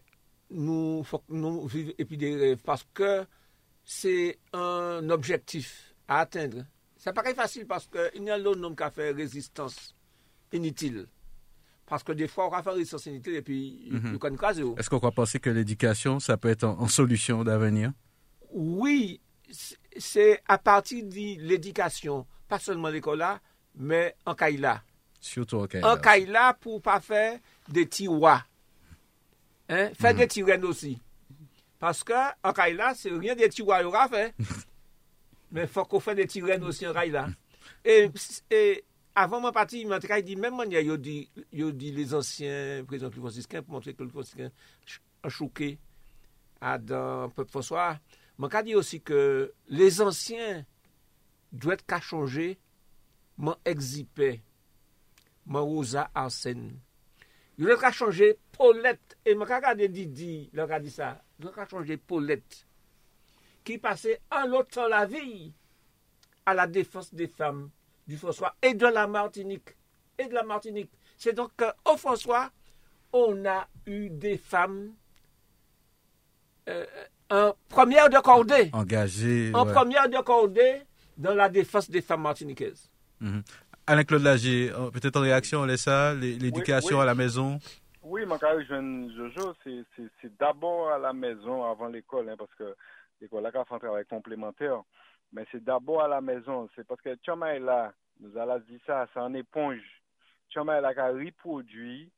nous 0.49 1.03
faut 1.03 1.21
nous 1.27 1.67
vivons 1.67 1.91
et 1.97 2.05
puis 2.05 2.17
des 2.17 2.35
rêves 2.35 2.61
parce 2.63 2.85
que 2.93 3.25
c'est 3.83 4.39
un 4.53 5.09
objectif 5.09 5.93
à 6.07 6.19
atteindre. 6.21 6.65
Ça 6.97 7.11
paraît 7.11 7.35
facile 7.35 7.67
parce 7.67 7.87
qu'il 7.87 8.23
y 8.23 8.29
a 8.29 8.37
l'autre 8.37 8.59
nom 8.61 8.73
qui 8.73 8.83
a 8.83 8.89
fait 8.89 9.11
résistance 9.11 9.93
inutile. 10.53 11.07
Parce 11.85 12.03
que 12.03 12.13
des 12.13 12.27
fois, 12.27 12.47
on 12.47 12.49
va 12.49 12.63
faire 12.63 12.73
résistance 12.73 13.05
inutile 13.05 13.35
et 13.35 13.41
puis 13.41 13.89
mm 13.91 14.17
-hmm. 14.17 14.79
Est-ce 14.79 14.89
qu'on 14.89 14.99
croit 14.99 15.11
penser 15.11 15.39
que 15.39 15.49
l'éducation, 15.49 16.19
ça 16.19 16.37
peut 16.37 16.49
être 16.49 16.63
en, 16.63 16.87
solution 16.87 17.43
d'avenir? 17.43 17.91
Oui, 18.51 19.19
c'est 19.97 20.41
à 20.47 20.57
partir 20.57 21.03
de 21.05 21.41
l'éducation 21.41 22.25
pas 22.47 22.59
seulement 22.59 22.89
l'école 22.89 23.19
là, 23.19 23.39
mais 23.75 24.15
en 24.25 24.35
Kaila. 24.35 24.81
Surtout 25.19 25.57
en 25.57 25.67
Kaila. 25.67 25.93
En 25.93 25.97
Kaila 25.97 26.53
pour 26.59 26.81
pas 26.81 26.99
faire 26.99 27.39
des 27.67 27.87
tiroirs. 27.87 28.47
Hein? 29.69 29.89
Faire 29.99 30.13
mm. 30.13 30.17
des 30.17 30.27
tirènes 30.27 30.65
aussi. 30.65 30.99
Parce 31.79 32.03
que 32.03 32.13
en 32.43 32.53
Kaila, 32.53 32.93
c'est 32.95 33.09
rien 33.09 33.35
des 33.35 33.49
tiroirs 33.49 33.83
qu'on 33.83 34.15
fait. 34.15 34.33
mais 35.51 35.63
il 35.63 35.67
faut 35.67 35.85
qu'on 35.85 35.99
fasse 35.99 36.15
des 36.15 36.27
tirènes 36.27 36.63
aussi 36.63 36.85
en 36.87 36.93
Kaila. 36.93 37.27
Et, 37.83 38.09
et 38.51 38.83
avant 39.15 39.39
mon 39.39 39.51
parti, 39.51 39.81
il 39.81 39.87
m'a 39.87 39.99
dit, 39.99 40.35
même 40.35 40.55
manière, 40.55 40.81
il 40.81 40.97
dit, 40.97 41.29
dit 41.51 41.91
les 41.91 42.13
anciens 42.13 42.83
présidents 42.85 43.11
franciscains 43.11 43.63
pour 43.63 43.73
montrer 43.73 43.93
que 43.93 44.03
le 44.03 44.09
franciscain 44.09 44.51
a 45.23 45.29
choqué 45.29 45.79
à 46.61 46.77
dans 46.77 47.29
Peuple 47.29 47.49
François. 47.49 47.97
Je 48.37 48.61
dit 48.63 48.75
aussi 48.75 49.01
que 49.01 49.53
les 49.67 50.01
anciens 50.01 50.65
doit 51.51 51.77
qu'à 51.77 52.01
changer 52.01 52.59
mon 53.37 53.55
exipé, 53.65 54.41
mon 55.45 55.65
rosa 55.65 56.09
arsène. 56.13 56.77
Il 57.57 57.65
doit 57.65 57.77
qu'à 57.77 57.91
changer 57.91 58.37
Paulette. 58.51 59.17
Et 59.25 59.35
mon 59.35 59.45
regardé 59.45 59.87
Didi, 59.87 60.49
il 60.51 60.59
a 60.59 60.79
dit 60.79 60.91
ça. 60.91 61.21
Il 61.39 61.43
doit 61.43 61.53
qu'à 61.53 61.67
changer 61.67 61.97
Paulette. 61.97 62.67
Qui 63.63 63.77
passait 63.77 64.21
en 64.29 64.45
l'autre 64.45 64.87
la 64.89 65.05
vie 65.05 65.53
à 66.45 66.53
la 66.53 66.67
défense 66.67 67.13
des 67.13 67.27
femmes 67.27 67.69
du 68.05 68.17
François 68.17 68.55
et 68.61 68.73
de 68.73 68.85
la 68.85 69.07
Martinique. 69.07 69.75
Et 70.17 70.25
de 70.27 70.33
la 70.33 70.43
Martinique. 70.43 70.91
C'est 71.17 71.33
donc 71.33 71.51
qu'au 71.55 71.97
François, 71.97 72.51
on 73.13 73.45
a 73.45 73.67
eu 73.85 74.09
des 74.09 74.37
femmes 74.37 74.93
euh, 76.67 76.85
en 77.29 77.53
première 77.69 78.09
de 78.09 78.17
cordée. 78.19 78.69
Engagées. 78.73 79.51
En 79.53 79.65
première 79.65 80.09
de 80.09 80.17
cordée 80.17 80.81
dans 81.17 81.33
la 81.33 81.49
défense 81.49 81.89
des 81.89 82.01
femmes 82.01 82.21
martiniquaises. 82.21 82.89
Mhm. 83.19 83.43
Alain-Claude 83.87 84.23
Lagier, 84.23 84.71
euh, 84.71 84.89
peut-être 84.89 85.17
en 85.17 85.21
réaction, 85.21 85.61
on 85.61 85.65
laisse 85.65 85.83
ça, 85.83 86.13
l'éducation 86.13 86.99
à 86.99 87.05
la 87.05 87.13
maison 87.13 87.59
Oui, 88.01 88.25
mon 88.25 88.37
jeune 88.67 89.11
Jojo, 89.15 89.53
c'est 89.63 90.37
d'abord 90.37 90.89
à 90.89 90.97
la 90.97 91.13
maison 91.13 91.63
avant 91.63 91.87
l'école, 91.87 92.29
hein, 92.29 92.35
parce 92.37 92.53
que 92.55 92.75
l'école 93.21 93.45
a 93.45 93.51
fait 93.51 93.59
un 93.59 93.79
travail 93.79 94.05
complémentaire, 94.05 94.81
mais 95.31 95.45
c'est 95.51 95.63
d'abord 95.63 96.01
à 96.01 96.07
la 96.07 96.19
maison. 96.19 96.67
C'est 96.75 96.85
parce 96.85 97.01
que 97.01 97.15
Tchama 97.15 97.55
est 97.55 97.59
là, 97.59 97.93
nous 98.19 98.35
allons 98.37 98.59
dire 98.67 98.79
ça, 98.87 99.07
c'est 99.13 99.19
une 99.19 99.35
éponge. 99.35 99.81
Tchama 100.49 100.77
est 100.77 100.81
là 100.81 100.93
qui 100.93 100.99
a 100.99 101.09
reproduit, 101.09 102.09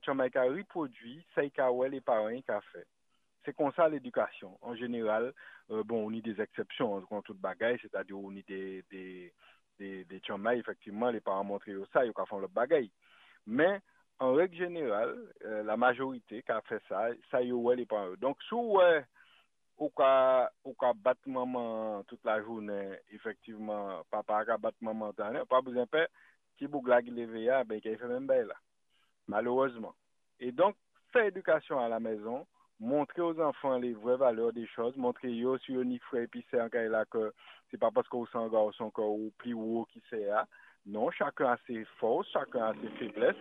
Tchama 0.00 0.24
a 0.34 0.42
reproduit, 0.44 1.24
c'est 1.34 1.52
ce 1.54 1.88
les 1.88 2.00
parents 2.00 2.28
qui 2.30 2.50
ont 2.50 2.60
fait. 2.72 2.86
C'est 3.44 3.56
comme 3.56 3.72
ça 3.72 3.88
l'éducation. 3.88 4.58
En 4.62 4.74
général, 4.74 5.32
euh, 5.70 5.82
bon, 5.82 6.06
on 6.06 6.10
y 6.12 6.22
des 6.22 6.40
exceptions, 6.40 7.00
dans 7.10 7.22
toute 7.22 7.38
bagaille, 7.38 7.78
c'est-à-dire 7.80 8.18
on 8.18 8.30
y 8.30 8.42
des, 8.44 8.84
des, 8.90 9.32
des, 9.78 10.04
des 10.04 10.18
tchamay, 10.20 10.58
effectivement, 10.58 11.10
les 11.10 11.20
parents 11.20 11.44
montrent 11.44 11.66
ça, 11.92 12.04
ils 12.04 12.12
font 12.28 12.38
leur 12.38 12.50
bagaille. 12.50 12.90
Mais, 13.46 13.80
en 14.20 14.34
règle 14.34 14.56
générale, 14.56 15.16
euh, 15.44 15.62
la 15.64 15.76
majorité 15.76 16.42
qui 16.42 16.52
a 16.52 16.60
fait 16.62 16.82
ça, 16.88 17.08
ça 17.30 17.42
y 17.42 17.50
est, 17.50 17.76
les 17.76 17.86
parents. 17.86 18.14
Donc, 18.20 18.40
sous, 18.42 18.60
ouais, 18.60 19.04
ou 19.82 19.90
ka, 19.90 20.50
ka 20.78 20.92
bat 20.94 21.18
maman 21.26 22.04
tout 22.06 22.20
la 22.24 22.38
jounen, 22.42 22.94
efektiveman, 23.10 24.04
papa 24.14 24.44
ka 24.46 24.58
bat 24.60 24.76
maman 24.80 25.14
tanen, 25.18 25.46
pa 25.50 25.58
bouzen 25.64 25.88
pe, 25.90 26.04
ki 26.60 26.68
bouk 26.70 26.86
la 26.90 27.00
ki 27.02 27.10
leve 27.14 27.42
ya, 27.42 27.62
ben 27.66 27.80
ki 27.82 27.90
e 27.90 27.98
fe 27.98 28.10
men 28.10 28.28
be 28.28 28.38
la. 28.46 28.58
Malouzman. 29.32 29.94
E 30.38 30.52
donk, 30.54 30.78
fe 31.14 31.26
edukasyon 31.32 31.82
a 31.82 31.88
la 31.90 31.98
mezon, 32.02 32.44
montrer 32.82 33.22
aux 33.22 33.40
enfants 33.40 33.78
les 33.78 33.94
vraies 33.94 34.16
valeurs 34.16 34.52
des 34.52 34.66
choses, 34.66 34.96
montrer 34.96 35.28
eux 35.40 35.58
si 35.64 35.72
on 35.72 35.82
y 35.82 36.00
fait 36.10 36.26
puis 36.26 36.44
c'est 36.50 36.56
là 36.58 37.04
que 37.06 37.32
c'est 37.70 37.78
pas 37.78 37.92
parce 37.92 38.08
qu'on 38.08 38.26
s'en 38.26 38.48
garçon 38.48 38.92
ou 38.98 39.32
plus 39.38 39.54
haut 39.54 39.86
qui 39.90 40.02
c'est 40.10 40.26
là. 40.26 40.46
Non, 40.84 41.10
chacun 41.12 41.52
a 41.52 41.56
ses 41.66 41.84
forces, 42.00 42.28
chacun 42.32 42.64
a 42.64 42.74
ses 42.74 42.88
faiblesses. 42.98 43.36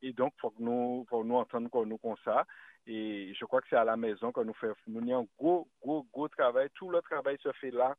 Et 0.00 0.12
donc, 0.12 0.32
faut 0.40 0.50
que 0.50 0.62
nous, 0.62 1.04
faut 1.10 1.24
nous 1.24 1.34
entendre 1.34 1.68
comme 1.68 1.88
nous 1.88 1.98
comme 1.98 2.14
ça. 2.24 2.46
Et 2.86 3.34
je 3.34 3.44
crois 3.44 3.60
que 3.60 3.66
c'est 3.68 3.76
à 3.76 3.84
la 3.84 3.96
maison 3.96 4.30
que 4.30 4.40
nous 4.42 4.54
faisons, 4.54 4.74
nous 4.86 5.00
avons 5.00 5.22
un 5.22 5.26
gros, 5.36 5.68
gros, 5.82 6.06
gros 6.12 6.28
travail. 6.28 6.68
Tout 6.74 6.88
le 6.88 7.02
travail 7.02 7.36
se 7.42 7.50
fait 7.52 7.72
là. 7.72 7.96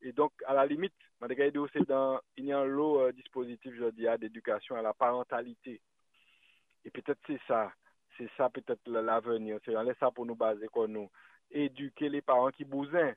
Et 0.00 0.12
donc, 0.12 0.32
à 0.46 0.54
la 0.54 0.64
limite, 0.64 0.94
c'est 1.72 1.86
dans, 1.86 2.18
il 2.38 2.46
y 2.46 2.52
a 2.52 2.58
un 2.58 2.64
lot 2.64 3.00
euh, 3.00 3.12
dispositif, 3.12 3.74
je 3.74 3.90
dis, 3.90 4.06
d'éducation 4.18 4.74
à 4.76 4.82
la 4.82 4.94
parentalité. 4.94 5.82
Et 6.84 6.90
peut-être 6.90 7.20
c'est 7.26 7.40
ça 7.46 7.70
c'est 8.16 8.30
ça 8.36 8.48
peut-être 8.48 8.86
l'avenir. 8.86 9.58
C'est 9.64 9.72
laisse 9.84 9.96
ça 9.98 10.10
pour 10.10 10.26
nous 10.26 10.34
baser 10.34 10.68
quoi 10.68 10.86
nous 10.86 11.10
éduquer 11.50 12.08
les 12.08 12.22
parents 12.22 12.50
qui 12.50 12.64
bousin. 12.64 13.12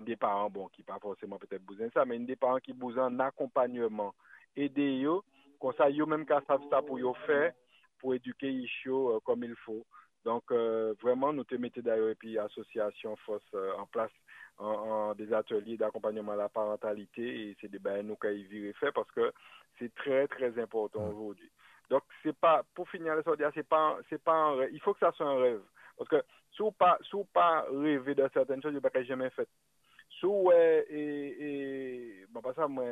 Des 0.00 0.16
parents 0.16 0.48
bon 0.48 0.68
qui 0.68 0.82
pas 0.82 0.98
forcément 1.00 1.38
peut-être 1.38 1.64
bousin 1.64 1.88
ça, 1.92 2.04
mais 2.04 2.18
des 2.20 2.36
parents 2.36 2.60
qui 2.60 2.72
bousin 2.72 3.06
en 3.06 3.18
accompagnement. 3.18 4.14
Aider 4.54 5.02
eux, 5.04 5.20
comme 5.60 5.72
ça 5.76 5.90
eux 5.90 6.06
même 6.06 6.26
savent 6.28 6.68
ça 6.70 6.82
pour 6.82 6.98
eux 6.98 7.14
faire 7.26 7.52
pour 8.02 8.14
éduquer 8.14 8.50
Ichio 8.50 9.16
euh, 9.16 9.20
comme 9.24 9.44
il 9.44 9.54
faut. 9.54 9.86
Donc 10.24 10.44
euh, 10.50 10.94
vraiment 11.00 11.32
nous 11.32 11.44
te 11.44 11.54
mettons 11.54 11.80
d'ailleurs 11.80 12.10
et 12.10 12.14
puis 12.14 12.38
association 12.38 13.16
force 13.24 13.42
euh, 13.54 13.72
en 13.78 13.86
place 13.86 14.10
en, 14.58 15.14
des 15.14 15.32
ateliers 15.32 15.76
d'accompagnement 15.76 16.32
à 16.32 16.36
la 16.36 16.48
parentalité 16.48 17.48
et 17.48 17.56
c'est 17.60 17.70
des 17.70 17.78
bains 17.78 18.02
nous 18.02 18.16
qui 18.16 18.44
virer 18.44 18.72
fait 18.74 18.92
parce 18.92 19.10
que 19.12 19.32
c'est 19.78 19.92
très 19.94 20.28
très 20.28 20.60
important 20.60 21.08
aujourd'hui. 21.08 21.50
Donc, 21.92 22.04
c'est 22.22 22.34
pas, 22.34 22.62
pour 22.74 22.88
finir 22.88 23.14
le 23.14 23.22
soir, 23.22 23.36
c'est 23.54 23.68
pas, 23.68 23.98
c'est 24.08 24.22
pas 24.22 24.32
un 24.32 24.56
rêve. 24.56 24.70
Il 24.72 24.80
faut 24.80 24.94
que 24.94 25.00
ça 25.00 25.12
soit 25.12 25.26
un 25.26 25.38
rêve. 25.38 25.60
Parce 25.98 26.08
que, 26.08 26.22
si 26.54 26.62
ou 26.62 26.70
pas, 26.72 26.96
si 27.02 27.14
ou 27.14 27.24
pas 27.24 27.66
rêver 27.70 28.14
de 28.14 28.26
certaines 28.32 28.62
choses, 28.62 28.74
a 28.74 28.80
pas 28.80 29.02
jamais 29.02 29.28
fait. 29.28 29.46
Si 30.18 30.24
ou, 30.24 30.50
et, 30.52 30.86
et, 30.88 32.26
bon, 32.30 32.40
pas 32.40 32.54
ça, 32.54 32.66
moi, 32.66 32.84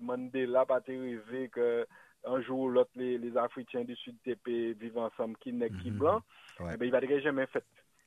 Mandela 0.00 0.66
pas 0.66 0.80
rêver 0.84 1.48
que, 1.50 1.86
un 2.24 2.40
jour, 2.40 2.68
l'autre, 2.68 2.90
les, 2.96 3.16
les 3.16 3.36
Africains 3.36 3.84
du 3.84 3.94
Sud 3.94 4.16
TP 4.24 4.72
vivent 4.76 4.98
ensemble, 4.98 5.36
qui 5.36 5.52
n'est 5.52 5.70
qui 5.70 5.92
Mhm. 5.92 5.98
blanc, 5.98 6.20
Ouais. 6.58 6.72
eh 6.74 6.76
ben, 6.76 6.86
il 6.86 6.90
va 6.90 7.00
dire 7.00 7.20
jamais 7.20 7.46
fait. 7.46 7.64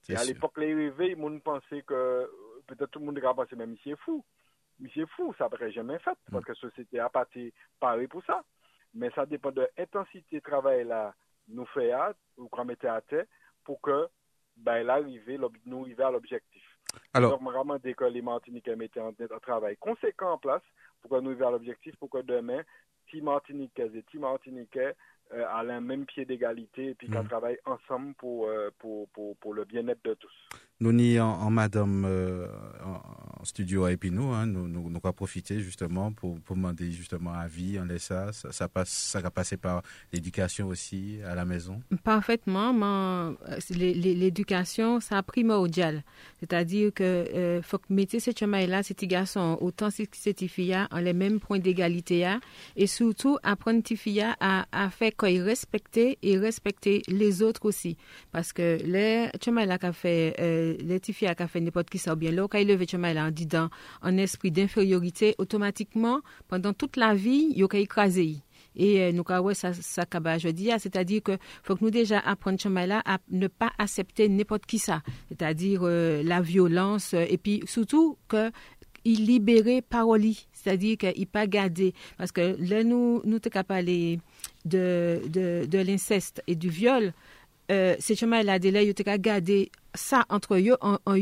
Et 0.10 0.18
à 0.18 0.26
l'époque, 0.26 0.58
les 0.58 0.74
rêvés, 0.74 1.12
le 1.12 1.16
monde 1.16 1.42
pensait 1.42 1.84
que, 1.84 2.30
peut-être 2.68 2.92
tout 2.92 3.00
le 3.00 3.06
monde 3.06 3.24
a 3.24 3.34
pensé, 3.34 3.56
mais 3.56 3.68
monsieur 3.68 3.94
est 3.94 4.00
fou. 4.04 4.26
Monsieur 4.82 5.04
est 5.04 5.16
fou, 5.16 5.34
ça 5.38 5.48
n'aurait 5.50 5.72
jamais 5.72 6.00
fait, 6.00 6.12
Mm. 6.12 6.32
parce 6.34 6.44
que 6.44 6.52
la 6.52 6.56
société 6.58 7.00
a 7.00 7.08
pas 7.08 7.24
été 7.24 7.54
parée 7.80 8.10
pour 8.10 8.22
ça. 8.26 8.44
Mais 8.94 9.10
ça 9.12 9.26
dépend 9.26 9.52
de 9.52 9.68
l'intensité 9.78 10.38
de 10.38 10.42
travail 10.42 10.84
là, 10.86 11.14
nous 11.48 11.66
à, 11.92 12.14
ou 12.38 12.48
qu'on 12.48 12.66
mettait 12.66 12.88
à 12.88 13.02
terre, 13.02 13.26
pour 13.64 13.82
que, 13.82 14.08
ben, 14.58 14.84
là, 14.84 15.02
nous 15.66 15.82
arriver 15.82 16.04
à 16.04 16.12
l'objectif. 16.12 16.64
Alors, 17.14 17.42
vraiment, 17.42 17.78
dès 17.78 17.94
que 17.94 18.06
les 18.06 18.22
Martiniquais 18.22 18.76
mettaient 18.76 19.00
un, 19.00 19.14
un 19.20 19.40
travail 19.40 19.78
conséquent 19.78 20.34
en 20.34 20.38
place, 20.38 20.64
pour 21.02 21.12
que 21.12 21.20
nous 21.22 21.30
arrivions 21.30 21.48
à 21.48 21.52
l'objectif, 21.52 21.96
pour 21.98 22.10
que 22.10 22.22
demain, 22.22 22.62
si 23.10 23.22
Martiniquais 23.22 23.90
et 23.96 24.04
si 24.12 24.18
Martiniquais 24.18 24.96
euh, 25.34 25.46
à 25.48 25.64
le 25.64 25.80
même 25.82 26.06
pied 26.06 26.26
d'égalité 26.26 26.88
et 26.88 26.96
puis 26.96 27.08
qu'on 27.08 27.22
Mhm. 27.22 27.28
travaille 27.28 27.60
ensemble 27.66 28.16
euh, 28.24 28.72
pour, 28.80 29.08
pour, 29.10 29.38
pour 29.38 29.54
le 29.54 29.66
bien-être 29.66 30.04
de 30.04 30.16
tous. 30.16 30.50
Nous 30.82 30.94
ni 30.94 31.20
en, 31.20 31.28
en 31.28 31.50
madame 31.50 32.06
euh, 32.06 32.48
en, 32.86 33.42
en 33.42 33.46
studio 33.46 33.84
à 33.86 33.92
Épinot, 33.92 34.32
hein, 34.32 34.46
nous, 34.46 34.68
nous, 34.68 34.90
nous 34.90 35.00
profité 35.14 35.60
justement 35.62 36.12
pour, 36.12 36.40
pour 36.42 36.56
demander 36.56 36.92
justement 36.92 37.34
avis, 37.34 37.78
laisse 37.86 38.04
ça, 38.04 38.32
ça, 38.34 38.52
ça 38.52 38.68
passe, 38.68 38.90
ça 38.90 39.20
va 39.22 39.30
passer 39.32 39.58
par 39.58 39.82
l'éducation 40.14 40.68
aussi 40.68 41.20
à 41.26 41.36
la 41.36 41.46
maison. 41.46 41.82
Parfaitement. 42.04 42.74
euh, 43.50 43.58
L'éducation, 43.70 45.00
c'est 45.00 45.22
primordial. 45.22 46.04
C'est-à-dire 46.40 46.94
que 46.94 47.04
euh, 47.04 47.62
faut 47.62 47.78
que 47.78 47.92
mettre 47.94 48.20
ce 48.20 48.32
chemin-là, 48.38 48.84
ces 48.84 48.94
petits 48.94 49.08
garçons, 49.08 49.58
autant 49.62 49.90
ces 49.90 50.08
ces 50.12 50.34
filles 50.48 50.78
en 50.92 51.00
les 51.00 51.14
mêmes 51.14 51.40
points 51.40 51.60
d'égalité 51.60 52.22
là, 52.22 52.40
et 52.76 52.88
surtout 52.88 53.38
apprendre 53.44 53.82
ces 53.86 53.96
filles 53.96 54.26
à, 54.40 54.66
à 54.72 54.90
faire 54.90 55.12
qu'ils 55.18 55.42
respecter 55.42 56.18
et 56.22 56.38
respecter 56.38 57.02
les 57.08 57.42
autres 57.42 57.66
aussi. 57.66 57.98
Parce 58.32 58.54
que 58.54 58.80
les 58.84 59.30
chemin-là 59.44 59.78
qu'a 59.78 59.94
fait, 59.94 60.36
euh, 60.40 60.69
les 60.80 61.00
filles 61.00 61.34
qu'a 61.38 61.48
fait 61.48 61.62
n'importe 61.62 61.90
qui 61.90 61.98
ça 61.98 62.14
ou 62.14 62.16
bien 62.16 62.32
là, 62.32 62.48
quand 62.48 62.58
ils 62.58 62.68
lèvent 62.68 62.88
chemin-là 62.88 63.26
en 63.28 63.32
disant 63.32 63.70
un 64.02 64.18
esprit 64.18 64.52
d'infériorité, 64.52 65.36
automatiquement, 65.38 66.22
pendant 66.48 66.74
toute 66.74 66.98
la 66.98 67.14
vie, 67.14 67.52
ils 67.56 67.64
ont 67.64 67.68
écrasé. 67.68 68.38
Et 68.76 69.02
euh, 69.02 69.12
nous, 69.12 69.24
ouais, 69.24 69.56
ça, 69.56 69.74
ça 69.74 70.06
je 70.38 70.50
dis, 70.50 70.72
ah, 70.72 70.80
c'est-à-dire 70.80 71.24
que 71.24 71.38
faut 71.64 71.76
que 71.76 71.84
nous 71.84 71.92
déjà 71.92 72.20
apprendre 72.20 72.60
chemin 72.60 72.86
là 72.86 73.02
à 73.06 73.18
ne 73.30 73.48
pas 73.48 73.72
accepter 73.78 74.30
n'importe 74.30 74.66
qui 74.66 74.80
ça, 74.80 75.02
c'est-à-dire 75.30 75.82
euh, 75.84 76.24
la 76.24 76.42
violence 76.42 77.14
euh, 77.14 77.26
et 77.28 77.38
puis 77.38 77.62
surtout 77.66 78.18
que 78.28 78.52
il 79.06 79.26
libérer 79.26 79.82
parole, 79.82 80.24
c'est-à-dire 80.52 80.98
qu'il 80.98 81.28
pas 81.28 81.48
garder 81.48 81.94
parce 82.18 82.32
que 82.32 82.56
là 82.60 82.84
nous 82.84 83.22
nous 83.26 83.40
capable 83.40 83.86
de 83.86 84.18
de, 84.66 85.66
de 85.66 85.78
l'inceste 85.80 86.44
et 86.48 86.56
du 86.56 86.70
viol 86.70 87.14
euh, 87.72 87.96
ces 88.00 88.16
chemins 88.16 88.44
là 88.44 88.60
de 88.60 88.70
là 88.70 88.82
ils 88.82 88.94
t'es 88.94 89.20
garder 89.20 89.72
ça 90.00 90.26
entre 90.30 90.56
eux 90.56 90.78
en, 90.82 90.98
en 91.06 91.16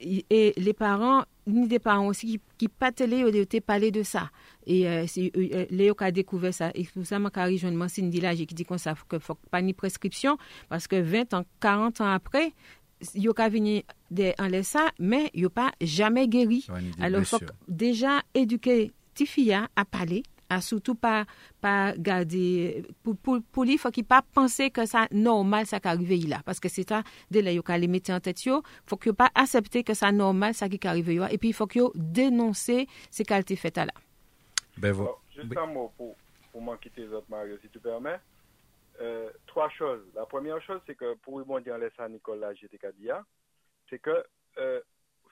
et 0.00 0.54
les 0.56 0.72
parents 0.72 1.24
ni 1.46 1.66
des 1.66 1.78
parents 1.78 2.06
aussi 2.06 2.26
qui, 2.26 2.40
qui 2.58 2.68
pas 2.68 2.92
télé 2.92 3.24
parlé 3.66 3.90
de 3.90 4.02
ça. 4.02 4.30
Et 4.66 4.86
euh, 4.86 5.06
c'est 5.06 5.32
euh, 5.36 5.66
Léo 5.70 5.94
qui 5.94 6.04
a 6.04 6.10
découvert 6.12 6.54
ça. 6.54 6.70
Et 6.74 6.84
pour 6.84 7.04
ça 7.06 7.18
m'a 7.18 7.30
carré 7.30 7.56
joindre 7.56 7.88
Cindy 7.88 8.20
là 8.20 8.34
qui 8.34 8.46
dit 8.46 8.64
qu'on 8.64 8.78
ça 8.78 8.94
que 9.08 9.18
faut 9.18 9.34
pas 9.50 9.62
ni 9.62 9.72
prescription 9.74 10.36
parce 10.68 10.86
que 10.86 10.96
20 11.00 11.34
ans 11.34 11.44
40 11.60 12.00
ans 12.02 12.12
après 12.12 12.52
yo 13.14 13.32
ka 13.32 13.48
vini 13.48 13.84
de 14.10 14.32
en 14.38 14.62
ça 14.62 14.90
mais 14.98 15.30
yo 15.34 15.48
pas 15.48 15.72
jamais 15.80 16.28
guéri. 16.28 16.66
Ouais, 16.68 16.80
alors 17.00 17.24
faut 17.24 17.38
déjà 17.66 18.20
éduquer 18.34 18.92
ti 19.14 19.26
fille 19.26 19.52
à 19.54 19.84
parler 19.90 20.22
surtout 20.58 20.96
pas 20.96 21.24
pas 21.60 21.94
garder 21.96 22.82
pour 23.04 23.16
pour 23.16 23.38
pour 23.52 23.64
lui 23.64 23.78
faut 23.78 23.90
qu'il 23.92 24.04
pas 24.04 24.22
penser 24.34 24.70
que 24.72 24.84
ça 24.86 25.06
normal 25.12 25.66
ça 25.66 25.78
qui 25.78 25.86
arrive 25.86 26.28
là 26.28 26.40
parce 26.44 26.58
que 26.58 26.68
c'est 26.68 26.88
ça 26.88 27.04
dès 27.30 27.42
là 27.42 27.52
yo 27.52 27.62
ka 27.62 27.78
les 27.78 27.86
mettre 27.86 28.10
en 28.10 28.18
tête 28.18 28.42
yo 28.44 28.62
faut 28.86 28.98
yo 29.06 29.12
pas 29.12 29.30
accepter 29.34 29.84
que 29.84 29.94
ça 29.94 30.10
normal 30.10 30.54
ça 30.54 30.68
qui 30.68 30.84
arrive 30.88 31.12
yo 31.12 31.24
et 31.30 31.38
puis 31.38 31.50
il 31.50 31.54
faut 31.54 31.68
yo 31.72 31.92
dénoncer 31.94 32.88
ces 33.10 33.24
qualités 33.24 33.54
faites 33.54 33.76
là 33.76 33.92
Ben, 34.78 34.92
vo- 34.92 35.02
Alors, 35.04 35.22
juste 35.36 35.56
un 35.56 35.66
mot 35.66 35.92
pour, 35.96 36.16
pour 36.50 36.62
m'en 36.62 36.76
quitter 36.76 37.02
les 37.02 37.12
autres, 37.12 37.26
Mario, 37.28 37.56
si 37.60 37.68
tu 37.68 37.78
permets. 37.78 38.18
Euh, 39.00 39.28
trois 39.46 39.68
choses. 39.70 40.02
La 40.14 40.24
première 40.26 40.60
chose, 40.62 40.80
c'est 40.86 40.94
que 40.94 41.14
pour 41.22 41.34
rebondir 41.34 41.76
à 41.98 42.08
Nicolas 42.08 42.54
GTKDIA, 42.54 43.22
c'est 43.90 43.98
que 43.98 44.24
euh, 44.58 44.80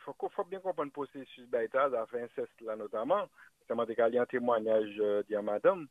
fok 0.09 0.33
fok 0.33 0.49
bien 0.49 0.63
kompon 0.65 0.91
posesis 0.95 1.47
baytaz 1.53 1.95
a 1.97 2.07
fe 2.09 2.23
incest 2.25 2.65
la 2.67 2.77
notaman, 2.81 3.29
seman 3.69 3.89
de 3.89 3.97
ka 3.99 4.09
li 4.09 4.21
an 4.21 4.29
temwanyaj 4.31 4.89
di 5.29 5.37
an 5.37 5.47
madame, 5.49 5.87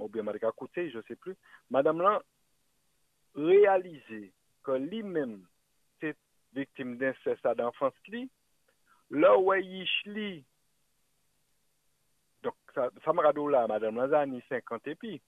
ou 0.00 0.08
bien 0.08 0.26
man 0.26 0.34
de 0.34 0.42
ka 0.42 0.50
koute, 0.56 0.88
je 0.90 1.02
se 1.06 1.16
plu, 1.22 1.36
madame 1.70 2.02
lan 2.02 2.18
realize 3.38 4.22
ke 4.66 4.78
li 4.82 5.02
men 5.06 5.38
se 6.02 6.14
viktim 6.56 6.96
den 6.98 7.14
sesta 7.22 7.54
d'enfans 7.54 8.10
li, 8.14 8.26
la 9.14 9.36
wey 9.38 9.62
yish 9.62 9.98
li, 10.10 10.30
Donk, 12.40 12.56
sa 12.72 13.12
marado 13.12 13.46
la, 13.52 13.66
madame 13.68 14.00
Lanzan, 14.00 14.30
ni 14.32 14.40
50 14.48 14.94
epi. 14.94 15.18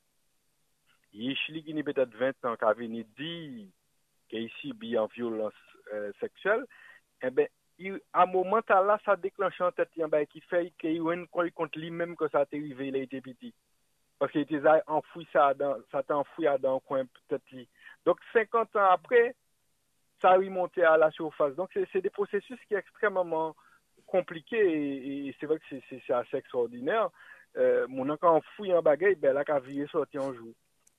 Yish 1.13 1.43
li 1.53 1.61
gini 1.67 1.85
betet 1.85 2.15
20 2.17 2.49
an 2.49 2.57
ka 2.57 2.73
veni 2.73 3.03
di 3.19 3.67
ke 4.33 4.41
yisi 4.41 4.73
bi 4.73 4.95
an 4.97 5.11
violans 5.13 5.59
euh, 5.93 6.09
seksuel, 6.23 6.65
e 7.21 7.27
eh 7.29 7.31
ben, 7.37 7.51
à 8.13 8.23
un 8.23 8.27
moment 8.27 8.61
là, 8.69 8.99
ça 9.05 9.17
déclenche 9.17 9.61
en 9.61 9.73
tête, 9.73 9.91
un 10.01 10.09
bail 10.09 10.27
qui 10.27 10.41
fait 10.41 10.73
qu'il 10.79 10.97
une 10.97 11.27
contre 11.27 11.79
lui-même 11.79 12.17
que 12.17 12.29
ça 12.29 12.41
a 12.41 12.45
arrivé, 12.53 12.89
il 12.89 12.97
a 12.97 13.01
été 13.01 13.21
petit. 13.21 13.55
Parce 14.19 14.31
qu'il 14.33 14.43
était 14.43 14.61
enfoui 14.87 15.27
ça 15.33 15.53
dans, 15.55 15.77
enfoui 16.11 16.47
dans 16.61 16.77
un 16.77 16.81
coin 16.81 17.05
peut-être. 17.29 17.67
Donc, 18.05 18.19
50 18.33 18.77
ans 18.77 18.91
après, 18.91 19.35
ça 20.21 20.31
a 20.31 20.37
remonté 20.37 20.85
à 20.85 20.97
la 20.97 21.11
surface. 21.11 21.55
Donc, 21.57 21.71
c'est 21.93 22.01
des 22.01 22.11
processus 22.11 22.59
qui 22.69 22.75
sont 22.75 22.79
extrêmement 22.79 23.57
compliqués 24.07 25.27
et, 25.27 25.37
c'est 25.41 25.47
vrai 25.47 25.59
que 25.59 25.65
c'est- 25.89 26.13
assez 26.13 26.37
extraordinaire. 26.37 27.09
Euh, 27.57 27.87
mon 27.89 28.09
encore 28.09 28.35
enfoui 28.37 28.73
en 28.73 28.83
bagaille, 28.83 29.17
ben 29.17 29.35
là, 29.35 29.45
viré 29.61 29.89
sorti 29.89 30.19
en 30.19 30.33
joue. 30.33 30.55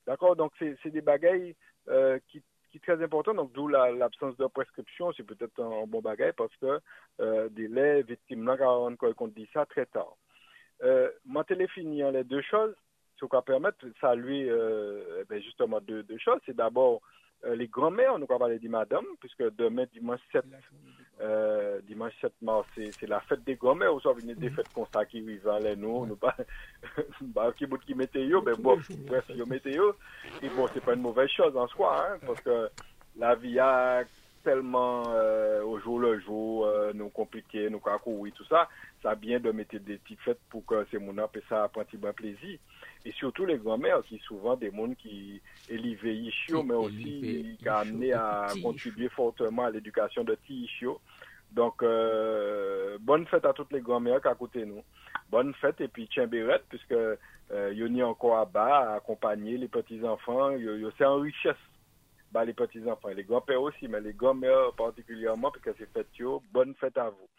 D'accord? 0.06 0.36
Donc, 0.36 0.52
c'est 0.60 0.76
c'est 0.84 0.92
des 0.92 1.02
bagailles 1.02 1.56
euh, 1.88 2.20
qui, 2.28 2.44
qui 2.74 2.80
sont 2.80 2.94
très 2.96 3.04
importantes. 3.04 3.36
Donc, 3.36 3.52
d'où 3.54 3.68
la- 3.68 3.92
l'absence 3.92 4.36
de 4.38 4.48
prescription. 4.48 5.12
C'est 5.14 5.24
peut-être 5.24 5.62
un, 5.62 5.86
bon 5.86 6.02
bagaille 6.02 6.34
parce 6.36 6.56
que 6.58 6.80
euh, 7.22 7.50
des 7.50 7.68
laits 7.68 8.06
victimes, 8.08 8.46
là, 8.46 8.58
quand 8.58 8.90
on, 9.20 9.28
dit 9.28 9.48
ça 9.54 9.66
très 9.66 9.86
tard. 9.86 10.16
Euh, 10.84 11.10
moi, 11.26 11.44
téléphonie, 11.44 12.02
les 12.12 12.24
deux 12.24 12.42
choses, 12.42 12.76
ce 13.20 13.26
qu'on 13.26 13.42
permettre 13.42 13.86
de 13.86 13.94
saluer 14.02 14.50
euh, 14.50 15.24
ben, 15.30 15.42
justement 15.42 15.80
deux, 15.82 16.06
choses. 16.18 16.40
C'est 16.46 16.56
d'abord 16.56 17.02
euh, 17.46 17.56
les 17.56 17.68
grands-mères, 17.68 18.18
nous 18.18 18.26
allons 18.30 18.40
parler 18.40 18.60
des 18.60 18.70
madames, 18.70 19.06
puisque 19.20 19.44
demain, 19.56 19.86
dimanche 19.94 20.22
7, 20.32 20.44
euh, 21.22 21.80
dimanche 21.88 22.14
7 22.22 22.34
mars, 22.42 22.68
c'est 22.76 23.08
la 23.08 23.20
fête 23.22 23.44
des 23.44 23.56
grands-mères, 23.56 23.94
ou 23.94 24.00
soit 24.00 24.16
une 24.22 24.34
des 24.34 24.50
fêtes 24.50 24.72
comme 24.74 24.86
ça 24.94 25.06
qui 25.06 25.22
vivent 25.22 25.50
les 25.62 25.76
nous, 25.76 26.06
nous 26.06 26.16
pas, 26.16 26.36
bah, 27.22 27.52
qui 27.56 27.66
bout 27.66 27.78
qui 27.78 27.94
yo, 27.94 28.42
ben 28.42 28.56
bon, 28.58 28.80
bref, 29.08 29.26
yo 29.30 29.46
yo, 29.66 29.96
et 30.42 30.50
bon, 30.50 30.68
c'est 30.74 30.84
pas 30.84 30.94
une 30.94 31.02
mauvaise 31.02 31.30
chose 31.30 31.56
en 31.56 31.68
soi, 31.68 32.08
hein, 32.08 32.18
parce 32.26 32.42
que 32.42 32.70
la 33.16 33.36
vie 33.36 33.60
a 33.60 34.04
tellement 34.44 35.04
euh, 35.08 35.64
au 35.64 35.80
jour 35.80 36.00
le 36.00 36.20
jour, 36.20 36.66
euh, 36.66 36.92
nous 36.94 37.10
compliqué, 37.10 37.70
nous 37.70 37.80
oui, 38.06 38.32
tout 38.32 38.46
ça, 38.46 38.70
ça 39.02 39.16
bien 39.16 39.40
de 39.40 39.52
mettre 39.52 39.78
des 39.78 39.98
petites 39.98 40.20
fêtes 40.22 40.40
pour 40.50 40.66
que 40.66 40.86
ces 40.92 41.00
gens 41.00 41.28
puissent 41.28 41.44
ça 41.50 41.70
bon 41.98 42.14
plaisir. 42.14 42.60
Et 43.06 43.12
surtout 43.14 43.46
les 43.46 43.58
grand-mères, 43.58 44.02
qui 44.08 44.18
souvent 44.20 44.56
des 44.56 44.72
gens 44.72 44.94
qui 44.98 45.42
élivent 45.70 46.06
Ishio, 46.06 46.64
mais 46.64 46.74
aussi 46.76 47.58
qui 47.60 47.68
a 47.68 47.78
amené 47.78 48.14
à 48.14 48.48
contribuer 48.62 49.10
fortement 49.10 49.66
à 49.66 49.72
l'éducation 49.72 50.24
de 50.24 50.36
petits 50.36 50.64
Ishio. 50.64 51.00
Donc, 51.52 51.84
euh, 51.84 52.98
bonne 53.00 53.28
fête 53.28 53.46
à 53.46 53.54
toutes 53.54 53.72
les 53.72 53.82
grand-mères 53.82 54.22
qui 54.22 54.28
à 54.28 54.36
côté 54.36 54.66
nous. 54.66 54.84
Bonne 55.30 55.54
fête 55.56 55.80
et 55.82 55.88
puis 55.88 56.10
tiens 56.12 56.28
bérette, 56.28 56.64
puisque 56.68 56.94
euh, 56.94 57.74
Yoni 57.74 58.02
encore 58.02 58.38
à 58.38 58.46
bas 58.46 58.92
à 58.92 58.96
accompagner 58.96 59.58
les 59.58 59.68
petits-enfants. 59.68 60.52
C'est 60.98 61.06
en 61.06 61.20
richesse 61.20 61.56
bah, 62.34 62.44
les 62.44 62.54
petits-enfants, 62.54 63.10
et 63.10 63.14
les 63.14 63.24
grands-pères 63.24 63.62
aussi, 63.62 63.88
mais 63.88 64.02
les 64.02 64.14
grands-mères 64.14 64.74
particulièrement, 64.76 65.52
parce 65.52 65.64
que 65.64 65.72
c'est 65.78 65.94
fête. 65.94 66.08
Bonne 66.52 66.74
fête 66.76 66.98
à 66.98 67.12
vous. 67.12 67.30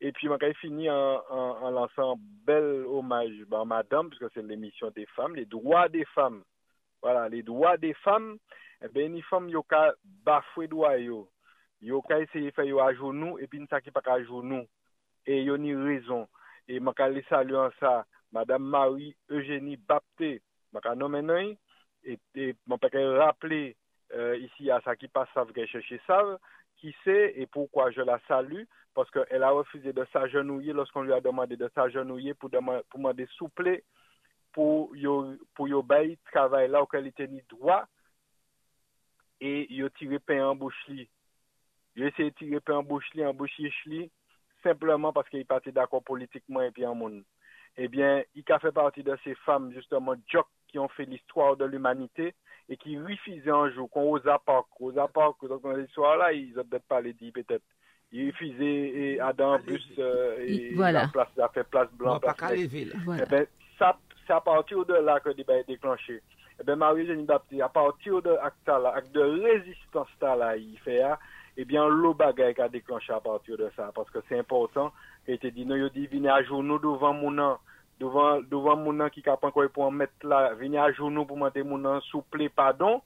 Et 0.00 0.12
puis, 0.12 0.28
je 0.28 0.32
vais 0.32 0.54
finir 0.54 0.94
en, 0.94 1.70
lançant 1.70 2.14
un 2.14 2.18
bel 2.46 2.84
hommage 2.86 3.34
bah, 3.48 3.62
à 3.62 3.64
madame, 3.64 4.10
puisque 4.10 4.32
c'est 4.32 4.42
l'émission 4.42 4.90
des 4.90 5.06
femmes, 5.16 5.34
les 5.34 5.44
droits 5.44 5.88
des 5.88 6.04
femmes. 6.14 6.44
Voilà, 7.02 7.28
les 7.28 7.42
droits 7.42 7.76
des 7.76 7.94
femmes, 7.94 8.38
eh 8.82 8.88
bien, 8.88 9.08
les 9.08 9.22
femmes, 9.22 9.48
yo 9.48 9.62
ka 9.62 9.92
bafoué 10.24 10.68
droit 10.68 10.98
yo. 10.98 11.28
Yo 11.82 12.00
ka 12.02 12.20
essayer 12.20 12.50
faire 12.52 12.64
yo 12.64 12.78
à 12.78 12.94
genoux, 12.94 13.38
et 13.40 13.48
puis, 13.48 13.64
ça 13.68 13.80
qui 13.80 13.90
pas 13.90 14.02
à 14.06 14.22
genoux. 14.22 14.66
Et 15.26 15.42
yo 15.42 15.56
ni 15.56 15.74
raison. 15.74 16.28
Et 16.68 16.78
je 16.78 17.12
vais 17.12 17.24
saluer 17.28 17.56
en 17.56 17.70
ça, 17.80 18.06
madame 18.32 18.62
Marie 18.62 19.16
Eugénie 19.28 19.76
Bapté. 19.76 20.42
Je 20.72 20.88
vais 20.88 20.96
nommer 20.96 21.56
et, 22.04 22.18
mon 22.66 22.78
père 22.78 23.18
rappeler 23.18 23.76
euh, 24.12 24.36
ici 24.36 24.70
à 24.70 24.80
qu'elle 24.80 25.68
chercher 25.68 26.00
savent 26.06 26.38
qui 26.76 26.94
c'est 27.04 27.32
et 27.36 27.46
pourquoi 27.46 27.90
je 27.90 28.00
la 28.00 28.18
salue? 28.28 28.64
Parce 28.94 29.10
qu'elle 29.10 29.42
a 29.42 29.50
refusé 29.50 29.92
de 29.92 30.06
s'agenouiller 30.12 30.72
lorsqu'on 30.72 31.02
lui 31.02 31.12
a 31.12 31.20
demandé 31.20 31.56
de 31.56 31.70
s'agenouiller 31.74 32.34
pour 32.34 32.50
demander, 32.50 33.26
souple 33.36 33.80
pour 34.52 34.94
yo 34.94 35.34
pour 35.54 35.66
yo 35.68 35.82
bay 35.82 36.16
travail 36.30 36.68
là 36.68 36.82
auquel 36.82 37.06
il 37.06 37.12
tenait 37.12 37.44
droit 37.48 37.86
et 39.40 39.72
yo 39.72 39.88
tiré 39.88 40.18
pain 40.20 40.46
en 40.46 40.54
bouche 40.54 40.86
li. 40.88 41.08
Yo 41.96 42.06
essayé 42.06 42.30
de 42.30 42.36
tirer 42.36 42.60
pain 42.60 42.76
en 42.76 42.82
bouche 42.82 43.12
li, 43.14 43.24
en 43.24 43.34
bouche 43.34 43.56
li, 43.86 44.10
simplement 44.62 45.12
parce 45.12 45.28
qu'il 45.28 45.46
partait 45.46 45.72
d'accord 45.72 46.02
politiquement 46.02 46.62
et 46.62 46.70
puis 46.70 46.86
en 46.86 46.94
monde. 46.94 47.24
Eh 47.76 47.88
bien, 47.88 48.22
il 48.34 48.44
a 48.50 48.58
fait 48.58 48.72
partie 48.72 49.02
de 49.02 49.16
ces 49.24 49.34
femmes, 49.36 49.72
justement, 49.72 50.14
jock, 50.28 50.46
qui 50.68 50.78
ont 50.78 50.88
fait 50.88 51.04
l'histoire 51.04 51.56
de 51.56 51.64
l'humanité 51.64 52.34
et 52.68 52.76
qui 52.76 52.98
refusaient 52.98 53.50
un 53.50 53.70
jour, 53.70 53.90
qu'on 53.90 54.04
Rosa 54.04 54.40
Parks, 54.44 54.66
Rosa 54.78 55.06
Parks, 55.08 55.46
donc 55.48 55.62
dans 55.62 55.72
l'histoire 55.72 56.16
là, 56.16 56.32
ils 56.32 56.58
ont 56.58 56.64
peut-être 56.64 56.84
pas 56.86 57.00
les 57.00 57.12
dit, 57.12 57.30
peut-être. 57.30 57.62
Ils 58.12 58.30
refusaient 58.30 58.64
et 58.64 59.20
Adam 59.20 59.58
Bus 59.58 59.82
euh, 59.98 60.36
et 60.38 60.72
Voilà. 60.74 61.02
la 61.02 61.08
place, 61.08 61.28
a 61.42 61.48
fait 61.48 61.64
place 61.64 61.88
blanche. 61.92 62.20
pas 62.20 62.34
là. 62.40 62.94
Voilà. 63.04 63.24
Eh 63.26 63.30
ben, 63.30 63.46
ça, 63.78 63.98
c'est 64.26 64.32
à 64.32 64.40
partir 64.40 64.84
de 64.86 64.94
là 64.94 65.20
que 65.20 65.28
le 65.30 65.34
débat 65.34 65.56
est 65.58 65.66
déclenché. 65.66 66.22
Eh 66.60 66.64
ben, 66.64 66.76
Marie-Eugénie 66.76 67.24
Baptiste, 67.24 67.60
à 67.62 67.68
partir 67.68 68.22
de 68.22 68.30
acte 68.30 68.66
là, 68.68 68.92
acte 68.94 69.12
de 69.12 69.20
résistance 69.20 70.08
là, 70.22 70.56
il 70.56 70.78
fait, 70.78 71.02
hein, 71.02 71.18
eh 71.56 71.64
bien, 71.64 71.88
l'eau 71.88 72.14
bagaille 72.14 72.54
qui 72.54 72.60
a 72.60 72.68
déclenché 72.68 73.12
à 73.12 73.20
partir 73.20 73.56
de 73.56 73.68
ça, 73.76 73.90
parce 73.94 74.08
que 74.10 74.20
c'est 74.28 74.38
important. 74.38 74.92
Il 75.26 75.38
te 75.38 75.48
dit, 75.48 75.66
non, 75.66 75.74
il 75.76 75.90
dit, 75.90 76.06
venez 76.06 76.28
à 76.28 76.42
jour 76.44 76.62
nous 76.62 76.78
devant 76.78 77.12
mon 77.12 77.30
nom, 77.32 77.56
devant, 78.00 78.40
devant 78.40 78.76
mon 78.76 78.92
nom 78.92 79.08
qui 79.08 79.22
cap 79.22 79.42
encore 79.42 79.68
pour 79.70 79.84
en 79.84 79.90
mettre 79.90 80.12
là, 80.22 80.54
venez 80.54 80.78
à 80.78 80.90
nous 80.98 81.24
pour 81.24 81.36
demander 81.36 81.62
mon 81.62 81.78
nom, 81.78 82.00
souple, 82.00 82.48
pardon, 82.50 83.02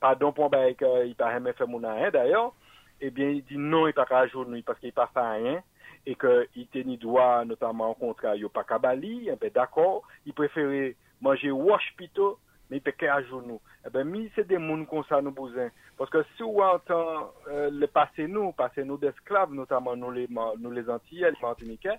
pardon 0.00 0.32
pour 0.32 0.50
ben, 0.50 0.74
que 0.74 1.06
il 1.06 1.14
pas 1.14 1.32
jamais 1.32 1.52
fait 1.52 1.66
mon 1.66 1.80
nom, 1.80 1.88
hein, 1.88 2.10
d'ailleurs. 2.10 2.52
Eh 3.00 3.10
bien, 3.10 3.28
il 3.28 3.44
dit 3.44 3.58
non, 3.58 3.86
il 3.86 3.92
pas 3.92 4.26
jour 4.28 4.46
nous, 4.46 4.62
parce 4.62 4.78
qu'il 4.78 4.92
pas 4.92 5.10
fait 5.12 5.20
rien 5.20 5.62
et 6.06 6.14
qu'il 6.16 6.66
tenait 6.68 6.96
droit, 6.96 7.44
notamment 7.44 7.90
en 7.90 7.94
contrat, 7.94 8.36
il 8.36 8.48
pas 8.48 8.64
ben 8.78 9.50
d'accord, 9.54 10.02
il 10.26 10.34
préférait 10.34 10.96
manger 11.20 11.50
wash 11.50 11.94
plutôt, 11.96 12.38
mais 12.70 12.76
il 12.78 12.80
peut 12.80 12.92
qu'à 12.92 13.22
genoux. 13.22 13.60
Eh 13.86 13.90
ben, 13.90 14.04
mi, 14.04 14.30
c'est 14.34 14.46
des 14.46 14.58
gens 14.58 14.84
comme 14.84 15.04
ça, 15.04 15.20
nous 15.20 15.30
besoin. 15.30 15.70
Parce 15.96 16.10
que 16.10 16.22
si 16.36 16.42
on 16.42 16.60
entend 16.60 17.32
euh, 17.48 17.70
le 17.70 17.86
passé 17.86 18.26
nous, 18.26 18.52
passé 18.52 18.84
nous 18.84 18.98
d'esclaves, 18.98 19.52
notamment 19.52 19.96
nous 19.96 20.10
les, 20.10 20.28
nous 20.58 20.70
les 20.70 20.88
Antillais, 20.88 21.30
les 21.30 21.36
Martiniquais, 21.40 21.98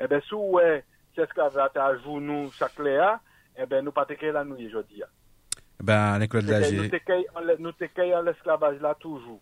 eh 0.00 0.06
ben, 0.06 0.20
si 0.22 0.34
ouais, 0.34 0.84
ces 1.14 1.22
esclaves 1.22 1.56
à 1.58 1.96
genoux 1.98 2.50
chaque 2.52 2.78
léa, 2.78 3.20
eh 3.56 3.66
ben, 3.66 3.84
nous 3.84 3.92
pas 3.92 4.04
te 4.06 4.12
là, 4.32 4.44
nous, 4.44 4.56
aujourd'hui. 4.56 5.02
Ben, 5.82 6.18
Nous 6.72 6.76
Lager. 6.82 6.90
te 6.90 6.96
cueille 7.04 7.26
en 7.34 7.40
le- 7.40 7.56
nous 7.58 7.72
en 8.14 8.22
l'esclavage 8.22 8.80
là 8.80 8.94
toujours. 8.94 9.40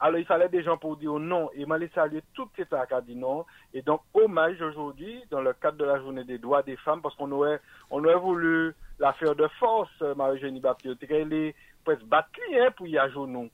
Alors 0.00 0.18
il 0.20 0.24
fallait 0.26 0.48
des 0.48 0.62
gens 0.62 0.78
pour 0.78 0.96
dire 0.96 1.18
non. 1.18 1.50
Et 1.54 1.66
m'a 1.66 1.76
saluer 1.88 2.22
tout 2.32 2.48
État 2.56 2.86
qui 2.86 2.94
dit 3.02 3.16
non. 3.16 3.44
Et 3.74 3.82
donc 3.82 4.00
hommage 4.14 4.60
aujourd'hui 4.62 5.22
dans 5.30 5.40
le 5.40 5.52
cadre 5.54 5.76
de 5.78 5.84
la 5.84 5.98
journée 5.98 6.22
des 6.24 6.38
droits 6.38 6.62
des 6.62 6.76
femmes 6.76 7.02
parce 7.02 7.16
qu'on 7.16 7.30
aurait 7.32 7.60
on 7.90 8.04
aurait 8.04 8.14
voulu 8.16 8.74
la 9.00 9.12
faire 9.14 9.34
de 9.34 9.48
force 9.58 9.90
euh, 10.02 10.14
Marie-Eugénie 10.14 10.60
Baptiste. 10.60 11.02
Elle 11.10 11.32
est 11.32 11.54
presque 11.84 12.04
battre 12.04 12.28
hein, 12.54 12.68
pour 12.76 12.86
y 12.86 12.96
à 12.96 13.08
nous. 13.26 13.50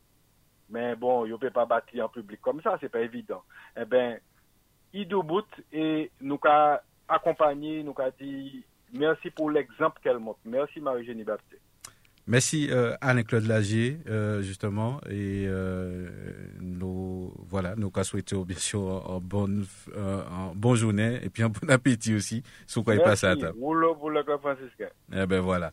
Mais 0.68 0.94
bon, 0.96 1.24
il 1.24 1.30
peut 1.38 1.50
pas 1.50 1.64
battre 1.64 1.88
en 2.00 2.08
public 2.10 2.40
comme 2.42 2.60
ça, 2.60 2.76
c'est 2.80 2.90
pas 2.90 3.00
évident. 3.00 3.42
Eh 3.76 3.86
ben, 3.86 4.18
il 4.92 5.08
bout 5.22 5.46
et 5.72 6.10
nous 6.20 6.38
qu'a 7.08 7.14
accompagné, 7.16 7.82
nous 7.82 7.94
qu'a 7.94 8.10
dit 8.10 8.64
merci 8.92 9.30
pour 9.30 9.50
l'exemple 9.50 10.00
qu'elle 10.02 10.18
montre. 10.18 10.38
Merci 10.44 10.80
Marie-Eugénie 10.80 11.24
Baptiste. 11.24 11.60
Merci 12.26 12.68
euh, 12.70 12.94
Anne-Claude 13.02 13.44
Lagier, 13.44 13.98
euh, 14.08 14.40
justement, 14.40 14.98
et 15.10 15.44
euh, 15.46 16.08
nous 16.58 17.30
voilà, 17.50 17.74
nous 17.76 17.90
qu'à 17.90 18.02
souhaiter 18.02 18.34
bien 18.46 18.56
sûr 18.56 18.80
en 18.80 19.20
bonne 19.20 19.66
euh, 19.94 20.22
en 20.30 20.54
bonne 20.54 20.76
journée 20.76 21.20
et 21.22 21.28
puis 21.28 21.42
un 21.42 21.50
bon 21.50 21.68
appétit 21.68 22.14
aussi, 22.14 22.42
sur 22.66 22.82
quoi 22.82 22.94
il 22.94 23.02
passe 23.02 23.24
à 23.24 23.28
la 23.28 23.34
Merci. 23.34 23.46
table. 23.52 23.58
Rouleau 23.62 23.94
pour 23.96 24.08
le 24.08 24.22
franciscain. 24.40 24.88
Eh 25.12 25.26
ben 25.26 25.40
voilà. 25.40 25.72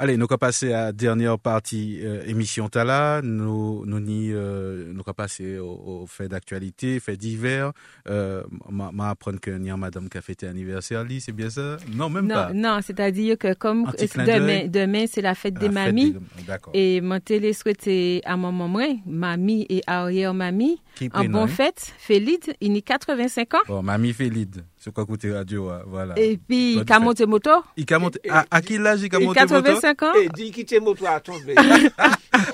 Allez, 0.00 0.16
nous 0.16 0.26
allons 0.30 0.38
passer 0.38 0.72
à 0.72 0.84
la 0.84 0.92
dernière 0.92 1.40
partie 1.40 1.98
euh, 2.04 2.22
émission 2.24 2.68
Tala. 2.68 3.20
Nous 3.24 3.84
nous 3.84 3.98
ni 3.98 4.30
euh, 4.32 4.84
nous 4.92 5.02
allons 5.04 5.12
passer 5.12 5.58
au, 5.58 5.70
au 6.02 6.06
fait 6.06 6.28
d'actualité, 6.28 7.00
fait 7.00 7.16
divers. 7.16 7.72
Euh, 8.08 8.44
m'a 8.70 9.10
apprendre 9.10 9.40
que 9.40 9.50
a 9.50 9.76
madame 9.76 10.08
qui 10.08 10.16
a 10.16 10.20
fêté 10.20 10.46
anniversaire, 10.46 11.04
c'est 11.18 11.32
bien 11.32 11.50
ça? 11.50 11.78
Non, 11.92 12.08
même 12.10 12.26
non, 12.28 12.34
pas. 12.34 12.52
non, 12.52 12.78
c'est-à-dire 12.80 13.36
que 13.38 13.54
comme 13.54 13.86
Un 13.88 14.24
demain, 14.24 14.68
demain 14.68 15.06
c'est 15.08 15.20
la 15.20 15.34
fête 15.34 15.54
La 15.54 15.60
des 15.62 15.66
fête 15.66 15.74
mamies. 15.74 16.12
des- 16.12 16.42
D'accord. 16.46 16.72
Et 16.76 17.00
mon 17.00 17.18
télé 17.18 17.52
souhaité 17.52 18.22
à 18.24 18.36
mon 18.36 18.52
maman, 18.52 19.00
mamie 19.04 19.66
et 19.68 19.82
arrière-mamie, 19.88 20.80
Qui 20.94 21.06
en 21.06 21.10
prénom, 21.10 21.38
bon 21.40 21.44
hein? 21.44 21.48
fête, 21.48 21.92
Félide, 21.98 22.54
il 22.60 22.76
a 22.76 22.80
85 22.82 23.54
ans. 23.54 23.58
Bon, 23.66 23.82
mamie 23.82 24.12
Félide, 24.12 24.64
c'est 24.78 24.92
quoi 24.92 25.04
côté 25.06 25.32
radio, 25.32 25.68
hein, 25.70 25.82
voilà. 25.86 26.18
Et 26.18 26.36
puis, 26.38 26.80
monté 27.00 27.26
moto. 27.26 27.50
Il 27.76 27.92
a 27.92 27.98
monté, 27.98 28.20
Et- 28.24 28.30
à, 28.30 28.44
à 28.50 28.60
quel 28.62 28.86
âge 28.86 29.02
il 29.02 29.14
a 29.14 29.18
Il 29.20 29.26
monté 29.26 29.40
a 29.40 29.46
moto 29.46 29.62
85 29.62 30.02
ans. 30.04 30.14
Et 30.14 30.28
dis 30.34 30.50
quitter 30.50 30.80
moto 30.80 31.04
à 31.08 31.20
tomber. 31.20 31.54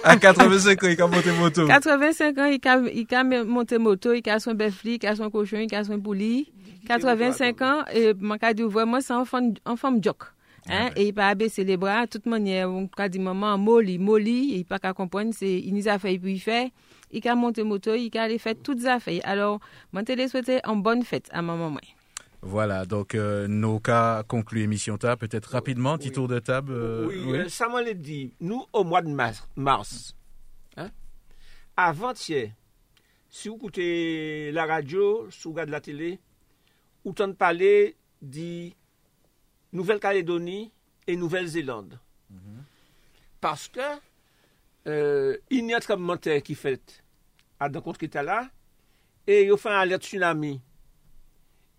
À 0.03 0.17
85 0.17 0.83
ans, 0.83 0.89
il 0.89 1.01
a 1.03 1.07
monté 1.07 1.31
moto. 1.33 1.67
85 1.67 2.39
ans, 2.39 2.45
il 2.47 2.69
a, 2.69 2.79
il 2.93 3.15
a 3.15 3.45
monté 3.45 3.79
moto, 3.79 4.13
il 4.13 4.29
a 4.31 4.39
son 4.39 4.55
befli, 4.55 4.99
il 5.03 5.07
a 5.07 5.17
son 5.17 5.31
cochon, 5.31 5.59
il 5.59 5.75
a 5.75 5.85
son 5.85 5.99
poulie. 6.01 6.51
85 6.89 7.63
ans, 7.63 7.85
et 7.93 8.13
mon 8.19 8.37
cas 8.37 8.53
dit 8.53 8.63
vraiment, 8.63 9.01
c'est 9.01 9.13
un 9.15 9.25
femme 9.25 10.03
joke. 10.03 10.25
Hein, 10.69 10.91
et 10.97 11.09
il 11.09 11.13
pas 11.15 11.29
abaisser 11.29 11.63
les 11.65 11.77
bras, 11.77 12.07
de 12.07 12.11
toute 12.11 12.25
manière, 12.27 12.71
on 12.71 12.89
a 12.97 13.09
dit 13.09 13.19
maman, 13.19 13.59
molly, 13.59 13.99
molly, 13.99 14.55
et 14.55 14.59
il 14.59 14.65
pas 14.65 14.79
qu'à 14.79 14.95
comprendre, 14.95 15.33
c'est, 15.37 15.59
il 15.61 15.75
nous 15.75 15.89
a 15.89 15.99
fait, 15.99 16.19
puis 16.19 16.33
il 16.35 16.39
fait, 16.39 16.73
il 17.11 17.27
a 17.29 17.35
monté 17.35 17.63
moto, 17.63 17.95
il 17.95 18.11
a 18.17 18.39
faire 18.39 18.55
toutes 18.63 18.79
les 18.79 18.87
affaires. 18.87 19.21
Alors, 19.25 19.61
mon 19.93 20.03
télé 20.05 20.27
souhaité 20.27 20.61
en 20.65 20.77
bonne 20.77 21.03
fête 21.03 21.29
à 21.33 21.43
ma 21.43 21.55
maman. 21.55 21.81
Voilà, 22.47 22.85
donc 22.85 23.15
euh, 23.15 23.47
nos 23.49 23.81
cas 23.81 24.23
conclut 24.23 24.63
émission 24.63 24.99
ta, 24.99 25.17
peut-être 25.17 25.47
rapidement, 25.47 25.97
petit 25.97 26.09
Oui. 26.09 26.15
tour 26.15 26.29
de 26.29 26.39
table. 26.39 26.73
euh, 26.73 27.07
oui, 27.09 27.23
oui. 27.27 27.39
euh, 27.39 27.49
ça 27.49 27.69
m'en 27.69 27.81
l'a 27.81 27.95
dit. 27.95 28.35
Nous, 28.41 28.65
au 28.73 28.85
mois 28.85 29.01
de 29.01 29.09
mars, 29.09 29.49
mars 29.57 30.15
hein, 30.77 30.91
avant-hier, 31.77 32.51
si 33.31 33.49
vous 33.49 33.57
écoutez 33.57 34.53
la 34.53 34.67
radio, 34.67 35.29
si 35.31 35.43
vous 35.45 35.51
regardez 35.53 35.73
la 35.73 35.81
télé, 35.81 36.21
vous 37.05 37.13
entendez 37.13 37.35
parler 37.35 37.97
de 38.21 38.71
Nouvelle-Calédonie 39.73 40.71
et 41.07 41.17
Nouvelle-Zélande. 41.17 41.99
Parce 43.41 43.69
que 43.69 43.81
euh, 44.87 45.37
il 45.51 45.65
y 45.67 45.73
a 45.75 45.79
un 45.79 45.81
tremblement 45.81 46.15
de 46.17 46.21
terre 46.21 46.43
qui 46.43 46.55
fait 46.55 47.03
à 47.59 47.69
rencontre 47.69 47.99
qui 47.99 48.05
était 48.07 48.23
là, 48.23 48.49
et 49.27 49.45
il 49.45 49.57
fait 49.57 49.71
un 49.71 49.79
alerte 49.81 50.03
tsunami. 50.05 50.61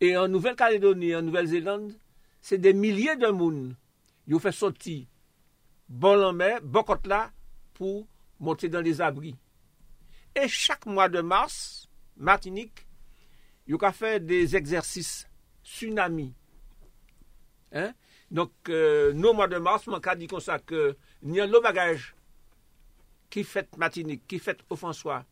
Et 0.02 0.18
en 0.18 0.28
Nouvelle-Calédonie 0.28 1.16
en 1.16 1.22
Nouvelle-Zélande, 1.22 1.94
c'est 2.42 2.58
des 2.58 2.74
milliers 2.74 3.16
de 3.16 3.28
monde 3.28 3.76
ils 4.28 4.36
ont 4.36 4.40
fait 4.40 4.52
sortir 4.52 5.06
bon 5.88 6.24
en 6.24 6.34
mer, 6.34 6.60
bon 6.64 6.84
côte 6.84 7.06
là, 7.08 7.32
pour 7.74 8.08
monter 8.40 8.70
dans 8.70 8.82
les 8.82 9.02
abris. 9.02 9.36
Et 10.36 10.48
chaque 10.48 10.86
mois 10.86 11.10
de 11.10 11.22
mars, 11.22 11.88
Martinique, 12.18 12.88
ils 13.68 13.76
ont 13.76 13.92
fait 13.92 14.20
des 14.20 14.56
exercices 14.56 15.28
tsunami. 15.64 16.34
Hein? 17.72 17.94
Donc, 18.32 18.52
euh, 18.70 19.14
nos 19.14 19.34
mois 19.34 19.48
de 19.48 19.58
mars, 19.58 19.86
mon 19.88 20.00
cas 20.00 20.16
dit 20.16 20.28
comme 20.28 20.40
ça 20.40 20.60
que 20.60 20.98
a 21.24 21.46
le 21.46 21.62
bagage 21.62 22.16
qui 23.30 23.44
fait 23.44 23.76
Martinique, 23.78 24.26
qui 24.28 24.40
fait 24.40 24.60
au 24.70 24.76
François, 24.76 25.26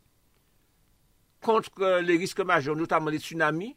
contre 1.41 1.99
les 1.99 2.17
risques 2.17 2.39
majeurs, 2.39 2.75
notamment 2.75 3.09
les 3.09 3.19
tsunamis. 3.19 3.75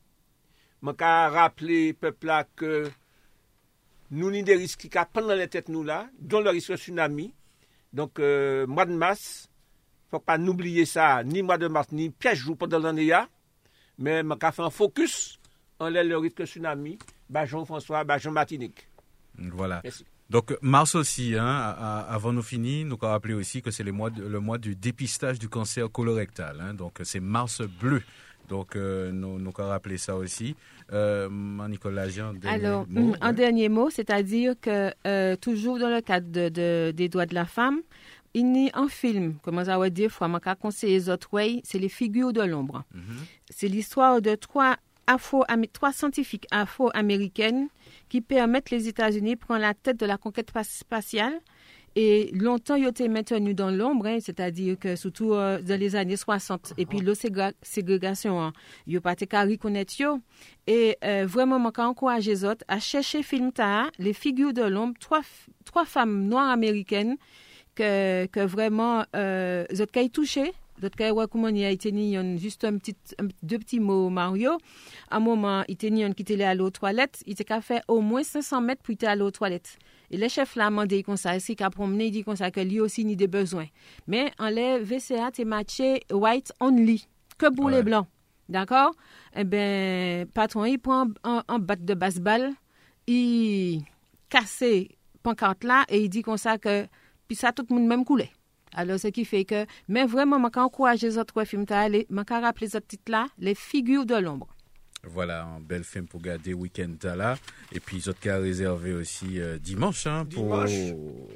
Mon 0.83 0.95
cas 0.95 1.29
rappelé 1.29 1.93
peuple 1.93 2.27
là 2.27 2.45
que 2.57 2.91
nous 4.11 4.29
avons 4.29 4.43
des 4.43 4.55
risques 4.57 4.81
qui 4.81 4.89
pendant 5.13 5.35
les 5.35 5.49
têtes 5.49 5.69
nous 5.69 5.83
là, 5.83 6.09
dont 6.21 6.41
le 6.41 6.51
risque 6.51 6.71
de 6.71 6.77
tsunami. 6.77 7.33
Donc, 7.93 8.19
euh, 8.19 8.67
mois 8.67 8.85
de 8.85 8.93
mars, 8.93 9.49
faut 10.11 10.21
pas 10.21 10.39
n'oublier 10.39 10.85
ça, 10.85 11.25
ni 11.25 11.43
mois 11.43 11.59
de 11.59 11.67
mars, 11.67 11.89
ni 11.93 12.11
piège 12.11 12.39
jour 12.39 12.57
pendant 12.57 12.79
l'année 12.79 13.07
là. 13.07 13.29
Mais 13.99 14.23
je 14.23 14.53
fait 14.53 14.63
un 14.63 14.71
focus 14.71 15.39
en 15.79 15.89
l'air 15.89 16.05
le 16.05 16.19
risque 16.19 16.37
de 16.39 16.47
tsunami, 16.47 16.99
bah 17.29 17.47
Jean-François, 17.47 18.05
bah 18.05 18.19
Jean-Martinique. 18.19 18.89
Voilà. 19.39 19.81
Merci. 19.83 20.05
Donc 20.29 20.57
mars 20.61 20.95
aussi, 20.95 21.35
hein, 21.39 21.47
avant 22.09 22.33
nous 22.33 22.43
finir, 22.43 22.85
nous 22.87 22.97
rappelé 23.11 23.33
aussi 23.35 23.63
que 23.63 23.71
c'est 23.71 23.85
le 23.85 23.93
mois, 23.93 24.11
de- 24.11 24.27
le 24.27 24.41
mois 24.41 24.59
du 24.59 24.75
dépistage 24.77 25.39
du 25.39 25.49
cancer 25.49 25.91
colorectal. 25.91 26.61
hein. 26.61 26.75
donc 26.75 26.99
c'est 27.05 27.21
mars 27.21 27.63
bleu. 27.63 28.03
Donc, 28.49 28.77
euh, 28.77 29.11
nous, 29.13 29.39
nous 29.39 29.53
avons 29.59 29.69
rappelé 29.69 29.99
ça 29.99 30.17
aussi? 30.17 30.55
Euh, 30.93 31.29
Nicolas 31.69 32.09
Jean, 32.09 32.33
Alors, 32.47 32.87
mot, 32.89 33.15
un 33.21 33.29
ouais. 33.31 33.35
dernier 33.35 33.69
mot, 33.69 33.91
c'est-à-dire 33.91 34.55
que 34.61 34.93
euh, 35.07 35.37
toujours 35.37 35.79
dans 35.79 35.91
le 35.91 36.01
cadre 36.01 36.31
de, 36.31 36.49
de- 36.49 36.93
des 36.95 37.09
droits 37.09 37.27
de 37.27 37.35
la 37.35 37.45
femme, 37.45 37.81
il 38.35 38.55
y 38.57 38.71
a 38.71 38.79
un 38.79 38.89
film, 38.89 39.35
comme 39.43 39.65
ça 39.65 39.79
va 39.79 39.91
dire, 39.91 40.11
fois, 40.11 40.29
je 40.29 40.55
conseiller 40.55 41.01
les 41.01 41.09
c'est 41.65 41.79
les 41.79 41.89
figures 41.89 42.33
de 42.33 42.43
l'ombre. 42.43 42.85
C'est 43.51 43.67
l'histoire 43.69 44.21
de 44.21 44.35
trois, 44.35 44.77
afro 45.07 45.43
trois 45.73 45.93
scientifiques 45.93 46.47
afro-américaines 46.51 47.69
qui 48.09 48.21
permettent 48.21 48.71
les 48.71 48.89
États-Unis 48.89 49.35
de 49.35 49.41
prendre 49.41 49.61
la 49.63 49.75
tête 49.75 49.99
de 49.99 50.07
la 50.07 50.19
conquête 50.19 50.51
spatiale. 50.63 51.35
Et 51.99 52.31
longtemps, 52.35 52.75
ils 52.75 52.85
ont 52.87 52.91
été 52.91 53.09
maintenus 53.09 53.57
dans 53.57 53.71
l'ombre, 53.71 54.07
hein, 54.07 54.19
c'est-à-dire 54.21 54.79
que 54.79 54.97
surtout 54.97 55.33
euh, 55.33 55.63
dans 55.63 55.81
les 55.81 55.97
années 55.97 56.19
60. 56.19 56.75
Et 56.77 56.85
puis, 56.85 57.01
la 57.01 57.53
ségrégation, 57.63 58.39
hein, 58.41 58.53
ils 58.87 58.97
n'ont 58.97 59.01
pas 59.01 59.17
qu'à 59.17 59.45
reconnaître. 59.45 59.95
Et 60.67 60.99
euh, 61.03 61.25
vraiment, 61.27 61.59
je 61.59 61.87
encourage 61.87 62.27
les 62.27 62.45
autres 62.45 62.65
à 62.69 62.81
chercher 62.81 63.23
film 63.23 63.51
ta, 63.51 63.87
les 63.99 64.13
figures 64.13 64.53
de 64.53 64.63
l'ombre, 64.63 64.93
trois, 65.01 65.23
trois 65.65 65.87
femmes 65.87 66.27
noires 66.29 66.51
américaines 66.51 67.17
que, 67.75 68.27
que 68.27 68.41
vraiment, 68.41 69.05
euh, 69.15 69.65
les 69.71 69.81
autres 69.81 69.93
qui 69.93 70.11
touché. 70.11 70.53
D'autres 70.79 70.97
cas, 70.97 71.09
il 71.09 71.57
y 71.59 71.65
a 71.65 71.71
été 71.71 71.89
il 71.89 72.17
a 72.19 72.37
juste 72.37 72.63
un 72.65 72.77
petit, 72.77 72.95
un- 73.19 73.29
deux 73.43 73.59
petits 73.59 73.81
mots, 73.81 74.11
Mario. 74.11 74.59
À 75.11 75.17
un 75.17 75.21
moment, 75.21 75.65
il 75.69 75.73
était 75.73 75.89
qui 76.13 76.21
était 76.21 76.35
allé 76.35 76.45
à 76.45 76.55
l'eau 76.55 76.69
toilette. 76.69 77.23
Il 77.25 77.33
était 77.33 77.45
qu'à 77.45 77.63
faire 77.63 77.81
au 77.89 78.03
moins 78.03 78.23
500 78.23 78.61
mètres 78.61 78.83
pour 78.83 78.93
aller 78.93 79.07
à 79.07 79.17
l'eau 79.17 79.31
toilette. 79.31 79.79
Et 80.11 80.17
le 80.17 80.29
chef 80.29 80.57
l'a 80.57 80.67
demandé 80.67 81.03
comme 81.03 81.17
ça, 81.17 81.37
est-ce 81.37 81.53
qu'il 81.53 81.65
a 81.65 81.71
promené, 81.71 82.07
il 82.07 82.11
dit 82.11 82.25
comme 82.25 82.37
ça 82.37 82.51
que 82.51 82.61
lui 82.61 82.81
aussi 82.81 83.05
ni 83.05 83.17
des 83.17 83.27
besoins. 83.27 83.67
Mais 84.07 84.31
en 84.39 84.49
les 84.49 84.79
VCA, 84.79 85.31
t'es 85.33 85.45
matché 85.45 86.03
white 86.13 86.53
only, 86.61 87.07
que 87.39 87.53
pour 87.55 87.71
les 87.71 87.83
blancs. 87.83 88.07
D'accord? 88.49 88.93
Eh 89.35 89.45
ben, 89.45 90.27
patron, 90.27 90.65
il 90.65 90.79
prend 90.79 91.07
un, 91.25 91.43
un 91.49 91.59
bat 91.59 91.77
de 91.77 91.95
basse-balle, 91.95 92.53
il 93.07 93.83
casse 94.29 94.63
pancarte 95.23 95.65
là 95.65 95.85
et 95.89 96.03
il 96.05 96.09
dit 96.09 96.23
comme 96.23 96.37
ça 96.37 96.57
que, 96.57 96.87
puis 97.27 97.37
ça, 97.37 97.53
tout 97.53 97.67
le 97.69 97.75
monde 97.75 97.87
même 97.87 98.05
coulait. 98.05 98.31
Alors, 98.75 99.01
ce 99.01 99.09
qui 99.09 99.25
fait 99.25 99.45
que, 99.45 99.67
mais 99.89 100.05
vraiment, 100.05 100.39
je 100.39 100.61
encourage 100.61 101.03
les 101.03 101.19
autres 101.19 101.45
films, 101.45 101.65
je 101.69 102.33
rappeler 102.41 102.67
les 102.67 102.77
autres 102.77 102.87
titres 102.87 103.11
là, 103.11 103.27
les 103.39 103.55
figures 103.55 104.07
de 104.07 104.15
l'ombre. 104.15 104.49
Voilà, 105.07 105.45
un 105.45 105.61
bel 105.61 105.85
film 105.85 106.07
pour 106.07 106.21
garder 106.21 106.53
week-end 106.53 106.91
là. 107.15 107.39
Et 107.73 107.81
puis, 107.81 107.97
les 107.99 108.09
autres 108.09 108.21
cas 108.21 108.39
réservé 108.39 108.93
aussi 108.93 109.41
euh, 109.41 109.59
dimanche, 109.59 110.07
hein, 110.07 110.25
pour 110.33 110.45
Dimanche. 110.45 110.71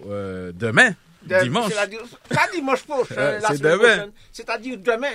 euh, 0.07 0.53
demain. 0.55 0.95
De- 1.23 1.43
dimanche. 1.43 1.73
Pas 2.29 2.49
dimanche 2.53 2.83
prochain, 2.85 3.15
la 3.41 3.41
c'est 3.49 3.57
semaine 3.59 3.73
demain. 3.73 3.79
prochaine. 3.79 4.13
C'est-à-dire 4.33 4.79
demain. 4.79 5.13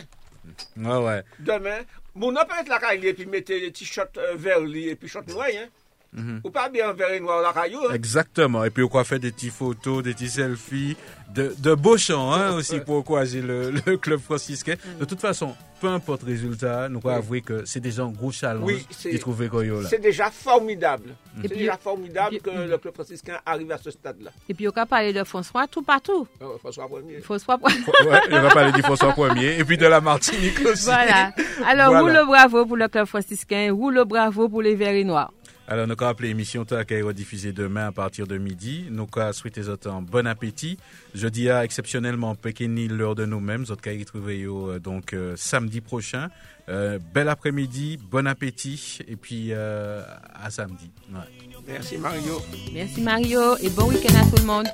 Ouais, 0.78 1.06
ouais. 1.06 1.24
Demain. 1.40 1.80
Mon 2.14 2.32
peut 2.34 2.54
être 2.62 2.70
la 2.70 2.80
caille 2.80 3.06
et 3.08 3.14
puis 3.14 3.26
mettez 3.26 3.60
les 3.60 3.72
t-shirts 3.72 4.18
euh, 4.18 4.36
verts 4.36 4.60
et 4.64 4.96
puis 4.96 5.08
shorts 5.10 5.24
noirs. 5.28 5.48
Hein. 5.54 5.68
Mhm. 6.16 6.42
Ou 6.44 6.50
pas 6.50 6.70
bien 6.70 6.94
et 7.14 7.20
noir 7.20 7.42
la 7.42 7.52
caillou. 7.54 7.80
Hein. 7.90 7.94
Exactement. 7.94 8.64
Et 8.64 8.70
puis, 8.70 8.84
on 8.84 8.88
va 8.88 9.04
faire 9.04 9.20
des 9.20 9.32
petites 9.32 9.52
photos, 9.54 10.02
des 10.04 10.14
petits 10.14 10.30
selfies, 10.30 10.96
de, 11.34 11.54
de 11.60 11.74
beaux 11.76 11.98
chants 11.98 12.32
hein, 12.34 12.54
aussi 12.56 12.80
pour 12.80 12.96
encourager 12.98 13.42
le, 13.42 13.72
le 13.86 13.98
club 13.98 14.20
franciscain. 14.22 14.76
De 15.00 15.06
toute 15.06 15.20
façon, 15.20 15.54
peu 15.82 15.88
importe 15.88 16.24
le 16.24 16.30
résultat, 16.30 16.88
nous 16.90 17.00
pouvons 17.02 17.16
avouer 17.16 17.42
que 17.42 17.66
c'est 17.66 17.82
déjà 17.82 18.04
un 18.04 18.10
gros 18.12 18.32
challenge 18.32 18.64
Oui, 18.64 18.86
qui 18.90 19.20
trouvé 19.20 19.50
Koyo 19.50 19.82
là. 19.82 19.90
C'est 19.90 20.02
déjà 20.02 20.32
formidable. 20.32 21.10
Et 21.44 21.48
C'est 21.50 21.56
déjà 21.58 21.76
formidable 21.78 22.38
que 22.40 22.50
le 22.50 22.78
club 22.78 22.94
franciscain 22.94 23.38
arrive 23.46 23.72
à 23.74 23.78
ce 23.78 23.92
stade-là. 23.92 24.32
Et 24.48 24.54
puis, 24.54 24.68
on 24.70 24.72
peut 24.72 24.86
parler 24.86 25.12
de 25.12 25.24
François 25.26 25.68
tout 25.68 25.82
partout. 25.84 26.26
Euh, 26.42 26.58
François 26.60 26.88
Premier. 26.88 27.20
François, 27.20 27.60
Ouais, 27.62 28.20
on 28.32 28.42
va 28.42 28.50
parler 28.52 28.72
du 28.72 28.82
François 28.82 29.12
Premier 29.12 29.60
et 29.60 29.66
puis 29.66 29.78
de 29.78 29.86
la 29.86 30.00
Martinique 30.00 30.60
aussi. 30.66 30.86
voilà. 30.86 31.34
Alors, 31.68 31.90
Voilà. 31.90 32.02
roule 32.02 32.14
le 32.14 32.26
bravo 32.26 32.66
pour 32.66 32.78
le 32.78 32.88
club 32.88 33.06
franciscain, 33.06 33.70
roule 33.74 33.96
le 33.96 34.06
bravo 34.06 34.48
pour 34.48 34.62
les 34.62 34.76
verts 34.76 34.94
et 34.96 35.04
noirs. 35.04 35.34
Alors, 35.68 35.88
nous 35.88 35.94
avons 35.94 36.06
appelé 36.08 36.28
l'émission 36.30 36.64
qui 36.64 36.94
est 36.94 37.02
rediffusée 37.02 37.52
demain 37.52 37.88
à 37.88 37.92
partir 37.92 38.28
de 38.28 38.38
midi. 38.38 38.86
Nous 38.92 39.08
avons 39.16 39.34
souhaité 39.34 39.62
aux 39.62 39.70
autres 39.70 39.90
un 39.90 40.02
bon 40.02 40.28
appétit. 40.28 40.78
Jeudi 41.16 41.50
à 41.50 41.64
exceptionnellement 41.66 42.36
Pékinil 42.36 42.90
l'heure 42.90 43.16
de 43.16 43.26
nous-mêmes. 43.26 43.62
Nous 43.62 43.72
avons 43.72 44.00
retrouvé 44.00 44.44
euh, 44.44 44.80
donc 44.80 45.14
euh, 45.14 45.34
samedi 45.36 45.82
prochain. 45.82 46.30
Euh, 46.68 47.00
bel 47.14 47.30
après-midi, 47.30 48.00
bon 48.12 48.26
appétit 48.28 49.00
et 49.08 49.16
puis 49.16 49.50
euh, 49.52 50.04
à 50.34 50.50
samedi. 50.50 50.90
Ouais. 51.12 51.20
Merci 51.68 51.98
Mario. 51.98 52.42
Merci 52.74 53.02
Mario 53.02 53.58
et 53.58 53.70
bon 53.70 53.90
week-end 53.90 54.16
à 54.16 54.26
tout 54.30 54.38
le 54.38 54.46
monde. 54.46 54.68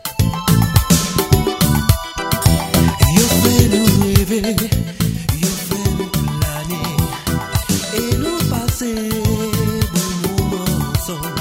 Et 7.94 8.16
nous 8.18 8.50
passer 8.50 9.21
moment 11.10 11.41